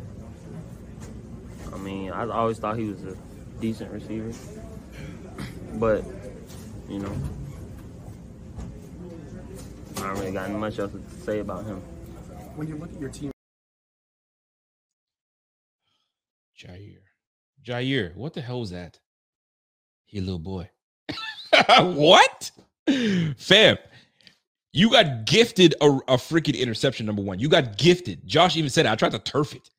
I 1.73 1.79
mean, 1.79 2.11
I 2.11 2.27
always 2.29 2.59
thought 2.59 2.79
he 2.79 2.85
was 2.85 3.05
a 3.05 3.17
decent 3.61 3.93
receiver. 3.93 4.33
But, 5.75 6.05
you 6.89 7.01
know, 7.01 7.13
I 9.99 10.01
don't 10.01 10.19
really 10.19 10.33
got 10.33 10.51
much 10.51 10.79
else 10.79 10.93
to 10.93 11.03
say 11.25 11.41
about 11.41 11.65
him. 11.67 11.77
When 12.55 12.69
you 12.69 12.77
look 12.77 12.93
at 12.93 13.01
your 13.01 13.11
team 13.11 13.31
Jaire. 16.59 17.03
Jaire, 17.63 18.17
what 18.17 18.33
the 18.33 18.41
hell 18.41 18.61
was 18.61 18.71
that? 18.71 19.01
He 20.07 20.19
a 20.19 20.23
little 20.23 20.39
boy. 20.39 20.71
what? 21.79 22.51
Fam, 23.37 23.77
you 24.73 24.91
got 24.91 25.27
gifted 25.27 25.75
a, 25.81 25.87
a 25.87 26.17
freaking 26.17 26.59
interception, 26.59 27.07
number 27.07 27.23
one. 27.23 27.39
You 27.39 27.49
got 27.49 27.77
gifted. 27.79 28.27
Josh 28.27 28.57
even 28.57 28.71
said 28.71 28.87
it. 28.87 28.91
I 28.91 28.95
tried 28.95 29.13
to 29.13 29.19
turf 29.19 29.55
it, 29.55 29.71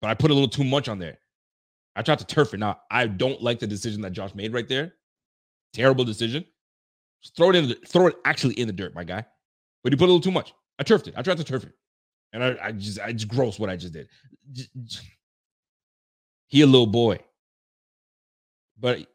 but 0.00 0.08
I 0.08 0.14
put 0.14 0.30
a 0.30 0.34
little 0.34 0.48
too 0.48 0.64
much 0.64 0.88
on 0.88 0.98
there. 0.98 1.18
I 1.94 2.02
tried 2.02 2.18
to 2.18 2.26
turf 2.26 2.54
it. 2.54 2.60
Now, 2.60 2.80
I 2.90 3.06
don't 3.06 3.42
like 3.42 3.58
the 3.58 3.66
decision 3.66 4.02
that 4.02 4.12
Josh 4.12 4.34
made 4.34 4.52
right 4.52 4.68
there. 4.68 4.94
Terrible 5.72 6.04
decision. 6.04 6.44
Just 7.22 7.36
throw 7.36 7.50
it 7.50 7.56
in 7.56 7.68
the, 7.68 7.74
throw 7.86 8.06
it 8.06 8.16
actually 8.24 8.54
in 8.54 8.66
the 8.66 8.72
dirt, 8.72 8.94
my 8.94 9.04
guy. 9.04 9.24
But 9.82 9.92
he 9.92 9.96
put 9.96 10.04
a 10.04 10.12
little 10.12 10.20
too 10.20 10.30
much. 10.30 10.52
I 10.78 10.82
turfed 10.82 11.08
it. 11.08 11.14
I 11.16 11.22
tried 11.22 11.38
to 11.38 11.44
turf 11.44 11.64
it. 11.64 11.72
And 12.32 12.44
I, 12.44 12.56
I 12.62 12.72
just 12.72 13.00
I 13.00 13.12
just 13.12 13.28
gross 13.28 13.58
what 13.58 13.70
I 13.70 13.76
just 13.76 13.92
did. 13.92 14.08
He 16.48 16.60
a 16.60 16.66
little 16.66 16.86
boy. 16.86 17.18
But 18.78 19.06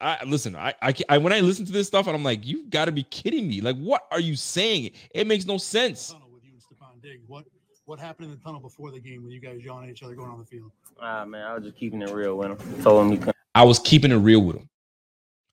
I 0.00 0.24
listen, 0.24 0.56
I, 0.56 0.74
I 0.82 0.94
I 1.08 1.18
when 1.18 1.32
I 1.32 1.40
listen 1.40 1.64
to 1.66 1.72
this 1.72 1.86
stuff 1.86 2.06
and 2.06 2.14
I'm 2.14 2.24
like, 2.24 2.46
"You've 2.46 2.70
got 2.70 2.86
to 2.86 2.92
be 2.92 3.04
kidding 3.04 3.48
me. 3.48 3.60
Like 3.60 3.76
what 3.76 4.06
are 4.10 4.20
you 4.20 4.36
saying? 4.36 4.90
It 5.14 5.26
makes 5.26 5.46
no 5.46 5.58
sense. 5.58 6.12
Tunnel 6.12 6.28
with 6.32 6.44
you 6.44 6.52
and 6.52 6.60
Stefon 6.60 7.02
Diggs. 7.02 7.24
What 7.26 7.44
what 7.86 7.98
happened 7.98 8.26
in 8.26 8.30
the 8.32 8.42
tunnel 8.42 8.60
before 8.60 8.90
the 8.90 9.00
game 9.00 9.22
when 9.22 9.32
you 9.32 9.40
guys 9.40 9.60
yelling 9.64 9.84
at 9.84 9.90
each 9.90 10.02
other 10.02 10.14
going 10.14 10.30
on 10.30 10.38
the 10.38 10.44
field? 10.44 10.70
Ah 11.00 11.24
man, 11.24 11.46
I 11.46 11.54
was 11.54 11.64
just 11.64 11.76
keeping 11.76 12.02
it 12.02 12.10
real 12.10 12.36
with 12.36 12.50
him. 12.50 12.82
Told 12.82 13.06
him 13.06 13.12
he 13.12 13.18
couldn't 13.18 13.36
I 13.54 13.64
was 13.64 13.78
keeping 13.78 14.12
it 14.12 14.16
real 14.16 14.40
with 14.40 14.56
him. 14.56 14.68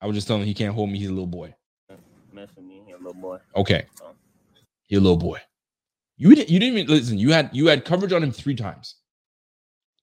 I 0.01 0.07
was 0.07 0.15
just 0.15 0.27
telling 0.27 0.41
him 0.41 0.47
he 0.47 0.53
can't 0.53 0.73
hold 0.73 0.89
me. 0.89 0.99
He's 0.99 1.07
a 1.07 1.13
little 1.13 1.25
boy. 1.25 1.55
mess 2.33 2.49
with 2.55 2.65
me, 2.65 2.83
here, 2.85 2.97
little 2.97 3.13
boy. 3.13 3.37
Okay. 3.55 3.85
He 4.87 4.97
a 4.97 4.99
little 4.99 5.17
boy. 5.17 5.39
You 6.17 6.35
didn't 6.35 6.49
you 6.49 6.59
didn't 6.59 6.77
even 6.77 6.93
listen. 6.93 7.17
You 7.17 7.31
had 7.31 7.49
you 7.53 7.67
had 7.67 7.85
coverage 7.85 8.11
on 8.11 8.21
him 8.21 8.31
three 8.31 8.55
times. 8.55 8.95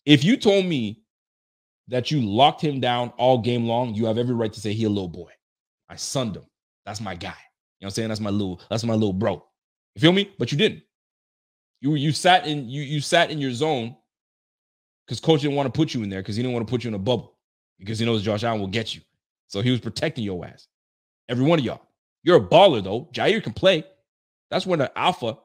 If 0.07 0.25
you 0.25 0.37
told 0.37 0.65
me 0.65 1.03
that 1.91 2.11
you 2.11 2.21
locked 2.23 2.63
him 2.63 2.81
down 2.81 3.13
all 3.19 3.39
game 3.39 3.67
long, 3.67 3.95
you 3.95 4.07
have 4.07 4.19
every 4.19 4.35
right 4.35 4.53
to 4.53 4.61
say 4.61 4.73
he 4.73 4.85
a 4.85 4.89
little 4.89 5.09
boy. 5.09 5.31
I 5.89 5.97
sunned 5.97 6.37
him. 6.37 6.45
That's 6.87 7.01
my 7.01 7.15
guy. 7.15 7.29
You 7.29 7.85
know 7.85 7.87
what 7.87 7.87
I'm 7.87 7.91
saying? 7.91 8.09
That's 8.09 8.21
my 8.21 8.31
little, 8.31 8.61
that's 8.71 8.85
my 8.85 8.95
little 8.95 9.13
bro. 9.13 9.45
You 9.95 10.01
feel 10.01 10.13
me? 10.13 10.31
But 10.39 10.53
you 10.53 10.59
didn't. 10.59 10.83
You 11.81 11.95
you 11.95 12.13
sat 12.13 12.47
in 12.47 12.69
you 12.69 12.83
you 12.83 13.01
sat 13.01 13.31
in 13.31 13.39
your 13.39 13.53
zone 13.53 13.97
because 15.07 15.19
coach 15.19 15.41
didn't 15.41 15.57
want 15.57 15.73
to 15.73 15.77
put 15.77 15.95
you 15.95 16.03
in 16.03 16.11
there 16.11 16.21
because 16.21 16.37
he 16.37 16.43
didn't 16.43 16.55
want 16.55 16.67
to 16.67 16.71
put 16.71 16.85
you 16.85 16.89
in 16.89 16.95
a 16.95 16.99
bubble 16.99 17.37
because 17.79 17.99
he 17.99 18.05
knows 18.05 18.23
Josh 18.23 18.45
Allen 18.45 18.61
will 18.61 18.69
get 18.69 18.95
you. 18.95 19.01
So 19.49 19.63
he 19.63 19.71
was 19.71 19.81
protecting 19.81 20.23
your 20.23 20.45
ass. 20.45 20.69
Every 21.29 21.45
one 21.45 21.59
of 21.59 21.65
y'all. 21.65 21.81
You're 22.23 22.37
a 22.37 22.47
baller 22.47 22.85
though. 22.85 23.09
Jaire 23.13 23.43
can 23.43 23.55
play. 23.55 23.85
That's 24.51 24.67
when 24.67 24.79
the 24.79 24.97
alpha 24.97 25.39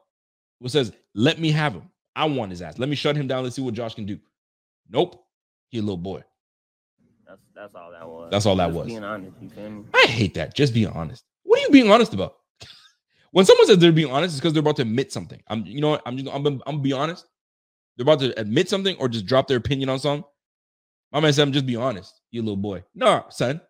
was 0.60 0.72
says, 0.72 0.92
"Let 1.14 1.38
me 1.38 1.50
have 1.52 1.72
him. 1.72 1.90
I 2.14 2.26
want 2.26 2.50
his 2.50 2.60
ass. 2.60 2.78
Let 2.78 2.90
me 2.90 2.96
shut 2.96 3.16
him 3.16 3.26
down. 3.26 3.42
Let's 3.42 3.56
see 3.56 3.62
what 3.62 3.74
Josh 3.74 3.94
can 3.94 4.04
do." 4.04 4.20
Nope. 4.90 5.24
He 5.70 5.78
a 5.78 5.80
little 5.80 5.96
boy. 5.96 6.22
That's 7.54 7.72
that's 7.72 7.74
all 7.74 7.90
that 7.90 8.08
was. 8.08 8.30
That's 8.30 8.46
all 8.46 8.56
that 8.56 8.66
Just 8.66 8.76
was. 8.76 8.86
Being 8.86 9.04
honest, 9.04 9.36
you 9.40 9.48
feel 9.50 9.70
me? 9.70 9.84
I 9.94 10.06
hate 10.06 10.34
that. 10.34 10.54
Just 10.54 10.74
being 10.74 10.88
honest. 10.88 11.24
What 11.42 11.58
are 11.58 11.62
you 11.62 11.70
being 11.70 11.90
honest 11.90 12.14
about? 12.14 12.36
when 13.32 13.44
someone 13.44 13.66
says 13.66 13.78
they're 13.78 13.92
being 13.92 14.10
honest, 14.10 14.34
it's 14.34 14.40
because 14.40 14.52
they're 14.52 14.60
about 14.60 14.76
to 14.76 14.82
admit 14.82 15.12
something. 15.12 15.42
I'm, 15.48 15.64
you 15.66 15.80
know, 15.80 15.90
what? 15.90 16.02
I'm 16.06 16.16
just, 16.16 16.32
I'm, 16.32 16.46
I'm 16.46 16.58
gonna 16.58 16.78
be 16.78 16.92
honest. 16.92 17.26
They're 17.96 18.04
about 18.04 18.20
to 18.20 18.38
admit 18.38 18.68
something 18.68 18.96
or 18.98 19.08
just 19.08 19.26
drop 19.26 19.48
their 19.48 19.56
opinion 19.56 19.88
on 19.88 19.98
something. 19.98 20.24
My 21.12 21.20
man 21.20 21.32
said, 21.32 21.42
"I'm 21.42 21.52
just 21.52 21.66
be 21.66 21.76
honest." 21.76 22.20
You 22.30 22.42
little 22.42 22.56
boy. 22.56 22.84
No, 22.94 23.24
son. 23.30 23.60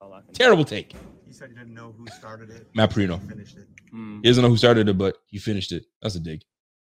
All 0.00 0.12
I 0.12 0.20
can 0.20 0.26
do. 0.28 0.32
Terrible 0.34 0.64
take. 0.64 0.94
He 1.26 1.32
said 1.32 1.48
he 1.50 1.54
didn't 1.54 1.74
know 1.74 1.94
who 1.96 2.06
started 2.08 2.50
it. 2.50 2.68
Matt 2.74 2.90
but 2.90 2.98
he 2.98 3.06
Perino. 3.06 3.28
finished 3.28 3.56
it. 3.56 3.66
Mm. 3.94 4.16
He 4.22 4.28
doesn't 4.28 4.42
know 4.42 4.50
who 4.50 4.56
started 4.56 4.88
it, 4.88 4.98
but 4.98 5.16
he 5.26 5.38
finished 5.38 5.72
it. 5.72 5.84
That's 6.02 6.16
a 6.16 6.20
dig. 6.20 6.42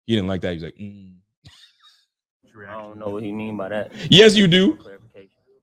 He 0.06 0.14
didn't 0.14 0.28
like 0.28 0.40
that. 0.42 0.54
He's 0.54 0.62
like, 0.62 0.76
mm. 0.76 1.14
I 2.68 2.72
don't 2.72 2.98
know 2.98 3.08
what 3.08 3.22
he 3.22 3.32
mean 3.32 3.56
by 3.56 3.68
that. 3.70 3.92
"Yes, 4.10 4.36
you 4.36 4.46
do." 4.46 4.78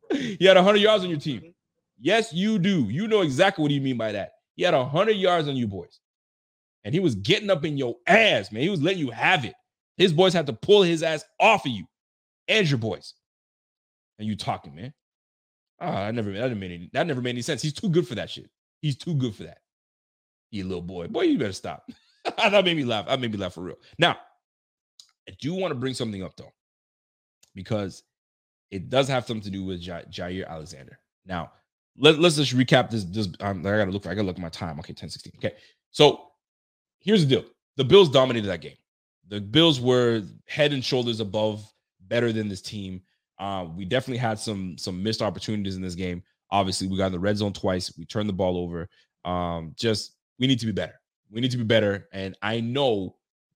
He 0.40 0.46
had 0.46 0.56
100 0.56 0.78
yards 0.78 1.04
on 1.04 1.10
your 1.10 1.20
team. 1.20 1.54
Yes, 2.00 2.32
you 2.32 2.60
do. 2.60 2.84
You 2.90 3.08
know 3.08 3.22
exactly 3.22 3.62
what 3.62 3.72
you 3.72 3.82
mean 3.82 3.98
by 3.98 4.12
that. 4.12 4.34
He 4.56 4.64
had 4.64 4.74
100 4.74 5.12
yards 5.12 5.48
on 5.48 5.56
you 5.56 5.68
boys. 5.68 6.00
And 6.84 6.94
he 6.94 7.00
was 7.00 7.16
getting 7.16 7.50
up 7.50 7.66
in 7.66 7.78
your 7.78 7.96
ass, 8.08 8.52
man. 8.52 8.64
He 8.64 8.70
was 8.70 8.82
letting 8.82 9.00
you 9.00 9.12
have 9.12 9.46
it. 9.46 9.56
His 9.98 10.14
boys 10.14 10.34
had 10.34 10.46
to 10.48 10.54
pull 10.54 10.84
his 10.84 11.04
ass 11.04 11.26
off 11.40 11.66
of 11.66 11.72
you 11.72 11.86
and 12.48 12.70
your 12.70 12.78
boys. 12.78 13.14
And 14.20 14.28
you 14.28 14.36
talking, 14.36 14.76
man. 14.76 14.94
Ah, 15.80 16.06
that 16.06 16.16
never 16.16 16.32
that 16.32 16.48
didn't 16.48 16.64
any 16.64 16.90
that 16.94 17.06
never 17.06 17.22
made 17.22 17.32
any 17.32 17.42
sense. 17.42 17.62
He's 17.62 17.74
too 17.74 17.90
good 17.90 18.08
for 18.08 18.16
that 18.16 18.30
shit. 18.30 18.50
He's 18.82 18.96
too 18.96 19.14
good 19.14 19.36
for 19.36 19.44
that. 19.44 19.60
You 20.50 20.64
little 20.64 20.82
boy. 20.82 21.08
Boy, 21.08 21.24
you 21.24 21.38
better 21.38 21.52
stop. 21.52 21.90
that 22.38 22.66
made 22.66 22.78
me 22.78 22.86
laugh. 22.86 23.08
That 23.08 23.20
made 23.20 23.32
me 23.32 23.38
laugh 23.38 23.54
for 23.54 23.62
real. 23.62 23.78
Now, 24.00 24.18
I 25.28 25.34
do 25.40 25.54
want 25.54 25.72
to 25.72 25.76
bring 25.76 25.94
something 25.94 26.24
up 26.24 26.36
though, 26.36 26.54
because 27.54 28.04
it 28.72 28.90
does 28.90 29.08
have 29.08 29.26
something 29.26 29.44
to 29.44 29.50
do 29.50 29.64
with 29.64 29.82
Ja- 29.82 30.04
Jaire 30.10 30.48
Alexander. 30.48 31.00
Now, 31.26 31.52
let, 31.98 32.20
let's 32.20 32.36
just 32.36 32.56
recap 32.56 32.90
this. 32.90 33.04
this 33.06 33.28
um, 33.40 33.66
I 33.66 33.78
gotta 33.78 33.92
look. 33.92 34.06
I 34.06 34.14
gotta 34.14 34.28
look 34.28 34.38
at 34.38 34.42
my 34.42 34.50
time. 34.50 34.80
Okay, 34.80 34.94
10 34.94 35.10
16. 35.10 35.34
Okay, 35.38 35.56
so 35.92 36.28
here's 37.00 37.26
the 37.26 37.36
deal: 37.36 37.46
the 37.76 37.84
Bills 37.84 38.10
dominated 38.10 38.48
that 38.48 38.62
game. 38.62 38.78
The 39.30 39.42
Bills 39.42 39.82
were 39.82 40.24
head 40.48 40.74
and 40.74 40.84
shoulders 40.84 41.20
above, 41.20 41.66
better 42.02 42.32
than 42.32 42.48
this 42.48 42.62
team. 42.62 43.02
Uh, 43.40 43.68
we 43.76 43.86
definitely 43.86 44.18
had 44.18 44.40
some 44.40 44.78
some 44.78 45.02
missed 45.02 45.22
opportunities 45.22 45.76
in 45.76 45.82
this 45.82 45.96
game. 45.96 46.24
Obviously, 46.52 46.88
we 46.88 46.98
got 46.98 47.08
in 47.08 47.12
the 47.12 47.20
red 47.20 47.38
zone 47.38 47.54
twice. 47.54 47.96
We 47.98 48.06
turned 48.06 48.30
the 48.30 48.34
ball 48.34 48.58
over. 48.58 48.88
Um, 49.26 49.74
just 49.76 50.14
we 50.40 50.48
need 50.48 50.60
to 50.60 50.66
be 50.66 50.72
better. 50.72 51.00
We 51.30 51.42
need 51.42 51.52
to 51.52 51.58
be 51.58 51.64
better. 51.64 52.08
And 52.14 52.38
I 52.42 52.60
know 52.60 53.16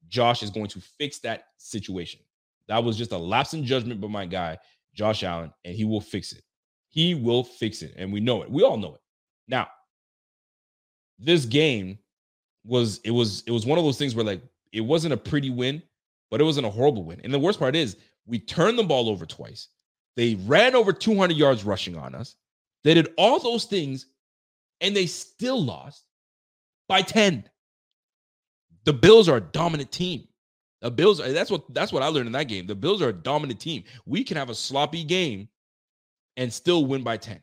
Josh 0.10 0.44
is 0.44 0.50
going 0.50 0.68
to 0.68 0.82
fix 1.00 1.20
that 1.20 1.46
situation. 1.58 2.20
That 2.68 2.84
was 2.84 2.98
just 2.98 3.12
a 3.12 3.18
lapse 3.18 3.54
in 3.54 3.66
judgment 3.66 4.02
by 4.02 4.08
my 4.08 4.26
guy, 4.26 4.58
Josh 4.94 5.24
Allen, 5.24 5.54
and 5.66 5.76
he 5.76 5.86
will 5.86 6.02
fix 6.02 6.32
it. 6.34 6.44
He 6.90 7.16
will 7.16 7.44
fix 7.44 7.82
it. 7.82 7.94
And 7.98 8.12
we 8.12 8.20
know 8.20 8.42
it. 8.42 8.52
We 8.52 8.64
all 8.64 8.78
know 8.78 8.96
it. 8.96 9.02
Now, 9.48 9.68
this 11.20 11.46
game 11.46 11.98
was 12.66 13.00
it 13.04 13.12
was 13.12 13.44
it 13.48 13.52
was 13.52 13.66
one 13.66 13.78
of 13.78 13.86
those 13.86 13.98
things 13.98 14.16
where 14.16 14.26
like 14.26 14.42
it 14.72 14.82
wasn't 14.82 15.14
a 15.14 15.18
pretty 15.18 15.50
win, 15.50 15.82
but 16.30 16.42
it 16.42 16.44
wasn't 16.44 16.68
a 16.68 16.70
horrible 16.70 17.04
win. 17.04 17.22
And 17.24 17.34
the 17.34 17.40
worst 17.40 17.60
part 17.60 17.76
is 17.76 17.98
we 18.26 18.40
turned 18.40 18.78
the 18.78 18.84
ball 18.84 19.10
over 19.10 19.26
twice. 19.26 19.68
They 20.16 20.36
ran 20.46 20.76
over 20.76 20.92
200 20.92 21.36
yards 21.36 21.64
rushing 21.64 21.98
on 21.98 22.16
us. 22.16 22.36
They 22.84 22.94
did 22.94 23.14
all 23.18 23.40
those 23.40 23.66
things 23.66 24.08
and 24.82 24.96
they 24.96 25.06
still 25.06 25.64
lost 25.64 26.06
by 26.88 27.02
10. 27.02 27.46
The 28.84 28.94
Bills 28.94 29.30
are 29.30 29.38
a 29.38 29.42
dominant 29.42 29.92
team. 29.92 30.28
The 30.82 30.90
Bills 30.90 31.20
are 31.20 31.32
that's 31.32 31.52
what 31.52 31.72
that's 31.74 31.94
what 31.94 32.02
I 32.04 32.08
learned 32.08 32.28
in 32.28 32.34
that 32.34 32.48
game. 32.48 32.66
The 32.66 32.76
Bills 32.76 33.02
are 33.02 33.10
a 33.10 33.14
dominant 33.14 33.60
team. 33.60 33.84
We 34.06 34.24
can 34.24 34.38
have 34.38 34.50
a 34.50 34.56
sloppy 34.56 35.04
game 35.04 35.48
and 36.38 36.52
still 36.52 36.86
win 36.86 37.04
by 37.04 37.18
10 37.18 37.42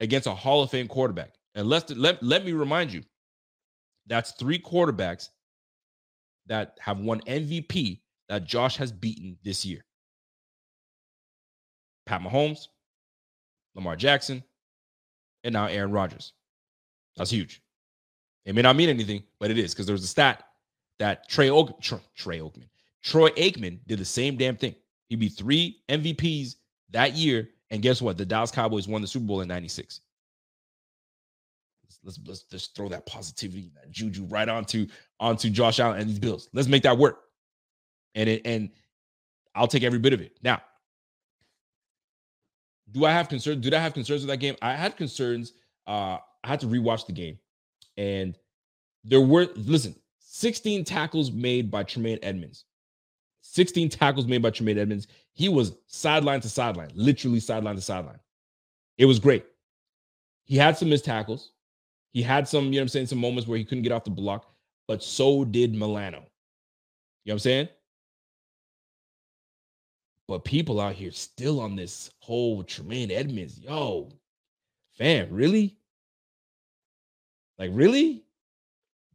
against 0.00 0.26
a 0.28 0.34
Hall 0.34 0.62
of 0.62 0.70
Fame 0.70 0.88
quarterback. 0.88 1.34
And 1.54 1.68
let 1.68 1.90
let, 1.96 2.22
let 2.22 2.44
me 2.44 2.52
remind 2.52 2.92
you, 2.92 3.02
that's 4.06 4.32
three 4.32 4.58
quarterbacks 4.58 5.30
that 6.46 6.78
have 6.80 6.98
won 6.98 7.20
MVP 7.22 8.00
that 8.28 8.44
Josh 8.44 8.76
has 8.76 8.92
beaten 8.92 9.36
this 9.42 9.64
year. 9.64 9.84
Pat 12.06 12.20
Mahomes, 12.20 12.68
Lamar 13.74 13.96
Jackson, 13.96 14.42
and 15.44 15.52
now 15.52 15.66
Aaron 15.66 15.90
Rodgers. 15.90 16.32
That's 17.16 17.30
huge. 17.30 17.60
It 18.44 18.54
may 18.54 18.62
not 18.62 18.76
mean 18.76 18.88
anything, 18.88 19.24
but 19.40 19.50
it 19.50 19.58
is 19.58 19.74
because 19.74 19.86
there's 19.86 20.04
a 20.04 20.08
stat 20.08 20.44
that 20.98 21.28
Trey, 21.28 21.50
Oak, 21.50 21.80
Trey, 21.80 22.00
Trey 22.16 22.38
Oakman, 22.38 22.68
Troy 23.02 23.30
Aikman 23.30 23.78
did 23.86 23.98
the 23.98 24.04
same 24.04 24.36
damn 24.36 24.56
thing. 24.56 24.74
He 25.08 25.16
beat 25.16 25.34
three 25.36 25.80
MVPs 25.88 26.56
that 26.90 27.14
year, 27.14 27.48
and 27.70 27.82
guess 27.82 28.02
what? 28.02 28.18
The 28.18 28.26
Dallas 28.26 28.50
Cowboys 28.50 28.88
won 28.88 29.00
the 29.00 29.08
Super 29.08 29.26
Bowl 29.26 29.40
in 29.40 29.48
'96. 29.48 30.00
Let's, 32.04 32.20
let's 32.26 32.42
just 32.44 32.76
throw 32.76 32.88
that 32.88 33.06
positivity, 33.06 33.70
that 33.74 33.90
juju 33.90 34.24
right 34.26 34.48
onto 34.48 34.86
onto 35.18 35.50
Josh 35.50 35.80
Allen 35.80 36.00
and 36.00 36.08
these 36.08 36.18
Bills. 36.18 36.48
Let's 36.52 36.68
make 36.68 36.82
that 36.84 36.96
work. 36.96 37.20
And 38.14 38.28
it, 38.28 38.42
and 38.44 38.70
I'll 39.54 39.68
take 39.68 39.82
every 39.82 39.98
bit 39.98 40.12
of 40.12 40.20
it. 40.20 40.38
Now, 40.42 40.62
do 42.92 43.04
I 43.04 43.12
have 43.12 43.28
concerns? 43.28 43.62
Did 43.62 43.74
I 43.74 43.80
have 43.80 43.94
concerns 43.94 44.22
with 44.22 44.28
that 44.28 44.38
game? 44.38 44.56
I 44.62 44.74
had 44.74 44.96
concerns. 44.96 45.52
Uh, 45.86 46.18
I 46.44 46.48
had 46.48 46.60
to 46.60 46.66
rewatch 46.66 47.06
the 47.06 47.12
game, 47.12 47.38
and 47.96 48.38
there 49.04 49.20
were 49.20 49.48
listen, 49.56 49.94
16 50.38 50.84
tackles 50.84 51.32
made 51.32 51.68
by 51.68 51.82
Tremaine 51.82 52.20
Edmunds. 52.22 52.64
16 53.40 53.88
tackles 53.88 54.28
made 54.28 54.40
by 54.40 54.50
Tremaine 54.50 54.78
Edmunds. 54.78 55.08
He 55.32 55.48
was 55.48 55.72
sideline 55.88 56.40
to 56.42 56.48
sideline, 56.48 56.92
literally 56.94 57.40
sideline 57.40 57.74
to 57.74 57.82
sideline. 57.82 58.20
It 58.98 59.06
was 59.06 59.18
great. 59.18 59.44
He 60.44 60.56
had 60.56 60.78
some 60.78 60.90
missed 60.90 61.04
tackles. 61.04 61.50
He 62.12 62.22
had 62.22 62.46
some, 62.46 62.66
you 62.66 62.70
know 62.70 62.76
what 62.76 62.82
I'm 62.82 62.88
saying, 62.88 63.06
some 63.06 63.18
moments 63.18 63.48
where 63.48 63.58
he 63.58 63.64
couldn't 63.64 63.82
get 63.82 63.90
off 63.90 64.04
the 64.04 64.10
block, 64.10 64.46
but 64.86 65.02
so 65.02 65.44
did 65.44 65.74
Milano. 65.74 66.18
You 66.18 66.20
know 66.20 66.24
what 67.24 67.32
I'm 67.32 67.38
saying? 67.40 67.68
But 70.28 70.44
people 70.44 70.80
out 70.80 70.94
here 70.94 71.10
still 71.10 71.58
on 71.58 71.74
this 71.74 72.12
whole 72.20 72.62
Tremaine 72.62 73.10
Edmunds, 73.10 73.58
Yo, 73.58 74.08
fam, 74.92 75.30
really? 75.32 75.76
Like, 77.58 77.70
really? 77.74 78.22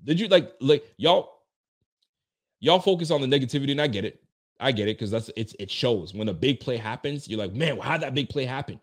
Did 0.04 0.20
you 0.20 0.28
like 0.28 0.52
like 0.60 0.86
y'all 0.98 1.44
y'all 2.60 2.80
focus 2.80 3.12
on 3.12 3.22
the 3.22 3.28
negativity 3.28 3.72
and 3.72 3.82
I 3.82 3.88
get 3.88 4.06
it. 4.06 4.24
I 4.60 4.72
get 4.72 4.88
it 4.88 4.98
because 4.98 5.12
that's 5.12 5.30
it's 5.36 5.56
it 5.60 5.70
shows 5.70 6.14
when 6.14 6.30
a 6.30 6.34
big 6.34 6.60
play 6.60 6.78
happens, 6.78 7.28
you're 7.28 7.40
like, 7.40 7.54
man, 7.54 7.78
how'd 7.80 8.02
that 8.02 8.14
big 8.14 8.30
play 8.30 8.46
happen? 8.46 8.80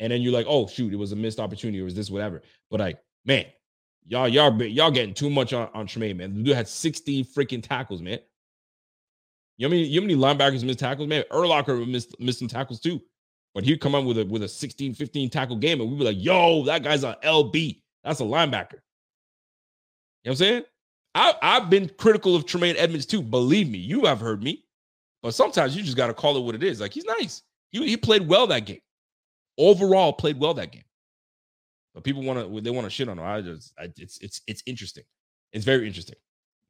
And 0.00 0.12
then 0.12 0.22
you're 0.22 0.32
like, 0.32 0.46
oh 0.48 0.66
shoot, 0.68 0.92
it 0.92 0.96
was 0.96 1.12
a 1.12 1.16
missed 1.16 1.40
opportunity, 1.40 1.80
or 1.80 1.84
was 1.84 1.94
this 1.94 2.10
whatever. 2.10 2.42
But 2.70 2.80
like, 2.80 3.00
man, 3.24 3.46
y'all, 4.06 4.28
y'all, 4.28 4.62
y'all 4.62 4.90
getting 4.90 5.14
too 5.14 5.30
much 5.30 5.52
on, 5.52 5.68
on 5.74 5.86
Tremaine, 5.86 6.16
man. 6.16 6.34
The 6.34 6.42
dude 6.42 6.56
had 6.56 6.68
60 6.68 7.24
freaking 7.24 7.62
tackles, 7.62 8.02
man. 8.02 8.18
You 9.56 9.68
know, 9.68 9.74
I 9.74 9.78
mean, 9.78 9.90
you 9.90 10.00
know 10.00 10.06
many 10.06 10.18
linebackers 10.18 10.64
missed 10.64 10.78
tackles, 10.78 11.08
man. 11.08 11.24
Urlacher 11.30 11.86
missed 11.88 12.18
missed 12.20 12.38
some 12.38 12.48
tackles 12.48 12.80
too. 12.80 13.00
But 13.54 13.64
he'd 13.64 13.80
come 13.80 13.94
up 13.94 14.04
with 14.04 14.18
a 14.18 14.24
with 14.24 14.42
a 14.44 14.48
16, 14.48 14.94
15 14.94 15.30
tackle 15.30 15.56
game, 15.56 15.80
and 15.80 15.90
we'd 15.90 15.98
be 15.98 16.04
like, 16.04 16.16
yo, 16.18 16.64
that 16.64 16.82
guy's 16.82 17.04
an 17.04 17.16
LB. 17.22 17.82
That's 18.04 18.20
a 18.20 18.24
linebacker. 18.24 18.78
You 20.24 20.30
know 20.30 20.32
what 20.32 20.32
I'm 20.32 20.36
saying? 20.36 20.64
I, 21.14 21.34
I've 21.42 21.70
been 21.70 21.90
critical 21.98 22.34
of 22.34 22.46
Tremaine 22.46 22.76
Edmunds 22.76 23.06
too. 23.06 23.22
Believe 23.22 23.68
me, 23.68 23.78
you 23.78 24.04
have 24.06 24.20
heard 24.20 24.42
me. 24.42 24.64
But 25.22 25.34
sometimes 25.34 25.76
you 25.76 25.82
just 25.82 25.96
got 25.96 26.08
to 26.08 26.14
call 26.14 26.36
it 26.36 26.40
what 26.40 26.54
it 26.54 26.62
is. 26.62 26.80
Like 26.80 26.92
he's 26.92 27.04
nice. 27.04 27.42
He, 27.70 27.86
he 27.86 27.96
played 27.96 28.26
well 28.26 28.46
that 28.48 28.66
game. 28.66 28.80
Overall, 29.58 30.12
played 30.12 30.38
well 30.40 30.54
that 30.54 30.72
game. 30.72 30.84
But 31.94 32.04
people 32.04 32.22
want 32.22 32.38
to 32.38 32.60
they 32.60 32.70
want 32.70 32.86
to 32.86 32.90
shit 32.90 33.08
on 33.08 33.18
him. 33.18 33.24
I 33.24 33.40
just 33.40 33.72
I, 33.78 33.92
it's 33.96 34.18
it's 34.18 34.40
it's 34.46 34.62
interesting. 34.66 35.04
It's 35.52 35.64
very 35.64 35.86
interesting. 35.86 36.16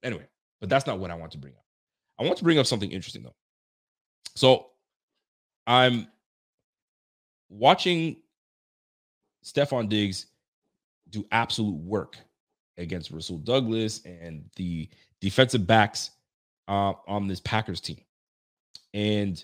Anyway, 0.03 0.27
but 0.61 0.69
that's 0.69 0.87
not 0.87 0.99
what 0.99 1.11
I 1.11 1.15
want 1.15 1.33
to 1.33 1.39
bring 1.39 1.55
up. 1.55 1.65
I 2.19 2.25
want 2.25 2.37
to 2.39 2.45
bring 2.45 2.59
up 2.59 2.67
something 2.67 2.91
interesting 2.91 3.23
though. 3.23 3.35
So 4.35 4.71
I'm 5.67 6.09
watching 7.49 8.17
Stefon 9.45 9.89
Diggs 9.89 10.27
do 11.11 11.25
absolute 11.31 11.77
work 11.77 12.17
against 12.79 13.11
Rasul 13.11 13.39
Douglas 13.39 14.05
and 14.05 14.45
the 14.57 14.89
defensive 15.21 15.67
backs 15.67 16.11
uh, 16.69 16.95
on 17.07 17.27
this 17.27 17.41
Packers 17.41 17.81
team. 17.81 18.01
And 18.95 19.43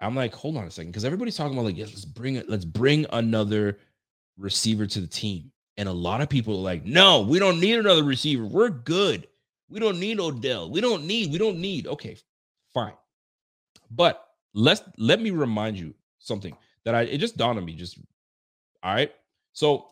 I'm 0.00 0.14
like, 0.14 0.34
hold 0.34 0.56
on 0.56 0.64
a 0.64 0.70
second, 0.70 0.92
because 0.92 1.04
everybody's 1.04 1.36
talking 1.36 1.54
about 1.54 1.64
like, 1.64 1.76
yes, 1.76 1.88
let's 1.90 2.04
bring 2.04 2.36
it, 2.36 2.48
let's 2.48 2.64
bring 2.64 3.06
another 3.12 3.78
receiver 4.36 4.86
to 4.86 5.00
the 5.00 5.06
team. 5.06 5.50
And 5.76 5.88
a 5.88 5.92
lot 5.92 6.20
of 6.20 6.28
people 6.28 6.54
are 6.54 6.62
like, 6.62 6.84
no, 6.84 7.22
we 7.22 7.38
don't 7.38 7.60
need 7.60 7.78
another 7.78 8.02
receiver. 8.02 8.44
We're 8.44 8.68
good. 8.70 9.28
We 9.68 9.80
don't 9.80 10.00
need 10.00 10.18
Odell. 10.18 10.70
We 10.70 10.80
don't 10.80 11.04
need, 11.04 11.30
we 11.30 11.38
don't 11.38 11.58
need. 11.58 11.86
Okay, 11.86 12.16
fine. 12.72 12.94
But 13.90 14.24
let's 14.54 14.82
let 14.98 15.20
me 15.20 15.30
remind 15.30 15.78
you 15.78 15.94
something 16.18 16.56
that 16.84 16.94
I 16.94 17.02
it 17.02 17.18
just 17.18 17.36
dawned 17.36 17.58
on 17.58 17.64
me. 17.64 17.74
Just 17.74 17.98
all 18.82 18.94
right. 18.94 19.12
So 19.52 19.88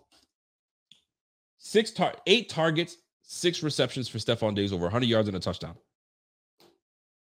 six 1.66 1.90
tar 1.90 2.14
eight 2.26 2.48
targets, 2.48 2.96
six 3.22 3.62
receptions 3.62 4.08
for 4.08 4.18
Stefon 4.18 4.54
Diggs, 4.54 4.72
over 4.72 4.84
100 4.84 5.06
yards 5.06 5.28
and 5.28 5.36
a 5.36 5.40
touchdown. 5.40 5.74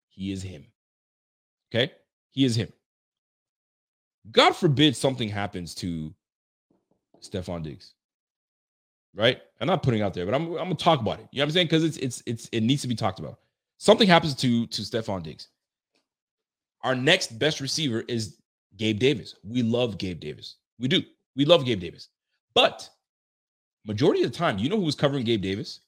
He 0.10 0.32
is 0.32 0.42
him. 0.42 0.66
Okay. 1.74 1.92
He 2.32 2.46
is 2.46 2.56
him. 2.56 2.72
God 4.32 4.56
forbid 4.56 4.96
something 4.96 5.30
happens 5.30 5.74
to 5.76 6.14
Stefon 7.22 7.64
Diggs. 7.64 7.94
Right? 9.14 9.42
I'm 9.60 9.68
not 9.68 9.84
putting 9.84 10.02
out 10.02 10.14
there, 10.14 10.26
but 10.26 10.34
I'm, 10.34 10.48
I'm 10.52 10.56
gonna 10.56 10.76
talk 10.76 11.02
about 11.02 11.20
it. 11.20 11.28
You 11.32 11.40
know 11.40 11.44
what 11.44 11.50
I'm 11.50 11.54
saying? 11.54 11.68
Because 11.68 11.84
it's 11.84 11.98
it's 11.98 12.24
it's 12.26 12.50
it 12.52 12.62
needs 12.62 12.82
to 12.82 12.88
be 12.88 12.96
talked 12.96 13.20
about. 13.20 13.40
Something 13.78 14.08
happens 14.08 14.36
to 14.36 14.68
to 14.68 14.82
Stefon 14.82 15.22
Diggs. 15.22 15.50
Our 16.84 16.96
next 16.96 17.38
best 17.38 17.60
receiver 17.60 18.02
is 18.08 18.38
Gabe 18.78 19.00
Davis. 19.00 19.36
We 19.44 19.64
love 19.64 19.98
Gabe 19.98 20.20
Davis. 20.20 20.56
We 20.80 20.88
do. 20.88 21.04
We 21.36 21.46
love 21.46 21.66
Gabe 21.66 21.82
Davis. 21.82 22.08
But 22.54 22.90
majority 23.86 24.24
of 24.24 24.32
the 24.32 24.38
time, 24.38 24.58
you 24.58 24.70
know 24.70 24.78
who 24.78 24.84
was 24.84 24.96
covering 24.96 25.24
Gabe 25.24 25.42
Davis? 25.42 25.82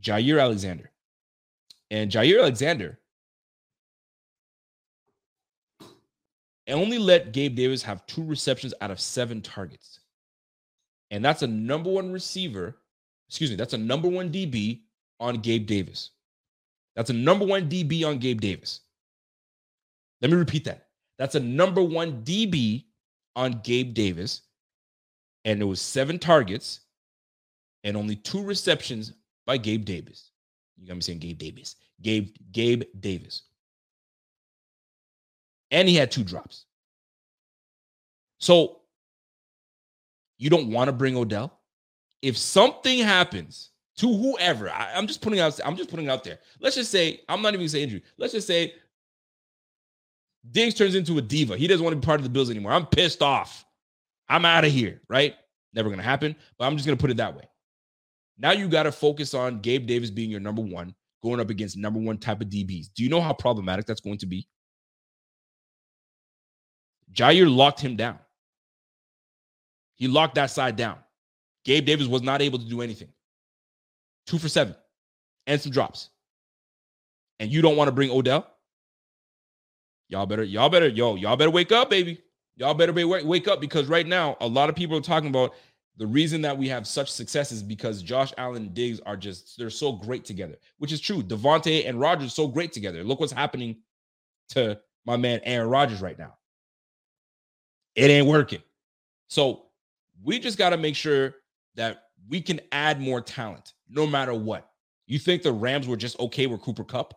Jaire 0.00 0.40
Alexander. 0.40 0.90
And 1.90 2.10
Jaire 2.10 2.40
Alexander 2.40 2.98
only 6.68 6.98
let 6.98 7.32
Gabe 7.32 7.54
Davis 7.54 7.82
have 7.82 8.06
two 8.06 8.24
receptions 8.24 8.74
out 8.80 8.90
of 8.90 9.00
seven 9.00 9.42
targets. 9.42 10.00
And 11.10 11.24
that's 11.24 11.42
a 11.42 11.46
number 11.46 11.90
one 11.90 12.12
receiver. 12.12 12.78
Excuse 13.28 13.50
me, 13.50 13.56
that's 13.56 13.74
a 13.74 13.78
number 13.78 14.08
one 14.08 14.30
DB 14.30 14.82
on 15.20 15.36
Gabe 15.36 15.66
Davis. 15.66 16.10
That's 16.96 17.10
a 17.10 17.14
number 17.14 17.44
one 17.44 17.68
DB 17.68 18.04
on 18.06 18.18
Gabe 18.18 18.40
Davis. 18.40 18.80
Let 20.20 20.30
me 20.30 20.36
repeat 20.36 20.64
that. 20.64 20.86
That's 21.18 21.34
a 21.34 21.40
number 21.40 21.82
one 21.82 22.22
DB 22.24 22.84
on 23.36 23.60
Gabe 23.62 23.94
Davis. 23.94 24.42
And 25.44 25.60
it 25.60 25.64
was 25.64 25.80
seven 25.80 26.18
targets 26.18 26.80
and 27.84 27.96
only 27.96 28.16
two 28.16 28.42
receptions 28.42 29.12
by 29.46 29.56
Gabe 29.56 29.84
Davis. 29.84 30.30
You 30.76 30.88
got 30.88 30.94
me 30.94 31.02
saying 31.02 31.20
Gabe 31.20 31.38
Davis. 31.38 31.76
Gabe, 32.02 32.34
Gabe 32.50 32.82
Davis 32.98 33.42
and 35.74 35.88
he 35.88 35.96
had 35.96 36.10
two 36.10 36.22
drops. 36.22 36.66
So 38.38 38.82
you 40.38 40.48
don't 40.48 40.70
want 40.70 40.88
to 40.88 40.92
bring 40.92 41.16
Odell. 41.16 41.58
If 42.22 42.38
something 42.38 43.00
happens 43.00 43.70
to 43.96 44.12
whoever, 44.12 44.70
I, 44.70 44.92
am 44.92 45.08
just 45.08 45.20
putting 45.20 45.40
out, 45.40 45.58
I'm 45.64 45.76
just 45.76 45.90
putting 45.90 46.08
out 46.08 46.22
there. 46.22 46.38
Let's 46.60 46.76
just 46.76 46.92
say, 46.92 47.20
I'm 47.28 47.42
not 47.42 47.48
even 47.48 47.60
gonna 47.60 47.68
say 47.68 47.82
injury. 47.82 48.02
Let's 48.16 48.32
just 48.32 48.46
say 48.46 48.74
Diggs 50.50 50.74
turns 50.74 50.94
into 50.94 51.18
a 51.18 51.22
diva. 51.22 51.56
He 51.56 51.66
doesn't 51.66 51.82
want 51.82 51.94
to 51.94 52.00
be 52.00 52.06
part 52.06 52.20
of 52.20 52.24
the 52.24 52.30
Bills 52.30 52.50
anymore. 52.50 52.72
I'm 52.72 52.86
pissed 52.86 53.20
off. 53.20 53.64
I'm 54.28 54.44
out 54.44 54.64
of 54.64 54.70
here, 54.70 55.00
right? 55.08 55.34
Never 55.72 55.90
gonna 55.90 56.02
happen, 56.02 56.36
but 56.56 56.66
I'm 56.66 56.76
just 56.76 56.86
gonna 56.86 56.96
put 56.96 57.10
it 57.10 57.16
that 57.16 57.34
way. 57.36 57.44
Now 58.38 58.52
you 58.52 58.68
got 58.68 58.84
to 58.84 58.92
focus 58.92 59.34
on 59.34 59.60
Gabe 59.60 59.86
Davis 59.86 60.10
being 60.10 60.30
your 60.30 60.40
number 60.40 60.62
one, 60.62 60.94
going 61.22 61.40
up 61.40 61.50
against 61.50 61.76
number 61.76 62.00
one 62.00 62.18
type 62.18 62.40
of 62.40 62.48
DBs. 62.48 62.92
Do 62.94 63.02
you 63.02 63.08
know 63.08 63.20
how 63.20 63.32
problematic 63.32 63.86
that's 63.86 64.00
going 64.00 64.18
to 64.18 64.26
be? 64.26 64.48
Jaire 67.12 67.54
locked 67.54 67.80
him 67.80 67.96
down. 67.96 68.18
He 69.94 70.08
locked 70.08 70.34
that 70.34 70.50
side 70.50 70.76
down. 70.76 70.98
Gabe 71.64 71.84
Davis 71.84 72.08
was 72.08 72.22
not 72.22 72.42
able 72.42 72.58
to 72.58 72.64
do 72.64 72.82
anything. 72.82 73.08
Two 74.26 74.38
for 74.38 74.48
seven 74.48 74.74
and 75.46 75.60
some 75.60 75.70
drops. 75.70 76.10
And 77.38 77.50
you 77.52 77.62
don't 77.62 77.76
want 77.76 77.88
to 77.88 77.92
bring 77.92 78.10
Odell? 78.10 78.46
Y'all 80.08 80.26
better, 80.26 80.44
y'all 80.44 80.68
better, 80.68 80.88
yo, 80.88 81.14
y'all 81.14 81.36
better 81.36 81.50
wake 81.50 81.72
up, 81.72 81.90
baby. 81.90 82.20
Y'all 82.56 82.74
better 82.74 82.92
be, 82.92 83.04
wake 83.04 83.48
up 83.48 83.60
because 83.60 83.86
right 83.88 84.06
now, 84.06 84.36
a 84.40 84.46
lot 84.46 84.68
of 84.68 84.76
people 84.76 84.96
are 84.96 85.02
talking 85.02 85.28
about 85.28 85.54
the 85.96 86.06
reason 86.06 86.42
that 86.42 86.56
we 86.56 86.68
have 86.68 86.86
such 86.86 87.10
success 87.10 87.52
is 87.52 87.62
because 87.62 88.02
Josh 88.02 88.32
Allen 88.36 88.62
and 88.62 88.74
Diggs 88.74 89.00
are 89.00 89.16
just, 89.16 89.56
they're 89.56 89.70
so 89.70 89.92
great 89.92 90.24
together, 90.24 90.56
which 90.78 90.92
is 90.92 91.00
true. 91.00 91.22
Davante 91.22 91.88
and 91.88 92.00
Rodgers 92.00 92.34
so 92.34 92.48
great 92.48 92.72
together. 92.72 93.04
Look 93.04 93.20
what's 93.20 93.32
happening 93.32 93.76
to 94.50 94.78
my 95.06 95.16
man 95.16 95.40
Aaron 95.44 95.68
Rodgers 95.68 96.00
right 96.00 96.18
now. 96.18 96.34
It 97.94 98.10
ain't 98.10 98.26
working. 98.26 98.62
So 99.28 99.66
we 100.22 100.38
just 100.38 100.58
got 100.58 100.70
to 100.70 100.76
make 100.76 100.96
sure 100.96 101.36
that 101.76 102.04
we 102.28 102.40
can 102.40 102.60
add 102.72 103.00
more 103.00 103.20
talent 103.20 103.72
no 103.88 104.06
matter 104.06 104.34
what. 104.34 104.68
You 105.06 105.18
think 105.18 105.42
the 105.42 105.52
Rams 105.52 105.86
were 105.86 105.96
just 105.96 106.18
okay 106.18 106.46
with 106.46 106.60
Cooper 106.62 106.84
Kupp 106.84 107.14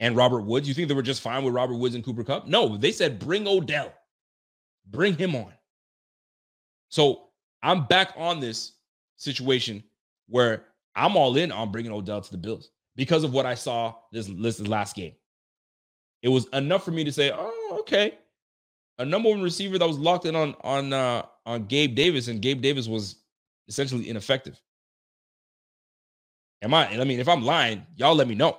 and 0.00 0.16
Robert 0.16 0.42
Woods? 0.42 0.68
You 0.68 0.74
think 0.74 0.88
they 0.88 0.94
were 0.94 1.02
just 1.02 1.22
fine 1.22 1.44
with 1.44 1.54
Robert 1.54 1.76
Woods 1.76 1.94
and 1.94 2.04
Cooper 2.04 2.24
Kupp? 2.24 2.46
No, 2.46 2.76
they 2.76 2.92
said 2.92 3.18
bring 3.18 3.46
Odell, 3.46 3.94
bring 4.86 5.16
him 5.16 5.34
on. 5.34 5.52
So 6.90 7.27
I'm 7.62 7.86
back 7.86 8.12
on 8.16 8.40
this 8.40 8.72
situation 9.16 9.82
where 10.28 10.64
I'm 10.94 11.16
all 11.16 11.36
in 11.36 11.52
on 11.52 11.72
bringing 11.72 11.92
Odell 11.92 12.20
to 12.20 12.30
the 12.30 12.38
Bills 12.38 12.70
because 12.96 13.24
of 13.24 13.32
what 13.32 13.46
I 13.46 13.54
saw 13.54 13.94
this, 14.12 14.26
this 14.26 14.60
last 14.60 14.96
game. 14.96 15.14
It 16.22 16.28
was 16.28 16.46
enough 16.52 16.84
for 16.84 16.90
me 16.90 17.04
to 17.04 17.12
say, 17.12 17.32
oh, 17.34 17.76
okay. 17.80 18.18
A 18.98 19.04
number 19.04 19.28
one 19.28 19.42
receiver 19.42 19.78
that 19.78 19.86
was 19.86 19.98
locked 19.98 20.26
in 20.26 20.34
on 20.34 20.56
on 20.62 20.92
uh, 20.92 21.22
on 21.46 21.66
Gabe 21.66 21.94
Davis, 21.94 22.26
and 22.26 22.42
Gabe 22.42 22.60
Davis 22.60 22.88
was 22.88 23.16
essentially 23.68 24.08
ineffective. 24.08 24.60
Am 26.62 26.74
I? 26.74 26.88
I 26.88 27.04
mean, 27.04 27.20
if 27.20 27.28
I'm 27.28 27.44
lying, 27.44 27.86
y'all 27.94 28.16
let 28.16 28.26
me 28.26 28.34
know. 28.34 28.58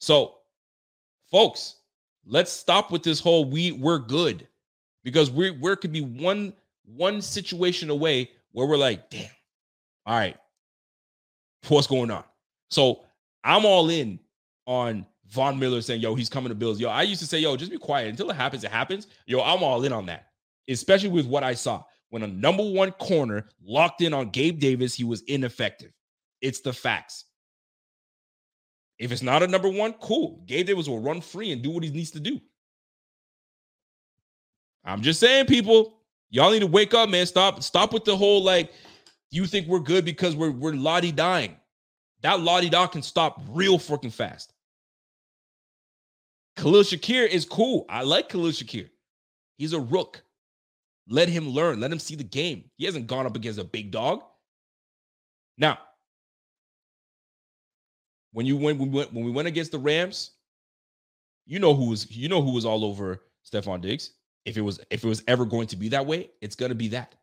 So, 0.00 0.36
folks, 1.30 1.76
let's 2.24 2.50
stop 2.50 2.90
with 2.90 3.02
this 3.02 3.20
whole 3.20 3.44
we 3.44 3.72
we're 3.72 3.98
good 3.98 4.48
because 5.04 5.30
we 5.30 5.50
we 5.50 5.76
could 5.76 5.92
be 5.92 6.00
one 6.00 6.54
one 6.86 7.20
situation 7.20 7.90
away 7.90 8.30
where 8.52 8.66
we're 8.66 8.76
like, 8.76 9.10
damn, 9.10 9.28
all 10.06 10.16
right, 10.16 10.36
what's 11.68 11.86
going 11.86 12.10
on? 12.10 12.24
So 12.70 13.04
I'm 13.44 13.64
all 13.64 13.90
in 13.90 14.18
on 14.66 15.06
Von 15.28 15.58
Miller 15.58 15.82
saying, 15.82 16.00
yo, 16.00 16.14
he's 16.14 16.28
coming 16.28 16.48
to 16.48 16.54
Bills. 16.54 16.80
Yo, 16.80 16.88
I 16.88 17.02
used 17.02 17.20
to 17.20 17.26
say, 17.26 17.38
yo, 17.38 17.56
just 17.56 17.70
be 17.70 17.78
quiet 17.78 18.08
until 18.08 18.30
it 18.30 18.36
happens. 18.36 18.64
It 18.64 18.70
happens. 18.70 19.08
Yo, 19.26 19.40
I'm 19.40 19.62
all 19.62 19.84
in 19.84 19.92
on 19.92 20.06
that, 20.06 20.26
especially 20.68 21.10
with 21.10 21.26
what 21.26 21.42
I 21.42 21.54
saw 21.54 21.82
when 22.10 22.22
a 22.22 22.28
number 22.28 22.62
one 22.62 22.92
corner 22.92 23.46
locked 23.62 24.00
in 24.00 24.14
on 24.14 24.30
Gabe 24.30 24.58
Davis, 24.58 24.94
he 24.94 25.04
was 25.04 25.22
ineffective. 25.22 25.92
It's 26.40 26.60
the 26.60 26.72
facts. 26.72 27.24
If 28.98 29.12
it's 29.12 29.22
not 29.22 29.42
a 29.42 29.46
number 29.46 29.68
one, 29.68 29.92
cool. 29.94 30.42
Gabe 30.46 30.66
Davis 30.66 30.88
will 30.88 31.00
run 31.00 31.20
free 31.20 31.52
and 31.52 31.62
do 31.62 31.70
what 31.70 31.84
he 31.84 31.90
needs 31.90 32.12
to 32.12 32.20
do. 32.20 32.40
I'm 34.84 35.02
just 35.02 35.20
saying, 35.20 35.46
people, 35.46 35.95
y'all 36.36 36.50
need 36.50 36.60
to 36.60 36.66
wake 36.66 36.92
up, 36.92 37.08
man. 37.08 37.24
Stop, 37.24 37.62
stop 37.62 37.94
with 37.94 38.04
the 38.04 38.14
whole 38.14 38.44
like, 38.44 38.70
you 39.30 39.46
think 39.46 39.66
we're 39.66 39.80
good 39.80 40.04
because 40.04 40.36
we're 40.36 40.50
we're 40.50 40.74
lottie 40.74 41.10
dying. 41.10 41.56
That 42.20 42.40
lottie 42.40 42.68
da 42.68 42.86
can 42.86 43.02
stop 43.02 43.40
real 43.48 43.78
freaking 43.78 44.12
fast. 44.12 44.52
Khalil 46.56 46.82
Shakir 46.82 47.26
is 47.26 47.44
cool. 47.44 47.86
I 47.88 48.02
like 48.02 48.28
Khalil 48.28 48.52
Shakir. 48.52 48.88
He's 49.56 49.72
a 49.72 49.80
rook. 49.80 50.22
Let 51.08 51.28
him 51.28 51.48
learn. 51.48 51.80
Let 51.80 51.90
him 51.90 51.98
see 51.98 52.16
the 52.16 52.24
game. 52.24 52.64
He 52.76 52.84
hasn't 52.84 53.06
gone 53.06 53.26
up 53.26 53.36
against 53.36 53.58
a 53.58 53.64
big 53.64 53.90
dog. 53.90 54.22
Now, 55.58 55.78
when 58.32 58.44
you 58.44 58.56
went 58.56 58.78
when 58.78 58.90
we 58.90 58.98
went, 58.98 59.12
when 59.14 59.24
we 59.24 59.30
went 59.30 59.48
against 59.48 59.72
the 59.72 59.78
Rams, 59.78 60.32
you 61.46 61.58
know 61.58 61.74
who 61.74 61.88
was 61.88 62.10
you 62.10 62.28
know 62.28 62.42
who 62.42 62.52
was 62.52 62.66
all 62.66 62.84
over 62.84 63.22
Stefon 63.50 63.80
Diggs. 63.80 64.12
If 64.46 64.56
it 64.56 64.62
was 64.62 64.80
if 64.90 65.04
it 65.04 65.08
was 65.08 65.22
ever 65.28 65.44
going 65.44 65.66
to 65.68 65.76
be 65.76 65.90
that 65.90 66.06
way, 66.06 66.30
it's 66.40 66.56
gonna 66.56 66.74
be 66.74 66.88
that. 66.88 67.14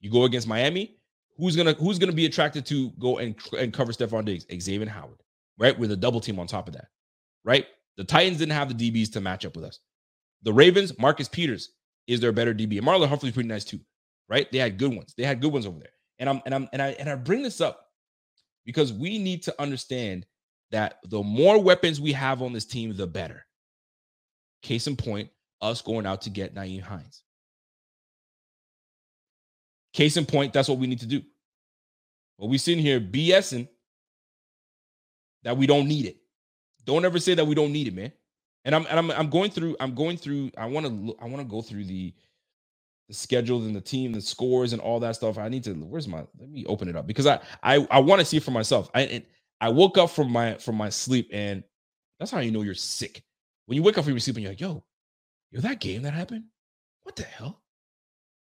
You 0.00 0.10
go 0.10 0.24
against 0.24 0.46
Miami, 0.46 0.98
who's 1.38 1.56
gonna 1.56 1.72
who's 1.74 1.98
gonna 1.98 2.12
be 2.12 2.26
attracted 2.26 2.66
to 2.66 2.90
go 2.98 3.18
and 3.18 3.34
and 3.56 3.72
cover 3.72 3.92
Stefon 3.92 4.24
Diggs? 4.24 4.44
Xavier 4.60 4.88
Howard, 4.88 5.22
right? 5.58 5.78
With 5.78 5.92
a 5.92 5.96
double 5.96 6.20
team 6.20 6.38
on 6.38 6.46
top 6.46 6.68
of 6.68 6.74
that, 6.74 6.88
right? 7.44 7.66
The 7.96 8.04
Titans 8.04 8.38
didn't 8.38 8.52
have 8.52 8.76
the 8.76 8.90
DBs 8.90 9.12
to 9.12 9.20
match 9.20 9.46
up 9.46 9.56
with 9.56 9.64
us. 9.64 9.80
The 10.42 10.52
Ravens, 10.52 10.96
Marcus 10.98 11.28
Peters, 11.28 11.70
is 12.06 12.20
their 12.20 12.32
better 12.32 12.54
DB. 12.54 12.80
Marlon 12.80 13.08
Humphrey's 13.08 13.32
pretty 13.32 13.48
nice 13.48 13.64
too, 13.64 13.80
right? 14.28 14.50
They 14.50 14.58
had 14.58 14.78
good 14.78 14.94
ones. 14.94 15.14
They 15.16 15.24
had 15.24 15.40
good 15.40 15.52
ones 15.52 15.66
over 15.66 15.78
there. 15.78 15.92
And 16.18 16.28
I'm 16.28 16.42
and 16.44 16.54
I'm 16.54 16.68
and 16.72 16.82
I 16.82 16.88
and 16.90 17.08
I 17.08 17.14
bring 17.14 17.42
this 17.42 17.60
up 17.60 17.86
because 18.64 18.92
we 18.92 19.18
need 19.18 19.44
to 19.44 19.62
understand 19.62 20.26
that 20.70 20.98
the 21.04 21.22
more 21.22 21.60
weapons 21.62 22.00
we 22.00 22.12
have 22.12 22.42
on 22.42 22.52
this 22.52 22.66
team, 22.66 22.96
the 22.96 23.06
better. 23.06 23.46
Case 24.62 24.86
in 24.88 24.96
point, 24.96 25.30
us 25.60 25.82
going 25.82 26.06
out 26.06 26.22
to 26.22 26.30
get 26.30 26.54
Nyheim 26.54 26.82
Hines. 26.82 27.22
Case 29.92 30.16
in 30.16 30.26
point, 30.26 30.52
that's 30.52 30.68
what 30.68 30.78
we 30.78 30.86
need 30.86 31.00
to 31.00 31.06
do. 31.06 31.22
But 32.38 32.46
we 32.46 32.58
sitting 32.58 32.82
here 32.82 33.00
BSing 33.00 33.68
that 35.42 35.56
we 35.56 35.66
don't 35.66 35.88
need 35.88 36.06
it. 36.06 36.16
Don't 36.84 37.04
ever 37.04 37.18
say 37.18 37.34
that 37.34 37.44
we 37.44 37.54
don't 37.54 37.72
need 37.72 37.88
it, 37.88 37.94
man. 37.94 38.12
And 38.64 38.74
I'm 38.74 38.86
and 38.86 38.98
I'm 38.98 39.10
I'm 39.10 39.30
going 39.30 39.50
through 39.50 39.76
I'm 39.80 39.94
going 39.94 40.16
through 40.16 40.50
I 40.56 40.66
want 40.66 40.86
to 40.86 41.16
I 41.20 41.26
want 41.26 41.38
to 41.38 41.44
go 41.44 41.62
through 41.62 41.84
the 41.84 42.14
the 43.08 43.14
schedules 43.14 43.66
and 43.66 43.74
the 43.74 43.80
team, 43.80 44.12
the 44.12 44.20
scores 44.20 44.72
and 44.72 44.82
all 44.82 45.00
that 45.00 45.16
stuff. 45.16 45.38
I 45.38 45.48
need 45.48 45.64
to 45.64 45.74
where's 45.74 46.08
my 46.08 46.24
let 46.38 46.50
me 46.50 46.64
open 46.66 46.88
it 46.88 46.96
up 46.96 47.06
because 47.06 47.26
I 47.26 47.40
I 47.62 47.86
I 47.90 47.98
want 48.00 48.20
to 48.20 48.24
see 48.24 48.36
it 48.36 48.42
for 48.42 48.50
myself. 48.50 48.90
I 48.94 49.24
I 49.60 49.70
woke 49.70 49.98
up 49.98 50.10
from 50.10 50.30
my 50.30 50.54
from 50.54 50.76
my 50.76 50.90
sleep 50.90 51.30
and 51.32 51.64
that's 52.18 52.30
how 52.30 52.40
you 52.40 52.50
know 52.50 52.62
you're 52.62 52.74
sick. 52.74 53.22
When 53.66 53.76
you 53.76 53.82
wake 53.82 53.98
up 53.98 54.04
from 54.04 54.12
your 54.12 54.20
sleep 54.20 54.36
and 54.36 54.42
you're 54.42 54.52
like, 54.52 54.60
yo, 54.60 54.84
yo, 55.50 55.60
that 55.60 55.80
game 55.80 56.02
that 56.02 56.14
happened? 56.14 56.44
What 57.02 57.16
the 57.16 57.24
hell? 57.24 57.60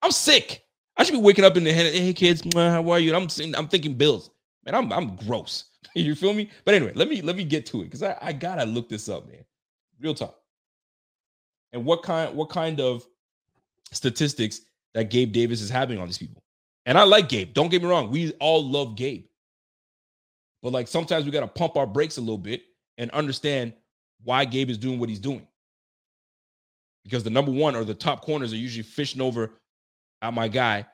I'm 0.02 0.12
sick. 0.12 0.64
I 0.98 1.04
should 1.04 1.14
be 1.14 1.20
waking 1.20 1.46
up 1.46 1.58
in 1.58 1.64
the 1.64 1.74
head. 1.74 1.94
Hey 1.94 2.14
kids, 2.14 2.44
how 2.54 2.90
are 2.90 3.00
you? 3.00 3.16
I'm 3.16 3.30
sitting, 3.30 3.56
I'm 3.56 3.68
thinking 3.68 3.94
Bills. 3.96 4.30
Man, 4.66 4.76
I'm 4.76 4.92
I'm 4.92 5.16
gross. 5.16 5.66
you 5.96 6.16
feel 6.16 6.34
me? 6.34 6.50
But 6.66 6.76
anyway, 6.76 6.92
let 6.96 7.10
me 7.10 7.22
let 7.22 7.36
me 7.36 7.44
get 7.44 7.66
to 7.68 7.82
it 7.82 7.86
because 7.86 8.04
I, 8.04 8.18
I 8.22 8.34
gotta 8.34 8.66
look 8.66 8.90
this 8.90 9.08
up, 9.10 9.28
man. 9.28 9.44
Real 10.00 10.14
talk. 10.14 10.36
And 11.74 11.86
what 11.86 12.04
kind 12.04 12.36
what 12.36 12.50
kind 12.50 12.80
of 12.80 13.06
statistics 13.92 14.62
that 14.94 15.10
Gabe 15.10 15.32
Davis 15.32 15.62
is 15.62 15.70
having 15.70 16.00
on 16.00 16.08
these 16.08 16.18
people? 16.18 16.44
And 16.86 16.98
I 16.98 17.04
like 17.04 17.30
Gabe. 17.30 17.54
Don't 17.54 17.70
get 17.70 17.82
me 17.82 17.90
wrong. 17.90 18.10
We 18.10 18.32
all 18.34 18.68
love 18.68 18.96
Gabe. 18.96 19.26
But 20.62 20.74
like 20.74 20.88
sometimes 20.88 21.26
we 21.26 21.32
got 21.32 21.42
to 21.42 21.48
pump 21.48 21.78
our 21.78 21.88
brakes 21.88 22.18
a 22.18 22.22
little 22.22 22.38
bit 22.38 22.64
and 22.98 23.10
understand 23.12 23.74
why 24.24 24.44
Gabe 24.46 24.70
is 24.70 24.78
doing 24.78 25.00
what 25.00 25.10
he's 25.10 25.20
doing. 25.20 25.48
Because 27.04 27.24
the 27.24 27.30
number 27.30 27.52
one 27.52 27.76
or 27.76 27.84
the 27.84 27.94
top 27.94 28.22
corners 28.22 28.54
are 28.54 28.58
usually 28.58 28.84
fishing 28.84 29.22
over 29.22 29.52
at 30.22 30.34
my 30.34 30.48
guy, 30.48 30.86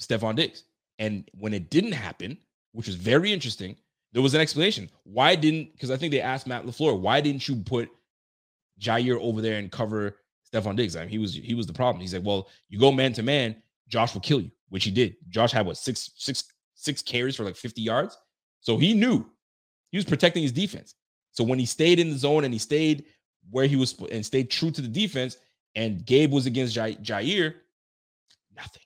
Stefon 0.00 0.36
Diggs. 0.36 0.64
And 0.98 1.28
when 1.38 1.54
it 1.54 1.70
didn't 1.70 1.92
happen, 1.92 2.36
which 2.72 2.86
was 2.86 2.96
very 2.96 3.32
interesting, 3.32 3.76
there 4.12 4.22
was 4.22 4.34
an 4.34 4.40
explanation. 4.40 4.90
Why 5.04 5.34
didn't, 5.34 5.72
because 5.72 5.90
I 5.90 5.96
think 5.96 6.12
they 6.12 6.20
asked 6.20 6.46
Matt 6.46 6.66
LaFleur, 6.66 6.98
why 6.98 7.20
didn't 7.20 7.48
you 7.48 7.56
put 7.56 7.88
Jaire 8.80 9.18
over 9.20 9.40
there 9.40 9.58
and 9.58 9.70
cover 9.70 10.16
Stefon 10.52 10.76
Diggs? 10.76 10.96
I 10.96 11.00
mean, 11.00 11.08
he 11.08 11.18
was 11.18 11.34
he 11.34 11.54
was 11.54 11.66
the 11.66 11.72
problem. 11.72 12.00
He's 12.00 12.14
like, 12.14 12.24
well, 12.24 12.48
you 12.68 12.78
go 12.78 12.90
man 12.90 13.12
to 13.14 13.22
man, 13.22 13.56
Josh 13.88 14.14
will 14.14 14.20
kill 14.20 14.40
you, 14.40 14.50
which 14.68 14.84
he 14.84 14.90
did. 14.90 15.16
Josh 15.28 15.52
had 15.52 15.66
what 15.66 15.76
six, 15.76 16.10
six, 16.16 16.44
six 16.74 17.02
carries 17.02 17.36
for 17.36 17.44
like 17.44 17.56
50 17.56 17.80
yards. 17.80 18.18
So 18.60 18.76
he 18.76 18.94
knew 18.94 19.26
he 19.90 19.98
was 19.98 20.04
protecting 20.04 20.42
his 20.42 20.52
defense. 20.52 20.94
So 21.32 21.44
when 21.44 21.58
he 21.58 21.66
stayed 21.66 21.98
in 21.98 22.10
the 22.10 22.18
zone 22.18 22.44
and 22.44 22.52
he 22.52 22.58
stayed 22.58 23.04
where 23.50 23.66
he 23.66 23.76
was 23.76 23.98
and 24.10 24.24
stayed 24.24 24.50
true 24.50 24.70
to 24.70 24.80
the 24.80 24.88
defense, 24.88 25.36
and 25.74 26.04
Gabe 26.04 26.32
was 26.32 26.46
against 26.46 26.76
Jaire, 26.76 27.54
nothing. 28.56 28.82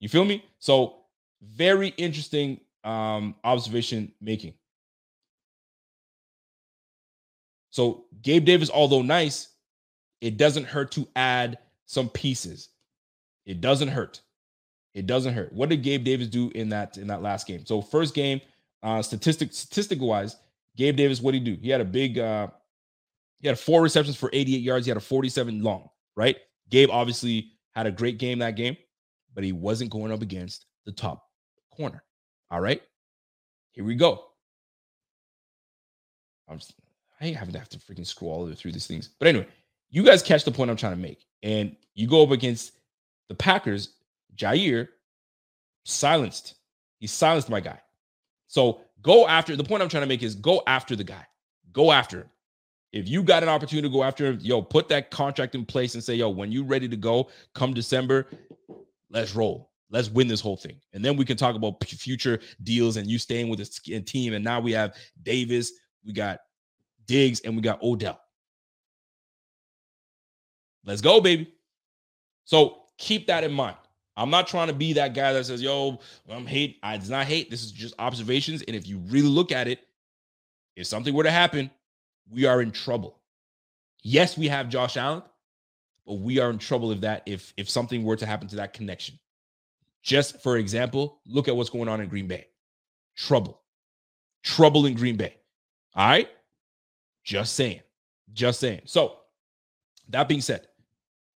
You 0.00 0.08
feel 0.08 0.24
me? 0.24 0.44
So 0.58 0.96
very 1.42 1.88
interesting 1.88 2.60
um, 2.84 3.34
observation 3.44 4.12
making. 4.20 4.54
So 7.70 8.06
Gabe 8.22 8.44
Davis, 8.44 8.70
although 8.72 9.02
nice, 9.02 9.48
it 10.20 10.36
doesn't 10.36 10.64
hurt 10.64 10.90
to 10.92 11.06
add 11.16 11.58
some 11.86 12.08
pieces. 12.08 12.70
It 13.46 13.60
doesn't 13.60 13.88
hurt. 13.88 14.20
It 14.94 15.06
doesn't 15.06 15.34
hurt. 15.34 15.52
What 15.52 15.68
did 15.68 15.82
Gabe 15.82 16.04
Davis 16.04 16.28
do 16.28 16.50
in 16.54 16.68
that 16.70 16.98
in 16.98 17.06
that 17.06 17.22
last 17.22 17.46
game? 17.46 17.64
So 17.64 17.80
first 17.80 18.14
game, 18.14 18.40
uh, 18.82 19.02
statistic 19.02 19.52
statistic 19.52 20.00
wise, 20.00 20.36
Gabe 20.76 20.96
Davis, 20.96 21.20
what 21.20 21.32
did 21.32 21.46
he 21.46 21.54
do? 21.54 21.60
He 21.60 21.68
had 21.68 21.80
a 21.80 21.84
big, 21.84 22.18
uh, 22.18 22.48
he 23.40 23.48
had 23.48 23.58
four 23.58 23.82
receptions 23.82 24.16
for 24.16 24.30
88 24.32 24.60
yards. 24.60 24.86
He 24.86 24.90
had 24.90 24.96
a 24.96 25.00
47 25.00 25.62
long, 25.62 25.88
right? 26.16 26.36
Gabe 26.68 26.90
obviously 26.90 27.52
had 27.72 27.86
a 27.86 27.90
great 27.90 28.18
game 28.18 28.38
that 28.40 28.56
game, 28.56 28.76
but 29.34 29.42
he 29.42 29.52
wasn't 29.52 29.90
going 29.90 30.12
up 30.12 30.22
against 30.22 30.66
the 30.84 30.92
top 30.92 31.24
corner. 31.74 32.02
All 32.50 32.60
right. 32.60 32.82
Here 33.72 33.84
we 33.84 33.94
go. 33.94 34.24
I'm 36.48 36.58
just, 36.58 36.74
I 37.20 37.28
haven't 37.28 37.54
have 37.54 37.68
to 37.70 37.78
freaking 37.78 38.06
scroll 38.06 38.32
all 38.32 38.44
the 38.44 38.50
way 38.50 38.56
through 38.56 38.72
these 38.72 38.86
things. 38.86 39.10
But 39.18 39.28
anyway, 39.28 39.46
you 39.88 40.04
guys 40.04 40.22
catch 40.22 40.44
the 40.44 40.50
point 40.50 40.70
I'm 40.70 40.76
trying 40.76 40.92
to 40.92 40.98
make. 40.98 41.24
And 41.42 41.76
you 41.94 42.06
go 42.06 42.22
up 42.22 42.32
against 42.32 42.72
the 43.28 43.34
Packers, 43.34 43.94
Jaire 44.36 44.88
silenced. 45.84 46.54
He 46.98 47.06
silenced 47.06 47.48
my 47.48 47.60
guy. 47.60 47.80
So 48.48 48.80
go 49.00 49.26
after 49.26 49.56
the 49.56 49.64
point 49.64 49.82
I'm 49.82 49.88
trying 49.88 50.02
to 50.02 50.08
make 50.08 50.22
is 50.22 50.34
go 50.34 50.62
after 50.66 50.96
the 50.96 51.04
guy. 51.04 51.24
Go 51.72 51.92
after 51.92 52.18
him. 52.18 52.30
If 52.92 53.08
you 53.08 53.22
got 53.22 53.42
an 53.42 53.48
opportunity 53.48 53.88
to 53.88 53.92
go 53.92 54.02
after 54.02 54.26
him, 54.26 54.38
yo, 54.40 54.60
put 54.62 54.88
that 54.88 55.10
contract 55.10 55.54
in 55.54 55.64
place 55.64 55.94
and 55.94 56.02
say, 56.02 56.14
yo, 56.14 56.28
when 56.28 56.50
you 56.50 56.64
ready 56.64 56.88
to 56.88 56.96
go, 56.96 57.28
come 57.54 57.72
December, 57.72 58.26
let's 59.10 59.34
roll. 59.34 59.70
Let's 59.90 60.10
win 60.10 60.28
this 60.28 60.40
whole 60.40 60.56
thing. 60.56 60.76
And 60.92 61.04
then 61.04 61.16
we 61.16 61.24
can 61.24 61.36
talk 61.36 61.56
about 61.56 61.84
future 61.84 62.40
deals 62.62 62.96
and 62.96 63.08
you 63.08 63.18
staying 63.18 63.48
with 63.48 63.58
the 63.58 64.00
team. 64.00 64.34
And 64.34 64.44
now 64.44 64.60
we 64.60 64.72
have 64.72 64.94
Davis, 65.22 65.72
we 66.04 66.12
got 66.12 66.40
Diggs, 67.06 67.40
and 67.40 67.56
we 67.56 67.62
got 67.62 67.82
Odell. 67.82 68.20
Let's 70.84 71.00
go, 71.00 71.20
baby. 71.20 71.52
So 72.44 72.84
keep 72.98 73.26
that 73.26 73.44
in 73.44 73.52
mind. 73.52 73.76
I'm 74.16 74.30
not 74.30 74.46
trying 74.46 74.68
to 74.68 74.74
be 74.74 74.92
that 74.94 75.14
guy 75.14 75.32
that 75.32 75.46
says, 75.46 75.62
yo, 75.62 75.98
I'm 76.28 76.46
hate. 76.46 76.78
I 76.82 76.96
does 76.96 77.10
not 77.10 77.26
hate. 77.26 77.50
This 77.50 77.64
is 77.64 77.72
just 77.72 77.94
observations. 77.98 78.62
And 78.62 78.76
if 78.76 78.86
you 78.86 78.98
really 78.98 79.28
look 79.28 79.50
at 79.52 79.66
it, 79.66 79.80
if 80.76 80.86
something 80.86 81.14
were 81.14 81.24
to 81.24 81.30
happen, 81.30 81.70
we 82.30 82.46
are 82.46 82.62
in 82.62 82.70
trouble. 82.70 83.18
Yes, 84.02 84.38
we 84.38 84.48
have 84.48 84.68
Josh 84.68 84.96
Allen, 84.96 85.22
but 86.06 86.14
we 86.14 86.38
are 86.38 86.50
in 86.50 86.58
trouble 86.58 86.92
if 86.92 87.00
that 87.02 87.22
if 87.26 87.52
if 87.56 87.68
something 87.68 88.02
were 88.02 88.16
to 88.16 88.26
happen 88.26 88.48
to 88.48 88.56
that 88.56 88.72
connection. 88.72 89.18
Just 90.02 90.42
for 90.42 90.56
example, 90.56 91.20
look 91.26 91.48
at 91.48 91.56
what's 91.56 91.70
going 91.70 91.88
on 91.88 92.00
in 92.00 92.08
Green 92.08 92.26
Bay. 92.26 92.46
Trouble. 93.16 93.60
Trouble 94.42 94.86
in 94.86 94.94
Green 94.94 95.16
Bay. 95.16 95.34
All 95.94 96.08
right? 96.08 96.28
Just 97.24 97.54
saying. 97.54 97.80
Just 98.32 98.60
saying. 98.60 98.82
So, 98.86 99.18
that 100.08 100.28
being 100.28 100.40
said, 100.40 100.66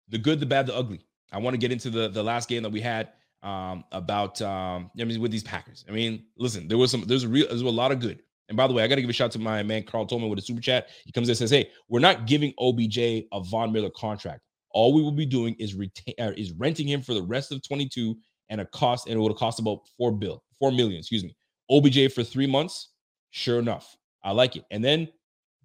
the 0.09 0.17
good, 0.17 0.39
the 0.39 0.45
bad, 0.45 0.67
the 0.67 0.75
ugly. 0.75 1.01
I 1.31 1.39
want 1.39 1.53
to 1.53 1.57
get 1.57 1.71
into 1.71 1.89
the 1.89 2.09
the 2.09 2.21
last 2.21 2.49
game 2.49 2.63
that 2.63 2.71
we 2.71 2.81
had 2.81 3.09
um, 3.41 3.83
about 3.91 4.41
um, 4.41 4.91
I 4.99 5.05
mean 5.05 5.19
with 5.21 5.31
these 5.31 5.43
Packers. 5.43 5.85
I 5.87 5.91
mean, 5.91 6.25
listen, 6.37 6.67
there 6.67 6.77
was 6.77 6.91
some 6.91 7.03
there's 7.05 7.23
a 7.23 7.29
real 7.29 7.47
there's 7.47 7.61
a 7.61 7.69
lot 7.69 7.91
of 7.91 7.99
good. 7.99 8.19
And 8.51 8.57
by 8.57 8.67
the 8.67 8.73
way, 8.73 8.83
I 8.83 8.87
got 8.87 8.95
to 8.95 9.01
give 9.01 9.09
a 9.09 9.13
shout 9.13 9.27
out 9.27 9.31
to 9.31 9.39
my 9.39 9.63
man 9.63 9.83
Carl 9.83 10.05
Tolman 10.05 10.29
with 10.29 10.37
a 10.37 10.41
super 10.41 10.59
chat. 10.59 10.89
He 11.05 11.11
comes 11.13 11.29
in 11.29 11.31
and 11.31 11.37
says, 11.37 11.51
"Hey, 11.51 11.69
we're 11.87 12.01
not 12.01 12.27
giving 12.27 12.53
OBJ 12.59 12.97
a 12.97 13.41
Von 13.45 13.71
Miller 13.71 13.89
contract. 13.95 14.41
All 14.71 14.93
we 14.93 15.01
will 15.01 15.13
be 15.13 15.25
doing 15.25 15.55
is 15.57 15.73
retain 15.73 16.13
uh, 16.19 16.33
is 16.35 16.51
renting 16.51 16.85
him 16.85 17.01
for 17.01 17.13
the 17.13 17.23
rest 17.23 17.53
of 17.53 17.65
22 17.65 18.13
and 18.49 18.59
a 18.59 18.65
cost 18.65 19.07
and 19.07 19.15
it 19.15 19.19
would 19.19 19.33
cost 19.37 19.61
about 19.61 19.87
four 19.97 20.11
bill 20.11 20.43
four 20.59 20.69
million. 20.73 20.99
Excuse 20.99 21.23
me. 21.23 21.33
OBJ 21.69 22.13
for 22.13 22.23
three 22.23 22.45
months. 22.45 22.89
Sure 23.29 23.57
enough, 23.57 23.95
I 24.21 24.31
like 24.31 24.57
it. 24.57 24.65
And 24.69 24.83
then 24.83 25.07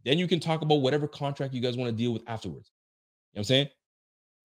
then 0.05 0.17
you 0.17 0.29
can 0.29 0.39
talk 0.39 0.63
about 0.63 0.77
whatever 0.77 1.09
contract 1.09 1.55
you 1.55 1.61
guys 1.61 1.77
want 1.77 1.91
to 1.91 1.97
deal 1.97 2.13
with 2.13 2.23
afterwards. 2.29 2.71
You 3.33 3.39
know 3.39 3.41
what 3.41 3.41
I'm 3.41 3.45
saying? 3.47 3.69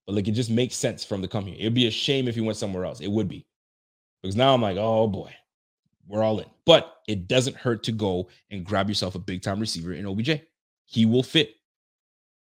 But 0.08 0.16
like 0.16 0.28
it 0.28 0.32
just 0.32 0.50
makes 0.50 0.76
sense 0.76 1.06
from 1.06 1.22
the 1.22 1.28
company. 1.28 1.60
It'd 1.60 1.76
be 1.76 1.86
a 1.86 1.92
shame 1.92 2.28
if 2.28 2.34
he 2.34 2.42
went 2.42 2.58
somewhere 2.58 2.86
else. 2.86 3.02
It 3.02 3.12
would 3.12 3.28
be. 3.28 3.46
Because 4.24 4.36
now 4.36 4.56
I'm 4.56 4.64
like, 4.64 4.78
oh 4.78 5.08
boy, 5.08 5.32
we're 6.12 6.24
all 6.24 6.40
in. 6.40 6.46
But 6.66 6.98
it 7.08 7.28
doesn't 7.28 7.56
hurt 7.56 7.84
to 7.84 7.92
go 7.92 8.28
and 8.52 8.66
grab 8.66 8.90
yourself 8.90 9.16
a 9.16 9.20
big 9.20 9.42
time 9.42 9.60
receiver 9.60 9.94
in 9.94 10.06
OBJ. 10.06 10.42
He 10.86 11.06
will 11.06 11.24
fit. 11.24 11.56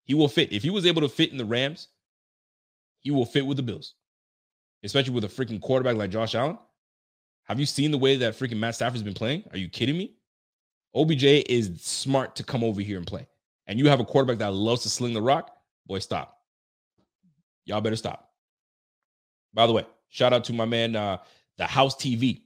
He 0.06 0.14
will 0.14 0.30
fit. 0.30 0.54
If 0.54 0.64
he 0.64 0.70
was 0.70 0.86
able 0.86 1.02
to 1.02 1.10
fit 1.10 1.32
in 1.32 1.38
the 1.38 1.46
Rams, 1.46 1.90
he 3.02 3.12
will 3.12 3.26
fit 3.26 3.46
with 3.46 3.58
the 3.58 3.64
Bills, 3.64 3.96
especially 4.84 5.14
with 5.14 5.26
a 5.26 5.28
freaking 5.28 5.62
quarterback 5.62 5.98
like 5.98 6.12
Josh 6.12 6.34
Allen. 6.34 6.58
Have 7.44 7.60
you 7.60 7.66
seen 7.66 7.92
the 7.92 7.98
way 7.98 8.16
that 8.16 8.36
freaking 8.36 8.58
Matt 8.58 8.76
Stafford's 8.76 9.04
been 9.04 9.14
playing? 9.14 9.44
Are 9.52 9.58
you 9.58 9.70
kidding 9.70 9.98
me? 9.98 10.14
OBJ 10.96 11.24
is 11.24 11.82
smart 11.82 12.36
to 12.38 12.44
come 12.44 12.64
over 12.64 12.82
here 12.82 12.98
and 12.98 13.06
play. 13.06 13.28
And 13.68 13.78
you 13.78 13.90
have 13.90 14.00
a 14.00 14.06
quarterback 14.06 14.40
that 14.40 14.54
loves 14.54 14.84
to 14.84 14.90
sling 14.90 15.14
the 15.14 15.22
rock. 15.22 15.52
Boy, 15.86 16.00
stop. 16.00 16.40
Y'all 17.66 17.82
better 17.82 17.98
stop. 17.98 18.32
By 19.54 19.68
the 19.68 19.74
way, 19.74 19.86
shout 20.10 20.32
out 20.32 20.46
to 20.46 20.54
my 20.54 20.66
man, 20.66 20.96
uh, 20.96 21.18
the 21.58 21.66
House 21.66 21.96
TV. 21.96 22.44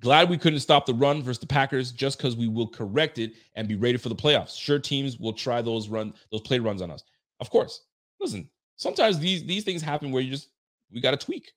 Glad 0.00 0.28
we 0.28 0.36
couldn't 0.36 0.60
stop 0.60 0.84
the 0.84 0.94
run 0.94 1.22
versus 1.22 1.40
the 1.40 1.46
Packers 1.46 1.90
just 1.90 2.18
because 2.18 2.36
we 2.36 2.48
will 2.48 2.68
correct 2.68 3.18
it 3.18 3.32
and 3.54 3.66
be 3.66 3.76
ready 3.76 3.96
for 3.96 4.10
the 4.10 4.14
playoffs. 4.14 4.58
Sure, 4.58 4.78
teams 4.78 5.18
will 5.18 5.32
try 5.32 5.62
those 5.62 5.88
run 5.88 6.12
those 6.30 6.42
play 6.42 6.58
runs 6.58 6.82
on 6.82 6.90
us. 6.90 7.02
Of 7.40 7.50
course. 7.50 7.82
Listen, 8.20 8.48
sometimes 8.76 9.18
these 9.18 9.44
these 9.44 9.64
things 9.64 9.82
happen 9.82 10.12
where 10.12 10.22
you 10.22 10.30
just 10.30 10.50
we 10.92 11.00
got 11.00 11.18
to 11.18 11.24
tweak. 11.24 11.52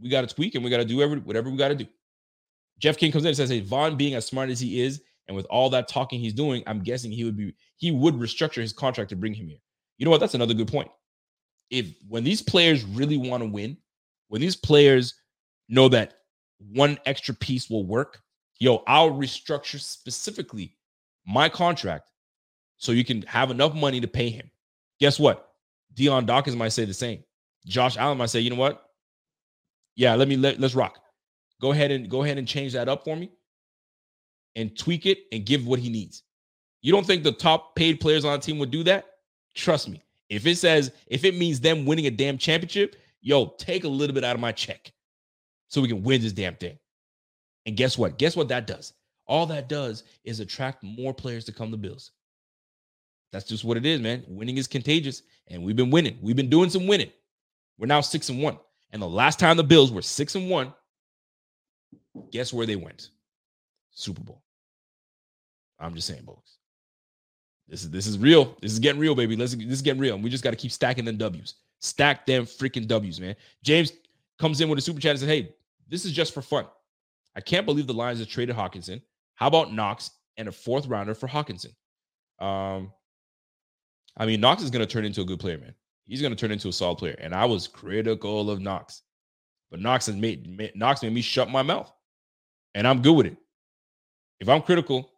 We 0.00 0.08
got 0.08 0.28
to 0.28 0.34
tweak 0.34 0.54
and 0.54 0.62
we 0.62 0.70
got 0.70 0.78
to 0.78 0.84
do 0.84 1.02
every, 1.02 1.18
whatever 1.18 1.50
we 1.50 1.56
got 1.56 1.68
to 1.68 1.74
do. 1.74 1.86
Jeff 2.78 2.96
King 2.96 3.10
comes 3.10 3.24
in 3.24 3.28
and 3.28 3.36
says, 3.36 3.50
"Hey, 3.50 3.60
Von, 3.60 3.96
being 3.96 4.14
as 4.14 4.26
smart 4.26 4.50
as 4.50 4.60
he 4.60 4.80
is, 4.82 5.02
and 5.26 5.36
with 5.36 5.46
all 5.46 5.70
that 5.70 5.88
talking 5.88 6.20
he's 6.20 6.34
doing, 6.34 6.62
I'm 6.66 6.82
guessing 6.82 7.10
he 7.10 7.24
would 7.24 7.36
be 7.36 7.54
he 7.76 7.90
would 7.90 8.14
restructure 8.14 8.60
his 8.60 8.72
contract 8.72 9.10
to 9.10 9.16
bring 9.16 9.34
him 9.34 9.48
here. 9.48 9.58
You 9.96 10.04
know 10.04 10.10
what? 10.10 10.20
That's 10.20 10.34
another 10.34 10.54
good 10.54 10.68
point 10.68 10.90
if 11.70 11.94
when 12.08 12.24
these 12.24 12.42
players 12.42 12.84
really 12.84 13.16
want 13.16 13.42
to 13.42 13.48
win, 13.48 13.76
when 14.28 14.40
these 14.40 14.56
players 14.56 15.14
know 15.68 15.88
that 15.88 16.17
one 16.58 16.98
extra 17.06 17.34
piece 17.34 17.70
will 17.70 17.84
work, 17.84 18.20
yo, 18.58 18.82
I'll 18.86 19.10
restructure 19.10 19.80
specifically 19.80 20.76
my 21.26 21.48
contract 21.48 22.10
so 22.76 22.92
you 22.92 23.04
can 23.04 23.22
have 23.22 23.50
enough 23.50 23.74
money 23.74 24.00
to 24.00 24.08
pay 24.08 24.30
him. 24.30 24.50
Guess 25.00 25.18
what? 25.18 25.52
Dion 25.94 26.26
Dawkins 26.26 26.56
might 26.56 26.68
say 26.70 26.84
the 26.84 26.94
same. 26.94 27.22
Josh 27.66 27.96
Allen 27.96 28.18
might 28.18 28.30
say, 28.30 28.40
you 28.40 28.50
know 28.50 28.56
what? 28.56 28.90
Yeah, 29.96 30.14
let 30.14 30.28
me 30.28 30.36
let, 30.36 30.60
let's 30.60 30.74
rock. 30.74 31.00
Go 31.60 31.72
ahead 31.72 31.90
and 31.90 32.08
go 32.08 32.22
ahead 32.22 32.38
and 32.38 32.46
change 32.46 32.72
that 32.72 32.88
up 32.88 33.04
for 33.04 33.16
me 33.16 33.30
and 34.54 34.76
tweak 34.76 35.06
it 35.06 35.18
and 35.32 35.44
give 35.44 35.66
what 35.66 35.80
he 35.80 35.88
needs. 35.88 36.22
You 36.82 36.92
don't 36.92 37.06
think 37.06 37.24
the 37.24 37.32
top 37.32 37.74
paid 37.74 38.00
players 38.00 38.24
on 38.24 38.32
the 38.32 38.38
team 38.38 38.58
would 38.58 38.70
do 38.70 38.84
that? 38.84 39.06
Trust 39.54 39.88
me. 39.88 40.02
If 40.28 40.46
it 40.46 40.56
says, 40.56 40.92
if 41.08 41.24
it 41.24 41.36
means 41.36 41.58
them 41.58 41.84
winning 41.84 42.06
a 42.06 42.10
damn 42.10 42.38
championship, 42.38 42.96
yo, 43.20 43.54
take 43.58 43.84
a 43.84 43.88
little 43.88 44.14
bit 44.14 44.24
out 44.24 44.36
of 44.36 44.40
my 44.40 44.52
check 44.52 44.92
so 45.68 45.80
we 45.80 45.88
can 45.88 46.02
win 46.02 46.20
this 46.20 46.32
damn 46.32 46.56
thing. 46.56 46.78
And 47.66 47.76
guess 47.76 47.98
what? 47.98 48.18
Guess 48.18 48.36
what 48.36 48.48
that 48.48 48.66
does? 48.66 48.94
All 49.26 49.46
that 49.46 49.68
does 49.68 50.04
is 50.24 50.40
attract 50.40 50.82
more 50.82 51.12
players 51.12 51.44
to 51.44 51.52
come 51.52 51.70
to 51.70 51.76
Bills. 51.76 52.12
That's 53.30 53.44
just 53.44 53.64
what 53.64 53.76
it 53.76 53.84
is, 53.84 54.00
man. 54.00 54.24
Winning 54.26 54.56
is 54.56 54.66
contagious, 54.66 55.22
and 55.48 55.62
we've 55.62 55.76
been 55.76 55.90
winning. 55.90 56.18
We've 56.22 56.36
been 56.36 56.48
doing 56.48 56.70
some 56.70 56.86
winning. 56.86 57.12
We're 57.78 57.86
now 57.86 58.00
six 58.00 58.30
and 58.30 58.42
one. 58.42 58.58
And 58.90 59.02
the 59.02 59.08
last 59.08 59.38
time 59.38 59.58
the 59.58 59.64
Bills 59.64 59.92
were 59.92 60.00
six 60.00 60.34
and 60.34 60.48
one, 60.48 60.72
guess 62.32 62.52
where 62.52 62.66
they 62.66 62.76
went? 62.76 63.10
Super 63.90 64.22
Bowl. 64.22 64.42
I'm 65.78 65.94
just 65.94 66.06
saying, 66.06 66.22
folks. 66.24 66.56
This 67.68 67.82
is 67.82 67.90
this 67.90 68.06
is 68.06 68.18
real. 68.18 68.56
This 68.62 68.72
is 68.72 68.78
getting 68.78 69.00
real, 69.00 69.14
baby. 69.14 69.36
Let's 69.36 69.54
this 69.54 69.66
is 69.66 69.82
getting 69.82 70.00
real. 70.00 70.14
And 70.14 70.24
we 70.24 70.30
just 70.30 70.42
got 70.42 70.50
to 70.50 70.56
keep 70.56 70.72
stacking 70.72 71.04
them 71.04 71.18
W's. 71.18 71.56
Stack 71.80 72.24
them 72.24 72.46
freaking 72.46 72.88
W's, 72.88 73.20
man. 73.20 73.36
James 73.62 73.92
comes 74.38 74.60
in 74.60 74.68
with 74.68 74.78
a 74.78 74.82
super 74.82 75.00
chat 75.00 75.10
and 75.10 75.20
says, 75.20 75.28
Hey, 75.28 75.54
this 75.88 76.04
is 76.04 76.12
just 76.12 76.34
for 76.34 76.42
fun. 76.42 76.66
I 77.36 77.40
can't 77.40 77.66
believe 77.66 77.86
the 77.86 77.94
Lions 77.94 78.18
have 78.18 78.28
traded 78.28 78.56
Hockenson. 78.56 79.00
How 79.34 79.46
about 79.46 79.72
Knox 79.72 80.10
and 80.36 80.48
a 80.48 80.52
fourth 80.52 80.86
rounder 80.86 81.14
for 81.14 81.28
Hockenson? 81.28 81.72
Um, 82.40 82.92
I 84.16 84.26
mean, 84.26 84.40
Knox 84.40 84.62
is 84.62 84.70
going 84.70 84.86
to 84.86 84.92
turn 84.92 85.04
into 85.04 85.20
a 85.20 85.24
good 85.24 85.40
player, 85.40 85.58
man. 85.58 85.74
He's 86.06 86.20
going 86.20 86.34
to 86.34 86.36
turn 86.36 86.50
into 86.50 86.68
a 86.68 86.72
solid 86.72 86.98
player. 86.98 87.16
And 87.20 87.34
I 87.34 87.44
was 87.44 87.68
critical 87.68 88.50
of 88.50 88.60
Knox, 88.60 89.02
but 89.70 89.80
Knox 89.80 90.06
has 90.06 90.16
made 90.16 90.74
Knox 90.74 91.02
made 91.02 91.12
me 91.12 91.20
shut 91.20 91.50
my 91.50 91.62
mouth, 91.62 91.92
and 92.74 92.86
I'm 92.86 93.02
good 93.02 93.12
with 93.12 93.26
it. 93.26 93.36
If 94.40 94.48
I'm 94.48 94.62
critical, 94.62 95.10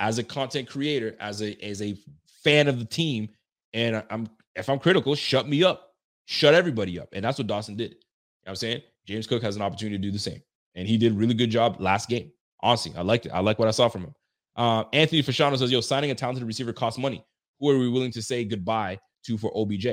as 0.00 0.18
a 0.18 0.22
content 0.22 0.68
creator, 0.68 1.16
as 1.20 1.42
a 1.42 1.60
as 1.64 1.82
a 1.82 1.96
fan 2.44 2.68
of 2.68 2.78
the 2.78 2.84
team, 2.84 3.28
and 3.74 4.02
I'm 4.10 4.28
if 4.54 4.68
I'm 4.68 4.78
critical, 4.78 5.14
shut 5.14 5.48
me 5.48 5.64
up, 5.64 5.94
shut 6.26 6.54
everybody 6.54 6.98
up, 7.00 7.08
and 7.12 7.24
that's 7.24 7.38
what 7.38 7.46
Dawson 7.46 7.76
did. 7.76 7.90
You 7.90 7.96
know 7.96 8.00
what 8.44 8.50
I'm 8.50 8.56
saying 8.56 8.82
James 9.08 9.26
Cook 9.26 9.42
has 9.42 9.56
an 9.56 9.62
opportunity 9.62 9.96
to 9.96 10.02
do 10.02 10.10
the 10.10 10.18
same, 10.18 10.42
and 10.74 10.86
he 10.86 10.98
did 10.98 11.14
really 11.14 11.32
good 11.32 11.50
job 11.50 11.80
last 11.80 12.10
game. 12.10 12.30
Honestly, 12.60 12.92
I 12.94 13.00
liked 13.00 13.24
it. 13.24 13.30
I 13.30 13.40
like 13.40 13.58
what 13.58 13.66
I 13.66 13.70
saw 13.70 13.88
from 13.88 14.02
him. 14.02 14.14
Uh, 14.54 14.84
Anthony 14.92 15.22
Fasciano 15.22 15.58
says, 15.58 15.72
"Yo, 15.72 15.80
signing 15.80 16.10
a 16.10 16.14
talented 16.14 16.44
receiver 16.44 16.74
costs 16.74 16.98
money. 16.98 17.24
Who 17.58 17.70
are 17.70 17.78
we 17.78 17.88
willing 17.88 18.12
to 18.12 18.20
say 18.20 18.44
goodbye 18.44 18.98
to 19.24 19.38
for 19.38 19.50
OBJ? 19.56 19.86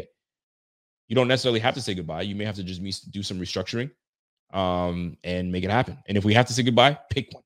You 1.07 1.15
don't 1.15 1.29
necessarily 1.29 1.61
have 1.61 1.75
to 1.75 1.81
say 1.81 1.93
goodbye. 1.93 2.23
You 2.23 2.35
may 2.35 2.43
have 2.43 2.55
to 2.55 2.63
just 2.63 3.11
do 3.11 3.23
some 3.23 3.39
restructuring 3.39 3.89
um, 4.53 5.17
and 5.23 5.49
make 5.49 5.63
it 5.63 5.69
happen. 5.69 5.97
And 6.07 6.17
if 6.17 6.25
we 6.25 6.33
have 6.33 6.47
to 6.47 6.53
say 6.53 6.63
goodbye, 6.63 6.97
pick 7.09 7.29
one. 7.31 7.43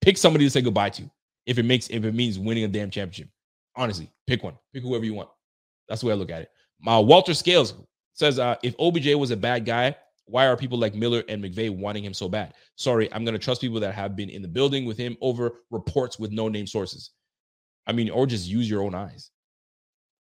Pick 0.00 0.16
somebody 0.16 0.44
to 0.44 0.50
say 0.50 0.60
goodbye 0.60 0.90
to 0.90 1.10
if 1.46 1.58
it 1.58 1.64
makes 1.64 1.88
if 1.88 2.04
it 2.04 2.14
means 2.14 2.38
winning 2.38 2.62
a 2.62 2.68
damn 2.68 2.90
championship. 2.90 3.28
Honestly, 3.74 4.08
pick 4.28 4.44
one. 4.44 4.54
Pick 4.72 4.84
whoever 4.84 5.04
you 5.04 5.14
want. 5.14 5.30
That's 5.88 6.02
the 6.02 6.06
way 6.06 6.12
I 6.12 6.16
look 6.16 6.30
at 6.30 6.42
it. 6.42 6.50
My 6.80 6.96
Walter 6.96 7.34
Scales 7.34 7.74
says, 8.12 8.38
uh, 8.38 8.54
if 8.62 8.74
OBJ 8.78 9.14
was 9.14 9.32
a 9.32 9.36
bad 9.36 9.64
guy, 9.64 9.96
why 10.28 10.46
are 10.46 10.56
people 10.56 10.78
like 10.78 10.94
Miller 10.94 11.22
and 11.28 11.42
McVay 11.42 11.74
wanting 11.76 12.04
him 12.04 12.14
so 12.14 12.28
bad? 12.28 12.54
Sorry, 12.76 13.12
I'm 13.12 13.24
gonna 13.24 13.38
trust 13.38 13.60
people 13.60 13.80
that 13.80 13.94
have 13.94 14.16
been 14.16 14.30
in 14.30 14.42
the 14.42 14.48
building 14.48 14.84
with 14.84 14.96
him 14.96 15.16
over 15.20 15.60
reports 15.70 16.18
with 16.18 16.30
no 16.30 16.48
name 16.48 16.66
sources. 16.66 17.10
I 17.86 17.92
mean, 17.92 18.10
or 18.10 18.26
just 18.26 18.46
use 18.46 18.68
your 18.68 18.82
own 18.82 18.94
eyes. 18.94 19.30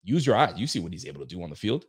Use 0.03 0.25
your 0.25 0.37
eyes. 0.37 0.53
You 0.55 0.67
see 0.67 0.79
what 0.79 0.93
he's 0.93 1.05
able 1.05 1.19
to 1.19 1.27
do 1.27 1.43
on 1.43 1.49
the 1.49 1.55
field. 1.55 1.85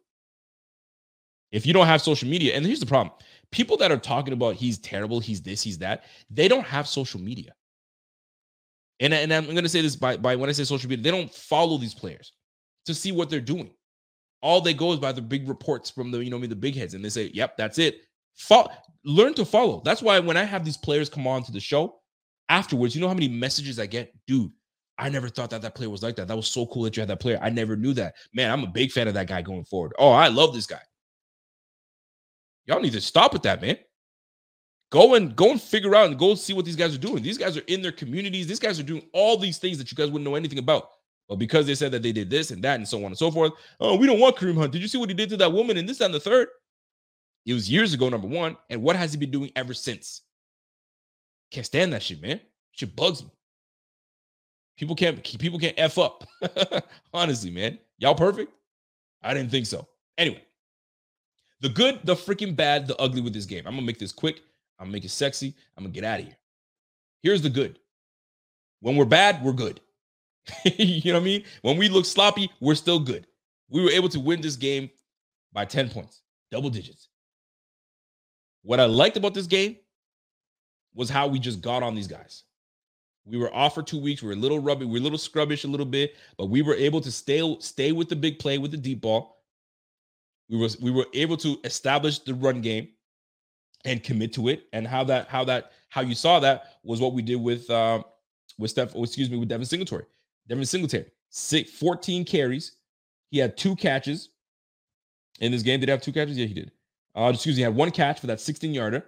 If 1.50 1.64
you 1.66 1.72
don't 1.72 1.86
have 1.86 2.02
social 2.02 2.28
media, 2.28 2.54
and 2.54 2.66
here's 2.66 2.80
the 2.80 2.86
problem 2.86 3.14
people 3.50 3.76
that 3.78 3.90
are 3.90 3.96
talking 3.98 4.34
about 4.34 4.56
he's 4.56 4.78
terrible, 4.78 5.20
he's 5.20 5.40
this, 5.40 5.62
he's 5.62 5.78
that, 5.78 6.04
they 6.30 6.48
don't 6.48 6.66
have 6.66 6.86
social 6.86 7.20
media. 7.20 7.54
And, 9.00 9.14
and 9.14 9.32
I'm 9.32 9.44
going 9.44 9.62
to 9.62 9.68
say 9.68 9.80
this 9.80 9.96
by, 9.96 10.16
by 10.16 10.36
when 10.36 10.50
I 10.50 10.52
say 10.52 10.64
social 10.64 10.90
media, 10.90 11.04
they 11.04 11.16
don't 11.16 11.32
follow 11.32 11.78
these 11.78 11.94
players 11.94 12.32
to 12.86 12.94
see 12.94 13.12
what 13.12 13.30
they're 13.30 13.40
doing. 13.40 13.70
All 14.42 14.60
they 14.60 14.74
go 14.74 14.92
is 14.92 14.98
by 14.98 15.12
the 15.12 15.22
big 15.22 15.48
reports 15.48 15.88
from 15.88 16.10
the, 16.10 16.18
you 16.18 16.30
know, 16.30 16.38
me 16.38 16.46
the 16.46 16.56
big 16.56 16.74
heads, 16.74 16.94
and 16.94 17.04
they 17.04 17.08
say, 17.08 17.30
yep, 17.32 17.56
that's 17.56 17.78
it. 17.78 18.02
Learn 19.04 19.34
to 19.34 19.44
follow. 19.44 19.80
That's 19.84 20.02
why 20.02 20.18
when 20.18 20.36
I 20.36 20.44
have 20.44 20.64
these 20.64 20.76
players 20.76 21.08
come 21.08 21.26
on 21.26 21.42
to 21.44 21.52
the 21.52 21.60
show 21.60 22.00
afterwards, 22.48 22.94
you 22.94 23.00
know 23.00 23.08
how 23.08 23.14
many 23.14 23.28
messages 23.28 23.78
I 23.78 23.86
get? 23.86 24.12
Dude, 24.26 24.50
I 24.98 25.08
never 25.08 25.28
thought 25.28 25.50
that 25.50 25.62
that 25.62 25.74
player 25.74 25.88
was 25.88 26.02
like 26.02 26.16
that. 26.16 26.28
That 26.28 26.36
was 26.36 26.48
so 26.48 26.66
cool 26.66 26.82
that 26.82 26.96
you 26.96 27.00
had 27.00 27.08
that 27.08 27.20
player. 27.20 27.38
I 27.40 27.50
never 27.50 27.76
knew 27.76 27.94
that. 27.94 28.14
Man, 28.34 28.50
I'm 28.50 28.64
a 28.64 28.68
big 28.68 28.90
fan 28.90 29.08
of 29.08 29.14
that 29.14 29.28
guy 29.28 29.42
going 29.42 29.64
forward. 29.64 29.92
Oh, 29.98 30.10
I 30.10 30.28
love 30.28 30.52
this 30.52 30.66
guy. 30.66 30.80
Y'all 32.66 32.80
need 32.80 32.92
to 32.92 33.00
stop 33.00 33.32
with 33.32 33.42
that, 33.44 33.62
man. 33.62 33.78
Go 34.90 35.14
and 35.14 35.36
go 35.36 35.50
and 35.50 35.60
figure 35.60 35.94
out 35.94 36.08
and 36.08 36.18
go 36.18 36.34
see 36.34 36.52
what 36.52 36.64
these 36.64 36.76
guys 36.76 36.94
are 36.94 36.98
doing. 36.98 37.22
These 37.22 37.38
guys 37.38 37.56
are 37.56 37.64
in 37.66 37.80
their 37.80 37.92
communities. 37.92 38.46
These 38.46 38.58
guys 38.58 38.80
are 38.80 38.84
doing 38.84 39.02
all 39.12 39.36
these 39.36 39.58
things 39.58 39.78
that 39.78 39.90
you 39.90 39.96
guys 39.96 40.10
wouldn't 40.10 40.28
know 40.28 40.34
anything 40.34 40.58
about. 40.58 40.88
But 41.28 41.36
because 41.36 41.66
they 41.66 41.74
said 41.74 41.92
that 41.92 42.02
they 42.02 42.12
did 42.12 42.30
this 42.30 42.50
and 42.50 42.62
that 42.64 42.76
and 42.76 42.88
so 42.88 42.98
on 42.98 43.06
and 43.06 43.18
so 43.18 43.30
forth, 43.30 43.52
oh, 43.80 43.96
we 43.96 44.06
don't 44.06 44.18
want 44.18 44.36
Kareem 44.36 44.56
Hunt. 44.56 44.72
Did 44.72 44.82
you 44.82 44.88
see 44.88 44.98
what 44.98 45.10
he 45.10 45.14
did 45.14 45.28
to 45.30 45.36
that 45.36 45.52
woman 45.52 45.76
and 45.76 45.88
this 45.88 46.00
and 46.00 46.12
the 46.12 46.20
third? 46.20 46.48
It 47.46 47.54
was 47.54 47.70
years 47.70 47.94
ago, 47.94 48.08
number 48.08 48.28
one. 48.28 48.56
And 48.70 48.82
what 48.82 48.96
has 48.96 49.12
he 49.12 49.18
been 49.18 49.30
doing 49.30 49.50
ever 49.56 49.74
since? 49.74 50.22
Can't 51.50 51.66
stand 51.66 51.92
that 51.92 52.02
shit, 52.02 52.20
man. 52.20 52.40
Shit 52.72 52.94
bugs 52.94 53.22
me. 53.22 53.30
People 54.76 54.94
can't 54.94 55.22
people 55.38 55.58
can't 55.58 55.74
f 55.76 55.98
up. 55.98 56.24
Honestly, 57.12 57.50
man, 57.50 57.78
y'all 57.98 58.14
perfect? 58.14 58.52
I 59.22 59.34
didn't 59.34 59.50
think 59.50 59.66
so. 59.66 59.88
Anyway, 60.16 60.42
the 61.60 61.68
good, 61.68 62.00
the 62.04 62.14
freaking 62.14 62.54
bad, 62.54 62.86
the 62.86 62.96
ugly 62.96 63.20
with 63.20 63.32
this 63.32 63.46
game. 63.46 63.64
I'm 63.66 63.74
gonna 63.74 63.86
make 63.86 63.98
this 63.98 64.12
quick. 64.12 64.42
I'm 64.78 64.86
gonna 64.86 64.92
make 64.92 65.04
it 65.04 65.10
sexy. 65.10 65.54
I'm 65.76 65.84
gonna 65.84 65.94
get 65.94 66.04
out 66.04 66.20
of 66.20 66.26
here. 66.26 66.36
Here's 67.22 67.42
the 67.42 67.50
good. 67.50 67.78
When 68.80 68.94
we're 68.94 69.04
bad, 69.04 69.42
we're 69.42 69.52
good. 69.52 69.80
you 70.64 71.12
know 71.12 71.18
what 71.18 71.22
I 71.22 71.24
mean? 71.24 71.44
When 71.62 71.76
we 71.76 71.88
look 71.88 72.04
sloppy, 72.04 72.50
we're 72.60 72.76
still 72.76 73.00
good. 73.00 73.26
We 73.68 73.82
were 73.82 73.90
able 73.90 74.08
to 74.10 74.20
win 74.20 74.40
this 74.40 74.56
game 74.56 74.88
by 75.52 75.64
10 75.64 75.90
points, 75.90 76.22
double 76.50 76.70
digits. 76.70 77.07
What 78.62 78.80
I 78.80 78.86
liked 78.86 79.16
about 79.16 79.34
this 79.34 79.46
game 79.46 79.76
was 80.94 81.08
how 81.08 81.26
we 81.26 81.38
just 81.38 81.60
got 81.60 81.82
on 81.82 81.94
these 81.94 82.08
guys. 82.08 82.44
We 83.24 83.38
were 83.38 83.54
off 83.54 83.74
for 83.74 83.82
two 83.82 84.00
weeks. 84.00 84.22
We 84.22 84.28
were 84.28 84.34
a 84.34 84.38
little 84.38 84.58
rubby, 84.58 84.84
we 84.84 84.92
were 84.92 84.98
a 84.98 85.02
little 85.02 85.18
scrubbish 85.18 85.64
a 85.64 85.68
little 85.68 85.86
bit, 85.86 86.16
but 86.36 86.46
we 86.46 86.62
were 86.62 86.74
able 86.74 87.00
to 87.02 87.12
stay 87.12 87.56
stay 87.60 87.92
with 87.92 88.08
the 88.08 88.16
big 88.16 88.38
play 88.38 88.58
with 88.58 88.70
the 88.70 88.76
deep 88.76 89.02
ball. 89.02 89.42
We 90.48 90.56
was 90.56 90.80
we 90.80 90.90
were 90.90 91.06
able 91.12 91.36
to 91.38 91.58
establish 91.64 92.20
the 92.20 92.34
run 92.34 92.60
game 92.62 92.88
and 93.84 94.02
commit 94.02 94.32
to 94.34 94.48
it. 94.48 94.64
And 94.72 94.86
how 94.86 95.04
that 95.04 95.28
how 95.28 95.44
that 95.44 95.72
how 95.88 96.00
you 96.00 96.14
saw 96.14 96.40
that 96.40 96.78
was 96.82 97.00
what 97.00 97.12
we 97.12 97.22
did 97.22 97.36
with 97.36 97.68
uh, 97.70 98.02
with 98.58 98.70
Steph. 98.70 98.92
Oh, 98.94 99.04
excuse 99.04 99.30
me, 99.30 99.36
with 99.36 99.48
Devin 99.48 99.66
Singletary. 99.66 100.04
Devin 100.48 100.64
Singletary, 100.64 101.06
six, 101.30 101.70
14 101.72 102.24
carries. 102.24 102.72
He 103.30 103.38
had 103.38 103.56
two 103.56 103.76
catches 103.76 104.30
in 105.40 105.52
this 105.52 105.62
game. 105.62 105.80
Did 105.80 105.88
he 105.88 105.90
have 105.90 106.00
two 106.00 106.12
catches? 106.12 106.38
Yeah, 106.38 106.46
he 106.46 106.54
did. 106.54 106.72
Uh, 107.18 107.30
excuse 107.34 107.56
me, 107.56 107.62
had 107.62 107.74
one 107.74 107.90
catch 107.90 108.20
for 108.20 108.28
that 108.28 108.40
16 108.40 108.72
yarder. 108.72 109.04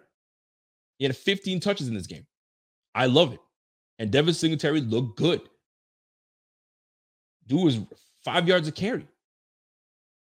He 0.98 1.04
had 1.04 1.16
15 1.16 1.60
touches 1.60 1.86
in 1.86 1.94
this 1.94 2.08
game. 2.08 2.26
I 2.92 3.06
love 3.06 3.32
it. 3.32 3.38
And 4.00 4.10
Devin 4.10 4.34
Singletary 4.34 4.80
looked 4.80 5.16
good. 5.16 5.42
Dude 7.46 7.62
was 7.62 7.78
five 8.24 8.48
yards 8.48 8.66
of 8.66 8.74
carry. 8.74 9.06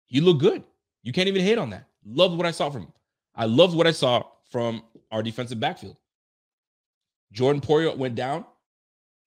He 0.07 0.21
looked 0.21 0.41
good. 0.41 0.63
You 1.03 1.13
can't 1.13 1.27
even 1.27 1.43
hate 1.43 1.59
on 1.59 1.71
that. 1.71 1.89
Loved 2.07 2.37
what 2.37 2.47
I 2.47 2.53
saw 2.53 2.71
from 2.71 2.83
him. 2.83 2.93
I 3.35 3.47
loved 3.47 3.77
what 3.77 3.89
I 3.89 3.93
saw 3.93 4.23
from 4.51 4.83
our 5.11 5.23
defensive 5.23 5.59
backfield. 5.59 5.97
Jordan 7.33 7.61
Poyer 7.61 7.97
went 7.97 8.15
down. 8.15 8.45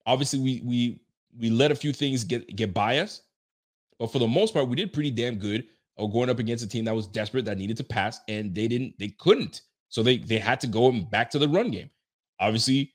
Obviously, 0.06 0.38
we 0.38 0.62
we 0.64 1.00
we 1.38 1.50
let 1.50 1.70
a 1.70 1.74
few 1.74 1.92
things 1.92 2.24
get 2.24 2.56
get 2.56 2.72
by 2.72 2.98
us, 2.98 3.20
but 3.98 4.10
for 4.10 4.18
the 4.18 4.26
most 4.26 4.54
part, 4.54 4.68
we 4.68 4.76
did 4.76 4.94
pretty 4.94 5.10
damn 5.10 5.34
good. 5.34 5.66
Of 5.98 6.12
going 6.12 6.30
up 6.30 6.38
against 6.38 6.64
a 6.64 6.68
team 6.68 6.84
that 6.84 6.94
was 6.94 7.06
desperate 7.06 7.44
that 7.46 7.58
needed 7.58 7.76
to 7.78 7.84
pass, 7.84 8.20
and 8.28 8.54
they 8.54 8.68
didn't. 8.68 8.94
They 8.98 9.08
couldn't. 9.18 9.62
So 9.88 10.02
they 10.02 10.18
they 10.18 10.38
had 10.38 10.60
to 10.60 10.66
go 10.66 10.90
back 10.92 11.30
to 11.30 11.38
the 11.38 11.48
run 11.48 11.70
game. 11.70 11.90
Obviously, 12.40 12.94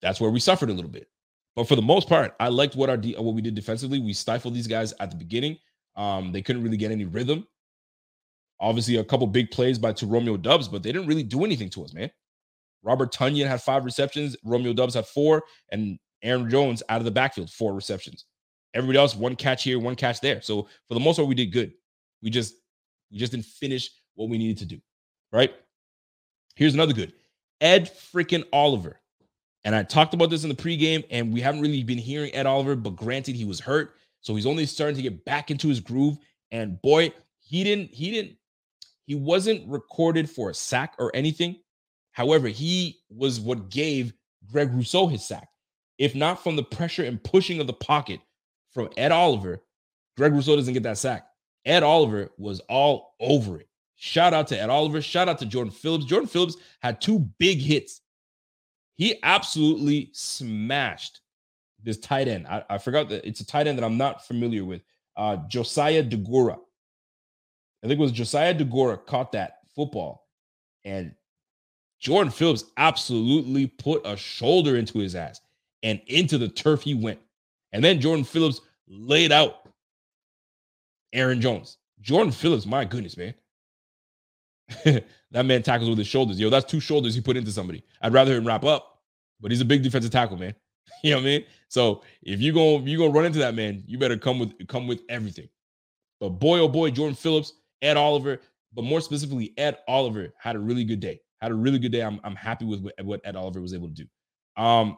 that's 0.00 0.20
where 0.20 0.30
we 0.30 0.40
suffered 0.40 0.70
a 0.70 0.72
little 0.72 0.90
bit. 0.90 1.08
But 1.56 1.66
for 1.66 1.74
the 1.74 1.82
most 1.82 2.08
part, 2.08 2.34
I 2.38 2.48
liked 2.48 2.76
what 2.76 2.90
our 2.90 2.96
what 2.96 3.34
we 3.34 3.42
did 3.42 3.54
defensively. 3.54 3.98
We 3.98 4.12
stifled 4.12 4.54
these 4.54 4.66
guys 4.66 4.92
at 5.00 5.10
the 5.10 5.16
beginning. 5.16 5.56
Um, 5.96 6.30
they 6.30 6.42
couldn't 6.42 6.62
really 6.62 6.76
get 6.76 6.92
any 6.92 7.06
rhythm. 7.06 7.46
Obviously, 8.60 8.96
a 8.96 9.04
couple 9.04 9.26
big 9.26 9.50
plays 9.50 9.78
by 9.78 9.92
to 9.94 10.06
Romeo 10.06 10.36
Doubs 10.36 10.68
but 10.68 10.82
they 10.82 10.92
didn't 10.92 11.08
really 11.08 11.22
do 11.22 11.44
anything 11.44 11.70
to 11.70 11.84
us, 11.84 11.92
man. 11.92 12.10
Robert 12.82 13.12
Tonyan 13.12 13.48
had 13.48 13.62
five 13.62 13.84
receptions, 13.84 14.36
Romeo 14.44 14.72
Doubs 14.72 14.94
had 14.94 15.06
four, 15.06 15.42
and 15.72 15.98
Aaron 16.22 16.48
Jones 16.48 16.82
out 16.88 17.00
of 17.00 17.04
the 17.04 17.10
backfield, 17.10 17.50
four 17.50 17.74
receptions. 17.74 18.24
Everybody 18.74 18.98
else, 18.98 19.16
one 19.16 19.36
catch 19.36 19.64
here, 19.64 19.78
one 19.78 19.96
catch 19.96 20.20
there. 20.20 20.40
So 20.42 20.68
for 20.88 20.94
the 20.94 21.00
most 21.00 21.16
part, 21.16 21.28
we 21.28 21.34
did 21.34 21.52
good. 21.52 21.72
We 22.22 22.30
just 22.30 22.54
we 23.10 23.18
just 23.18 23.32
didn't 23.32 23.46
finish 23.46 23.90
what 24.14 24.28
we 24.28 24.38
needed 24.38 24.58
to 24.58 24.66
do. 24.66 24.80
Right. 25.32 25.54
Here's 26.54 26.74
another 26.74 26.92
good. 26.92 27.12
Ed 27.60 27.90
freaking 28.12 28.44
Oliver. 28.52 29.00
And 29.64 29.74
I 29.74 29.82
talked 29.82 30.14
about 30.14 30.30
this 30.30 30.44
in 30.44 30.48
the 30.48 30.54
pregame, 30.54 31.04
and 31.10 31.32
we 31.32 31.40
haven't 31.40 31.60
really 31.60 31.82
been 31.82 31.98
hearing 31.98 32.32
Ed 32.34 32.46
Oliver, 32.46 32.76
but 32.76 32.94
granted, 32.94 33.34
he 33.34 33.44
was 33.44 33.58
hurt. 33.58 33.94
So 34.20 34.34
he's 34.34 34.46
only 34.46 34.64
starting 34.64 34.96
to 34.96 35.02
get 35.02 35.24
back 35.24 35.50
into 35.50 35.68
his 35.68 35.80
groove. 35.80 36.18
And 36.52 36.80
boy, 36.82 37.12
he 37.40 37.64
didn't, 37.64 37.90
he 37.92 38.10
didn't 38.12 38.36
he 39.06 39.14
wasn't 39.14 39.66
recorded 39.68 40.28
for 40.28 40.50
a 40.50 40.54
sack 40.54 40.94
or 40.98 41.14
anything. 41.14 41.56
However, 42.12 42.48
he 42.48 42.98
was 43.08 43.40
what 43.40 43.70
gave 43.70 44.12
Greg 44.50 44.72
Rousseau 44.72 45.06
his 45.06 45.26
sack. 45.26 45.48
If 45.98 46.14
not 46.14 46.42
from 46.42 46.56
the 46.56 46.62
pressure 46.62 47.04
and 47.04 47.22
pushing 47.22 47.60
of 47.60 47.66
the 47.66 47.72
pocket 47.72 48.20
from 48.72 48.90
Ed 48.96 49.12
Oliver, 49.12 49.62
Greg 50.16 50.32
Rousseau 50.32 50.56
doesn't 50.56 50.74
get 50.74 50.82
that 50.82 50.98
sack. 50.98 51.26
Ed 51.66 51.82
Oliver 51.82 52.30
was 52.38 52.60
all 52.60 53.14
over 53.20 53.60
it. 53.60 53.68
Shout 53.96 54.32
out 54.32 54.46
to 54.48 54.60
Ed 54.60 54.70
Oliver. 54.70 55.02
Shout 55.02 55.28
out 55.28 55.38
to 55.40 55.46
Jordan 55.46 55.72
Phillips. 55.72 56.04
Jordan 56.04 56.28
Phillips 56.28 56.56
had 56.80 57.00
two 57.00 57.18
big 57.38 57.58
hits. 57.58 58.00
He 58.94 59.18
absolutely 59.22 60.10
smashed 60.12 61.20
this 61.82 61.98
tight 61.98 62.28
end. 62.28 62.46
I, 62.46 62.64
I 62.70 62.78
forgot 62.78 63.08
that 63.08 63.26
it's 63.26 63.40
a 63.40 63.46
tight 63.46 63.66
end 63.66 63.78
that 63.78 63.84
I'm 63.84 63.98
not 63.98 64.26
familiar 64.26 64.64
with. 64.64 64.82
Uh, 65.16 65.36
Josiah 65.48 66.04
Deguara. 66.04 66.58
I 67.82 67.88
think 67.88 67.98
it 67.98 68.02
was 68.02 68.12
Josiah 68.12 68.54
Deguara 68.54 69.04
caught 69.04 69.32
that 69.32 69.58
football, 69.74 70.26
and 70.84 71.14
Jordan 72.00 72.30
Phillips 72.30 72.64
absolutely 72.76 73.66
put 73.66 74.06
a 74.06 74.16
shoulder 74.16 74.76
into 74.76 74.98
his 74.98 75.14
ass 75.14 75.40
and 75.82 76.00
into 76.06 76.38
the 76.38 76.48
turf 76.48 76.82
he 76.82 76.94
went. 76.94 77.20
And 77.72 77.82
then 77.82 78.00
Jordan 78.00 78.24
Phillips 78.24 78.60
laid 78.88 79.32
out 79.32 79.65
Aaron 81.12 81.40
Jones. 81.40 81.78
Jordan 82.00 82.32
Phillips, 82.32 82.66
my 82.66 82.84
goodness, 82.84 83.16
man. 83.16 83.34
that 85.30 85.46
man 85.46 85.62
tackles 85.62 85.88
with 85.88 85.98
his 85.98 86.06
shoulders. 86.06 86.38
Yo, 86.38 86.50
that's 86.50 86.70
two 86.70 86.80
shoulders 86.80 87.14
he 87.14 87.20
put 87.20 87.36
into 87.36 87.52
somebody. 87.52 87.84
I'd 88.02 88.12
rather 88.12 88.36
him 88.36 88.46
wrap 88.46 88.64
up, 88.64 89.00
but 89.40 89.50
he's 89.50 89.60
a 89.60 89.64
big 89.64 89.82
defensive 89.82 90.10
tackle, 90.10 90.36
man. 90.36 90.54
you 91.02 91.10
know 91.10 91.16
what 91.18 91.22
I 91.22 91.26
mean? 91.26 91.44
So 91.68 92.02
if 92.22 92.40
you 92.40 92.52
go, 92.52 92.78
you 92.80 92.98
gonna 92.98 93.10
run 93.10 93.24
into 93.24 93.38
that 93.38 93.54
man, 93.54 93.82
you 93.86 93.98
better 93.98 94.16
come 94.16 94.38
with 94.38 94.66
come 94.68 94.86
with 94.86 95.02
everything. 95.08 95.48
But 96.20 96.30
boy, 96.30 96.60
oh 96.60 96.68
boy, 96.68 96.90
Jordan 96.90 97.16
Phillips 97.16 97.52
Ed 97.82 97.96
Oliver, 97.96 98.40
but 98.74 98.84
more 98.84 99.00
specifically, 99.00 99.52
Ed 99.56 99.78
Oliver 99.88 100.32
had 100.38 100.56
a 100.56 100.58
really 100.58 100.84
good 100.84 101.00
day. 101.00 101.20
Had 101.40 101.52
a 101.52 101.54
really 101.54 101.78
good 101.78 101.92
day. 101.92 102.02
I'm, 102.02 102.20
I'm 102.24 102.34
happy 102.34 102.64
with 102.64 102.86
what 103.02 103.20
Ed 103.24 103.36
Oliver 103.36 103.60
was 103.60 103.74
able 103.74 103.88
to 103.88 103.94
do. 103.94 104.06
Um, 104.62 104.96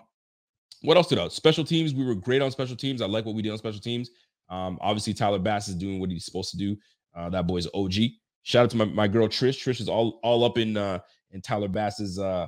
what 0.83 0.97
else 0.97 1.09
did 1.09 1.19
out? 1.19 1.33
Special 1.33 1.65
teams. 1.65 1.93
We 1.93 2.05
were 2.05 2.15
great 2.15 2.41
on 2.41 2.51
special 2.51 2.77
teams. 2.77 3.03
I 3.03 3.07
like 3.07 3.25
what 3.25 3.35
we 3.35 3.43
did 3.43 3.51
on 3.51 3.59
special 3.59 3.81
teams. 3.81 4.11
Um, 4.51 4.79
obviously, 4.81 5.15
Tyler 5.15 5.39
Bass 5.39 5.69
is 5.69 5.75
doing 5.75 6.01
what 6.01 6.11
he's 6.11 6.25
supposed 6.25 6.51
to 6.53 6.57
do. 6.57 6.77
Uh, 7.15 7.29
that 7.31 7.47
boy's 7.47 7.67
OG. 7.75 7.95
Shout 8.43 8.65
out 8.65 8.71
to 8.71 8.77
my, 8.77 8.85
my 8.85 9.09
girl 9.09 9.29
Trish. 9.29 9.63
Trish 9.63 9.81
is 9.81 9.89
all 9.89 10.21
all 10.23 10.45
up 10.45 10.59
in 10.59 10.77
uh 10.77 11.01
in 11.33 11.41
Tyler 11.43 11.69
Bass's 11.69 12.19
uh 12.19 12.47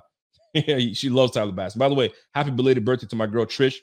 she 0.54 1.08
loves 1.08 1.32
Tyler 1.32 1.52
Bass. 1.52 1.74
By 1.74 1.88
the 1.88 1.94
way, 1.94 2.10
happy 2.34 2.50
belated 2.50 2.84
birthday 2.84 3.06
to 3.06 3.16
my 3.16 3.26
girl 3.26 3.44
Trish, 3.44 3.76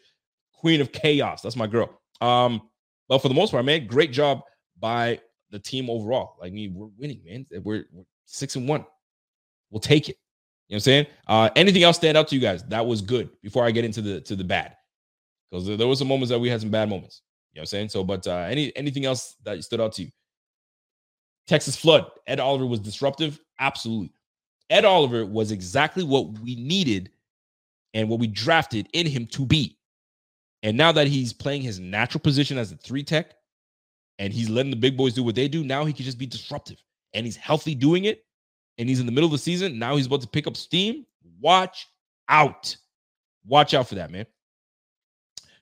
Queen 0.53 0.81
of 0.81 0.91
Chaos. 0.91 1.41
That's 1.41 1.55
my 1.55 1.67
girl. 1.67 2.01
Um, 2.21 2.61
but 3.07 3.19
for 3.19 3.27
the 3.29 3.33
most 3.33 3.51
part, 3.51 3.63
man, 3.65 3.87
great 3.87 4.11
job 4.11 4.41
by 4.79 5.19
the 5.49 5.59
team 5.59 5.89
overall. 5.89 6.35
Like, 6.41 6.51
I 6.51 6.55
mean, 6.55 6.73
we're 6.73 6.89
winning, 6.97 7.21
man. 7.25 7.45
We're, 7.63 7.85
we're 7.91 8.03
six 8.25 8.55
and 8.55 8.67
one. 8.67 8.85
We'll 9.69 9.79
take 9.79 10.09
it. 10.09 10.17
You 10.67 10.73
know 10.73 10.75
what 10.75 10.77
I'm 10.77 10.81
saying? 10.81 11.05
Uh, 11.27 11.49
anything 11.55 11.83
else 11.83 11.95
stand 11.95 12.17
out 12.17 12.27
to 12.29 12.35
you 12.35 12.41
guys? 12.41 12.63
That 12.63 12.85
was 12.85 13.01
good 13.01 13.29
before 13.41 13.63
I 13.63 13.71
get 13.71 13.85
into 13.85 14.01
the 14.01 14.19
to 14.21 14.35
the 14.35 14.43
bad. 14.43 14.75
Because 15.49 15.77
there, 15.77 15.87
were 15.87 15.95
some 15.95 16.09
moments 16.09 16.29
that 16.29 16.39
we 16.39 16.49
had 16.49 16.59
some 16.59 16.69
bad 16.69 16.89
moments. 16.89 17.21
Know 17.57 17.61
what 17.61 17.63
I'm 17.63 17.67
saying? 17.67 17.89
So, 17.89 18.03
but 18.03 18.27
uh, 18.27 18.45
any 18.49 18.75
anything 18.75 19.05
else 19.05 19.35
that 19.43 19.63
stood 19.63 19.81
out 19.81 19.93
to 19.93 20.03
you? 20.03 20.11
Texas 21.47 21.75
flood. 21.75 22.05
Ed 22.27 22.39
Oliver 22.39 22.65
was 22.65 22.79
disruptive. 22.79 23.39
Absolutely. 23.59 24.11
Ed 24.69 24.85
Oliver 24.85 25.25
was 25.25 25.51
exactly 25.51 26.03
what 26.03 26.37
we 26.39 26.55
needed 26.55 27.09
and 27.93 28.09
what 28.09 28.19
we 28.19 28.27
drafted 28.27 28.87
in 28.93 29.07
him 29.07 29.25
to 29.27 29.45
be. 29.45 29.77
And 30.61 30.77
now 30.77 30.91
that 30.91 31.07
he's 31.07 31.33
playing 31.33 31.61
his 31.61 31.79
natural 31.79 32.21
position 32.21 32.57
as 32.57 32.71
a 32.71 32.75
three 32.77 33.03
tech, 33.03 33.33
and 34.19 34.33
he's 34.33 34.49
letting 34.49 34.71
the 34.71 34.77
big 34.77 34.97
boys 34.97 35.13
do 35.13 35.23
what 35.23 35.35
they 35.35 35.47
do. 35.47 35.63
Now 35.63 35.85
he 35.85 35.93
can 35.93 36.05
just 36.05 36.17
be 36.17 36.25
disruptive. 36.25 36.83
and 37.13 37.25
he's 37.25 37.35
healthy 37.35 37.73
doing 37.73 38.05
it, 38.05 38.25
and 38.77 38.87
he's 38.87 38.99
in 38.99 39.05
the 39.05 39.11
middle 39.11 39.25
of 39.27 39.31
the 39.31 39.37
season, 39.37 39.79
now 39.79 39.95
he's 39.95 40.05
about 40.05 40.21
to 40.21 40.27
pick 40.27 40.45
up 40.45 40.55
steam. 40.55 41.05
Watch 41.39 41.87
out. 42.29 42.75
Watch 43.45 43.73
out 43.73 43.87
for 43.87 43.95
that, 43.95 44.11
man. 44.11 44.25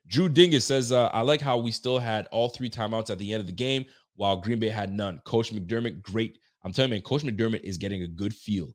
Drew 0.08 0.30
Dingus 0.30 0.66
says, 0.66 0.92
uh, 0.92 1.08
I 1.08 1.22
like 1.22 1.42
how 1.42 1.58
we 1.58 1.72
still 1.72 2.00
had 2.00 2.28
all 2.32 2.50
three 2.50 2.70
timeouts 2.70 3.10
at 3.10 3.18
the 3.18 3.34
end 3.34 3.42
of 3.42 3.48
the 3.48 3.54
game 3.54 3.86
while 4.16 4.38
Green 4.38 4.60
Bay 4.60 4.70
had 4.70 4.92
none. 4.92 5.20
Coach 5.26 5.54
McDermott, 5.54 6.02
great. 6.02 6.38
I'm 6.64 6.72
telling 6.72 6.90
you, 6.90 6.96
man, 6.96 7.02
Coach 7.02 7.24
McDermott 7.24 7.64
is 7.64 7.78
getting 7.78 8.04
a 8.04 8.08
good 8.08 8.34
feel 8.34 8.74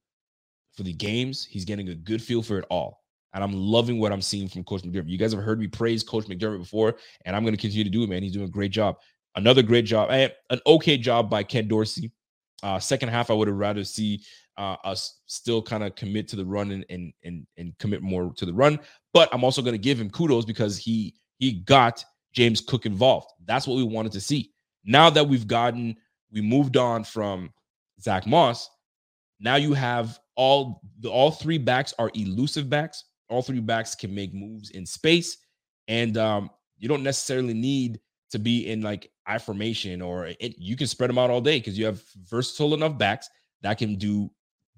for 0.77 0.82
the 0.82 0.93
games. 0.93 1.47
He's 1.48 1.65
getting 1.65 1.89
a 1.89 1.94
good 1.94 2.23
feel 2.23 2.43
for 2.43 2.59
it 2.59 2.66
all. 2.70 3.01
And 3.32 3.44
I'm 3.44 3.52
loving 3.52 4.01
what 4.01 4.12
I'm 4.12 4.23
seeing 4.23 4.48
from 4.48 4.65
Coach 4.65 4.82
McDermott. 4.82 5.09
You 5.09 5.19
guys 5.19 5.32
have 5.32 5.43
heard 5.43 5.61
me 5.61 5.69
praise 5.69 6.02
Coach 6.02 6.27
McDermott 6.27 6.59
before, 6.59 6.97
and 7.24 7.36
I'm 7.36 7.44
going 7.44 7.55
to 7.55 7.61
continue 7.61 7.85
to 7.85 7.90
do 7.90 8.02
it, 8.02 8.09
man. 8.09 8.23
He's 8.23 8.32
doing 8.32 8.47
a 8.47 8.51
great 8.51 8.73
job. 8.73 8.97
Another 9.36 9.62
great 9.62 9.85
job. 9.85 10.11
An 10.11 10.61
okay 10.66 10.98
job 10.98 11.31
by 11.31 11.44
Ken 11.44 11.69
Dorsey. 11.69 12.11
Uh, 12.62 12.78
second 12.78 13.09
half, 13.09 13.31
I 13.31 13.35
would 13.35 13.49
have 13.49 13.57
rather 13.57 13.85
see 13.85 14.23
uh, 14.57 14.77
us 14.85 15.20
still 15.27 15.62
kind 15.62 15.82
of 15.82 15.95
commit 15.95 16.28
to 16.28 16.37
the 16.37 16.45
run 16.45 16.70
and, 16.70 16.85
and 16.91 17.12
and 17.24 17.47
and 17.57 17.77
commit 17.78 18.03
more 18.03 18.32
to 18.35 18.47
the 18.47 18.53
run. 18.53 18.78
But 19.12 19.28
I'm 19.32 19.45
also 19.45 19.62
going 19.62 19.74
to 19.74 19.78
give 19.78 20.01
him 20.01 20.11
kudos 20.11 20.45
because 20.45 20.77
he 20.77 21.15
he 21.39 21.53
got 21.53 22.05
James 22.32 22.61
Cook 22.61 22.87
involved. 22.87 23.31
That's 23.47 23.66
what 23.66 23.77
we 23.77 23.85
wanted 23.85 24.12
to 24.12 24.20
see. 24.20 24.53
Now 24.85 25.11
that 25.11 25.27
we've 25.27 25.47
gotten, 25.47 25.97
we 26.31 26.41
moved 26.41 26.77
on 26.77 27.05
from 27.05 27.53
Zach 28.01 28.27
Moss. 28.27 28.69
Now 29.41 29.57
you 29.57 29.73
have 29.73 30.19
all 30.37 30.82
the 31.01 31.11
all 31.11 31.31
three 31.31 31.59
backs 31.59 31.95
are 31.99 32.11
elusive 32.15 32.69
backs 32.69 33.05
all 33.31 33.43
three 33.43 33.61
backs 33.61 33.95
can 33.95 34.15
make 34.15 34.35
moves 34.35 34.70
in 34.70 34.85
space, 34.85 35.39
and 35.89 36.19
um, 36.19 36.51
you 36.78 36.89
don't 36.89 37.05
necessarily 37.05 37.55
need 37.55 38.01
to 38.31 38.39
be 38.39 38.69
in 38.69 38.81
like 38.81 39.11
I 39.27 39.39
formation 39.39 40.01
or 40.02 40.27
it, 40.27 40.59
you 40.59 40.77
can 40.77 40.86
spread 40.86 41.11
them 41.11 41.19
out 41.19 41.31
all 41.31 41.40
day 41.40 41.59
because 41.59 41.78
you 41.78 41.85
have 41.86 42.02
versatile 42.28 42.74
enough 42.74 42.97
backs 42.97 43.28
that 43.62 43.78
can 43.78 43.97
do 43.97 44.31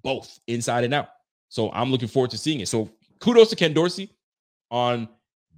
both 0.03 0.39
inside 0.47 0.85
and 0.85 0.95
out. 0.95 1.09
So 1.49 1.71
I'm 1.73 1.91
looking 1.91 2.09
forward 2.09 2.31
to 2.31 2.39
seeing 2.39 2.61
it. 2.61 2.69
So 2.69 2.91
kudos 3.21 3.51
to 3.51 3.57
Ken 3.57 3.73
Dorsey 3.73 4.11
on 4.71 5.09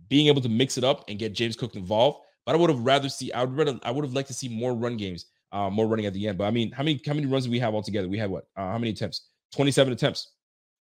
being 0.09 0.27
able 0.27 0.43
to 0.43 0.49
mix 0.49 0.77
it 0.77 0.85
up 0.85 1.05
and 1.09 1.19
get 1.19 1.33
James 1.33 1.57
Cook 1.57 1.77
involved. 1.77 2.21
But 2.45 2.55
I 2.55 2.59
would 2.59 2.71
have 2.71 2.81
rather 2.81 3.09
see 3.09 3.33
I 3.33 3.45
would 3.45 3.57
rather 3.57 3.79
I 3.83 3.91
would 3.91 4.05
have 4.05 4.13
liked 4.13 4.29
to 4.29 4.35
see 4.35 4.49
more 4.49 4.75
run 4.75 4.97
games, 4.97 5.27
uh, 5.53 5.71
more 5.71 5.87
running 5.87 6.07
at 6.07 6.13
the 6.13 6.29
end. 6.29 6.37
But 6.37 6.45
I 6.45 6.51
mean, 6.51 6.73
how 6.73 6.83
many 6.83 7.01
how 7.07 7.15
many 7.15 7.27
runs 7.27 7.47
do 7.47 7.51
we 7.51 7.59
have 7.59 7.75
altogether? 7.75 8.09
We 8.09 8.19
had 8.19 8.31
what? 8.31 8.45
Uh, 8.57 8.71
how 8.71 8.79
many 8.79 8.91
attempts? 8.91 9.29
27 9.55 9.93
attempts. 9.93 10.33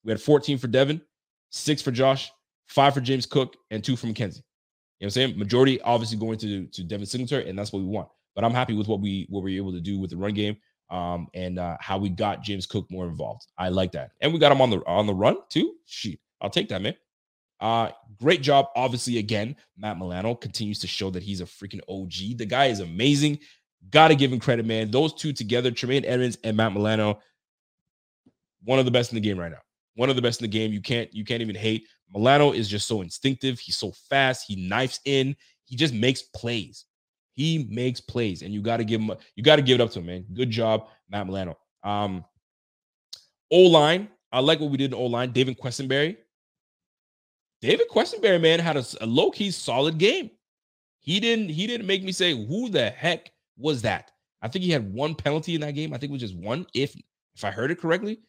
We 0.05 0.13
had 0.13 0.23
14 0.23 0.57
for 0.57 0.69
Devin, 0.69 1.03
six 1.51 1.83
for 1.83 1.91
Josh, 1.91 2.33
five 2.69 2.95
for 2.95 3.01
James 3.01 3.27
Cook, 3.27 3.57
and 3.71 3.85
two 3.85 3.97
from 3.97 4.15
Kenzie. 4.15 4.43
You 5.01 5.07
know 5.07 5.09
what 5.09 5.17
I'm 5.17 5.31
saying? 5.31 5.39
Majority 5.39 5.81
obviously 5.81 6.19
going 6.19 6.39
to 6.39 6.67
to 6.67 6.85
Devin 6.85 7.07
Singletary, 7.07 7.49
and 7.49 7.59
that's 7.59 7.73
what 7.73 7.81
we 7.81 7.87
want. 7.87 8.09
But 8.35 8.45
I'm 8.45 8.53
happy 8.53 8.75
with 8.75 8.87
what 8.87 9.01
we 9.01 9.27
what 9.31 9.43
we 9.43 9.55
are 9.55 9.57
able 9.57 9.73
to 9.73 9.81
do 9.81 9.99
with 9.99 10.11
the 10.11 10.17
run 10.17 10.35
game, 10.35 10.59
um, 10.91 11.29
and 11.35 11.59
uh, 11.59 11.79
how 11.81 11.97
we 11.97 12.11
got 12.11 12.43
James 12.43 12.67
Cook 12.67 12.87
more 12.91 13.07
involved. 13.09 13.47
I 13.57 13.71
like 13.71 13.93
that, 13.93 14.11
and 14.21 14.31
we 14.33 14.39
got 14.39 14.53
him 14.53 14.61
on 14.61 14.69
the 14.69 14.81
on 14.87 15.07
the 15.07 15.15
run 15.15 15.39
too. 15.49 15.75
Shoot, 15.87 16.19
I'll 16.43 16.51
take 16.51 16.69
that, 16.69 16.83
man. 16.83 16.95
Uh, 17.61 17.91
great 18.21 18.43
job. 18.43 18.67
Obviously, 18.77 19.19
again, 19.19 19.57
Matt 19.77 19.99
Milano 19.99 20.35
continues 20.35 20.79
to 20.81 20.87
show 20.87 21.11
that 21.11 21.23
he's 21.23 21.41
a 21.41 21.45
freaking 21.45 21.81
OG. 21.89 22.39
The 22.39 22.47
guy 22.47 22.67
is 22.67 22.81
amazing. 22.81 23.39
Got 23.91 24.09
to 24.09 24.15
give 24.15 24.31
him 24.31 24.39
credit, 24.39 24.67
man. 24.67 24.91
Those 24.91 25.15
two 25.15 25.33
together, 25.33 25.71
Tremaine 25.71 26.05
Edmunds 26.05 26.37
and 26.45 26.57
Matt 26.57 26.75
Milano, 26.75 27.21
one 28.65 28.79
of 28.79 28.85
the 28.85 28.91
best 28.91 29.13
in 29.13 29.15
the 29.15 29.21
game 29.21 29.39
right 29.39 29.51
now 29.51 29.61
one 30.01 30.09
of 30.09 30.17
the 30.17 30.23
best 30.23 30.41
in 30.41 30.45
the 30.45 30.59
game. 30.59 30.73
You 30.73 30.81
can't 30.81 31.13
you 31.15 31.25
can't 31.25 31.43
even 31.43 31.55
hate. 31.55 31.87
Milano 32.13 32.53
is 32.53 32.69
just 32.69 32.87
so 32.87 33.03
instinctive. 33.03 33.59
He's 33.59 33.77
so 33.77 33.93
fast. 34.09 34.47
He 34.47 34.57
knifes 34.57 35.01
in. 35.05 35.37
He 35.65 35.77
just 35.77 35.95
makes 35.95 36.23
plays. 36.23 36.87
He 37.35 37.69
makes 37.71 38.01
plays, 38.01 38.43
and 38.43 38.53
you 38.53 38.61
got 38.61 38.79
to 38.79 38.85
give 38.85 39.01
him. 39.01 39.13
You 39.37 39.43
got 39.43 39.57
to 39.57 39.63
give 39.63 39.81
it 39.81 39.83
up 39.83 39.91
to 39.93 40.01
him, 40.01 40.07
man. 40.07 40.27
Good 40.35 40.51
job, 40.51 40.89
Matt 41.09 41.27
Milano. 41.27 41.57
Um, 41.83 42.25
O 43.51 43.61
line. 43.61 44.09
I 44.33 44.41
like 44.41 44.61
what 44.61 44.71
we 44.71 44.77
did 44.77 44.93
in 44.93 44.99
O 44.99 45.07
line. 45.07 45.33
David 45.33 45.59
Quessenberry. 45.59 46.17
David 47.61 47.89
Quessenberry, 47.89 48.41
man, 48.41 48.59
had 48.59 48.77
a, 48.77 48.85
a 49.01 49.07
low 49.07 49.31
key 49.31 49.51
solid 49.51 49.99
game. 49.99 50.31
He 51.01 51.21
didn't. 51.21 51.49
He 51.49 51.67
didn't 51.67 51.87
make 51.87 52.03
me 52.03 52.13
say, 52.13 52.33
"Who 52.33 52.69
the 52.69 52.91
heck 52.91 53.31
was 53.57 53.83
that?" 53.83 54.11
I 54.43 54.49
think 54.49 54.65
he 54.65 54.71
had 54.71 54.93
one 54.93 55.15
penalty 55.15 55.55
in 55.55 55.61
that 55.63 55.75
game. 55.75 55.93
I 55.93 55.99
think 55.99 56.11
it 56.11 56.13
was 56.13 56.23
just 56.23 56.37
one, 56.37 56.67
if 56.75 56.95
if 57.35 57.45
I 57.45 57.51
heard 57.51 57.71
it 57.71 57.81
correctly. 57.81 58.21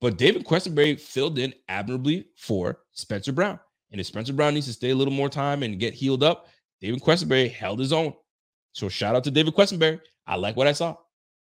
But 0.00 0.16
David 0.16 0.44
Quessenberry 0.44 0.98
filled 0.98 1.38
in 1.38 1.54
admirably 1.68 2.26
for 2.36 2.78
Spencer 2.92 3.32
Brown. 3.32 3.58
And 3.90 4.00
if 4.00 4.06
Spencer 4.06 4.32
Brown 4.32 4.54
needs 4.54 4.66
to 4.66 4.72
stay 4.72 4.90
a 4.90 4.94
little 4.94 5.12
more 5.12 5.28
time 5.28 5.62
and 5.62 5.78
get 5.78 5.94
healed 5.94 6.22
up, 6.22 6.48
David 6.80 7.02
Quessenberry 7.02 7.50
held 7.50 7.80
his 7.80 7.92
own. 7.92 8.12
So 8.72 8.88
shout 8.88 9.16
out 9.16 9.24
to 9.24 9.30
David 9.30 9.54
Quessenberry. 9.54 10.00
I 10.26 10.36
like 10.36 10.56
what 10.56 10.66
I 10.66 10.72
saw. 10.72 10.96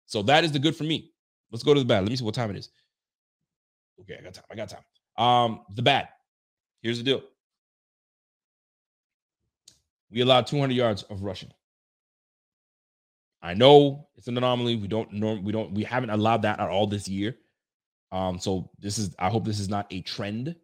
So 0.06 0.22
that 0.24 0.44
is 0.44 0.52
the 0.52 0.60
good 0.60 0.76
for 0.76 0.84
me. 0.84 1.12
Let's 1.52 1.64
go 1.64 1.74
to 1.74 1.80
the 1.80 1.86
bad. 1.86 2.02
Let 2.02 2.10
me 2.10 2.16
see 2.16 2.24
what 2.24 2.36
time 2.36 2.52
it 2.52 2.58
is. 2.58 2.70
Okay, 4.02 4.18
I 4.20 4.24
got 4.24 4.34
time. 4.34 4.44
I 4.52 4.56
got 4.56 4.70
time. 4.70 5.26
Um, 5.26 5.62
the 5.74 5.82
bad. 5.82 6.10
Here's 6.82 6.98
the 6.98 7.04
deal. 7.04 7.24
We 10.12 10.22
allowed 10.22 10.46
200 10.48 10.74
yards 10.74 11.04
of 11.04 11.24
rushing. 11.24 11.52
I 13.42 13.54
know 13.54 14.08
it's 14.16 14.28
an 14.28 14.38
anomaly. 14.38 14.76
We 14.76 14.88
don't 14.88 15.12
norm, 15.12 15.44
we 15.44 15.52
don't 15.52 15.74
we 15.74 15.84
haven't 15.84 16.12
allowed 16.12 16.44
that 16.44 16.60
at 16.60 16.70
all 16.70 16.88
this 16.88 17.08
year. 17.08 17.36
Um, 18.14 18.40
so 18.40 18.70
this 18.80 19.00
is 19.00 19.14
I 19.18 19.30
hope 19.30 19.44
this 19.44 19.60
is 19.60 19.68
not 19.68 19.88
a 19.92 20.02
trend. 20.02 20.56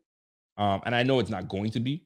Um, 0.57 0.81
and 0.85 0.95
I 0.95 1.03
know 1.03 1.19
it's 1.19 1.31
not 1.31 1.49
going 1.49 1.71
to 1.71 1.79
be, 1.79 2.05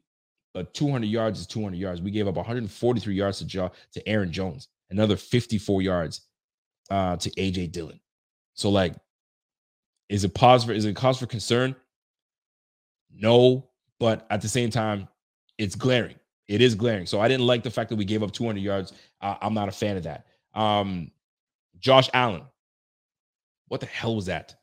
but 0.53 0.73
200 0.73 1.05
yards 1.05 1.39
is 1.39 1.47
200 1.47 1.77
yards. 1.77 2.01
We 2.01 2.11
gave 2.11 2.27
up 2.27 2.35
143 2.35 3.13
yards 3.13 3.39
to 3.39 3.71
to 3.91 4.07
Aaron 4.07 4.31
Jones, 4.31 4.69
another 4.89 5.17
54 5.17 5.81
yards 5.81 6.21
uh, 6.89 7.17
to 7.17 7.29
AJ 7.31 7.73
Dillon. 7.73 7.99
So 8.53 8.69
like, 8.69 8.95
is 10.09 10.23
it 10.23 10.33
pause 10.33 10.63
for 10.63 10.71
is 10.71 10.85
it 10.85 10.95
cause 10.95 11.19
for 11.19 11.25
concern? 11.25 11.75
No, 13.13 13.69
but 13.99 14.25
at 14.29 14.41
the 14.41 14.47
same 14.47 14.69
time, 14.69 15.07
it's 15.57 15.75
glaring. 15.75 16.15
It 16.47 16.61
is 16.61 16.75
glaring. 16.75 17.05
So 17.05 17.19
I 17.19 17.27
didn't 17.27 17.47
like 17.47 17.63
the 17.63 17.71
fact 17.71 17.89
that 17.89 17.95
we 17.95 18.05
gave 18.05 18.23
up 18.23 18.31
200 18.31 18.59
yards. 18.59 18.93
Uh, 19.21 19.35
I'm 19.41 19.53
not 19.53 19.69
a 19.69 19.71
fan 19.71 19.97
of 19.97 20.03
that. 20.03 20.25
Um, 20.53 21.11
Josh 21.79 22.09
Allen, 22.13 22.43
what 23.67 23.81
the 23.81 23.87
hell 23.87 24.15
was 24.15 24.27
that? 24.27 24.55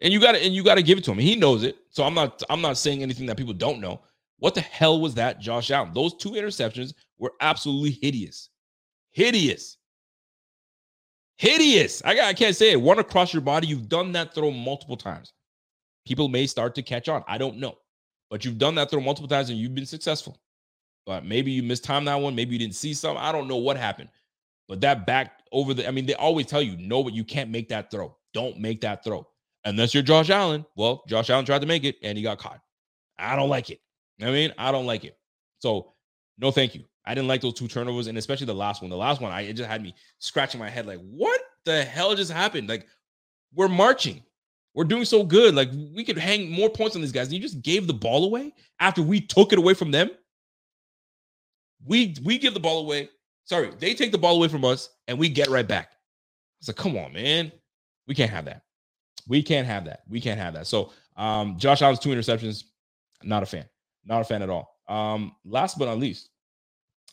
And 0.00 0.12
you 0.12 0.20
got 0.20 0.32
to 0.32 0.42
and 0.42 0.54
you 0.54 0.62
got 0.62 0.76
to 0.76 0.82
give 0.82 0.98
it 0.98 1.04
to 1.04 1.12
him. 1.12 1.18
He 1.18 1.34
knows 1.34 1.64
it. 1.64 1.76
So 1.90 2.04
I'm 2.04 2.14
not 2.14 2.42
I'm 2.48 2.60
not 2.60 2.78
saying 2.78 3.02
anything 3.02 3.26
that 3.26 3.36
people 3.36 3.54
don't 3.54 3.80
know. 3.80 4.00
What 4.38 4.54
the 4.54 4.60
hell 4.60 5.00
was 5.00 5.14
that, 5.14 5.40
Josh 5.40 5.70
Allen? 5.70 5.92
Those 5.92 6.14
two 6.14 6.30
interceptions 6.30 6.94
were 7.18 7.32
absolutely 7.40 7.90
hideous. 7.90 8.50
Hideous. 9.10 9.78
Hideous. 11.36 12.02
I, 12.04 12.20
I 12.20 12.34
can't 12.34 12.54
say 12.54 12.72
it. 12.72 12.80
One 12.80 13.00
across 13.00 13.32
your 13.32 13.42
body. 13.42 13.66
You've 13.66 13.88
done 13.88 14.12
that 14.12 14.34
throw 14.34 14.52
multiple 14.52 14.96
times. 14.96 15.32
People 16.06 16.28
may 16.28 16.46
start 16.46 16.74
to 16.76 16.82
catch 16.82 17.08
on. 17.08 17.24
I 17.26 17.36
don't 17.36 17.58
know. 17.58 17.78
But 18.30 18.44
you've 18.44 18.58
done 18.58 18.76
that 18.76 18.90
throw 18.90 19.00
multiple 19.00 19.28
times 19.28 19.50
and 19.50 19.58
you've 19.58 19.74
been 19.74 19.86
successful. 19.86 20.40
But 21.04 21.24
maybe 21.24 21.50
you 21.50 21.62
mistimed 21.62 22.06
that 22.06 22.20
one. 22.20 22.34
Maybe 22.34 22.52
you 22.52 22.58
didn't 22.58 22.74
see 22.74 22.94
some. 22.94 23.16
I 23.16 23.32
don't 23.32 23.48
know 23.48 23.56
what 23.56 23.76
happened. 23.76 24.10
But 24.68 24.80
that 24.82 25.06
back 25.06 25.40
over 25.50 25.74
the, 25.74 25.88
I 25.88 25.90
mean, 25.90 26.06
they 26.06 26.14
always 26.14 26.46
tell 26.46 26.62
you, 26.62 26.76
no, 26.76 27.02
but 27.02 27.14
you 27.14 27.24
can't 27.24 27.50
make 27.50 27.68
that 27.70 27.90
throw. 27.90 28.14
Don't 28.34 28.58
make 28.60 28.80
that 28.82 29.02
throw 29.02 29.26
unless 29.68 29.94
you're 29.94 30.02
Josh 30.02 30.30
Allen. 30.30 30.64
Well, 30.76 31.02
Josh 31.06 31.30
Allen 31.30 31.44
tried 31.44 31.60
to 31.60 31.66
make 31.66 31.84
it 31.84 31.96
and 32.02 32.16
he 32.16 32.24
got 32.24 32.38
caught. 32.38 32.60
I 33.18 33.36
don't 33.36 33.48
like 33.48 33.70
it. 33.70 33.80
I 34.22 34.26
mean, 34.26 34.52
I 34.58 34.72
don't 34.72 34.86
like 34.86 35.04
it. 35.04 35.16
So, 35.58 35.92
no, 36.38 36.50
thank 36.50 36.74
you. 36.74 36.84
I 37.04 37.14
didn't 37.14 37.28
like 37.28 37.40
those 37.40 37.54
two 37.54 37.68
turnovers, 37.68 38.06
and 38.06 38.18
especially 38.18 38.46
the 38.46 38.54
last 38.54 38.82
one. 38.82 38.90
The 38.90 38.96
last 38.96 39.20
one, 39.20 39.32
I 39.32 39.42
it 39.42 39.54
just 39.54 39.68
had 39.68 39.82
me 39.82 39.94
scratching 40.18 40.60
my 40.60 40.68
head, 40.68 40.86
like, 40.86 41.00
what 41.00 41.40
the 41.64 41.82
hell 41.82 42.14
just 42.14 42.30
happened? 42.30 42.68
Like, 42.68 42.86
we're 43.54 43.68
marching, 43.68 44.22
we're 44.74 44.84
doing 44.84 45.06
so 45.06 45.24
good. 45.24 45.54
Like, 45.54 45.70
we 45.72 46.04
could 46.04 46.18
hang 46.18 46.50
more 46.50 46.68
points 46.68 46.96
on 46.96 47.02
these 47.02 47.12
guys. 47.12 47.28
And 47.28 47.34
you 47.34 47.40
just 47.40 47.62
gave 47.62 47.86
the 47.86 47.94
ball 47.94 48.24
away 48.24 48.52
after 48.78 49.02
we 49.02 49.20
took 49.20 49.52
it 49.52 49.58
away 49.58 49.74
from 49.74 49.90
them. 49.90 50.10
We 51.86 52.14
we 52.24 52.38
give 52.38 52.54
the 52.54 52.60
ball 52.60 52.80
away. 52.80 53.08
Sorry, 53.44 53.72
they 53.78 53.94
take 53.94 54.12
the 54.12 54.18
ball 54.18 54.36
away 54.36 54.48
from 54.48 54.64
us, 54.64 54.90
and 55.06 55.18
we 55.18 55.30
get 55.30 55.48
right 55.48 55.66
back. 55.66 55.92
It's 56.60 56.68
like, 56.68 56.76
come 56.76 56.96
on, 56.96 57.12
man, 57.14 57.50
we 58.06 58.14
can't 58.14 58.30
have 58.30 58.44
that. 58.44 58.62
We 59.28 59.42
can't 59.42 59.66
have 59.66 59.84
that. 59.84 60.00
We 60.08 60.20
can't 60.20 60.40
have 60.40 60.54
that. 60.54 60.66
So 60.66 60.92
um, 61.16 61.58
Josh 61.58 61.82
Allen's 61.82 62.00
two 62.00 62.08
interceptions, 62.08 62.64
not 63.22 63.42
a 63.42 63.46
fan. 63.46 63.66
Not 64.04 64.22
a 64.22 64.24
fan 64.24 64.42
at 64.42 64.50
all. 64.50 64.74
Um, 64.88 65.32
last 65.44 65.78
but 65.78 65.84
not 65.84 65.98
least, 65.98 66.30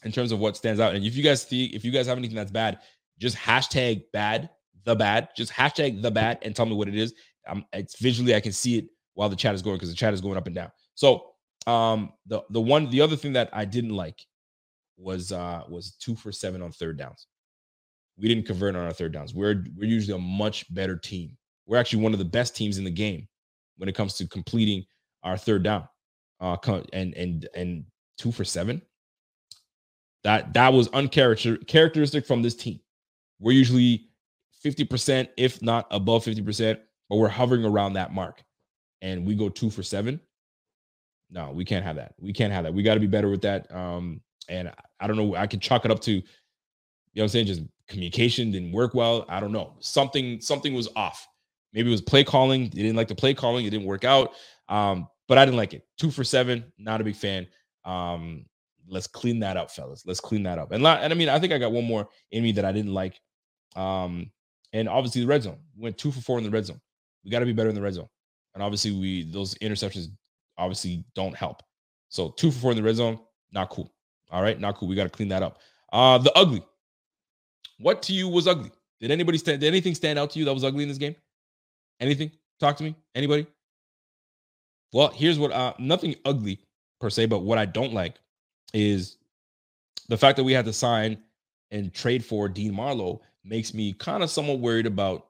in 0.04 0.12
terms 0.12 0.32
of 0.32 0.40
what 0.40 0.56
stands 0.56 0.80
out, 0.80 0.96
and 0.96 1.06
if 1.06 1.16
you 1.16 1.24
guys 1.24 1.44
see, 1.44 1.66
if 1.66 1.84
you 1.84 1.92
guys 1.92 2.08
have 2.08 2.18
anything 2.18 2.38
that's 2.38 2.52
bad, 2.52 2.80
just 3.20 3.36
hashtag 3.36 4.04
bad, 4.14 4.50
the 4.86 4.96
bad, 4.96 5.30
just 5.36 5.52
hashtag 5.52 6.02
the 6.02 6.12
bad 6.12 6.40
and 6.42 6.56
tell 6.56 6.66
me 6.66 6.74
what 6.74 6.88
it 6.88 6.96
is. 6.96 7.14
Um, 7.48 7.66
it's 7.74 8.00
visually 8.00 8.34
I 8.34 8.40
can 8.40 8.54
see 8.54 8.78
it 8.78 8.86
while 9.14 9.30
the 9.30 9.36
chat 9.36 9.56
is 9.56 9.62
going 9.62 9.76
because 9.76 9.90
the 9.90 9.96
chat 9.96 10.14
is 10.14 10.22
going 10.22 10.38
up 10.38 10.48
and 10.48 10.56
down. 10.56 10.72
So 10.96 11.32
um 11.68 12.14
the 12.28 12.42
the 12.52 12.62
one 12.62 12.90
the 12.92 13.02
other 13.02 13.16
thing 13.16 13.34
that 13.34 13.50
I 13.52 13.66
didn't 13.66 13.96
like 13.96 14.22
was 14.98 15.32
uh 15.32 15.64
was 15.68 15.96
two 16.00 16.16
for 16.16 16.32
seven 16.32 16.62
on 16.62 16.72
third 16.72 16.98
downs. 16.98 17.28
We 18.18 18.28
didn't 18.28 18.46
convert 18.46 18.76
on 18.76 18.86
our 18.86 18.94
third 18.94 19.14
downs. 19.14 19.34
We're 19.34 19.64
we're 19.76 19.90
usually 19.90 20.16
a 20.16 20.22
much 20.22 20.72
better 20.74 20.96
team 20.96 21.38
we're 21.66 21.78
actually 21.78 22.04
one 22.04 22.14
of 22.14 22.20
the 22.20 22.26
best 22.26 22.56
teams 22.56 22.78
in 22.78 22.84
the 22.84 22.92
game 22.92 23.28
when 23.78 23.90
it 23.90 23.96
comes 23.96 24.16
to 24.16 24.28
completing 24.28 24.86
our 25.24 25.38
third 25.38 25.64
down. 25.64 25.88
Uh, 26.40 26.58
and 26.94 27.14
and 27.14 27.48
and 27.56 27.86
two 28.18 28.32
for 28.32 28.44
seven. 28.44 28.82
That 30.24 30.54
that 30.54 30.74
was 30.74 30.90
uncharacteristic 30.90 32.26
from 32.26 32.42
this 32.42 32.56
team. 32.56 32.80
We're 33.40 33.54
usually 33.54 34.08
50%, 34.66 35.28
if 35.38 35.62
not 35.62 35.88
above 35.92 36.26
50%, 36.26 36.80
but 37.10 37.18
we're 37.18 37.28
hovering 37.28 37.66
around 37.66 37.94
that 37.94 38.14
mark 38.14 38.44
and 39.02 39.26
we 39.26 39.36
go 39.36 39.50
two 39.50 39.70
for 39.70 39.84
seven. 39.84 40.20
No, 41.30 41.52
we 41.52 41.66
can't 41.66 41.86
have 41.86 41.98
that. 41.98 42.16
We 42.20 42.34
can't 42.34 42.52
have 42.52 42.64
that. 42.64 42.74
We 42.74 42.82
got 42.82 42.96
to 42.96 43.00
be 43.00 43.08
better 43.08 43.30
with 43.30 43.42
that. 43.42 43.72
Um, 43.74 44.22
and 44.50 44.72
I 45.00 45.08
don't 45.08 45.18
know. 45.18 45.36
I 45.36 45.48
can 45.48 45.60
chalk 45.60 45.86
it 45.86 45.92
up 45.92 46.00
to, 46.02 46.14
you 46.14 46.24
know 47.16 47.24
I'm 47.24 47.30
saying? 47.30 47.48
Just 47.48 47.62
communication 47.88 48.52
didn't 48.52 48.72
work 48.72 48.94
well. 48.94 49.26
I 49.30 49.40
don't 49.40 49.52
know. 49.52 49.76
Something, 49.80 50.42
something 50.42 50.74
was 50.74 50.88
off. 50.96 51.28
Maybe 51.76 51.90
it 51.90 51.92
was 51.92 52.02
play 52.02 52.24
calling. 52.24 52.64
You 52.64 52.84
didn't 52.84 52.96
like 52.96 53.10
the 53.10 53.16
play 53.16 53.34
calling. 53.34 53.66
It 53.66 53.70
didn't 53.70 53.86
work 53.86 54.06
out. 54.06 54.32
Um, 54.70 55.08
but 55.28 55.38
I 55.38 55.46
didn't 55.46 55.58
like 55.58 55.74
it. 55.74 55.86
Two 55.98 56.10
for 56.10 56.24
seven. 56.24 56.64
Not 56.78 57.02
a 57.02 57.04
big 57.04 57.18
fan. 57.18 57.48
Um, 57.84 58.46
let's 58.88 59.08
clean 59.08 59.40
that 59.42 59.58
up, 59.58 59.70
fellas. 59.70 60.04
Let's 60.06 60.22
clean 60.22 60.44
that 60.44 60.58
up. 60.58 60.72
And, 60.72 60.86
and 60.88 61.14
I 61.14 61.16
mean, 61.16 61.30
I 61.30 61.38
think 61.38 61.52
I 61.52 61.58
got 61.58 61.74
one 61.74 61.84
more 61.84 62.08
in 62.32 62.44
me 62.44 62.54
that 62.54 62.66
I 62.66 62.72
didn't 62.72 62.94
like. 62.94 63.20
Um, 63.76 64.32
and 64.72 64.88
obviously 64.88 65.22
the 65.22 65.28
red 65.28 65.44
zone. 65.44 65.58
We 65.76 65.84
went 65.84 65.98
two 65.98 66.12
for 66.12 66.22
four 66.22 66.38
in 66.38 66.46
the 66.46 66.50
red 66.50 66.66
zone. 66.66 66.80
We 67.24 67.32
got 67.32 67.40
to 67.40 67.46
be 67.46 67.54
better 67.54 67.70
in 67.70 67.76
the 67.76 67.82
red 67.82 67.94
zone. 67.94 68.08
And 68.54 68.64
obviously, 68.64 68.92
we 68.92 69.24
those 69.32 69.54
interceptions 69.56 70.08
obviously 70.58 71.04
don't 71.14 71.36
help. 71.36 71.62
So 72.08 72.30
two 72.30 72.52
for 72.52 72.60
four 72.60 72.72
in 72.72 72.78
the 72.78 72.84
red 72.84 72.96
zone, 72.96 73.20
not 73.52 73.70
cool. 73.70 73.94
All 74.32 74.42
right, 74.42 74.58
not 74.60 74.78
cool. 74.78 74.88
We 74.88 74.96
got 74.96 75.04
to 75.04 75.10
clean 75.10 75.28
that 75.30 75.44
up. 75.44 75.60
Uh 75.92 76.18
the 76.20 76.32
ugly. 76.38 76.64
What 77.80 78.02
to 78.04 78.14
you 78.14 78.30
was 78.30 78.48
ugly? 78.48 78.72
Did 79.02 79.12
anybody 79.12 79.38
stand? 79.38 79.60
Did 79.60 79.68
anything 79.68 79.94
stand 79.94 80.18
out 80.18 80.30
to 80.32 80.40
you 80.40 80.46
that 80.46 80.54
was 80.54 80.64
ugly 80.64 80.84
in 80.84 80.90
this 80.90 80.98
game? 80.98 81.16
Anything? 82.00 82.32
Talk 82.60 82.78
to 82.78 82.84
me. 82.84 82.96
Anybody? 83.14 83.48
Well, 84.94 85.10
here's 85.10 85.40
what. 85.40 85.52
Uh, 85.52 85.74
nothing 85.80 86.16
ugly 86.26 86.60
per 87.00 87.10
se, 87.10 87.28
but 87.28 87.40
what 87.40 87.58
I 87.58 87.66
don't 87.66 87.94
like 87.94 88.16
is 88.74 89.18
the 90.08 90.18
fact 90.18 90.38
that 90.38 90.44
we 90.44 90.54
had 90.54 90.66
to 90.66 90.74
sign 90.74 91.18
and 91.72 91.94
trade 91.94 92.24
for 92.24 92.48
Dean 92.48 92.74
Marlowe 92.74 93.22
makes 93.44 93.74
me 93.74 93.94
kind 93.94 94.24
of 94.24 94.30
somewhat 94.30 94.60
worried 94.60 94.86
about 94.86 95.28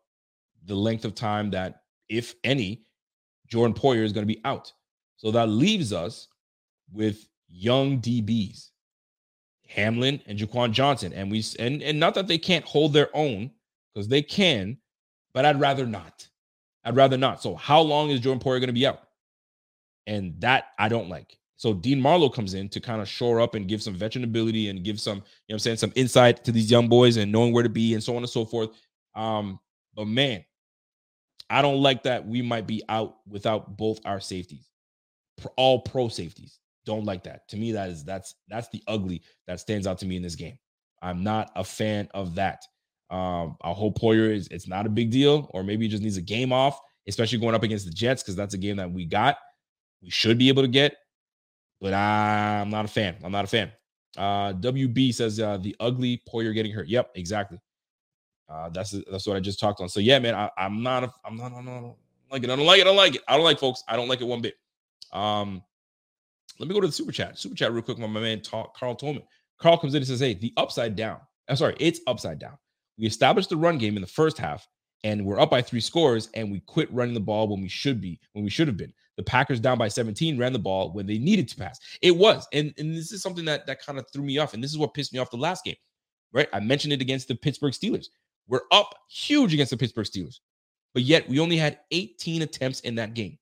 the 0.66 0.76
length 0.76 1.06
of 1.06 1.16
time 1.16 1.52
that, 1.52 1.84
if 2.10 2.36
any, 2.44 2.84
Jordan 3.48 3.76
Poyer 3.76 4.04
is 4.04 4.14
going 4.14 4.28
to 4.28 4.34
be 4.34 4.42
out. 4.46 4.72
So 5.18 5.32
that 5.32 5.50
leaves 5.50 5.94
us 5.94 6.28
with 6.92 7.28
young 7.48 8.00
DBs, 8.00 8.70
Hamlin 9.68 10.22
and 10.28 10.38
Jaquan 10.38 10.72
Johnson. 10.72 11.14
And 11.14 11.32
we 11.32 11.44
and, 11.60 11.82
and 11.82 12.00
not 12.00 12.16
that 12.16 12.28
they 12.28 12.38
can't 12.38 12.66
hold 12.66 12.94
their 12.94 13.10
own, 13.14 13.52
because 13.94 14.08
they 14.08 14.22
can, 14.22 14.78
but 15.34 15.46
I'd 15.46 15.60
rather 15.60 15.86
not. 15.86 16.28
I'd 16.86 16.96
rather 16.96 17.18
not. 17.18 17.42
So 17.42 17.56
how 17.56 17.82
long 17.82 18.12
is 18.12 18.20
Jordan 18.20 18.40
Poyer 18.40 18.60
going 18.60 18.68
to 18.68 18.74
be 18.74 18.86
out? 18.86 19.02
And 20.08 20.40
that 20.42 20.66
I 20.78 20.88
don't 20.88 21.10
like. 21.10 21.38
So 21.58 21.74
Dean 21.74 22.00
Marlowe 22.00 22.30
comes 22.30 22.54
in 22.54 22.70
to 22.70 22.80
kind 22.80 23.02
of 23.02 23.08
shore 23.08 23.42
up 23.42 23.56
and 23.56 23.68
give 23.68 23.82
some 23.82 23.96
veteran 23.96 24.24
ability 24.24 24.70
and 24.70 24.84
give 24.84 25.00
some, 25.00 25.18
you 25.18 25.24
know 25.50 25.56
I'm 25.56 25.60
saying, 25.60 25.78
some 25.78 25.94
insight 25.96 26.44
to 26.46 26.52
these 26.52 26.70
young 26.70 26.88
boys 26.88 27.18
and 27.18 27.32
knowing 27.32 27.54
where 27.54 27.64
to 27.64 27.70
be 27.70 27.94
and 27.94 28.04
so 28.04 28.16
on 28.16 28.24
and 28.24 28.30
so 28.30 28.46
forth. 28.46 28.70
Um, 29.16 29.60
but 29.96 30.06
man, 30.06 30.44
I 31.50 31.62
don't 31.62 31.82
like 31.82 32.04
that 32.04 32.28
we 32.28 32.42
might 32.42 32.68
be 32.68 32.84
out 32.90 33.18
without 33.28 33.78
both 33.78 34.00
our 34.06 34.20
safeties, 34.20 34.70
all 35.56 35.82
pro 35.82 36.08
safeties. 36.08 36.60
Don't 36.86 37.06
like 37.06 37.24
that. 37.24 37.48
To 37.50 37.58
me, 37.58 37.72
that 37.72 37.90
is 37.90 38.04
that's 38.04 38.36
that's 38.48 38.70
the 38.70 38.84
ugly 38.88 39.24
that 39.48 39.60
stands 39.60 39.88
out 39.88 40.00
to 40.00 40.06
me 40.06 40.18
in 40.18 40.22
this 40.22 40.36
game. 40.36 40.58
I'm 41.02 41.24
not 41.24 41.52
a 41.56 41.64
fan 41.64 42.10
of 42.14 42.36
that. 42.36 42.64
Um, 43.10 43.58
I 43.62 43.72
hope 43.72 44.00
Poyer 44.00 44.34
is 44.34 44.48
it's 44.50 44.68
not 44.68 44.86
a 44.86 44.90
big 44.90 45.12
deal, 45.12 45.50
or 45.54 45.64
maybe 45.64 45.86
he 45.86 45.90
just 45.90 46.04
needs 46.04 46.18
a 46.18 46.22
game 46.22 46.52
off, 46.52 46.80
especially 47.08 47.38
going 47.40 47.56
up 47.56 47.64
against 47.64 47.86
the 47.86 47.92
Jets, 47.92 48.24
because 48.24 48.36
that's 48.36 48.54
a 48.54 48.58
game 48.58 48.78
that 48.78 48.92
we 48.92 49.06
got. 49.06 49.38
We 50.02 50.10
should 50.10 50.38
be 50.38 50.50
able 50.50 50.64
to 50.64 50.68
get, 50.68 50.96
but 51.80 51.94
I'm 51.94 52.70
not 52.70 52.86
a 52.86 52.88
fan. 52.88 53.16
I'm 53.24 53.32
not 53.32 53.46
a 53.46 53.48
fan. 53.48 53.72
Uh, 54.18 54.54
WB 54.54 55.14
says 55.14 55.40
uh, 55.40 55.58
the 55.58 55.76
ugly 55.80 56.22
Poyer 56.28 56.54
getting 56.54 56.72
hurt. 56.72 56.88
Yep, 56.88 57.12
exactly. 57.16 57.60
Uh, 58.48 58.70
that's 58.70 58.92
that's 59.10 59.28
what 59.28 59.36
I 59.36 59.40
just 59.40 59.60
talked 59.60 59.82
on. 59.82 59.90
So 59.90 60.00
yeah, 60.00 60.20
man, 60.20 60.36
I, 60.36 60.50
am 60.58 60.84
not 60.84 61.04
a, 61.04 61.12
I'm 61.26 61.36
not, 61.36 61.52
I 61.52 61.64
don't 61.64 61.96
like 62.32 62.44
it. 62.44 62.50
I 62.50 62.56
don't 62.56 62.66
like 62.66 62.80
it. 62.80 62.82
I 62.82 62.86
don't 62.86 62.96
like 62.96 63.16
it. 63.16 63.22
I 63.28 63.36
don't 63.36 63.44
like 63.44 63.60
folks. 63.60 63.84
I 63.88 63.96
don't 63.96 64.08
like 64.08 64.22
it 64.22 64.26
one 64.26 64.42
bit. 64.42 64.56
Um, 65.12 65.64
let 66.60 66.68
me 66.68 66.74
go 66.74 66.82
to 66.82 66.88
the 66.88 66.94
super 66.94 67.12
chat. 67.12 67.38
Super 67.38 67.56
chat 67.56 67.74
real 67.74 67.82
quick. 67.82 67.98
My, 67.98 68.08
my 68.08 68.20
man 68.20 68.42
talk, 68.42 68.78
Carl 68.78 68.96
Tolman. 68.96 69.24
Carl 69.58 69.78
comes 69.78 69.94
in 69.94 70.00
and 70.00 70.08
says, 70.08 70.20
"Hey, 70.20 70.34
the 70.34 70.54
upside 70.58 70.96
down. 70.96 71.20
I'm 71.50 71.56
sorry, 71.56 71.76
it's 71.80 72.00
upside 72.08 72.40
down. 72.40 72.58
We 72.98 73.06
established 73.06 73.50
the 73.50 73.58
run 73.58 73.78
game 73.78 73.96
in 73.96 74.02
the 74.02 74.08
first 74.08 74.38
half, 74.38 74.68
and 75.04 75.26
we're 75.26 75.40
up 75.40 75.52
by 75.52 75.62
three 75.62 75.80
scores, 75.82 76.30
and 76.34 76.52
we 76.52 76.62
quit 76.62 76.92
running 76.94 77.14
the 77.14 77.20
ball 77.20 77.48
when 77.48 77.62
we 77.62 77.68
should 77.68 78.02
be 78.02 78.20
when 78.34 78.44
we 78.44 78.50
should 78.50 78.68
have 78.68 78.78
been. 78.78 78.94
The 79.18 79.24
Packers 79.24 79.60
down 79.60 79.78
by 79.78 79.88
17 79.88 80.38
ran 80.38 80.54
the 80.54 80.60
ball 80.60 80.92
when 80.92 81.06
they 81.06 81.18
needed 81.18 81.48
to 81.50 81.56
pass. 81.56 81.80
It 82.02 82.16
was, 82.16 82.48
and 82.54 82.74
and 82.78 82.96
this 82.96 83.12
is 83.12 83.22
something 83.22 83.46
that 83.46 83.66
that 83.68 83.86
kind 83.86 84.00
of 84.00 84.06
threw 84.12 84.24
me 84.24 84.38
off, 84.38 84.54
and 84.54 84.64
this 84.64 84.72
is 84.72 84.78
what 84.78 84.94
pissed 84.94 85.14
me 85.14 85.20
off 85.20 85.32
the 85.32 85.38
last 85.38 85.64
game. 85.64 85.76
Right, 86.34 86.50
I 86.54 86.60
mentioned 86.60 86.94
it 86.94 87.02
against 87.02 87.28
the 87.28 87.36
Pittsburgh 87.36 87.74
Steelers. 87.74 88.08
We're 88.48 88.62
up 88.72 88.96
huge 89.10 89.54
against 89.54 89.72
the 89.72 89.78
Pittsburgh 89.78 90.06
Steelers, 90.06 90.40
but 90.94 91.04
yet 91.04 91.28
we 91.30 91.40
only 91.40 91.58
had 91.58 91.80
18 91.92 92.42
attempts 92.42 92.82
in 92.82 92.96
that 92.96 93.14
game, 93.14 93.38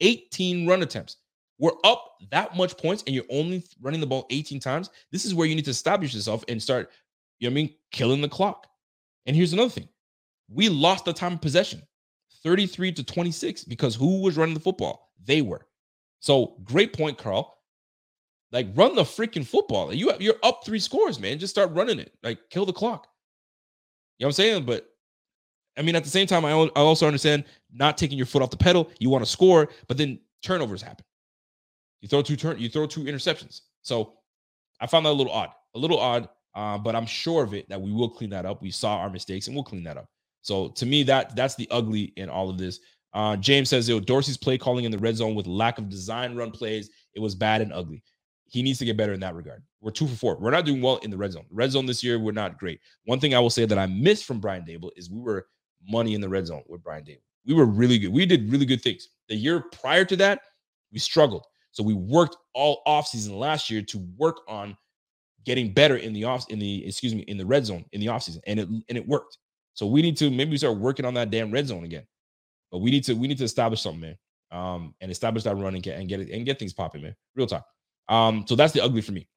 18 0.00 0.66
run 0.66 0.82
attempts. 0.82 1.18
We're 1.58 1.70
up 1.84 2.16
that 2.30 2.56
much 2.56 2.76
points, 2.76 3.04
and 3.06 3.14
you're 3.14 3.24
only 3.30 3.64
running 3.80 4.00
the 4.00 4.06
ball 4.06 4.26
18 4.30 4.58
times. 4.58 4.90
This 5.12 5.24
is 5.24 5.34
where 5.34 5.46
you 5.46 5.54
need 5.54 5.64
to 5.66 5.70
establish 5.70 6.14
yourself 6.14 6.42
and 6.48 6.60
start, 6.60 6.90
you 7.38 7.48
know 7.48 7.52
I 7.52 7.54
mean, 7.54 7.74
killing 7.92 8.20
the 8.20 8.28
clock. 8.28 8.66
And 9.26 9.36
here's 9.36 9.52
another 9.52 9.70
thing 9.70 9.88
we 10.48 10.68
lost 10.68 11.04
the 11.04 11.12
time 11.12 11.34
of 11.34 11.40
possession 11.40 11.82
33 12.42 12.92
to 12.92 13.04
26 13.04 13.64
because 13.64 13.94
who 13.94 14.20
was 14.20 14.36
running 14.36 14.54
the 14.54 14.60
football? 14.60 15.12
They 15.24 15.42
were. 15.42 15.66
So 16.20 16.56
great 16.64 16.92
point, 16.92 17.18
Carl. 17.18 17.58
Like 18.50 18.68
run 18.74 18.94
the 18.94 19.02
freaking 19.02 19.46
football. 19.46 19.94
You 19.94 20.12
you're 20.20 20.36
up 20.42 20.62
three 20.64 20.78
scores, 20.78 21.18
man. 21.18 21.38
Just 21.38 21.54
start 21.54 21.72
running 21.72 21.98
it. 21.98 22.12
Like 22.22 22.38
kill 22.50 22.66
the 22.66 22.72
clock. 22.72 23.06
You 24.18 24.24
know 24.24 24.28
what 24.28 24.30
I'm 24.30 24.32
saying? 24.44 24.64
But 24.64 24.88
I 25.76 25.82
mean, 25.82 25.96
at 25.96 26.04
the 26.04 26.10
same 26.10 26.26
time, 26.26 26.44
I, 26.44 26.50
I 26.50 26.68
also 26.76 27.06
understand 27.06 27.44
not 27.72 27.96
taking 27.96 28.18
your 28.18 28.26
foot 28.26 28.42
off 28.42 28.50
the 28.50 28.58
pedal. 28.58 28.90
You 28.98 29.08
want 29.08 29.24
to 29.24 29.30
score, 29.30 29.70
but 29.88 29.96
then 29.96 30.20
turnovers 30.42 30.82
happen. 30.82 31.04
You 32.02 32.08
throw 32.08 32.20
two 32.20 32.36
turn, 32.36 32.58
you 32.58 32.68
throw 32.68 32.86
two 32.86 33.04
interceptions. 33.04 33.62
So 33.80 34.14
I 34.80 34.86
found 34.86 35.06
that 35.06 35.10
a 35.10 35.12
little 35.12 35.32
odd, 35.32 35.50
a 35.74 35.78
little 35.78 35.98
odd. 35.98 36.28
Uh, 36.54 36.78
but 36.78 36.94
I'm 36.94 37.06
sure 37.06 37.42
of 37.42 37.54
it 37.54 37.68
that 37.68 37.80
we 37.80 37.92
will 37.92 38.10
clean 38.10 38.30
that 38.30 38.46
up. 38.46 38.62
We 38.62 38.70
saw 38.70 38.98
our 38.98 39.10
mistakes 39.10 39.46
and 39.46 39.56
we'll 39.56 39.64
clean 39.64 39.84
that 39.84 39.96
up. 39.96 40.06
So 40.42 40.68
to 40.68 40.86
me, 40.86 41.02
that 41.04 41.34
that's 41.36 41.54
the 41.54 41.68
ugly 41.70 42.12
in 42.16 42.28
all 42.28 42.50
of 42.50 42.58
this. 42.58 42.80
Uh, 43.14 43.36
James 43.36 43.68
says, 43.68 43.88
Yo, 43.88 44.00
Dorsey's 44.00 44.36
play 44.36 44.58
calling 44.58 44.84
in 44.84 44.90
the 44.90 44.98
red 44.98 45.16
zone 45.16 45.34
with 45.34 45.46
lack 45.46 45.78
of 45.78 45.88
design 45.88 46.34
run 46.34 46.50
plays. 46.50 46.90
It 47.14 47.20
was 47.20 47.34
bad 47.34 47.60
and 47.60 47.72
ugly 47.72 48.02
he 48.52 48.62
needs 48.62 48.78
to 48.78 48.84
get 48.84 48.98
better 48.98 49.14
in 49.14 49.20
that 49.20 49.34
regard. 49.34 49.62
We're 49.80 49.92
two 49.92 50.06
for 50.06 50.14
four. 50.14 50.36
We're 50.36 50.50
not 50.50 50.66
doing 50.66 50.82
well 50.82 50.98
in 50.98 51.10
the 51.10 51.16
red 51.16 51.32
zone. 51.32 51.46
Red 51.50 51.72
zone 51.72 51.86
this 51.86 52.04
year, 52.04 52.18
we're 52.18 52.32
not 52.32 52.58
great. 52.58 52.80
One 53.06 53.18
thing 53.18 53.34
I 53.34 53.40
will 53.40 53.48
say 53.48 53.64
that 53.64 53.78
I 53.78 53.86
missed 53.86 54.26
from 54.26 54.40
Brian 54.40 54.62
Daboll 54.62 54.90
is 54.94 55.10
we 55.10 55.20
were 55.20 55.46
money 55.88 56.14
in 56.14 56.20
the 56.20 56.28
red 56.28 56.46
zone 56.46 56.62
with 56.68 56.82
Brian 56.82 57.02
Daboll. 57.02 57.22
We 57.46 57.54
were 57.54 57.64
really 57.64 57.98
good. 57.98 58.12
We 58.12 58.26
did 58.26 58.52
really 58.52 58.66
good 58.66 58.82
things. 58.82 59.08
The 59.30 59.36
year 59.36 59.64
prior 59.72 60.04
to 60.04 60.16
that, 60.16 60.42
we 60.92 60.98
struggled. 60.98 61.46
So 61.70 61.82
we 61.82 61.94
worked 61.94 62.36
all 62.54 62.82
offseason 62.86 63.38
last 63.38 63.70
year 63.70 63.80
to 63.80 63.98
work 64.18 64.40
on 64.46 64.76
getting 65.44 65.72
better 65.72 65.96
in 65.96 66.12
the 66.12 66.24
off 66.24 66.48
in 66.50 66.58
the 66.58 66.86
excuse 66.86 67.14
me 67.14 67.22
in 67.22 67.36
the 67.36 67.46
red 67.46 67.66
zone 67.66 67.84
in 67.92 68.00
the 68.00 68.06
offseason. 68.06 68.40
And 68.46 68.60
it 68.60 68.68
and 68.68 68.98
it 68.98 69.06
worked. 69.06 69.38
So 69.74 69.86
we 69.86 70.02
need 70.02 70.16
to 70.18 70.30
maybe 70.30 70.56
start 70.56 70.78
working 70.78 71.04
on 71.04 71.14
that 71.14 71.30
damn 71.30 71.50
red 71.50 71.66
zone 71.66 71.84
again. 71.84 72.06
But 72.70 72.78
we 72.78 72.90
need 72.90 73.04
to 73.04 73.14
we 73.14 73.28
need 73.28 73.38
to 73.38 73.44
establish 73.44 73.82
something, 73.82 74.00
man. 74.00 74.18
Um, 74.50 74.94
and 75.00 75.10
establish 75.10 75.44
that 75.44 75.54
running 75.54 75.76
and 75.76 75.82
get 75.82 75.98
and 75.98 76.08
get 76.08 76.20
it 76.20 76.30
and 76.30 76.44
get 76.44 76.58
things 76.58 76.72
popping, 76.72 77.02
man. 77.02 77.16
Real 77.34 77.46
talk. 77.46 77.66
Um, 78.08 78.44
so 78.46 78.54
that's 78.54 78.72
the 78.72 78.82
ugly 78.82 79.00
for 79.00 79.12
me. 79.12 79.28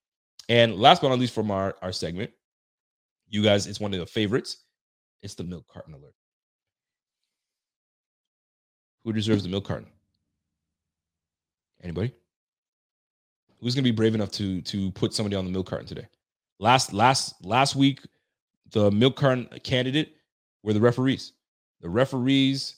And 0.49 0.75
last 0.75 1.01
but 1.01 1.09
not 1.09 1.19
least, 1.19 1.33
from 1.33 1.49
our, 1.51 1.75
our 1.81 1.91
segment, 1.91 2.31
you 3.29 3.41
guys, 3.41 3.67
it's 3.67 3.79
one 3.79 3.93
of 3.93 3.99
the 3.99 4.05
favorites. 4.05 4.63
It's 5.23 5.35
the 5.35 5.43
milk 5.43 5.65
carton 5.67 5.93
alert. 5.93 6.13
Who 9.03 9.13
deserves 9.13 9.43
the 9.43 9.49
milk 9.49 9.65
carton? 9.65 9.87
Anybody? 11.81 12.13
Who's 13.65 13.73
gonna 13.73 13.81
be 13.81 13.89
brave 13.89 14.13
enough 14.13 14.29
to 14.33 14.61
to 14.61 14.91
put 14.91 15.11
somebody 15.11 15.35
on 15.35 15.43
the 15.43 15.49
milk 15.49 15.65
carton 15.65 15.87
today? 15.87 16.07
Last 16.59 16.93
last 16.93 17.43
last 17.43 17.75
week, 17.75 17.99
the 18.69 18.91
milk 18.91 19.15
carton 19.15 19.49
candidate 19.63 20.17
were 20.61 20.71
the 20.73 20.79
referees. 20.79 21.33
The 21.81 21.89
referees 21.89 22.75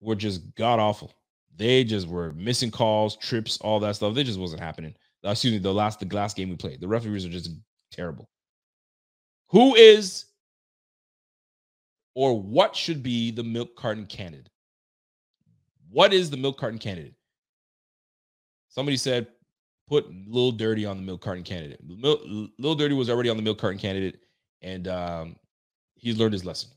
were 0.00 0.16
just 0.16 0.52
god 0.56 0.80
awful. 0.80 1.14
They 1.54 1.84
just 1.84 2.08
were 2.08 2.32
missing 2.32 2.72
calls, 2.72 3.16
trips, 3.16 3.58
all 3.58 3.78
that 3.78 3.94
stuff. 3.94 4.12
They 4.16 4.24
just 4.24 4.40
wasn't 4.40 4.60
happening. 4.60 4.96
Uh, 5.24 5.30
excuse 5.30 5.52
me, 5.52 5.60
the 5.60 5.72
last 5.72 6.00
the 6.00 6.16
last 6.16 6.36
game 6.36 6.50
we 6.50 6.56
played. 6.56 6.80
The 6.80 6.88
referees 6.88 7.24
are 7.24 7.28
just 7.28 7.50
terrible. 7.92 8.28
Who 9.50 9.76
is 9.76 10.24
or 12.16 12.42
what 12.42 12.74
should 12.74 13.04
be 13.04 13.30
the 13.30 13.44
milk 13.44 13.76
carton 13.76 14.06
candidate? 14.06 14.50
What 15.92 16.12
is 16.12 16.28
the 16.28 16.36
milk 16.36 16.58
carton 16.58 16.80
candidate? 16.80 17.14
Somebody 18.68 18.96
said 18.96 19.28
put 19.88 20.06
Lil 20.26 20.52
Dirty 20.52 20.86
on 20.86 20.96
the 20.96 21.02
milk 21.02 21.20
carton 21.20 21.44
candidate. 21.44 21.80
Lil 21.86 22.74
Dirty 22.74 22.94
was 22.94 23.10
already 23.10 23.28
on 23.28 23.36
the 23.36 23.42
milk 23.42 23.58
carton 23.58 23.78
candidate, 23.78 24.20
and 24.62 24.88
um, 24.88 25.36
he's 25.94 26.18
learned 26.18 26.32
his 26.32 26.44
lesson. 26.44 26.70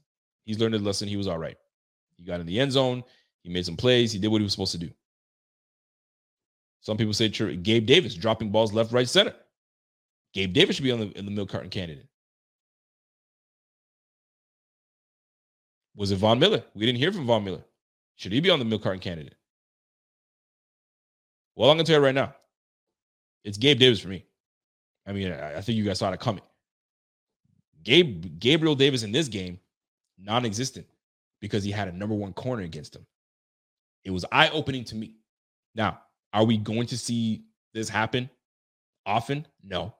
He's 0.46 0.60
learned 0.60 0.74
his 0.74 0.84
lesson. 0.84 1.08
He 1.08 1.18
was 1.18 1.28
all 1.28 1.38
right. 1.38 1.58
He 2.16 2.24
got 2.24 2.40
in 2.40 2.46
the 2.46 2.60
end 2.60 2.72
zone. 2.72 3.04
He 3.44 3.50
made 3.50 3.66
some 3.66 3.78
plays. 3.78 4.12
He 4.12 4.20
did 4.20 4.30
what 4.30 4.40
he 4.40 4.44
was 4.44 4.52
supposed 4.54 4.74
to 4.74 4.78
do. 4.78 4.90
Some 6.82 6.98
people 6.98 7.14
say 7.14 7.30
Gabe 7.30 7.86
Davis 7.86 8.16
dropping 8.16 8.52
balls 8.52 8.74
left, 8.74 8.92
right, 8.92 9.08
center. 9.08 9.34
Gabe 10.34 10.54
Davis 10.54 10.76
should 10.76 10.84
be 10.84 10.92
on 10.92 11.00
the 11.00 11.18
in 11.18 11.26
the 11.26 11.32
milk 11.32 11.50
carton 11.50 11.70
candidate. 11.70 12.08
Was 15.96 16.12
it 16.12 16.18
Von 16.18 16.40
Miller? 16.40 16.64
We 16.76 16.86
didn't 16.86 17.00
hear 17.00 17.12
from 17.12 17.26
Von 17.26 17.44
Miller. 17.44 17.64
Should 18.16 18.32
he 18.32 18.40
be 18.40 18.50
on 18.50 18.60
the 18.60 18.66
milk 18.66 18.84
carton 18.84 19.00
candidate? 19.00 19.36
Well, 21.56 21.72
I'm 21.72 21.78
gonna 21.78 21.86
tell 21.86 22.00
you 22.00 22.06
right 22.06 22.14
now, 22.14 22.36
it's 23.48 23.58
Gabe 23.58 23.80
Davis 23.80 24.02
for 24.02 24.10
me. 24.10 24.26
I 25.08 25.14
mean, 25.14 25.32
I, 25.32 25.58
I 25.58 25.62
think 25.62 25.78
you 25.78 25.86
guys 25.86 26.00
saw 26.00 26.12
it 26.12 26.20
coming. 26.20 26.44
Gabe 27.84 28.40
Gabriel 28.40 28.76
Davis 28.76 29.04
in 29.04 29.14
this 29.14 29.30
game, 29.30 29.58
non-existent 30.20 30.86
because 31.40 31.64
he 31.64 31.72
had 31.72 31.88
a 31.88 31.94
number 31.94 32.14
one 32.14 32.34
corner 32.34 32.64
against 32.64 32.96
him. 32.96 33.06
It 34.04 34.12
was 34.12 34.26
eye-opening 34.34 34.84
to 34.86 34.96
me. 34.96 35.16
Now, 35.76 36.02
are 36.34 36.44
we 36.44 36.58
going 36.58 36.88
to 36.88 36.98
see 36.98 37.46
this 37.74 37.88
happen 37.88 38.30
often? 39.06 39.48
No. 39.64 39.96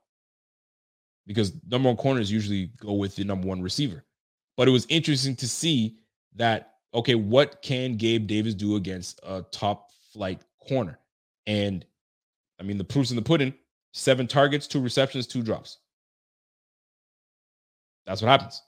Because 1.26 1.54
number 1.70 1.88
one 1.88 1.98
corners 1.98 2.30
usually 2.30 2.72
go 2.82 2.94
with 2.94 3.16
the 3.16 3.24
number 3.24 3.48
one 3.48 3.62
receiver. 3.62 4.04
But 4.58 4.68
it 4.68 4.72
was 4.72 4.86
interesting 4.90 5.38
to 5.38 5.48
see 5.48 6.00
that, 6.36 6.74
okay, 6.94 7.16
what 7.16 7.62
can 7.62 7.96
Gabe 7.96 8.28
Davis 8.28 8.56
do 8.56 8.76
against 8.76 9.22
a 9.24 9.44
top 9.52 9.90
flight 10.12 10.42
corner? 10.68 11.00
And 11.46 11.86
I 12.60 12.64
mean, 12.64 12.78
the 12.78 12.84
proof's 12.84 13.12
in 13.12 13.16
the 13.16 13.22
pudding 13.22 13.54
seven 13.94 14.28
targets, 14.28 14.68
two 14.68 14.80
receptions, 14.80 15.28
two 15.28 15.42
drops. 15.42 15.80
That's 18.06 18.22
what 18.22 18.30
happens. 18.30 18.62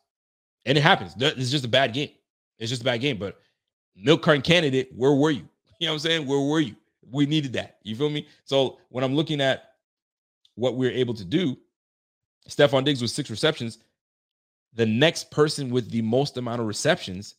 And 0.66 0.78
it 0.78 0.82
happens. 0.82 1.14
It's 1.18 1.52
just 1.52 1.66
a 1.66 1.70
bad 1.70 1.94
game. 1.94 2.10
It's 2.58 2.70
just 2.70 2.82
a 2.82 2.86
bad 2.86 3.00
game. 3.00 3.18
But 3.18 3.40
milk 3.96 4.22
carton 4.22 4.42
candidate, 4.42 4.90
where 4.96 5.14
were 5.14 5.32
you? 5.32 5.48
You 5.82 5.88
know 5.88 5.94
what 5.94 6.04
I'm 6.04 6.10
saying? 6.10 6.28
Where 6.28 6.42
were 6.42 6.60
you? 6.60 6.76
We 7.10 7.26
needed 7.26 7.54
that. 7.54 7.78
You 7.84 7.96
feel 7.96 8.10
me? 8.10 8.28
So 8.44 8.80
when 8.90 9.02
I'm 9.02 9.16
looking 9.16 9.40
at 9.40 9.76
what 10.56 10.76
we're 10.76 10.92
able 10.92 11.14
to 11.14 11.24
do, 11.24 11.58
Stefon 12.50 12.84
Diggs 12.84 13.02
with 13.02 13.12
six 13.12 13.30
receptions. 13.30 13.78
The 14.74 14.86
next 14.86 15.32
person 15.32 15.70
with 15.70 15.90
the 15.90 16.02
most 16.02 16.36
amount 16.36 16.60
of 16.60 16.68
receptions, 16.68 17.36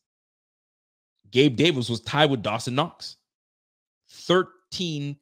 Gabe 1.30 1.54
Davis, 1.54 1.90
was 1.90 2.00
tied 2.00 2.30
with 2.30 2.42
Dawson 2.42 2.74
Knox. 2.74 3.16
13 4.08 4.50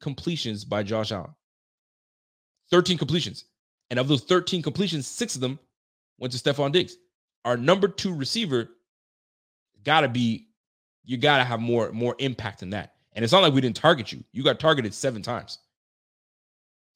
completions 0.00 0.64
by 0.64 0.82
Josh 0.82 1.12
Allen. 1.12 1.34
13 2.70 2.98
completions. 2.98 3.44
And 3.90 3.98
of 3.98 4.08
those 4.08 4.22
13 4.22 4.62
completions, 4.62 5.06
six 5.06 5.34
of 5.34 5.40
them 5.40 5.58
went 6.18 6.32
to 6.32 6.38
Stefon 6.38 6.72
Diggs. 6.72 6.96
Our 7.44 7.56
number 7.56 7.88
two 7.88 8.14
receiver 8.14 8.68
gotta 9.84 10.08
be, 10.08 10.48
you 11.04 11.16
gotta 11.16 11.44
have 11.44 11.60
more, 11.60 11.90
more 11.92 12.14
impact 12.18 12.60
than 12.60 12.70
that. 12.70 12.94
And 13.14 13.24
it's 13.24 13.32
not 13.32 13.42
like 13.42 13.54
we 13.54 13.60
didn't 13.60 13.76
target 13.76 14.12
you. 14.12 14.22
You 14.32 14.42
got 14.42 14.60
targeted 14.60 14.92
seven 14.92 15.22
times. 15.22 15.58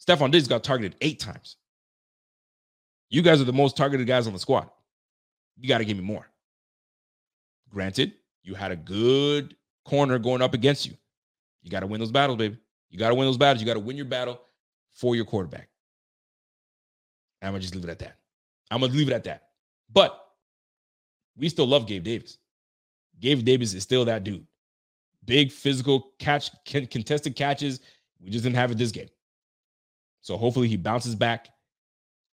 Stefon 0.07 0.31
Diggs 0.31 0.49
got 0.49 0.65
targeted 0.65 0.97
eight 1.01 1.20
times. 1.20 1.57
You 3.09 3.23
guys 3.23 3.41
are 3.41 3.45
the 3.45 3.53
most 3.53 3.77
targeted 3.77 4.07
guys 4.07 4.27
on 4.27 4.33
the 4.33 4.39
squad. 4.39 4.69
You 5.57 5.69
got 5.69 5.79
to 5.79 5.85
give 5.85 5.97
me 5.97 6.03
more. 6.03 6.27
Granted, 7.70 8.15
you 8.43 8.55
had 8.55 8.73
a 8.73 8.77
good 8.77 9.55
corner 9.85 10.19
going 10.19 10.43
up 10.43 10.55
against 10.55 10.87
you. 10.87 10.95
You 11.62 11.70
got 11.70 11.80
to 11.80 11.86
win 11.86 12.01
those 12.01 12.10
battles, 12.10 12.39
baby. 12.39 12.56
You 12.90 12.98
got 12.98 13.09
to 13.09 13.14
win 13.14 13.26
those 13.26 13.39
battles. 13.39 13.62
You 13.62 13.66
got 13.66 13.74
to 13.74 13.80
win 13.80 13.97
your 13.97 14.06
battle 14.06 14.40
for 14.93 15.16
your 15.16 15.24
quarterback. 15.24 15.68
I'm 17.40 17.51
going 17.52 17.60
to 17.60 17.62
just 17.62 17.74
leave 17.74 17.84
it 17.84 17.90
at 17.90 17.98
that. 18.01 18.16
I'm 18.70 18.80
going 18.80 18.93
to 18.93 18.98
leave 18.98 19.09
it 19.09 19.14
at 19.14 19.24
that. 19.24 19.48
But 19.93 20.18
we 21.36 21.48
still 21.48 21.66
love 21.66 21.86
Gabe 21.86 22.05
Davis. 22.05 22.39
Gabe 23.20 23.44
Davis 23.44 23.74
is 23.74 23.82
still 23.82 24.05
that 24.05 24.24
dude. 24.24 24.47
Big 25.24 25.52
physical 25.52 26.12
catch, 26.18 26.51
contested 26.64 27.36
catches. 27.36 27.80
We 28.20 28.30
just 28.30 28.44
didn't 28.44 28.56
have 28.56 28.70
it 28.70 28.78
this 28.78 28.93
game. 28.93 29.09
So 30.20 30.36
hopefully 30.36 30.68
he 30.68 30.76
bounces 30.76 31.14
back. 31.14 31.48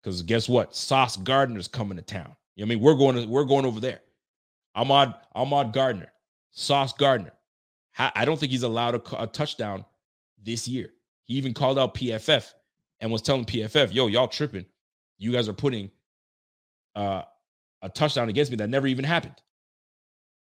Because 0.03 0.23
guess 0.23 0.49
what? 0.49 0.75
Sauce 0.75 1.17
Gardner's 1.17 1.69
coming 1.69 1.97
to 1.97 2.03
town. 2.03 2.35
You 2.55 2.65
know 2.65 2.69
what 2.69 2.73
I 2.73 2.75
mean? 2.77 2.81
We're 2.81 2.95
going 2.95 3.17
to, 3.17 3.27
we're 3.27 3.45
going 3.45 3.67
over 3.67 3.81
there. 3.81 4.01
Ahmad 4.75 5.15
Ahmad 5.35 5.73
Gardner, 5.73 6.13
Sauce 6.53 6.93
Gardner. 6.93 7.33
I 7.99 8.25
don't 8.25 8.39
think 8.39 8.53
he's 8.53 8.63
allowed 8.63 8.95
a, 8.95 9.23
a 9.23 9.27
touchdown 9.27 9.85
this 10.43 10.69
year. 10.69 10.91
He 11.25 11.35
even 11.35 11.53
called 11.53 11.79
out 11.79 11.95
PFF 11.95 12.53
and 13.01 13.11
was 13.11 13.23
telling 13.23 13.45
PFF, 13.45 13.93
"Yo, 13.93 14.07
y'all 14.07 14.29
tripping. 14.29 14.67
You 15.19 15.33
guys 15.33 15.49
are 15.49 15.55
putting 15.55 15.91
uh, 16.95 17.23
a 17.83 17.89
touchdown 17.89 18.29
against 18.29 18.51
me 18.51 18.57
that 18.59 18.71
never 18.71 18.87
even 18.87 19.05
happened." 19.05 19.35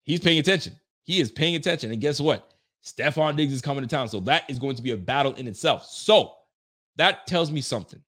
He's 0.04 0.20
paying 0.20 0.38
attention. 0.38 0.78
He 1.02 1.20
is 1.20 1.30
paying 1.30 1.56
attention. 1.56 1.90
And 1.90 2.00
guess 2.00 2.20
what? 2.20 2.52
Stefon 2.84 3.36
Diggs 3.36 3.52
is 3.52 3.60
coming 3.60 3.82
to 3.82 3.88
town. 3.88 4.08
So 4.08 4.20
that 4.20 4.48
is 4.48 4.58
going 4.58 4.76
to 4.76 4.82
be 4.82 4.92
a 4.92 4.96
battle 4.96 5.34
in 5.34 5.46
itself. 5.46 5.86
So 5.86 6.32
that 6.96 7.26
tells 7.26 7.50
me 7.50 7.60
something. 7.60 8.00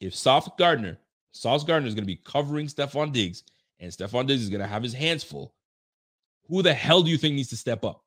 If 0.00 0.14
Sauce 0.14 0.48
Gardner, 0.58 0.98
Sauce 1.32 1.64
Gardner 1.64 1.88
is 1.88 1.94
going 1.94 2.04
to 2.04 2.06
be 2.06 2.16
covering 2.16 2.66
Stefon 2.66 3.12
Diggs, 3.12 3.44
and 3.78 3.92
Stefon 3.92 4.26
Diggs 4.26 4.42
is 4.42 4.48
going 4.50 4.60
to 4.60 4.66
have 4.66 4.82
his 4.82 4.94
hands 4.94 5.22
full, 5.22 5.54
who 6.48 6.62
the 6.62 6.74
hell 6.74 7.02
do 7.02 7.10
you 7.10 7.16
think 7.16 7.34
needs 7.34 7.50
to 7.50 7.56
step 7.56 7.84
up? 7.84 8.04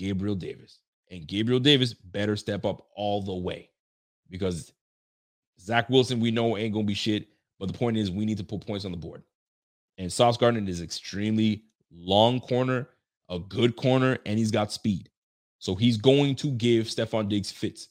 Gabriel 0.00 0.34
Davis. 0.34 0.80
And 1.10 1.26
Gabriel 1.26 1.60
Davis 1.60 1.92
better 1.92 2.36
step 2.36 2.64
up 2.64 2.86
all 2.96 3.22
the 3.22 3.34
way 3.34 3.68
because 4.30 4.72
Zach 5.60 5.90
Wilson, 5.90 6.20
we 6.20 6.30
know 6.30 6.56
ain't 6.56 6.72
going 6.72 6.86
to 6.86 6.90
be 6.90 6.94
shit. 6.94 7.28
But 7.58 7.70
the 7.70 7.76
point 7.76 7.98
is, 7.98 8.10
we 8.10 8.24
need 8.24 8.38
to 8.38 8.44
put 8.44 8.66
points 8.66 8.86
on 8.86 8.92
the 8.92 8.96
board. 8.96 9.22
And 9.98 10.10
Sauce 10.10 10.38
Gardner 10.38 10.66
is 10.66 10.80
extremely 10.80 11.64
long 11.92 12.40
corner, 12.40 12.88
a 13.28 13.38
good 13.38 13.76
corner, 13.76 14.16
and 14.24 14.38
he's 14.38 14.50
got 14.50 14.72
speed. 14.72 15.10
So 15.58 15.74
he's 15.74 15.98
going 15.98 16.36
to 16.36 16.52
give 16.52 16.86
Stefon 16.86 17.28
Diggs 17.28 17.50
fits. 17.50 17.88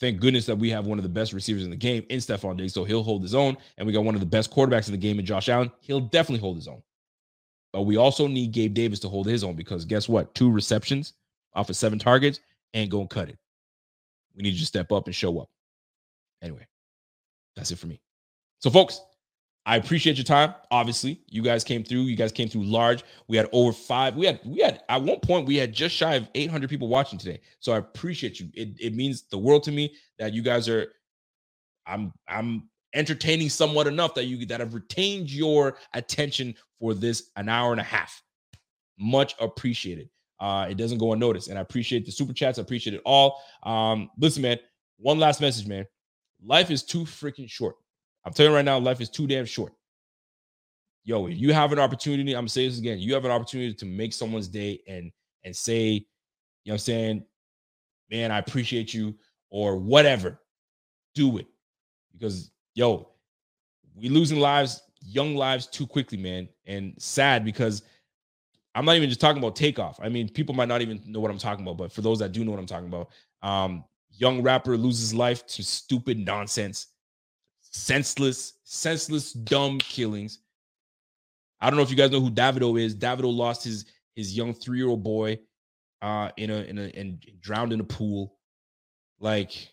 Thank 0.00 0.18
goodness 0.20 0.46
that 0.46 0.58
we 0.58 0.70
have 0.70 0.86
one 0.86 0.98
of 0.98 1.04
the 1.04 1.08
best 1.08 1.32
receivers 1.32 1.62
in 1.62 1.70
the 1.70 1.76
game 1.76 2.04
in 2.08 2.18
Stefon 2.18 2.56
Diggs, 2.56 2.74
so 2.74 2.82
he'll 2.82 3.04
hold 3.04 3.22
his 3.22 3.34
own. 3.36 3.56
And 3.76 3.86
we 3.86 3.92
got 3.92 4.04
one 4.04 4.14
of 4.14 4.20
the 4.20 4.26
best 4.26 4.50
quarterbacks 4.50 4.88
in 4.88 4.92
the 4.92 4.98
game 4.98 5.20
in 5.20 5.26
Josh 5.26 5.48
Allen. 5.48 5.70
He'll 5.80 6.00
definitely 6.00 6.40
hold 6.40 6.56
his 6.56 6.66
own. 6.66 6.82
But 7.72 7.82
we 7.82 7.96
also 7.96 8.26
need 8.26 8.52
Gabe 8.52 8.74
Davis 8.74 8.98
to 9.00 9.08
hold 9.08 9.26
his 9.26 9.44
own 9.44 9.54
because 9.54 9.84
guess 9.84 10.08
what? 10.08 10.34
Two 10.34 10.50
receptions 10.50 11.14
off 11.54 11.68
of 11.70 11.76
seven 11.76 11.98
targets 11.98 12.40
ain't 12.74 12.90
gonna 12.90 13.06
cut 13.06 13.28
it. 13.28 13.38
We 14.34 14.42
need 14.42 14.54
you 14.54 14.60
to 14.60 14.66
step 14.66 14.92
up 14.92 15.06
and 15.06 15.14
show 15.14 15.38
up. 15.40 15.50
Anyway, 16.42 16.66
that's 17.56 17.70
it 17.70 17.78
for 17.78 17.88
me. 17.88 18.00
So, 18.60 18.70
folks, 18.70 19.00
I 19.66 19.76
appreciate 19.76 20.16
your 20.16 20.24
time. 20.24 20.54
Obviously, 20.70 21.20
you 21.28 21.42
guys 21.42 21.62
came 21.62 21.84
through. 21.84 22.02
You 22.02 22.16
guys 22.16 22.32
came 22.32 22.48
through 22.48 22.64
large. 22.64 23.04
We 23.28 23.36
had 23.36 23.48
over 23.52 23.72
five. 23.72 24.16
We 24.16 24.24
had 24.24 24.40
we 24.44 24.60
had 24.60 24.82
at 24.88 25.02
one 25.02 25.20
point 25.20 25.46
we 25.46 25.56
had 25.56 25.74
just 25.74 25.94
shy 25.94 26.14
of 26.14 26.26
800 26.34 26.70
people 26.70 26.88
watching 26.88 27.18
today. 27.18 27.40
So 27.60 27.72
I 27.72 27.78
appreciate 27.78 28.40
you. 28.40 28.48
It 28.54 28.70
it 28.80 28.94
means 28.94 29.24
the 29.30 29.36
world 29.36 29.62
to 29.64 29.72
me 29.72 29.94
that 30.18 30.32
you 30.32 30.42
guys 30.42 30.68
are. 30.70 30.92
I'm 31.86 32.12
I'm 32.28 32.68
entertaining 32.98 33.48
somewhat 33.48 33.86
enough 33.86 34.14
that 34.14 34.24
you 34.24 34.44
that 34.46 34.60
have 34.60 34.74
retained 34.74 35.30
your 35.30 35.78
attention 35.94 36.54
for 36.78 36.92
this 36.92 37.30
an 37.36 37.48
hour 37.48 37.72
and 37.72 37.80
a 37.80 37.84
half. 37.84 38.22
Much 38.98 39.34
appreciated. 39.40 40.10
Uh, 40.40 40.66
it 40.68 40.76
doesn't 40.76 40.98
go 40.98 41.12
unnoticed, 41.14 41.48
and 41.48 41.58
I 41.58 41.62
appreciate 41.62 42.04
the 42.04 42.12
super 42.12 42.32
chats. 42.32 42.58
I 42.58 42.62
appreciate 42.62 42.94
it 42.94 43.02
all. 43.04 43.42
Um, 43.62 44.10
listen, 44.18 44.42
man. 44.42 44.58
One 44.98 45.18
last 45.18 45.40
message, 45.40 45.66
man. 45.66 45.86
Life 46.44 46.70
is 46.70 46.82
too 46.82 47.04
freaking 47.04 47.48
short 47.48 47.76
I'm 48.28 48.34
telling 48.34 48.52
you 48.52 48.56
right 48.56 48.64
now, 48.64 48.78
life 48.78 49.00
is 49.00 49.08
too 49.08 49.26
damn 49.26 49.46
short. 49.46 49.72
Yo, 51.04 51.28
if 51.28 51.38
you 51.38 51.54
have 51.54 51.72
an 51.72 51.78
opportunity, 51.78 52.34
I'm 52.34 52.40
gonna 52.40 52.50
say 52.50 52.68
this 52.68 52.78
again. 52.78 52.98
You 52.98 53.14
have 53.14 53.24
an 53.24 53.30
opportunity 53.30 53.72
to 53.72 53.86
make 53.86 54.12
someone's 54.12 54.48
day 54.48 54.82
and 54.86 55.10
and 55.44 55.56
say, 55.56 55.92
you 55.92 56.00
know, 56.66 56.72
what 56.72 56.74
I'm 56.74 56.78
saying, 56.78 57.24
man, 58.10 58.30
I 58.30 58.38
appreciate 58.38 58.92
you 58.92 59.14
or 59.48 59.78
whatever. 59.78 60.42
Do 61.14 61.38
it 61.38 61.46
because 62.12 62.50
yo, 62.78 63.08
we 63.96 64.08
losing 64.08 64.38
lives, 64.38 64.80
young 65.04 65.34
lives 65.34 65.66
too 65.66 65.84
quickly, 65.84 66.16
man, 66.16 66.48
and 66.64 66.94
sad 66.96 67.44
because 67.44 67.82
I'm 68.76 68.84
not 68.84 68.94
even 68.94 69.08
just 69.08 69.20
talking 69.20 69.42
about 69.42 69.56
takeoff. 69.56 69.98
I 70.00 70.08
mean, 70.08 70.28
people 70.28 70.54
might 70.54 70.68
not 70.68 70.80
even 70.80 71.02
know 71.04 71.18
what 71.18 71.32
I'm 71.32 71.38
talking 71.38 71.64
about, 71.64 71.76
but 71.76 71.92
for 71.92 72.02
those 72.02 72.20
that 72.20 72.30
do 72.30 72.44
know 72.44 72.52
what 72.52 72.60
I'm 72.60 72.66
talking 72.66 72.86
about, 72.86 73.08
um, 73.42 73.84
young 74.12 74.42
rapper 74.42 74.76
loses 74.76 75.12
life 75.12 75.44
to 75.48 75.64
stupid 75.64 76.18
nonsense 76.18 76.86
senseless, 77.70 78.54
senseless, 78.64 79.32
dumb 79.32 79.78
killings. 79.78 80.38
I 81.60 81.68
don't 81.68 81.76
know 81.76 81.82
if 81.82 81.90
you 81.90 81.96
guys 81.96 82.10
know 82.10 82.20
who 82.20 82.30
Davido 82.30 82.80
is. 82.80 82.94
Davido 82.94 83.34
lost 83.34 83.64
his 83.64 83.86
his 84.14 84.36
young 84.36 84.54
three 84.54 84.78
year 84.78 84.88
old 84.88 85.02
boy 85.02 85.38
uh 86.00 86.30
in 86.36 86.50
a 86.50 86.58
in 86.62 86.78
a 86.78 86.90
and 86.96 87.24
drowned 87.40 87.72
in 87.72 87.80
a 87.80 87.84
pool. 87.84 88.38
Like, 89.20 89.72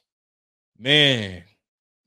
man, 0.77 1.43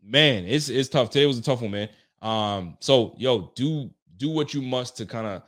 man, 0.08 0.44
it's 0.46 0.68
it's 0.68 0.88
tough. 0.88 1.10
Today 1.10 1.26
was 1.26 1.38
a 1.38 1.42
tough 1.42 1.60
one, 1.60 1.70
man. 1.70 1.88
Um, 2.22 2.76
so 2.80 3.14
yo, 3.18 3.52
do 3.54 3.90
do 4.16 4.30
what 4.30 4.54
you 4.54 4.62
must 4.62 4.96
to 4.96 5.06
kind 5.06 5.26
of 5.26 5.42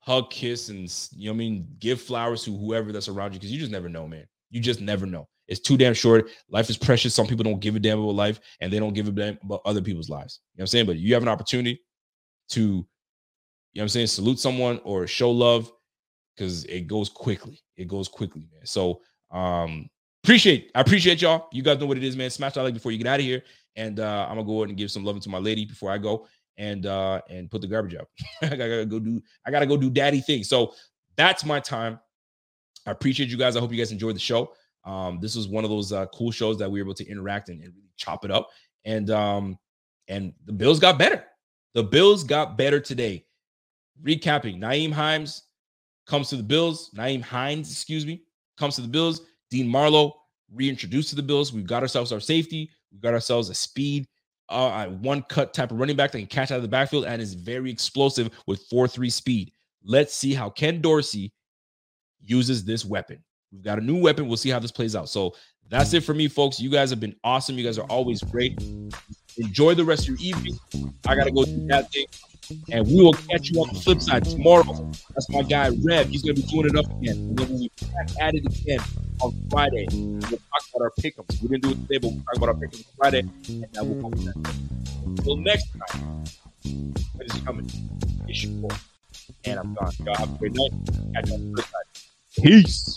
hug, 0.00 0.30
kiss, 0.30 0.70
and 0.70 0.92
you 1.12 1.28
know 1.28 1.34
I 1.34 1.36
mean, 1.36 1.68
give 1.78 2.00
flowers 2.00 2.44
to 2.44 2.56
whoever 2.56 2.92
that's 2.92 3.08
around 3.08 3.32
you 3.32 3.38
because 3.38 3.52
you 3.52 3.58
just 3.58 3.72
never 3.72 3.88
know, 3.88 4.08
man. 4.08 4.26
You 4.50 4.60
just 4.60 4.80
never 4.80 5.06
know. 5.06 5.28
It's 5.46 5.60
too 5.60 5.76
damn 5.76 5.94
short. 5.94 6.28
Life 6.50 6.68
is 6.70 6.76
precious. 6.76 7.14
Some 7.14 7.26
people 7.26 7.44
don't 7.44 7.60
give 7.60 7.74
a 7.74 7.78
damn 7.78 7.98
about 7.98 8.14
life 8.14 8.40
and 8.60 8.72
they 8.72 8.78
don't 8.78 8.92
give 8.92 9.08
a 9.08 9.10
damn 9.10 9.38
about 9.42 9.62
other 9.64 9.80
people's 9.80 10.10
lives. 10.10 10.40
You 10.54 10.58
know 10.58 10.62
what 10.62 10.64
I'm 10.64 10.66
saying? 10.68 10.86
But 10.86 10.96
you 10.98 11.14
have 11.14 11.22
an 11.22 11.28
opportunity 11.28 11.80
to, 12.50 12.60
you 12.60 12.66
know 12.76 12.84
what 13.72 13.82
I'm 13.82 13.88
saying, 13.88 14.08
salute 14.08 14.38
someone 14.38 14.78
or 14.84 15.06
show 15.06 15.30
love 15.30 15.72
because 16.36 16.64
it 16.64 16.86
goes 16.86 17.08
quickly. 17.08 17.62
It 17.76 17.88
goes 17.88 18.08
quickly, 18.08 18.46
man. 18.52 18.66
So 18.66 19.00
um 19.30 19.88
appreciate 20.22 20.70
I 20.74 20.80
appreciate 20.82 21.22
y'all. 21.22 21.48
You 21.52 21.62
guys 21.62 21.78
know 21.78 21.86
what 21.86 21.96
it 21.96 22.04
is, 22.04 22.16
man. 22.16 22.30
Smash 22.30 22.52
that 22.54 22.62
like 22.62 22.74
before 22.74 22.92
you 22.92 22.98
get 22.98 23.06
out 23.06 23.20
of 23.20 23.26
here. 23.26 23.42
And 23.78 24.00
uh 24.00 24.26
I'm 24.28 24.36
gonna 24.36 24.44
go 24.44 24.58
ahead 24.58 24.68
and 24.68 24.76
give 24.76 24.90
some 24.90 25.04
love 25.04 25.18
to 25.20 25.30
my 25.30 25.38
lady 25.38 25.64
before 25.64 25.90
I 25.90 25.96
go. 25.96 26.26
and 26.58 26.84
uh 26.84 27.20
and 27.30 27.50
put 27.50 27.60
the 27.62 27.66
garbage 27.68 27.94
out. 27.94 28.08
I 28.42 28.56
gotta 28.56 28.84
go 28.84 28.98
do 28.98 29.22
I 29.46 29.50
gotta 29.50 29.66
go 29.66 29.76
do 29.78 29.88
daddy 29.88 30.20
things. 30.20 30.48
So 30.50 30.74
that's 31.16 31.44
my 31.44 31.60
time. 31.60 31.98
I 32.86 32.90
appreciate 32.90 33.28
you 33.28 33.36
guys. 33.38 33.56
I 33.56 33.60
hope 33.60 33.72
you 33.72 33.78
guys 33.78 33.92
enjoyed 33.92 34.16
the 34.16 34.20
show. 34.20 34.52
Um, 34.84 35.18
this 35.20 35.36
was 35.36 35.48
one 35.48 35.64
of 35.64 35.70
those 35.70 35.92
uh, 35.92 36.06
cool 36.06 36.30
shows 36.30 36.58
that 36.58 36.70
we 36.70 36.80
were 36.80 36.86
able 36.86 36.94
to 36.94 37.06
interact 37.08 37.48
and, 37.48 37.60
and 37.62 37.72
really 37.74 37.90
chop 37.96 38.24
it 38.24 38.30
up. 38.30 38.48
And 38.84 39.10
um, 39.10 39.58
and 40.08 40.32
the 40.46 40.52
Bills 40.52 40.80
got 40.80 40.98
better. 40.98 41.24
The 41.74 41.82
Bills 41.82 42.24
got 42.24 42.56
better 42.56 42.80
today. 42.80 43.26
Recapping, 44.02 44.58
Nyheim 44.58 44.92
Hines 44.92 45.42
comes 46.06 46.28
to 46.30 46.36
the 46.36 46.42
Bills. 46.42 46.90
Nyheim 46.96 47.20
Hines, 47.22 47.70
excuse 47.70 48.06
me, 48.06 48.22
comes 48.56 48.76
to 48.76 48.80
the 48.80 48.88
Bills. 48.88 49.22
Dean 49.50 49.68
Marlowe 49.68 50.14
reintroduced 50.54 51.10
to 51.10 51.16
the 51.16 51.22
Bills. 51.22 51.52
We've 51.52 51.66
got 51.66 51.82
ourselves 51.82 52.12
our 52.12 52.20
safety. 52.20 52.70
We've 52.92 53.00
got 53.00 53.14
ourselves 53.14 53.50
a 53.50 53.54
speed, 53.54 54.06
uh, 54.48 54.86
one 54.86 55.22
cut 55.22 55.52
type 55.54 55.70
of 55.70 55.78
running 55.78 55.96
back 55.96 56.12
that 56.12 56.18
can 56.18 56.26
catch 56.26 56.50
out 56.50 56.56
of 56.56 56.62
the 56.62 56.68
backfield 56.68 57.04
and 57.04 57.20
is 57.20 57.34
very 57.34 57.70
explosive 57.70 58.30
with 58.46 58.62
4 58.70 58.88
3 58.88 59.10
speed. 59.10 59.52
Let's 59.84 60.14
see 60.14 60.34
how 60.34 60.50
Ken 60.50 60.80
Dorsey 60.80 61.32
uses 62.24 62.64
this 62.64 62.84
weapon. 62.84 63.22
We've 63.52 63.62
got 63.62 63.78
a 63.78 63.82
new 63.82 64.00
weapon. 64.00 64.28
We'll 64.28 64.36
see 64.36 64.50
how 64.50 64.58
this 64.58 64.72
plays 64.72 64.94
out. 64.94 65.08
So 65.08 65.34
that's 65.68 65.92
it 65.92 66.04
for 66.04 66.14
me, 66.14 66.28
folks. 66.28 66.60
You 66.60 66.70
guys 66.70 66.90
have 66.90 67.00
been 67.00 67.14
awesome. 67.24 67.56
You 67.56 67.64
guys 67.64 67.78
are 67.78 67.86
always 67.86 68.22
great. 68.22 68.60
Enjoy 69.36 69.74
the 69.74 69.84
rest 69.84 70.08
of 70.08 70.20
your 70.20 70.36
evening. 70.36 70.58
I 71.06 71.14
got 71.14 71.24
to 71.24 71.30
go 71.30 71.44
do 71.44 71.66
that 71.68 71.90
thing. 71.92 72.06
And 72.70 72.86
we 72.86 73.02
will 73.02 73.12
catch 73.12 73.50
you 73.50 73.60
on 73.60 73.68
the 73.72 73.80
flip 73.80 74.00
side 74.00 74.24
tomorrow. 74.24 74.90
That's 75.10 75.28
my 75.28 75.42
guy, 75.42 75.70
Rev. 75.82 76.08
He's 76.08 76.22
going 76.22 76.36
to 76.36 76.42
be 76.42 76.48
doing 76.48 76.66
it 76.66 76.76
up 76.76 76.86
again. 77.00 77.16
And 77.16 77.36
then 77.36 77.48
we'll 77.48 77.58
be 77.58 77.70
back 77.92 78.08
at 78.20 78.34
it 78.34 78.46
again 78.46 78.80
on 79.20 79.34
Friday. 79.50 79.86
We'll 79.92 80.20
talk 80.20 80.62
about 80.74 80.82
our 80.82 80.92
pickups. 80.98 81.42
We 81.42 81.48
didn't 81.48 81.62
do 81.64 81.70
it 81.70 81.80
today, 81.82 81.98
but 81.98 82.12
we'll 82.12 82.22
talk 82.22 82.36
about 82.36 82.48
our 82.50 82.54
pickups 82.54 82.84
Friday. 82.96 83.20
And 83.20 83.66
that 83.72 83.84
will 83.86 84.00
come 84.00 84.12
that. 84.12 84.36
Until 85.04 85.36
next 85.36 85.66
time, 85.92 86.24
what 87.14 87.26
is 87.26 87.40
coming? 87.42 87.70
Issue 88.28 88.60
four. 88.60 88.70
And 89.44 89.58
I'm 89.60 89.74
gone. 89.74 89.92
Y'all 90.04 90.16
have 90.16 90.34
a 90.34 90.38
great 90.38 90.54
night. 90.54 90.72
Catch 91.14 91.28
you 91.28 91.34
on 91.34 91.52
the 91.52 91.62
flip 91.62 91.66
side. 91.66 91.86
Peace. 92.42 92.96